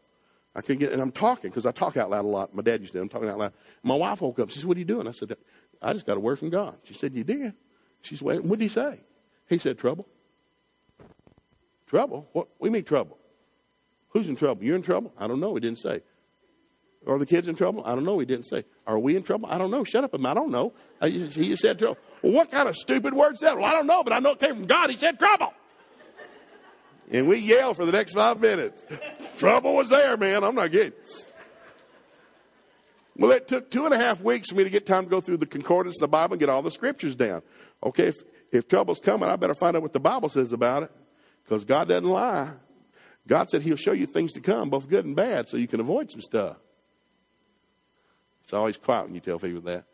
I 0.56 0.60
couldn't 0.60 0.80
get, 0.80 0.92
and 0.92 1.00
I'm 1.00 1.12
talking 1.12 1.50
because 1.50 1.66
I 1.66 1.70
talk 1.70 1.96
out 1.96 2.10
loud 2.10 2.24
a 2.24 2.28
lot. 2.28 2.52
My 2.52 2.62
dad 2.62 2.80
used 2.80 2.92
to. 2.94 3.00
I'm 3.00 3.08
talking 3.08 3.28
out 3.28 3.38
loud. 3.38 3.52
My 3.84 3.94
wife 3.94 4.20
woke 4.20 4.40
up. 4.40 4.50
She 4.50 4.58
said, 4.58 4.64
"What 4.66 4.76
are 4.76 4.80
you 4.80 4.86
doing?" 4.86 5.06
I 5.06 5.12
said, 5.12 5.36
"I 5.80 5.92
just 5.92 6.04
got 6.04 6.16
a 6.16 6.20
word 6.20 6.38
from 6.38 6.50
God." 6.50 6.76
She 6.82 6.94
said, 6.94 7.14
"You 7.14 7.22
did?" 7.22 7.54
She 8.02 8.16
said, 8.16 8.40
"What 8.40 8.58
did 8.58 8.62
he 8.62 8.68
say?" 8.68 9.00
He 9.48 9.58
said, 9.58 9.78
"Trouble." 9.78 10.08
Trouble? 11.86 12.28
What? 12.32 12.48
We 12.58 12.70
mean 12.70 12.82
trouble. 12.82 13.18
Who's 14.08 14.28
in 14.28 14.34
trouble? 14.34 14.64
You're 14.64 14.74
in 14.74 14.82
trouble? 14.82 15.12
I 15.16 15.28
don't 15.28 15.38
know. 15.38 15.54
He 15.54 15.60
didn't 15.60 15.78
say. 15.78 16.02
Are 17.06 17.18
the 17.18 17.26
kids 17.26 17.48
in 17.48 17.54
trouble? 17.54 17.82
I 17.86 17.94
don't 17.94 18.04
know. 18.04 18.18
He 18.18 18.26
didn't 18.26 18.44
say. 18.44 18.64
Are 18.86 18.98
we 18.98 19.16
in 19.16 19.22
trouble? 19.22 19.48
I 19.50 19.56
don't 19.56 19.70
know. 19.70 19.84
Shut 19.84 20.04
up. 20.04 20.14
I 20.14 20.34
don't 20.34 20.50
know. 20.50 20.72
Uh, 21.00 21.06
he 21.06 21.48
just 21.48 21.62
said 21.62 21.78
trouble. 21.78 21.98
Well, 22.22 22.32
what 22.32 22.50
kind 22.50 22.68
of 22.68 22.76
stupid 22.76 23.14
words 23.14 23.40
that? 23.40 23.56
Well, 23.56 23.64
I 23.64 23.72
don't 23.72 23.86
know, 23.86 24.02
but 24.02 24.12
I 24.12 24.18
know 24.18 24.32
it 24.32 24.40
came 24.40 24.54
from 24.56 24.66
God. 24.66 24.90
He 24.90 24.96
said 24.96 25.18
trouble. 25.18 25.54
And 27.10 27.28
we 27.28 27.38
yelled 27.38 27.76
for 27.76 27.86
the 27.86 27.92
next 27.92 28.14
five 28.14 28.40
minutes. 28.40 28.84
trouble 29.38 29.74
was 29.74 29.88
there, 29.88 30.16
man. 30.16 30.44
I'm 30.44 30.54
not 30.54 30.70
kidding. 30.70 30.92
Well, 33.16 33.32
it 33.32 33.48
took 33.48 33.70
two 33.70 33.84
and 33.84 33.94
a 33.94 33.96
half 33.96 34.20
weeks 34.20 34.50
for 34.50 34.56
me 34.56 34.64
to 34.64 34.70
get 34.70 34.86
time 34.86 35.04
to 35.04 35.10
go 35.10 35.20
through 35.20 35.38
the 35.38 35.46
concordance 35.46 35.96
of 35.96 36.02
the 36.02 36.08
Bible 36.08 36.34
and 36.34 36.40
get 36.40 36.48
all 36.48 36.62
the 36.62 36.70
scriptures 36.70 37.16
down. 37.16 37.42
Okay, 37.82 38.08
if, 38.08 38.16
if 38.52 38.68
trouble's 38.68 39.00
coming, 39.00 39.28
I 39.28 39.36
better 39.36 39.54
find 39.54 39.76
out 39.76 39.82
what 39.82 39.92
the 39.92 40.00
Bible 40.00 40.28
says 40.28 40.52
about 40.52 40.84
it 40.84 40.92
because 41.44 41.64
God 41.64 41.88
doesn't 41.88 42.08
lie. 42.08 42.50
God 43.26 43.48
said 43.48 43.62
He'll 43.62 43.76
show 43.76 43.92
you 43.92 44.06
things 44.06 44.32
to 44.34 44.40
come, 44.40 44.70
both 44.70 44.88
good 44.88 45.04
and 45.04 45.16
bad, 45.16 45.48
so 45.48 45.56
you 45.56 45.66
can 45.66 45.80
avoid 45.80 46.10
some 46.10 46.22
stuff. 46.22 46.56
It's 48.48 48.54
always 48.54 48.78
quiet 48.78 49.04
when 49.04 49.14
you 49.14 49.20
tell 49.20 49.38
people 49.38 49.60
that. 49.60 49.84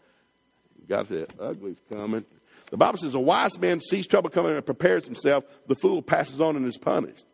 God 0.89 1.09
said, 1.09 1.27
ugly's 1.41 1.81
coming. 1.91 2.25
The 2.71 2.77
Bible 2.77 2.99
says 2.99 3.13
a 3.15 3.19
wise 3.19 3.59
man 3.59 3.81
sees 3.81 4.07
trouble 4.07 4.31
coming 4.31 4.55
and 4.55 4.65
prepares 4.65 5.07
himself. 5.07 5.43
The 5.67 5.75
fool 5.75 6.03
passes 6.03 6.41
on 6.41 6.55
and 6.55 6.65
is 6.65 6.79
punished. 6.79 7.27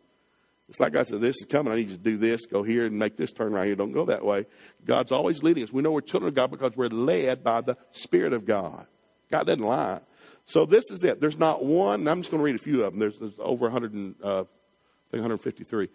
It's 0.67 0.79
like 0.79 0.95
I 0.95 1.03
said, 1.03 1.21
this 1.21 1.35
is 1.39 1.45
coming. 1.45 1.71
I 1.71 1.75
need 1.75 1.89
you 1.89 1.97
to 1.97 2.01
do 2.01 2.17
this, 2.17 2.47
go 2.47 2.63
here 2.63 2.87
and 2.87 2.97
make 2.97 3.17
this 3.17 3.33
turn 3.33 3.53
right 3.53 3.67
here. 3.67 3.75
Don't 3.75 3.91
go 3.91 4.05
that 4.05 4.25
way. 4.25 4.47
God's 4.83 5.11
always 5.11 5.43
leading 5.43 5.63
us. 5.63 5.71
We 5.71 5.83
know 5.83 5.91
we're 5.91 6.01
children 6.01 6.29
of 6.29 6.33
God 6.33 6.49
because 6.49 6.75
we're 6.75 6.87
led 6.87 7.43
by 7.43 7.61
the 7.61 7.77
Spirit 7.91 8.33
of 8.33 8.47
God. 8.47 8.87
God 9.29 9.45
doesn't 9.45 9.63
lie. 9.63 9.99
So 10.45 10.65
this 10.65 10.89
is 10.89 11.03
it. 11.03 11.21
There's 11.21 11.37
not 11.37 11.63
one, 11.63 12.07
I'm 12.07 12.21
just 12.21 12.31
going 12.31 12.41
to 12.41 12.45
read 12.45 12.55
a 12.55 12.63
few 12.63 12.83
of 12.83 12.93
them. 12.93 12.99
There's, 12.99 13.19
there's 13.19 13.37
over 13.37 13.65
100 13.65 13.93
and, 13.93 14.15
uh, 14.23 14.39
I 14.39 15.11
think 15.11 15.21
153 15.21 15.87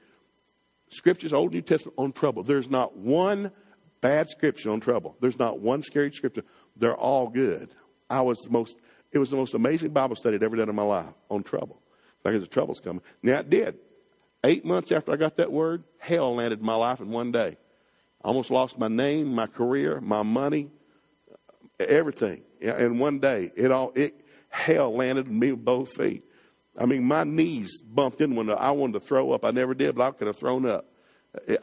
scriptures, 0.91 1.33
Old 1.33 1.53
New 1.53 1.63
Testament, 1.63 1.97
on 1.99 2.13
trouble. 2.13 2.45
There's 2.45 2.71
not 2.71 2.97
one 2.97 3.51
bad 4.01 4.29
scripture 4.29 4.71
on 4.71 4.81
trouble. 4.81 5.17
There's 5.21 5.39
not 5.39 5.61
one 5.61 5.83
scary 5.83 6.13
scripture. 6.13 6.45
They're 6.77 6.97
all 6.97 7.29
good. 7.29 7.71
I 8.09 8.21
was 8.21 8.39
the 8.41 8.51
most, 8.51 8.77
it 9.13 9.19
was 9.19 9.31
the 9.31 9.37
most 9.37 9.55
amazing 9.55 9.91
Bible 9.91 10.17
study 10.17 10.37
I'd 10.37 10.43
ever 10.43 10.57
done 10.57 10.69
in 10.69 10.75
my 10.75 10.83
life 10.83 11.13
on 11.31 11.43
trouble. 11.43 11.81
Because 12.23 12.41
the 12.41 12.47
trouble's 12.47 12.81
coming. 12.81 13.03
Now 13.23 13.39
it 13.39 13.51
did. 13.51 13.79
Eight 14.43 14.65
months 14.65 14.93
after 14.93 15.13
I 15.13 15.17
got 15.17 15.37
that 15.37 15.51
word, 15.51 15.85
hell 15.99 16.35
landed 16.35 16.61
in 16.61 16.67
my 16.67 16.75
life 16.75 17.01
in 17.01 17.11
one 17.11 17.33
day. 17.33 17.57
I 18.23 18.29
almost 18.29 18.51
lost 18.51 18.79
my 18.79 18.89
name, 18.89 19.35
my 19.35 19.47
career, 19.47 20.01
my 20.01 20.23
money, 20.23 20.71
everything. 21.79 22.43
In 22.61 22.99
one 22.99 23.19
day, 23.19 23.53
it 23.57 23.71
all 23.71 23.93
it 23.95 24.21
hell 24.49 24.93
landed 24.93 25.29
me 25.29 25.53
with 25.53 25.65
both 25.65 25.95
feet. 25.95 26.25
I 26.79 26.87
mean, 26.87 27.05
my 27.05 27.25
knees 27.25 27.83
bumped 27.83 28.21
in 28.21 28.35
when 28.35 28.51
I 28.51 28.71
wanted 28.71 28.95
to 28.95 29.01
throw 29.01 29.33
up. 29.33 29.45
I 29.45 29.51
never 29.51 29.75
did, 29.75 29.95
but 29.95 30.07
I 30.07 30.11
could 30.11 30.27
have 30.27 30.37
thrown 30.37 30.67
up. 30.67 30.87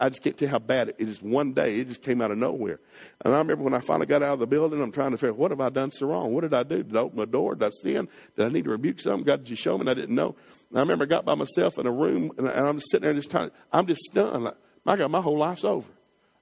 I 0.00 0.08
just 0.08 0.22
can't 0.22 0.36
tell 0.36 0.46
you 0.46 0.50
how 0.50 0.58
bad 0.58 0.88
it 0.88 0.96
is. 0.98 1.22
One 1.22 1.52
day, 1.52 1.78
it 1.78 1.88
just 1.88 2.02
came 2.02 2.20
out 2.20 2.30
of 2.30 2.38
nowhere. 2.38 2.80
And 3.24 3.34
I 3.34 3.38
remember 3.38 3.64
when 3.64 3.74
I 3.74 3.80
finally 3.80 4.06
got 4.06 4.22
out 4.22 4.34
of 4.34 4.38
the 4.38 4.46
building, 4.46 4.82
I'm 4.82 4.92
trying 4.92 5.10
to 5.12 5.18
figure, 5.18 5.34
what 5.34 5.50
have 5.50 5.60
I 5.60 5.68
done 5.68 5.90
so 5.90 6.06
wrong? 6.06 6.32
What 6.32 6.42
did 6.42 6.54
I 6.54 6.62
do? 6.62 6.82
Did 6.82 6.96
I 6.96 7.00
open 7.00 7.18
the 7.18 7.26
door? 7.26 7.54
Did 7.54 7.66
I 7.66 7.70
sin? 7.70 8.08
Did 8.36 8.46
I 8.46 8.48
need 8.48 8.64
to 8.64 8.70
rebuke 8.70 9.00
something? 9.00 9.24
God, 9.24 9.40
did 9.40 9.50
you 9.50 9.56
show 9.56 9.76
me? 9.76 9.82
And 9.82 9.90
I 9.90 9.94
didn't 9.94 10.14
know. 10.14 10.36
And 10.70 10.78
I 10.78 10.80
remember 10.80 11.04
I 11.04 11.06
got 11.06 11.24
by 11.24 11.34
myself 11.34 11.78
in 11.78 11.86
a 11.86 11.92
room, 11.92 12.30
and, 12.38 12.48
I'm 12.48 12.76
just 12.76 12.90
sitting 12.90 13.04
there 13.04 13.14
just 13.14 13.30
trying. 13.30 13.50
I'm 13.72 13.86
just 13.86 14.02
stunned. 14.02 14.44
Like, 14.44 14.56
my 14.84 14.96
God, 14.96 15.10
my 15.10 15.20
whole 15.20 15.38
life's 15.38 15.64
over. 15.64 15.88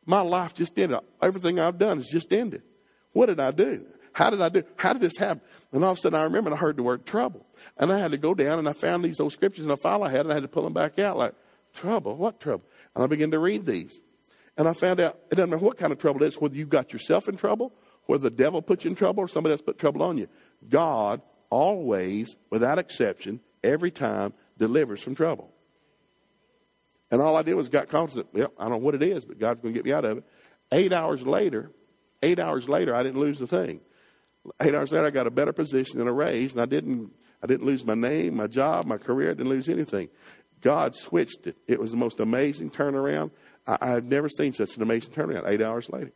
My 0.05 0.21
life 0.21 0.55
just 0.55 0.79
ended. 0.79 0.99
Everything 1.21 1.61
I've 1.61 1.79
done 1.79 1.99
has 1.99 2.09
just 2.09 2.33
ended. 2.33 2.63
What 3.13 3.27
did 3.27 3.41
I 3.41 3.51
do? 3.51 3.87
How 4.13 4.31
did 4.31 4.43
I 4.43 4.49
do? 4.49 4.63
How 4.77 4.93
did 4.93 5.03
this 5.03 5.17
happen? 5.17 5.41
And 5.73 5.83
all 5.83 5.93
of 5.93 5.99
a 5.99 6.01
sudden, 6.01 6.19
I 6.19 6.25
remember 6.25 6.51
and 6.51 6.55
I 6.55 6.61
heard 6.61 6.77
the 6.77 6.83
word 6.83 7.07
trouble. 7.07 7.47
And 7.79 7.93
I 7.93 7.99
had 7.99 8.11
to 8.11 8.19
go 8.19 8.35
down 8.35 8.59
and 8.59 8.69
I 8.69 8.73
found 8.73 9.05
these 9.05 9.21
old 9.21 9.33
scriptures 9.33 9.65
in 9.65 9.71
a 9.71 9.77
file 9.77 10.03
I 10.03 10.11
had, 10.11 10.21
and 10.21 10.31
I 10.31 10.35
had 10.35 10.43
to 10.43 10.49
pull 10.49 10.65
them 10.65 10.73
back 10.73 10.99
out 10.99 11.17
like, 11.17 11.35
trouble? 11.75 12.17
What 12.17 12.41
trouble? 12.41 12.65
And 12.95 13.05
I 13.05 13.07
began 13.07 13.31
to 13.31 13.39
read 13.39 13.67
these. 13.67 14.01
And 14.57 14.69
I 14.69 14.75
found 14.75 15.01
out 15.01 15.19
it 15.31 15.37
doesn't 15.37 15.51
matter 15.51 15.65
what 15.65 15.79
kind 15.79 15.93
of 15.93 15.99
trouble 15.99 16.23
it 16.23 16.27
is, 16.27 16.35
whether 16.37 16.55
you 16.55 16.67
got 16.67 16.93
yourself 16.93 17.29
in 17.29 17.37
trouble, 17.37 17.73
whether 18.07 18.23
the 18.23 18.37
devil 18.37 18.61
put 18.61 18.85
you 18.85 18.91
in 18.91 18.97
trouble, 18.97 19.23
or 19.23 19.29
somebody 19.29 19.53
else 19.53 19.63
put 19.63 19.79
trouble 19.79 20.03
on 20.03 20.19
you. 20.19 20.29
God 20.69 21.23
always, 21.51 22.37
without 22.51 22.79
exception, 22.79 23.41
every 23.65 23.91
time 23.91 24.35
delivers 24.59 25.01
from 25.01 25.15
trouble. 25.15 25.51
And 27.11 27.21
all 27.21 27.37
I 27.37 27.43
did 27.43 27.55
was 27.55 27.69
got 27.69 27.89
confident. 27.89 28.29
Well, 28.33 28.53
I 28.59 28.65
don't 28.65 28.73
know 28.73 28.79
what 28.79 28.95
it 28.95 29.03
is, 29.03 29.25
but 29.25 29.39
God's 29.39 29.61
going 29.61 29.75
to 29.75 29.79
get 29.79 29.85
me 29.85 29.93
out 29.93 30.05
of 30.05 30.19
it. 30.19 30.25
Eight 30.73 30.93
hours 30.93 31.27
later, 31.27 31.71
eight 32.23 32.39
hours 32.39 32.69
later, 32.69 32.95
I 32.95 33.03
didn't 33.03 33.21
lose 33.21 33.41
a 33.41 33.47
thing. 33.47 33.81
Eight 34.61 34.75
hours 34.75 34.93
later, 34.93 35.07
I 35.07 35.11
got 35.11 35.27
a 35.27 35.31
better 35.31 35.53
position 35.53 36.01
and 36.01 36.09
a 36.09 36.13
raise, 36.13 36.53
and 36.53 36.61
I 36.61 36.67
didn't. 36.67 37.13
I 37.43 37.49
didn't 37.49 37.67
lose 37.67 37.85
my 37.85 37.95
name, 37.95 38.37
my 38.37 38.47
job, 38.47 38.87
my 38.87 38.99
career. 38.99 39.31
I 39.31 39.35
didn't 39.35 39.49
lose 39.49 39.69
anything. 39.69 40.11
God 40.63 40.97
switched 40.97 41.47
it. 41.47 41.57
It 41.67 41.79
was 41.79 41.91
the 41.91 41.97
most 41.97 42.21
amazing 42.21 42.71
turnaround. 42.71 43.31
I, 43.67 43.79
I've 43.81 44.05
never 44.05 44.29
seen 44.29 44.53
such 44.53 44.77
an 44.77 44.83
amazing 44.83 45.13
turnaround. 45.13 45.47
Eight 45.47 45.61
hours 45.63 45.91
later, 45.91 46.13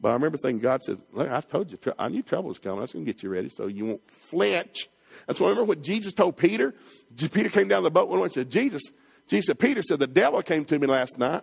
but 0.00 0.10
I 0.10 0.12
remember 0.14 0.38
thinking, 0.38 0.60
God 0.60 0.82
said, 0.82 0.98
"Look, 1.12 1.30
I 1.30 1.40
told 1.40 1.70
you, 1.70 1.78
I 1.98 2.08
knew 2.08 2.22
trouble 2.22 2.48
was 2.48 2.58
coming. 2.58 2.78
I 2.78 2.82
was 2.82 2.92
going 2.92 3.04
to 3.04 3.12
get 3.12 3.22
you 3.22 3.28
ready, 3.28 3.50
so 3.50 3.66
you 3.66 3.86
won't 3.86 4.10
flinch." 4.10 4.88
That's 5.26 5.40
I 5.40 5.44
remember 5.44 5.64
what 5.64 5.82
Jesus 5.82 6.14
told 6.14 6.36
Peter. 6.36 6.74
Peter 7.16 7.48
came 7.50 7.68
down 7.68 7.82
the 7.82 7.90
boat 7.90 8.08
one 8.08 8.22
and 8.22 8.32
said, 8.32 8.50
"Jesus." 8.50 8.82
Jesus 9.28 9.46
said, 9.46 9.58
"Peter 9.58 9.82
said 9.82 9.98
the 9.98 10.06
devil 10.06 10.40
came 10.42 10.64
to 10.64 10.78
me 10.78 10.86
last 10.86 11.18
night." 11.18 11.42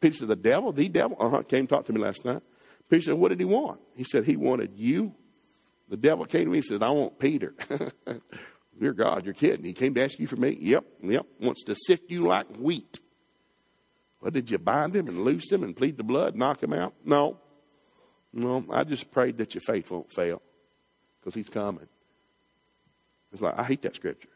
Peter 0.00 0.16
said, 0.16 0.28
"The 0.28 0.36
devil, 0.36 0.72
the 0.72 0.88
devil, 0.88 1.16
uh 1.20 1.28
huh, 1.28 1.42
came 1.42 1.66
talk 1.66 1.84
to 1.86 1.92
me 1.92 2.00
last 2.00 2.24
night." 2.24 2.42
Peter 2.88 3.02
said, 3.02 3.14
What 3.14 3.28
did 3.28 3.38
he 3.38 3.44
want? 3.44 3.80
He 3.96 4.04
said, 4.04 4.24
He 4.24 4.36
wanted 4.36 4.72
you. 4.76 5.14
The 5.88 5.96
devil 5.96 6.24
came 6.24 6.44
to 6.44 6.50
me 6.50 6.58
and 6.58 6.64
said, 6.64 6.82
I 6.82 6.90
want 6.90 7.18
Peter. 7.18 7.54
Dear 8.78 8.92
God, 8.92 9.24
you're 9.24 9.34
kidding. 9.34 9.64
He 9.64 9.72
came 9.72 9.94
to 9.94 10.04
ask 10.04 10.18
you 10.18 10.26
for 10.26 10.36
me? 10.36 10.56
Yep, 10.60 10.84
yep. 11.02 11.26
Wants 11.40 11.64
to 11.64 11.74
sift 11.74 12.10
you 12.10 12.22
like 12.22 12.56
wheat. 12.56 13.00
Well, 14.20 14.30
did 14.30 14.50
you 14.50 14.58
bind 14.58 14.94
him 14.94 15.08
and 15.08 15.24
loose 15.24 15.50
him 15.50 15.62
and 15.62 15.76
plead 15.76 15.96
the 15.96 16.04
blood, 16.04 16.36
knock 16.36 16.62
him 16.62 16.72
out? 16.72 16.94
No. 17.04 17.38
No, 18.32 18.64
I 18.70 18.84
just 18.84 19.10
prayed 19.10 19.38
that 19.38 19.54
your 19.54 19.62
faith 19.62 19.90
won't 19.90 20.12
fail 20.12 20.42
because 21.20 21.34
he's 21.34 21.48
coming. 21.48 21.88
It's 23.32 23.42
like, 23.42 23.58
I 23.58 23.64
hate 23.64 23.82
that 23.82 23.96
scripture. 23.96 24.28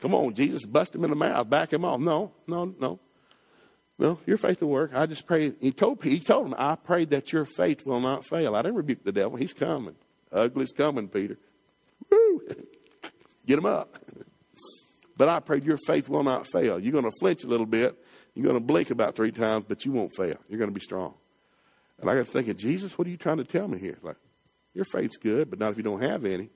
Come 0.00 0.14
on, 0.14 0.34
Jesus, 0.34 0.66
bust 0.66 0.94
him 0.94 1.04
in 1.04 1.10
the 1.10 1.16
mouth, 1.16 1.48
back 1.48 1.72
him 1.72 1.84
off. 1.84 2.00
No, 2.00 2.32
no, 2.46 2.74
no. 2.78 3.00
Well, 3.98 4.20
your 4.26 4.36
faith 4.36 4.60
will 4.60 4.68
work. 4.68 4.94
I 4.94 5.06
just 5.06 5.26
pray. 5.26 5.54
He 5.58 5.72
told, 5.72 6.04
he 6.04 6.20
told 6.20 6.48
him, 6.48 6.54
I 6.58 6.74
pray 6.74 7.06
that 7.06 7.32
your 7.32 7.46
faith 7.46 7.86
will 7.86 8.00
not 8.00 8.26
fail. 8.26 8.54
I 8.54 8.60
didn't 8.60 8.76
rebuke 8.76 9.04
the 9.04 9.12
devil. 9.12 9.38
He's 9.38 9.54
coming. 9.54 9.94
Ugly's 10.30 10.72
coming, 10.72 11.08
Peter. 11.08 11.38
Woo! 12.10 12.42
Get 13.46 13.56
them 13.56 13.66
up. 13.66 13.98
But 15.16 15.28
I 15.28 15.40
prayed 15.40 15.64
your 15.64 15.78
faith 15.86 16.08
will 16.08 16.22
not 16.22 16.46
fail. 16.46 16.78
You're 16.78 16.92
going 16.92 17.04
to 17.04 17.16
flinch 17.20 17.44
a 17.44 17.46
little 17.46 17.66
bit. 17.66 17.96
You're 18.34 18.44
going 18.44 18.58
to 18.58 18.64
blink 18.64 18.90
about 18.90 19.16
three 19.16 19.32
times, 19.32 19.64
but 19.66 19.84
you 19.84 19.92
won't 19.92 20.14
fail. 20.14 20.36
You're 20.48 20.58
going 20.58 20.70
to 20.70 20.74
be 20.74 20.80
strong. 20.80 21.14
And 21.98 22.10
I 22.10 22.14
got 22.14 22.26
to 22.26 22.30
thinking, 22.30 22.56
Jesus, 22.56 22.98
what 22.98 23.06
are 23.06 23.10
you 23.10 23.16
trying 23.16 23.38
to 23.38 23.44
tell 23.44 23.66
me 23.66 23.78
here? 23.78 23.98
Like, 24.02 24.16
your 24.74 24.84
faith's 24.92 25.16
good, 25.16 25.48
but 25.48 25.58
not 25.58 25.70
if 25.70 25.78
you 25.78 25.82
don't 25.82 26.02
have 26.02 26.26
any. 26.26 26.50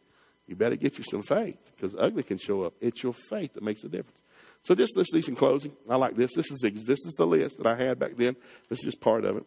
You 0.47 0.57
better 0.57 0.77
get 0.77 0.99
you 0.99 1.05
some 1.05 1.23
faith 1.23 1.59
because 1.75 1.95
ugly 1.99 2.23
can 2.23 2.37
show 2.37 2.65
up. 2.65 2.75
It's 2.81 3.03
your 3.03 3.15
faith 3.15 3.55
that 3.55 3.63
makes 3.63 3.85
a 3.85 3.89
difference. 3.89 4.21
So 4.63 4.75
just 4.75 4.97
listen 4.97 5.13
to 5.13 5.17
these 5.17 5.29
in 5.29 5.37
closing. 5.37 5.73
I 5.89 5.97
like 5.97 6.17
this. 6.17 6.35
This 6.35 6.51
is 6.51 6.59
this 6.61 7.07
is 7.07 7.15
the 7.17 7.27
list 7.27 7.59
that 7.59 7.67
I 7.67 7.77
had 7.77 7.99
back 7.99 8.17
then. 8.17 8.37
This 8.69 8.81
is 8.81 8.85
just 8.85 9.01
part 9.01 9.25
of 9.25 9.39
it. 9.39 9.45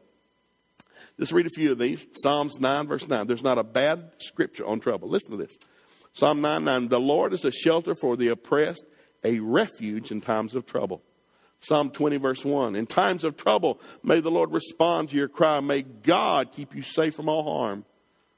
Just 1.19 1.31
read 1.31 1.45
a 1.45 1.49
few 1.49 1.71
of 1.71 1.77
these. 1.77 2.07
Psalms 2.13 2.59
9, 2.59 2.87
verse 2.87 3.07
9. 3.07 3.27
There's 3.27 3.43
not 3.43 3.57
a 3.57 3.63
bad 3.63 4.11
scripture 4.19 4.65
on 4.65 4.79
trouble. 4.79 5.09
Listen 5.09 5.31
to 5.31 5.37
this. 5.37 5.55
Psalm 6.13 6.41
9, 6.41 6.63
9. 6.63 6.87
The 6.87 6.99
Lord 6.99 7.33
is 7.33 7.43
a 7.43 7.51
shelter 7.51 7.95
for 7.95 8.15
the 8.15 8.29
oppressed, 8.29 8.85
a 9.23 9.39
refuge 9.39 10.11
in 10.11 10.21
times 10.21 10.55
of 10.55 10.65
trouble. 10.65 11.01
Psalm 11.59 11.89
20, 11.89 12.17
verse 12.17 12.45
1. 12.45 12.75
In 12.75 12.85
times 12.85 13.23
of 13.23 13.37
trouble, 13.37 13.79
may 14.03 14.19
the 14.19 14.29
Lord 14.29 14.51
respond 14.51 15.09
to 15.09 15.15
your 15.15 15.27
cry. 15.27 15.59
May 15.59 15.81
God 15.81 16.51
keep 16.51 16.75
you 16.75 16.81
safe 16.81 17.15
from 17.15 17.29
all 17.29 17.43
harm. 17.43 17.85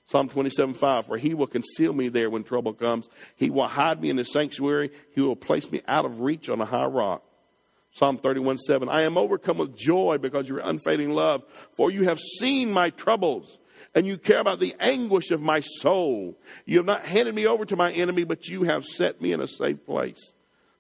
Psalm 0.06 0.30
27, 0.30 0.76
5, 0.76 1.08
for 1.08 1.18
he 1.18 1.34
will 1.34 1.48
conceal 1.48 1.92
me 1.92 2.10
there 2.10 2.30
when 2.30 2.44
trouble 2.44 2.74
comes. 2.74 3.10
He 3.36 3.50
will 3.50 3.68
hide 3.68 4.00
me 4.00 4.12
in 4.12 4.18
his 4.18 4.32
sanctuary. 4.32 4.92
He 5.16 5.22
will 5.22 5.36
place 5.36 5.72
me 5.72 5.82
out 5.88 6.06
of 6.06 6.22
reach 6.22 6.48
on 6.48 6.62
a 6.62 6.66
high 6.66 6.86
rock. 6.86 7.24
Psalm 7.92 8.18
31, 8.18 8.60
7, 8.60 8.90
I 8.90 9.02
am 9.02 9.18
overcome 9.18 9.58
with 9.58 9.76
joy 9.76 10.18
because 10.22 10.42
of 10.42 10.50
your 10.50 10.60
unfading 10.60 11.16
love, 11.16 11.44
for 11.74 11.90
you 11.90 12.04
have 12.04 12.20
seen 12.20 12.72
my 12.72 12.90
troubles 12.92 13.58
and 13.94 14.06
you 14.06 14.18
care 14.18 14.40
about 14.40 14.60
the 14.60 14.76
anguish 14.80 15.32
of 15.32 15.42
my 15.42 15.62
soul. 15.62 16.38
You 16.66 16.78
have 16.78 16.86
not 16.86 17.06
handed 17.06 17.36
me 17.36 17.46
over 17.46 17.66
to 17.66 17.76
my 17.76 17.92
enemy, 17.92 18.24
but 18.24 18.48
you 18.48 18.64
have 18.64 18.86
set 18.86 19.22
me 19.22 19.32
in 19.32 19.42
a 19.42 19.48
safe 19.48 19.86
place. 19.86 20.34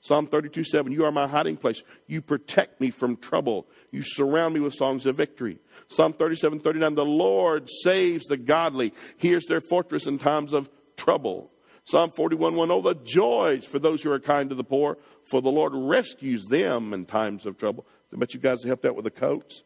Psalm 0.06 0.28
32, 0.28 0.64
7, 0.64 0.92
you 0.92 1.04
are 1.04 1.12
my 1.12 1.26
hiding 1.26 1.58
place. 1.58 1.82
You 2.06 2.22
protect 2.22 2.80
me 2.80 2.92
from 2.92 3.18
trouble. 3.18 3.66
You 3.90 4.04
surround 4.04 4.54
me 4.54 4.60
with 4.60 4.76
songs 4.76 5.08
of 5.08 5.18
victory. 5.18 5.58
Psalm 5.88 6.14
37, 6.14 6.60
39, 6.60 6.94
the 6.94 7.04
Lord 7.04 7.68
saves 7.82 8.26
the 8.26 8.38
godly. 8.38 8.94
He 9.18 9.34
is 9.34 9.46
their 9.46 9.62
fortress 9.62 10.06
in 10.06 10.20
times 10.20 10.54
of 10.54 10.70
trouble. 10.96 11.50
Psalm 11.86 12.12
41, 12.12 12.56
1, 12.56 12.72
oh, 12.72 12.82
the 12.82 12.96
joys 12.96 13.66
for 13.66 13.80
those 13.80 14.04
who 14.04 14.12
are 14.12 14.20
kind 14.20 14.50
to 14.50 14.56
the 14.56 14.64
poor, 14.64 15.00
for 15.24 15.42
the 15.42 15.52
Lord 15.52 15.74
rescues 15.76 16.46
them 16.46 16.94
in 16.94 17.06
times 17.06 17.48
of 17.48 17.58
trouble. 17.58 17.88
But 18.12 18.34
you 18.34 18.40
guys 18.40 18.64
helped 18.64 18.86
out 18.86 18.96
with 18.96 19.06
the 19.06 19.12
coats. 19.12 19.64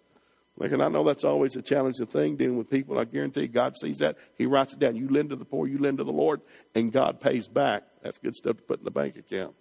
Like, 0.59 0.73
and 0.73 0.83
I 0.83 0.89
know 0.89 1.03
that's 1.03 1.23
always 1.23 1.55
a 1.55 1.61
challenging 1.61 2.05
thing 2.05 2.35
dealing 2.35 2.57
with 2.57 2.69
people. 2.69 2.99
I 2.99 3.05
guarantee 3.05 3.47
God 3.47 3.75
sees 3.77 3.99
that. 3.99 4.17
He 4.37 4.45
writes 4.45 4.73
it 4.73 4.79
down. 4.79 4.97
You 4.97 5.07
lend 5.07 5.29
to 5.29 5.37
the 5.37 5.45
poor, 5.45 5.67
you 5.67 5.77
lend 5.77 5.97
to 5.99 6.03
the 6.03 6.11
Lord, 6.11 6.41
and 6.75 6.91
God 6.91 7.21
pays 7.21 7.47
back. 7.47 7.83
That's 8.03 8.17
good 8.17 8.35
stuff 8.35 8.57
to 8.57 8.63
put 8.63 8.79
in 8.79 8.85
the 8.85 8.91
bank 8.91 9.15
account. 9.17 9.55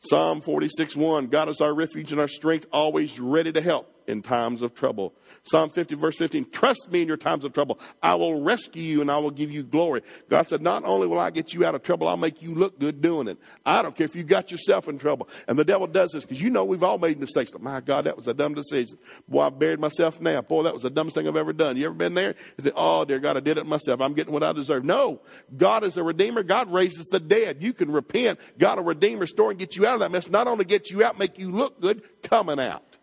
Psalm 0.00 0.42
46 0.42 0.94
1 0.94 1.28
God 1.28 1.48
is 1.48 1.60
our 1.62 1.74
refuge 1.74 2.12
and 2.12 2.20
our 2.20 2.28
strength, 2.28 2.66
always 2.70 3.18
ready 3.18 3.50
to 3.52 3.60
help 3.62 3.90
in 4.06 4.22
times 4.22 4.62
of 4.62 4.74
trouble. 4.74 5.14
Psalm 5.42 5.70
50, 5.70 5.94
verse 5.96 6.16
15, 6.16 6.50
trust 6.50 6.90
me 6.90 7.02
in 7.02 7.08
your 7.08 7.16
times 7.16 7.44
of 7.44 7.52
trouble. 7.52 7.78
I 8.02 8.14
will 8.14 8.42
rescue 8.42 8.82
you 8.82 9.00
and 9.00 9.10
I 9.10 9.18
will 9.18 9.30
give 9.30 9.50
you 9.50 9.62
glory. 9.62 10.02
God 10.28 10.48
said, 10.48 10.62
not 10.62 10.84
only 10.84 11.06
will 11.06 11.18
I 11.18 11.30
get 11.30 11.52
you 11.54 11.64
out 11.64 11.74
of 11.74 11.82
trouble, 11.82 12.08
I'll 12.08 12.16
make 12.16 12.42
you 12.42 12.54
look 12.54 12.78
good 12.78 13.00
doing 13.00 13.28
it. 13.28 13.38
I 13.64 13.82
don't 13.82 13.94
care 13.94 14.04
if 14.04 14.16
you 14.16 14.22
got 14.22 14.50
yourself 14.50 14.88
in 14.88 14.98
trouble. 14.98 15.28
And 15.48 15.58
the 15.58 15.64
devil 15.64 15.86
does 15.86 16.12
this 16.12 16.24
because 16.24 16.40
you 16.40 16.50
know 16.50 16.64
we've 16.64 16.82
all 16.82 16.98
made 16.98 17.18
mistakes. 17.18 17.52
My 17.58 17.80
God, 17.80 18.04
that 18.04 18.16
was 18.16 18.26
a 18.26 18.34
dumb 18.34 18.54
decision. 18.54 18.98
Boy, 19.28 19.42
I 19.42 19.50
buried 19.50 19.80
myself 19.80 20.20
now. 20.20 20.40
Boy, 20.40 20.62
that 20.62 20.74
was 20.74 20.82
the 20.82 20.90
dumbest 20.90 21.16
thing 21.16 21.28
I've 21.28 21.36
ever 21.36 21.52
done. 21.52 21.76
You 21.76 21.86
ever 21.86 21.94
been 21.94 22.14
there? 22.14 22.34
You 22.62 22.72
oh, 22.74 23.04
dear 23.04 23.18
God, 23.18 23.36
I 23.36 23.40
did 23.40 23.58
it 23.58 23.66
myself. 23.66 24.00
I'm 24.00 24.14
getting 24.14 24.32
what 24.32 24.42
I 24.42 24.52
deserve. 24.52 24.84
No, 24.84 25.20
God 25.56 25.84
is 25.84 25.96
a 25.96 26.02
redeemer. 26.02 26.42
God 26.42 26.72
raises 26.72 27.06
the 27.06 27.20
dead. 27.20 27.58
You 27.60 27.72
can 27.72 27.90
repent. 27.90 28.40
God 28.58 28.78
will 28.78 28.84
redeem, 28.84 29.18
restore, 29.18 29.50
and 29.50 29.58
get 29.58 29.76
you 29.76 29.86
out 29.86 29.94
of 29.94 30.00
that 30.00 30.10
mess. 30.10 30.28
Not 30.28 30.46
only 30.46 30.64
get 30.64 30.90
you 30.90 31.04
out, 31.04 31.18
make 31.18 31.38
you 31.38 31.50
look 31.50 31.80
good 31.80 32.02
coming 32.22 32.60
out. 32.60 32.95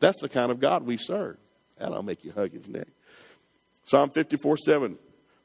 That's 0.00 0.20
the 0.20 0.28
kind 0.28 0.50
of 0.50 0.60
God 0.60 0.84
we 0.84 0.96
serve. 0.96 1.36
That'll 1.78 2.02
make 2.02 2.24
you 2.24 2.32
hug 2.32 2.52
his 2.52 2.68
neck. 2.68 2.88
Psalm 3.84 4.10
54 4.10 4.56
7. 4.56 4.98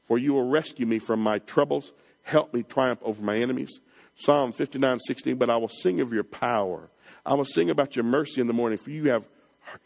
For 0.06 0.18
you 0.18 0.34
will 0.34 0.48
rescue 0.48 0.86
me 0.86 1.00
from 1.00 1.22
my 1.22 1.40
troubles, 1.40 1.94
help 2.24 2.54
me 2.54 2.64
triumph 2.64 3.00
over 3.04 3.22
my 3.22 3.38
enemies. 3.38 3.80
Psalm 4.18 4.52
59 4.52 5.00
16. 5.00 5.38
But 5.38 5.50
I 5.50 5.58
will 5.58 5.70
sing 5.70 6.02
of 6.02 6.12
your 6.12 6.24
power. 6.24 6.90
I 7.26 7.34
will 7.34 7.46
sing 7.46 7.70
about 7.70 7.96
your 7.96 8.04
mercy 8.04 8.42
in 8.42 8.48
the 8.48 8.54
morning, 8.54 8.78
for 8.78 8.90
you 8.90 9.10
have, 9.10 9.26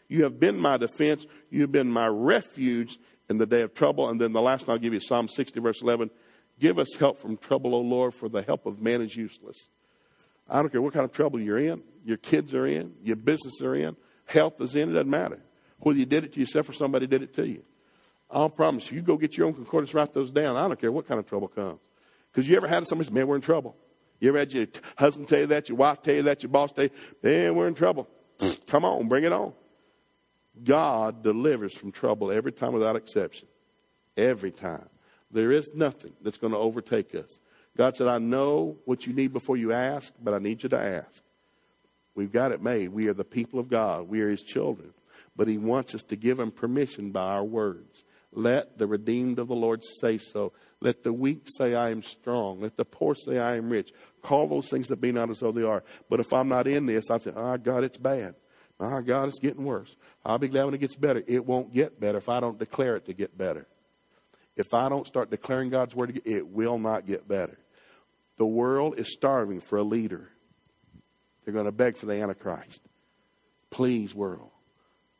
you 0.08 0.24
have 0.24 0.40
been 0.40 0.58
my 0.58 0.76
defense. 0.76 1.26
You 1.50 1.62
have 1.62 1.72
been 1.72 1.90
my 1.90 2.06
refuge 2.06 2.98
in 3.28 3.38
the 3.38 3.46
day 3.46 3.62
of 3.62 3.74
trouble. 3.74 4.08
And 4.08 4.20
then 4.20 4.32
the 4.32 4.42
last 4.42 4.66
one 4.66 4.74
I'll 4.74 4.80
give 4.80 4.94
you 4.94 5.00
Psalm 5.00 5.28
60, 5.28 5.60
verse 5.60 5.82
11. 5.82 6.10
Give 6.58 6.78
us 6.78 6.94
help 6.98 7.18
from 7.18 7.36
trouble, 7.36 7.74
O 7.74 7.80
Lord, 7.80 8.14
for 8.14 8.28
the 8.28 8.42
help 8.42 8.66
of 8.66 8.80
man 8.80 9.02
is 9.02 9.14
useless. 9.14 9.68
I 10.48 10.60
don't 10.60 10.70
care 10.70 10.80
what 10.80 10.94
kind 10.94 11.04
of 11.04 11.12
trouble 11.12 11.40
you're 11.40 11.58
in, 11.58 11.82
your 12.04 12.16
kids 12.16 12.54
are 12.54 12.66
in, 12.66 12.94
your 13.02 13.16
business 13.16 13.60
are 13.62 13.74
in, 13.74 13.96
health 14.26 14.60
is 14.60 14.76
in, 14.76 14.90
it 14.90 14.92
doesn't 14.92 15.10
matter. 15.10 15.40
Whether 15.78 15.98
you 15.98 16.06
did 16.06 16.24
it 16.24 16.32
to 16.34 16.40
yourself 16.40 16.68
or 16.68 16.72
somebody 16.72 17.06
did 17.06 17.22
it 17.22 17.34
to 17.34 17.46
you. 17.46 17.62
I'll 18.30 18.50
promise 18.50 18.90
you, 18.90 18.96
you 18.96 19.02
go 19.02 19.16
get 19.16 19.36
your 19.36 19.46
own 19.46 19.54
concordance, 19.54 19.94
write 19.94 20.12
those 20.12 20.30
down. 20.30 20.56
I 20.56 20.66
don't 20.66 20.80
care 20.80 20.90
what 20.90 21.06
kind 21.06 21.20
of 21.20 21.26
trouble 21.26 21.48
comes. 21.48 21.78
Because 22.32 22.48
you 22.48 22.56
ever 22.56 22.66
had 22.66 22.86
somebody 22.86 23.08
say, 23.08 23.14
man, 23.14 23.26
we're 23.26 23.36
in 23.36 23.40
trouble. 23.40 23.76
You 24.18 24.30
ever 24.30 24.38
had 24.38 24.52
your 24.52 24.66
husband 24.96 25.28
tell 25.28 25.40
you 25.40 25.46
that, 25.46 25.68
your 25.68 25.78
wife 25.78 26.02
tell 26.02 26.14
you 26.14 26.22
that, 26.22 26.42
your 26.42 26.50
boss 26.50 26.72
tell 26.72 26.84
you, 26.84 26.90
man, 27.22 27.54
we're 27.54 27.68
in 27.68 27.74
trouble. 27.74 28.08
Come 28.66 28.84
on, 28.84 29.08
bring 29.08 29.24
it 29.24 29.32
on. 29.32 29.52
God 30.62 31.22
delivers 31.22 31.74
from 31.74 31.92
trouble 31.92 32.32
every 32.32 32.52
time 32.52 32.72
without 32.72 32.96
exception. 32.96 33.46
Every 34.16 34.50
time. 34.50 34.88
There 35.30 35.52
is 35.52 35.72
nothing 35.74 36.14
that's 36.22 36.38
going 36.38 36.52
to 36.52 36.58
overtake 36.58 37.14
us. 37.14 37.40
God 37.76 37.96
said, 37.96 38.08
I 38.08 38.18
know 38.18 38.78
what 38.86 39.06
you 39.06 39.12
need 39.12 39.32
before 39.32 39.56
you 39.56 39.72
ask, 39.72 40.12
but 40.22 40.32
I 40.32 40.38
need 40.38 40.62
you 40.62 40.68
to 40.70 40.78
ask. 40.78 41.22
We've 42.16 42.32
got 42.32 42.50
it 42.50 42.60
made. 42.60 42.88
We 42.88 43.06
are 43.06 43.14
the 43.14 43.24
people 43.24 43.60
of 43.60 43.68
God. 43.68 44.08
We 44.08 44.20
are 44.22 44.28
his 44.28 44.42
children 44.42 44.92
but 45.36 45.48
he 45.48 45.58
wants 45.58 45.94
us 45.94 46.02
to 46.04 46.16
give 46.16 46.40
him 46.40 46.50
permission 46.50 47.10
by 47.10 47.26
our 47.26 47.44
words. 47.44 48.04
Let 48.32 48.78
the 48.78 48.86
redeemed 48.86 49.38
of 49.38 49.48
the 49.48 49.54
Lord 49.54 49.82
say 50.00 50.18
so. 50.18 50.52
Let 50.80 51.02
the 51.02 51.12
weak 51.12 51.46
say, 51.46 51.74
I 51.74 51.90
am 51.90 52.02
strong. 52.02 52.60
Let 52.60 52.76
the 52.76 52.84
poor 52.84 53.14
say, 53.14 53.38
I 53.38 53.56
am 53.56 53.70
rich. 53.70 53.92
Call 54.22 54.48
those 54.48 54.68
things 54.68 54.88
that 54.88 55.00
be 55.00 55.12
not 55.12 55.30
as 55.30 55.40
though 55.40 55.52
they 55.52 55.62
are. 55.62 55.84
But 56.10 56.20
if 56.20 56.32
I'm 56.32 56.48
not 56.48 56.66
in 56.66 56.86
this, 56.86 57.10
I 57.10 57.18
say, 57.18 57.32
oh, 57.34 57.56
God, 57.56 57.84
it's 57.84 57.98
bad. 57.98 58.34
Oh, 58.78 59.00
God, 59.00 59.28
it's 59.28 59.38
getting 59.38 59.64
worse. 59.64 59.96
I'll 60.24 60.38
be 60.38 60.48
glad 60.48 60.64
when 60.64 60.74
it 60.74 60.80
gets 60.80 60.96
better. 60.96 61.22
It 61.26 61.46
won't 61.46 61.72
get 61.72 61.98
better 61.98 62.18
if 62.18 62.28
I 62.28 62.40
don't 62.40 62.58
declare 62.58 62.96
it 62.96 63.06
to 63.06 63.14
get 63.14 63.36
better. 63.38 63.66
If 64.54 64.74
I 64.74 64.88
don't 64.88 65.06
start 65.06 65.30
declaring 65.30 65.70
God's 65.70 65.94
word, 65.94 66.20
it 66.24 66.46
will 66.46 66.78
not 66.78 67.06
get 67.06 67.28
better. 67.28 67.58
The 68.36 68.46
world 68.46 68.98
is 68.98 69.12
starving 69.12 69.60
for 69.60 69.78
a 69.78 69.82
leader. 69.82 70.28
They're 71.46 71.54
going 71.54 71.64
to 71.64 71.72
beg 71.72 71.96
for 71.96 72.04
the 72.04 72.20
Antichrist. 72.20 72.80
Please, 73.70 74.14
world. 74.14 74.50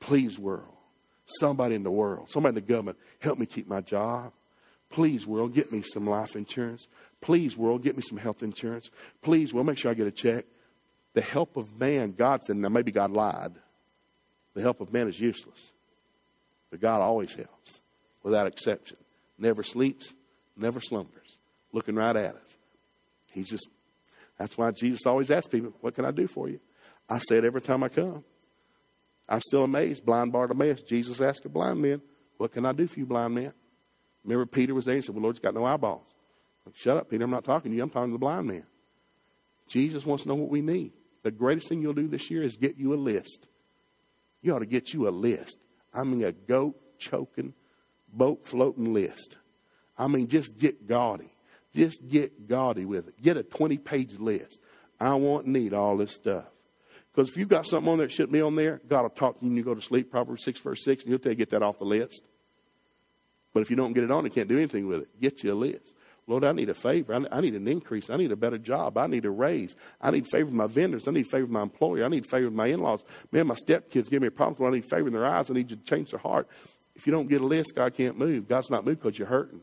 Please, 0.00 0.38
world. 0.38 0.74
Somebody 1.24 1.74
in 1.74 1.82
the 1.82 1.90
world, 1.90 2.30
somebody 2.30 2.50
in 2.50 2.54
the 2.56 2.72
government, 2.72 2.98
help 3.20 3.38
me 3.38 3.46
keep 3.46 3.66
my 3.66 3.80
job. 3.80 4.32
Please, 4.90 5.26
world, 5.26 5.54
get 5.54 5.72
me 5.72 5.82
some 5.82 6.06
life 6.06 6.36
insurance. 6.36 6.86
Please, 7.20 7.56
world, 7.56 7.82
get 7.82 7.96
me 7.96 8.02
some 8.02 8.18
health 8.18 8.42
insurance. 8.42 8.90
Please, 9.22 9.52
world, 9.52 9.66
make 9.66 9.78
sure 9.78 9.90
I 9.90 9.94
get 9.94 10.06
a 10.06 10.12
check. 10.12 10.44
The 11.14 11.20
help 11.20 11.56
of 11.56 11.80
man, 11.80 12.12
God 12.12 12.44
said, 12.44 12.56
now 12.56 12.68
maybe 12.68 12.92
God 12.92 13.10
lied. 13.10 13.54
The 14.54 14.62
help 14.62 14.80
of 14.80 14.92
man 14.92 15.08
is 15.08 15.18
useless. 15.18 15.72
But 16.70 16.80
God 16.80 17.00
always 17.00 17.34
helps, 17.34 17.80
without 18.22 18.46
exception. 18.46 18.96
Never 19.38 19.62
sleeps, 19.62 20.12
never 20.56 20.80
slumbers, 20.80 21.38
looking 21.72 21.96
right 21.96 22.14
at 22.14 22.36
us. 22.36 22.56
He's 23.32 23.48
just, 23.48 23.66
that's 24.38 24.56
why 24.56 24.70
Jesus 24.70 25.06
always 25.06 25.30
asks 25.30 25.48
people, 25.48 25.72
What 25.80 25.94
can 25.94 26.04
I 26.04 26.10
do 26.10 26.26
for 26.26 26.48
you? 26.48 26.60
I 27.08 27.18
say 27.18 27.38
it 27.38 27.44
every 27.44 27.60
time 27.60 27.82
I 27.82 27.88
come. 27.88 28.24
I'm 29.28 29.40
still 29.40 29.64
amazed. 29.64 30.04
Blind 30.04 30.32
Bartimaeus, 30.32 30.82
Jesus 30.82 31.20
asked 31.20 31.44
a 31.44 31.48
blind 31.48 31.80
man, 31.80 32.00
What 32.36 32.52
can 32.52 32.66
I 32.66 32.72
do 32.72 32.86
for 32.86 32.98
you, 32.98 33.06
blind 33.06 33.34
man? 33.34 33.52
Remember, 34.24 34.46
Peter 34.46 34.74
was 34.74 34.86
there 34.86 34.96
and 34.96 35.04
said, 35.04 35.14
Well, 35.14 35.22
Lord, 35.22 35.36
you 35.36 35.42
got 35.42 35.54
no 35.54 35.64
eyeballs. 35.64 36.06
Like, 36.64 36.76
Shut 36.76 36.96
up, 36.96 37.10
Peter. 37.10 37.24
I'm 37.24 37.30
not 37.30 37.44
talking 37.44 37.70
to 37.70 37.76
you. 37.76 37.82
I'm 37.82 37.90
talking 37.90 38.10
to 38.10 38.14
the 38.14 38.18
blind 38.18 38.46
man. 38.46 38.66
Jesus 39.68 40.04
wants 40.04 40.24
to 40.24 40.28
know 40.28 40.34
what 40.34 40.50
we 40.50 40.60
need. 40.60 40.92
The 41.22 41.30
greatest 41.30 41.68
thing 41.68 41.82
you'll 41.82 41.92
do 41.92 42.08
this 42.08 42.30
year 42.30 42.42
is 42.42 42.56
get 42.56 42.76
you 42.76 42.94
a 42.94 42.96
list. 42.96 43.48
You 44.42 44.54
ought 44.54 44.60
to 44.60 44.66
get 44.66 44.92
you 44.92 45.08
a 45.08 45.10
list. 45.10 45.58
I 45.92 46.04
mean, 46.04 46.22
a 46.22 46.32
goat 46.32 46.76
choking, 46.98 47.54
boat 48.12 48.46
floating 48.46 48.92
list. 48.92 49.38
I 49.98 50.06
mean, 50.08 50.28
just 50.28 50.58
get 50.58 50.86
gaudy. 50.86 51.32
Just 51.76 52.08
get 52.08 52.48
gaudy 52.48 52.86
with 52.86 53.08
it. 53.08 53.20
Get 53.20 53.36
a 53.36 53.42
20 53.42 53.76
page 53.76 54.18
list. 54.18 54.62
I 54.98 55.14
want 55.14 55.46
need 55.46 55.74
all 55.74 55.98
this 55.98 56.12
stuff. 56.12 56.46
Because 57.12 57.30
if 57.30 57.36
you've 57.36 57.50
got 57.50 57.66
something 57.66 57.92
on 57.92 57.98
there 57.98 58.06
that 58.06 58.12
shouldn't 58.12 58.32
be 58.32 58.40
on 58.40 58.56
there, 58.56 58.80
God 58.88 59.02
will 59.02 59.10
talk 59.10 59.38
to 59.38 59.44
you 59.44 59.50
when 59.50 59.56
you 59.58 59.62
go 59.62 59.74
to 59.74 59.82
sleep, 59.82 60.10
Proverbs 60.10 60.42
6, 60.44 60.60
verse 60.60 60.82
6, 60.84 61.04
and 61.04 61.12
he'll 61.12 61.18
tell 61.18 61.32
you 61.32 61.36
get 61.36 61.50
that 61.50 61.62
off 61.62 61.78
the 61.78 61.84
list. 61.84 62.26
But 63.52 63.60
if 63.60 63.68
you 63.68 63.76
don't 63.76 63.92
get 63.92 64.04
it 64.04 64.10
on, 64.10 64.24
you 64.24 64.30
can't 64.30 64.48
do 64.48 64.56
anything 64.56 64.86
with 64.86 65.02
it. 65.02 65.20
Get 65.20 65.44
you 65.44 65.52
a 65.52 65.54
list. 65.54 65.94
Lord, 66.26 66.44
I 66.44 66.52
need 66.52 66.70
a 66.70 66.74
favor. 66.74 67.14
I 67.30 67.40
need 67.40 67.54
an 67.54 67.68
increase. 67.68 68.08
I 68.08 68.16
need 68.16 68.32
a 68.32 68.36
better 68.36 68.58
job. 68.58 68.96
I 68.96 69.06
need 69.06 69.26
a 69.26 69.30
raise. 69.30 69.76
I 70.00 70.10
need 70.10 70.26
favor 70.26 70.46
with 70.46 70.54
my 70.54 70.66
vendors. 70.66 71.06
I 71.06 71.10
need 71.10 71.26
favor 71.26 71.44
with 71.44 71.52
my 71.52 71.62
employer. 71.62 72.04
I 72.04 72.08
need 72.08 72.26
favor 72.26 72.46
with 72.46 72.54
my 72.54 72.66
in 72.66 72.80
laws. 72.80 73.04
Man, 73.32 73.46
my 73.46 73.54
stepkids 73.54 74.10
give 74.10 74.22
me 74.22 74.28
a 74.28 74.30
problem. 74.30 74.66
I 74.66 74.74
need 74.74 74.88
favor 74.88 75.08
in 75.08 75.12
their 75.12 75.26
eyes. 75.26 75.50
I 75.50 75.54
need 75.54 75.70
you 75.70 75.76
to 75.76 75.84
change 75.84 76.10
their 76.10 76.20
heart. 76.20 76.48
If 76.94 77.06
you 77.06 77.12
don't 77.12 77.28
get 77.28 77.42
a 77.42 77.46
list, 77.46 77.74
God 77.74 77.94
can't 77.94 78.18
move. 78.18 78.48
God's 78.48 78.70
not 78.70 78.84
moved 78.84 79.02
because 79.02 79.18
you're 79.18 79.28
hurting. 79.28 79.60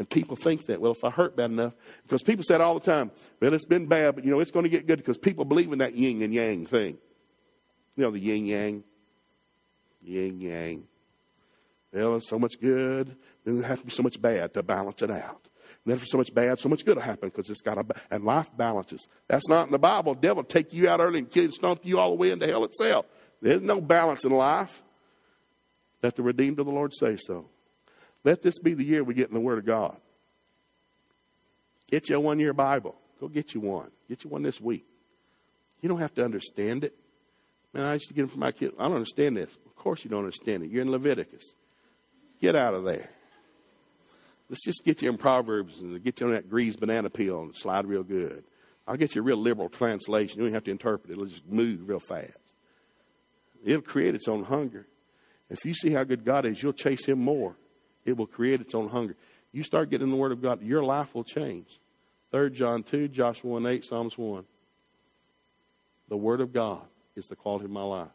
And 0.00 0.08
people 0.08 0.34
think 0.34 0.64
that, 0.64 0.80
well, 0.80 0.92
if 0.92 1.04
I 1.04 1.10
hurt 1.10 1.36
bad 1.36 1.50
enough, 1.50 1.74
because 2.04 2.22
people 2.22 2.42
said 2.42 2.62
all 2.62 2.72
the 2.72 2.80
time, 2.80 3.10
well, 3.38 3.52
it's 3.52 3.66
been 3.66 3.86
bad, 3.86 4.14
but 4.14 4.24
you 4.24 4.30
know, 4.30 4.40
it's 4.40 4.50
going 4.50 4.62
to 4.62 4.70
get 4.70 4.86
good 4.86 4.96
because 4.96 5.18
people 5.18 5.44
believe 5.44 5.70
in 5.72 5.80
that 5.80 5.94
yin 5.94 6.22
and 6.22 6.32
yang 6.32 6.64
thing. 6.64 6.96
You 7.96 8.04
know, 8.04 8.10
the 8.10 8.18
yin 8.18 8.46
yang. 8.46 8.84
Yin 10.00 10.40
yang. 10.40 10.84
Well, 11.92 12.16
it's 12.16 12.30
so 12.30 12.38
much 12.38 12.58
good, 12.58 13.14
then 13.44 13.58
there 13.58 13.68
has 13.68 13.80
to 13.80 13.84
be 13.84 13.92
so 13.92 14.02
much 14.02 14.22
bad 14.22 14.54
to 14.54 14.62
balance 14.62 15.02
it 15.02 15.10
out. 15.10 15.48
And 15.84 15.92
then 15.92 15.98
for 15.98 16.06
so 16.06 16.16
much 16.16 16.32
bad, 16.32 16.58
so 16.60 16.70
much 16.70 16.82
good 16.86 16.96
will 16.96 17.02
happen 17.02 17.28
because 17.28 17.50
it's 17.50 17.60
got 17.60 17.76
a, 17.76 17.84
and 18.10 18.24
life 18.24 18.50
balances. 18.56 19.06
That's 19.28 19.48
not 19.50 19.66
in 19.66 19.70
the 19.70 19.78
Bible. 19.78 20.14
The 20.14 20.22
devil 20.22 20.44
take 20.44 20.72
you 20.72 20.88
out 20.88 21.00
early 21.00 21.18
and 21.18 21.30
kill 21.30 21.44
and 21.44 21.52
stomp 21.52 21.80
you 21.84 21.98
all 21.98 22.08
the 22.08 22.16
way 22.16 22.30
into 22.30 22.46
hell 22.46 22.64
itself. 22.64 23.04
There's 23.42 23.60
no 23.60 23.82
balance 23.82 24.24
in 24.24 24.32
life. 24.32 24.82
Let 26.02 26.16
the 26.16 26.22
redeemed 26.22 26.58
of 26.58 26.64
the 26.64 26.72
Lord 26.72 26.94
say 26.94 27.18
so. 27.18 27.50
Let 28.24 28.42
this 28.42 28.58
be 28.58 28.74
the 28.74 28.84
year 28.84 29.02
we 29.02 29.14
get 29.14 29.28
in 29.28 29.34
the 29.34 29.40
Word 29.40 29.58
of 29.58 29.64
God. 29.64 29.96
Get 31.90 32.08
you 32.08 32.16
a 32.16 32.20
one 32.20 32.38
year 32.38 32.52
Bible. 32.52 32.96
Go 33.20 33.28
get 33.28 33.54
you 33.54 33.60
one. 33.60 33.90
Get 34.08 34.24
you 34.24 34.30
one 34.30 34.42
this 34.42 34.60
week. 34.60 34.86
You 35.80 35.88
don't 35.88 35.98
have 35.98 36.14
to 36.14 36.24
understand 36.24 36.84
it. 36.84 36.94
Man, 37.72 37.84
I 37.84 37.94
used 37.94 38.08
to 38.08 38.14
get 38.14 38.22
them 38.22 38.30
for 38.30 38.38
my 38.38 38.52
kids. 38.52 38.74
I 38.78 38.84
don't 38.84 38.96
understand 38.96 39.36
this. 39.36 39.56
Of 39.66 39.76
course 39.76 40.04
you 40.04 40.10
don't 40.10 40.20
understand 40.20 40.62
it. 40.62 40.70
You're 40.70 40.82
in 40.82 40.90
Leviticus. 40.90 41.54
Get 42.40 42.56
out 42.56 42.74
of 42.74 42.84
there. 42.84 43.08
Let's 44.48 44.64
just 44.64 44.84
get 44.84 45.00
you 45.00 45.08
in 45.08 45.16
Proverbs 45.16 45.80
and 45.80 46.02
get 46.02 46.20
you 46.20 46.26
on 46.26 46.32
that 46.32 46.50
greased 46.50 46.80
banana 46.80 47.08
peel 47.08 47.42
and 47.42 47.54
slide 47.54 47.86
real 47.86 48.02
good. 48.02 48.44
I'll 48.86 48.96
get 48.96 49.14
you 49.14 49.22
a 49.22 49.24
real 49.24 49.36
liberal 49.36 49.68
translation. 49.68 50.40
You 50.40 50.46
don't 50.46 50.54
have 50.54 50.64
to 50.64 50.72
interpret 50.72 51.10
it. 51.10 51.12
It'll 51.12 51.26
just 51.26 51.46
move 51.46 51.88
real 51.88 52.00
fast. 52.00 52.32
It'll 53.64 53.82
create 53.82 54.14
its 54.14 54.26
own 54.26 54.42
hunger. 54.42 54.86
If 55.48 55.64
you 55.64 55.74
see 55.74 55.90
how 55.90 56.02
good 56.02 56.24
God 56.24 56.46
is, 56.46 56.62
you'll 56.62 56.72
chase 56.72 57.06
Him 57.06 57.20
more. 57.20 57.54
It 58.04 58.16
will 58.16 58.26
create 58.26 58.60
its 58.60 58.74
own 58.74 58.88
hunger. 58.88 59.16
You 59.52 59.62
start 59.62 59.90
getting 59.90 60.10
the 60.10 60.16
Word 60.16 60.32
of 60.32 60.40
God, 60.40 60.62
your 60.62 60.82
life 60.82 61.14
will 61.14 61.24
change. 61.24 61.78
3 62.30 62.50
John 62.50 62.82
2, 62.82 63.08
Joshua 63.08 63.50
1 63.50 63.66
8, 63.66 63.84
Psalms 63.84 64.16
1. 64.16 64.44
The 66.08 66.16
Word 66.16 66.40
of 66.40 66.52
God 66.52 66.82
is 67.16 67.26
the 67.26 67.36
quality 67.36 67.64
of 67.64 67.70
my 67.70 67.82
life. 67.82 68.08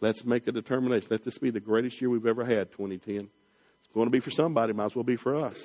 Let's 0.00 0.24
make 0.24 0.46
a 0.48 0.52
determination. 0.52 1.08
Let 1.10 1.22
this 1.22 1.38
be 1.38 1.50
the 1.50 1.60
greatest 1.60 2.00
year 2.00 2.10
we've 2.10 2.26
ever 2.26 2.44
had, 2.44 2.72
2010. 2.72 3.16
It's 3.16 3.94
going 3.94 4.06
to 4.06 4.10
be 4.10 4.20
for 4.20 4.30
somebody, 4.30 4.72
might 4.72 4.86
as 4.86 4.96
well 4.96 5.04
be 5.04 5.16
for 5.16 5.36
us. 5.36 5.64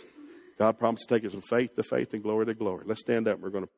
God 0.57 0.77
promised 0.77 1.07
to 1.07 1.15
take 1.15 1.25
us 1.25 1.31
from 1.31 1.41
faith 1.41 1.75
to 1.75 1.83
faith 1.83 2.13
and 2.13 2.23
glory 2.23 2.45
to 2.47 2.53
glory. 2.53 2.83
Let's 2.85 3.01
stand 3.01 3.27
up. 3.27 3.39
We're 3.39 3.49
going 3.49 3.65
to 3.65 3.69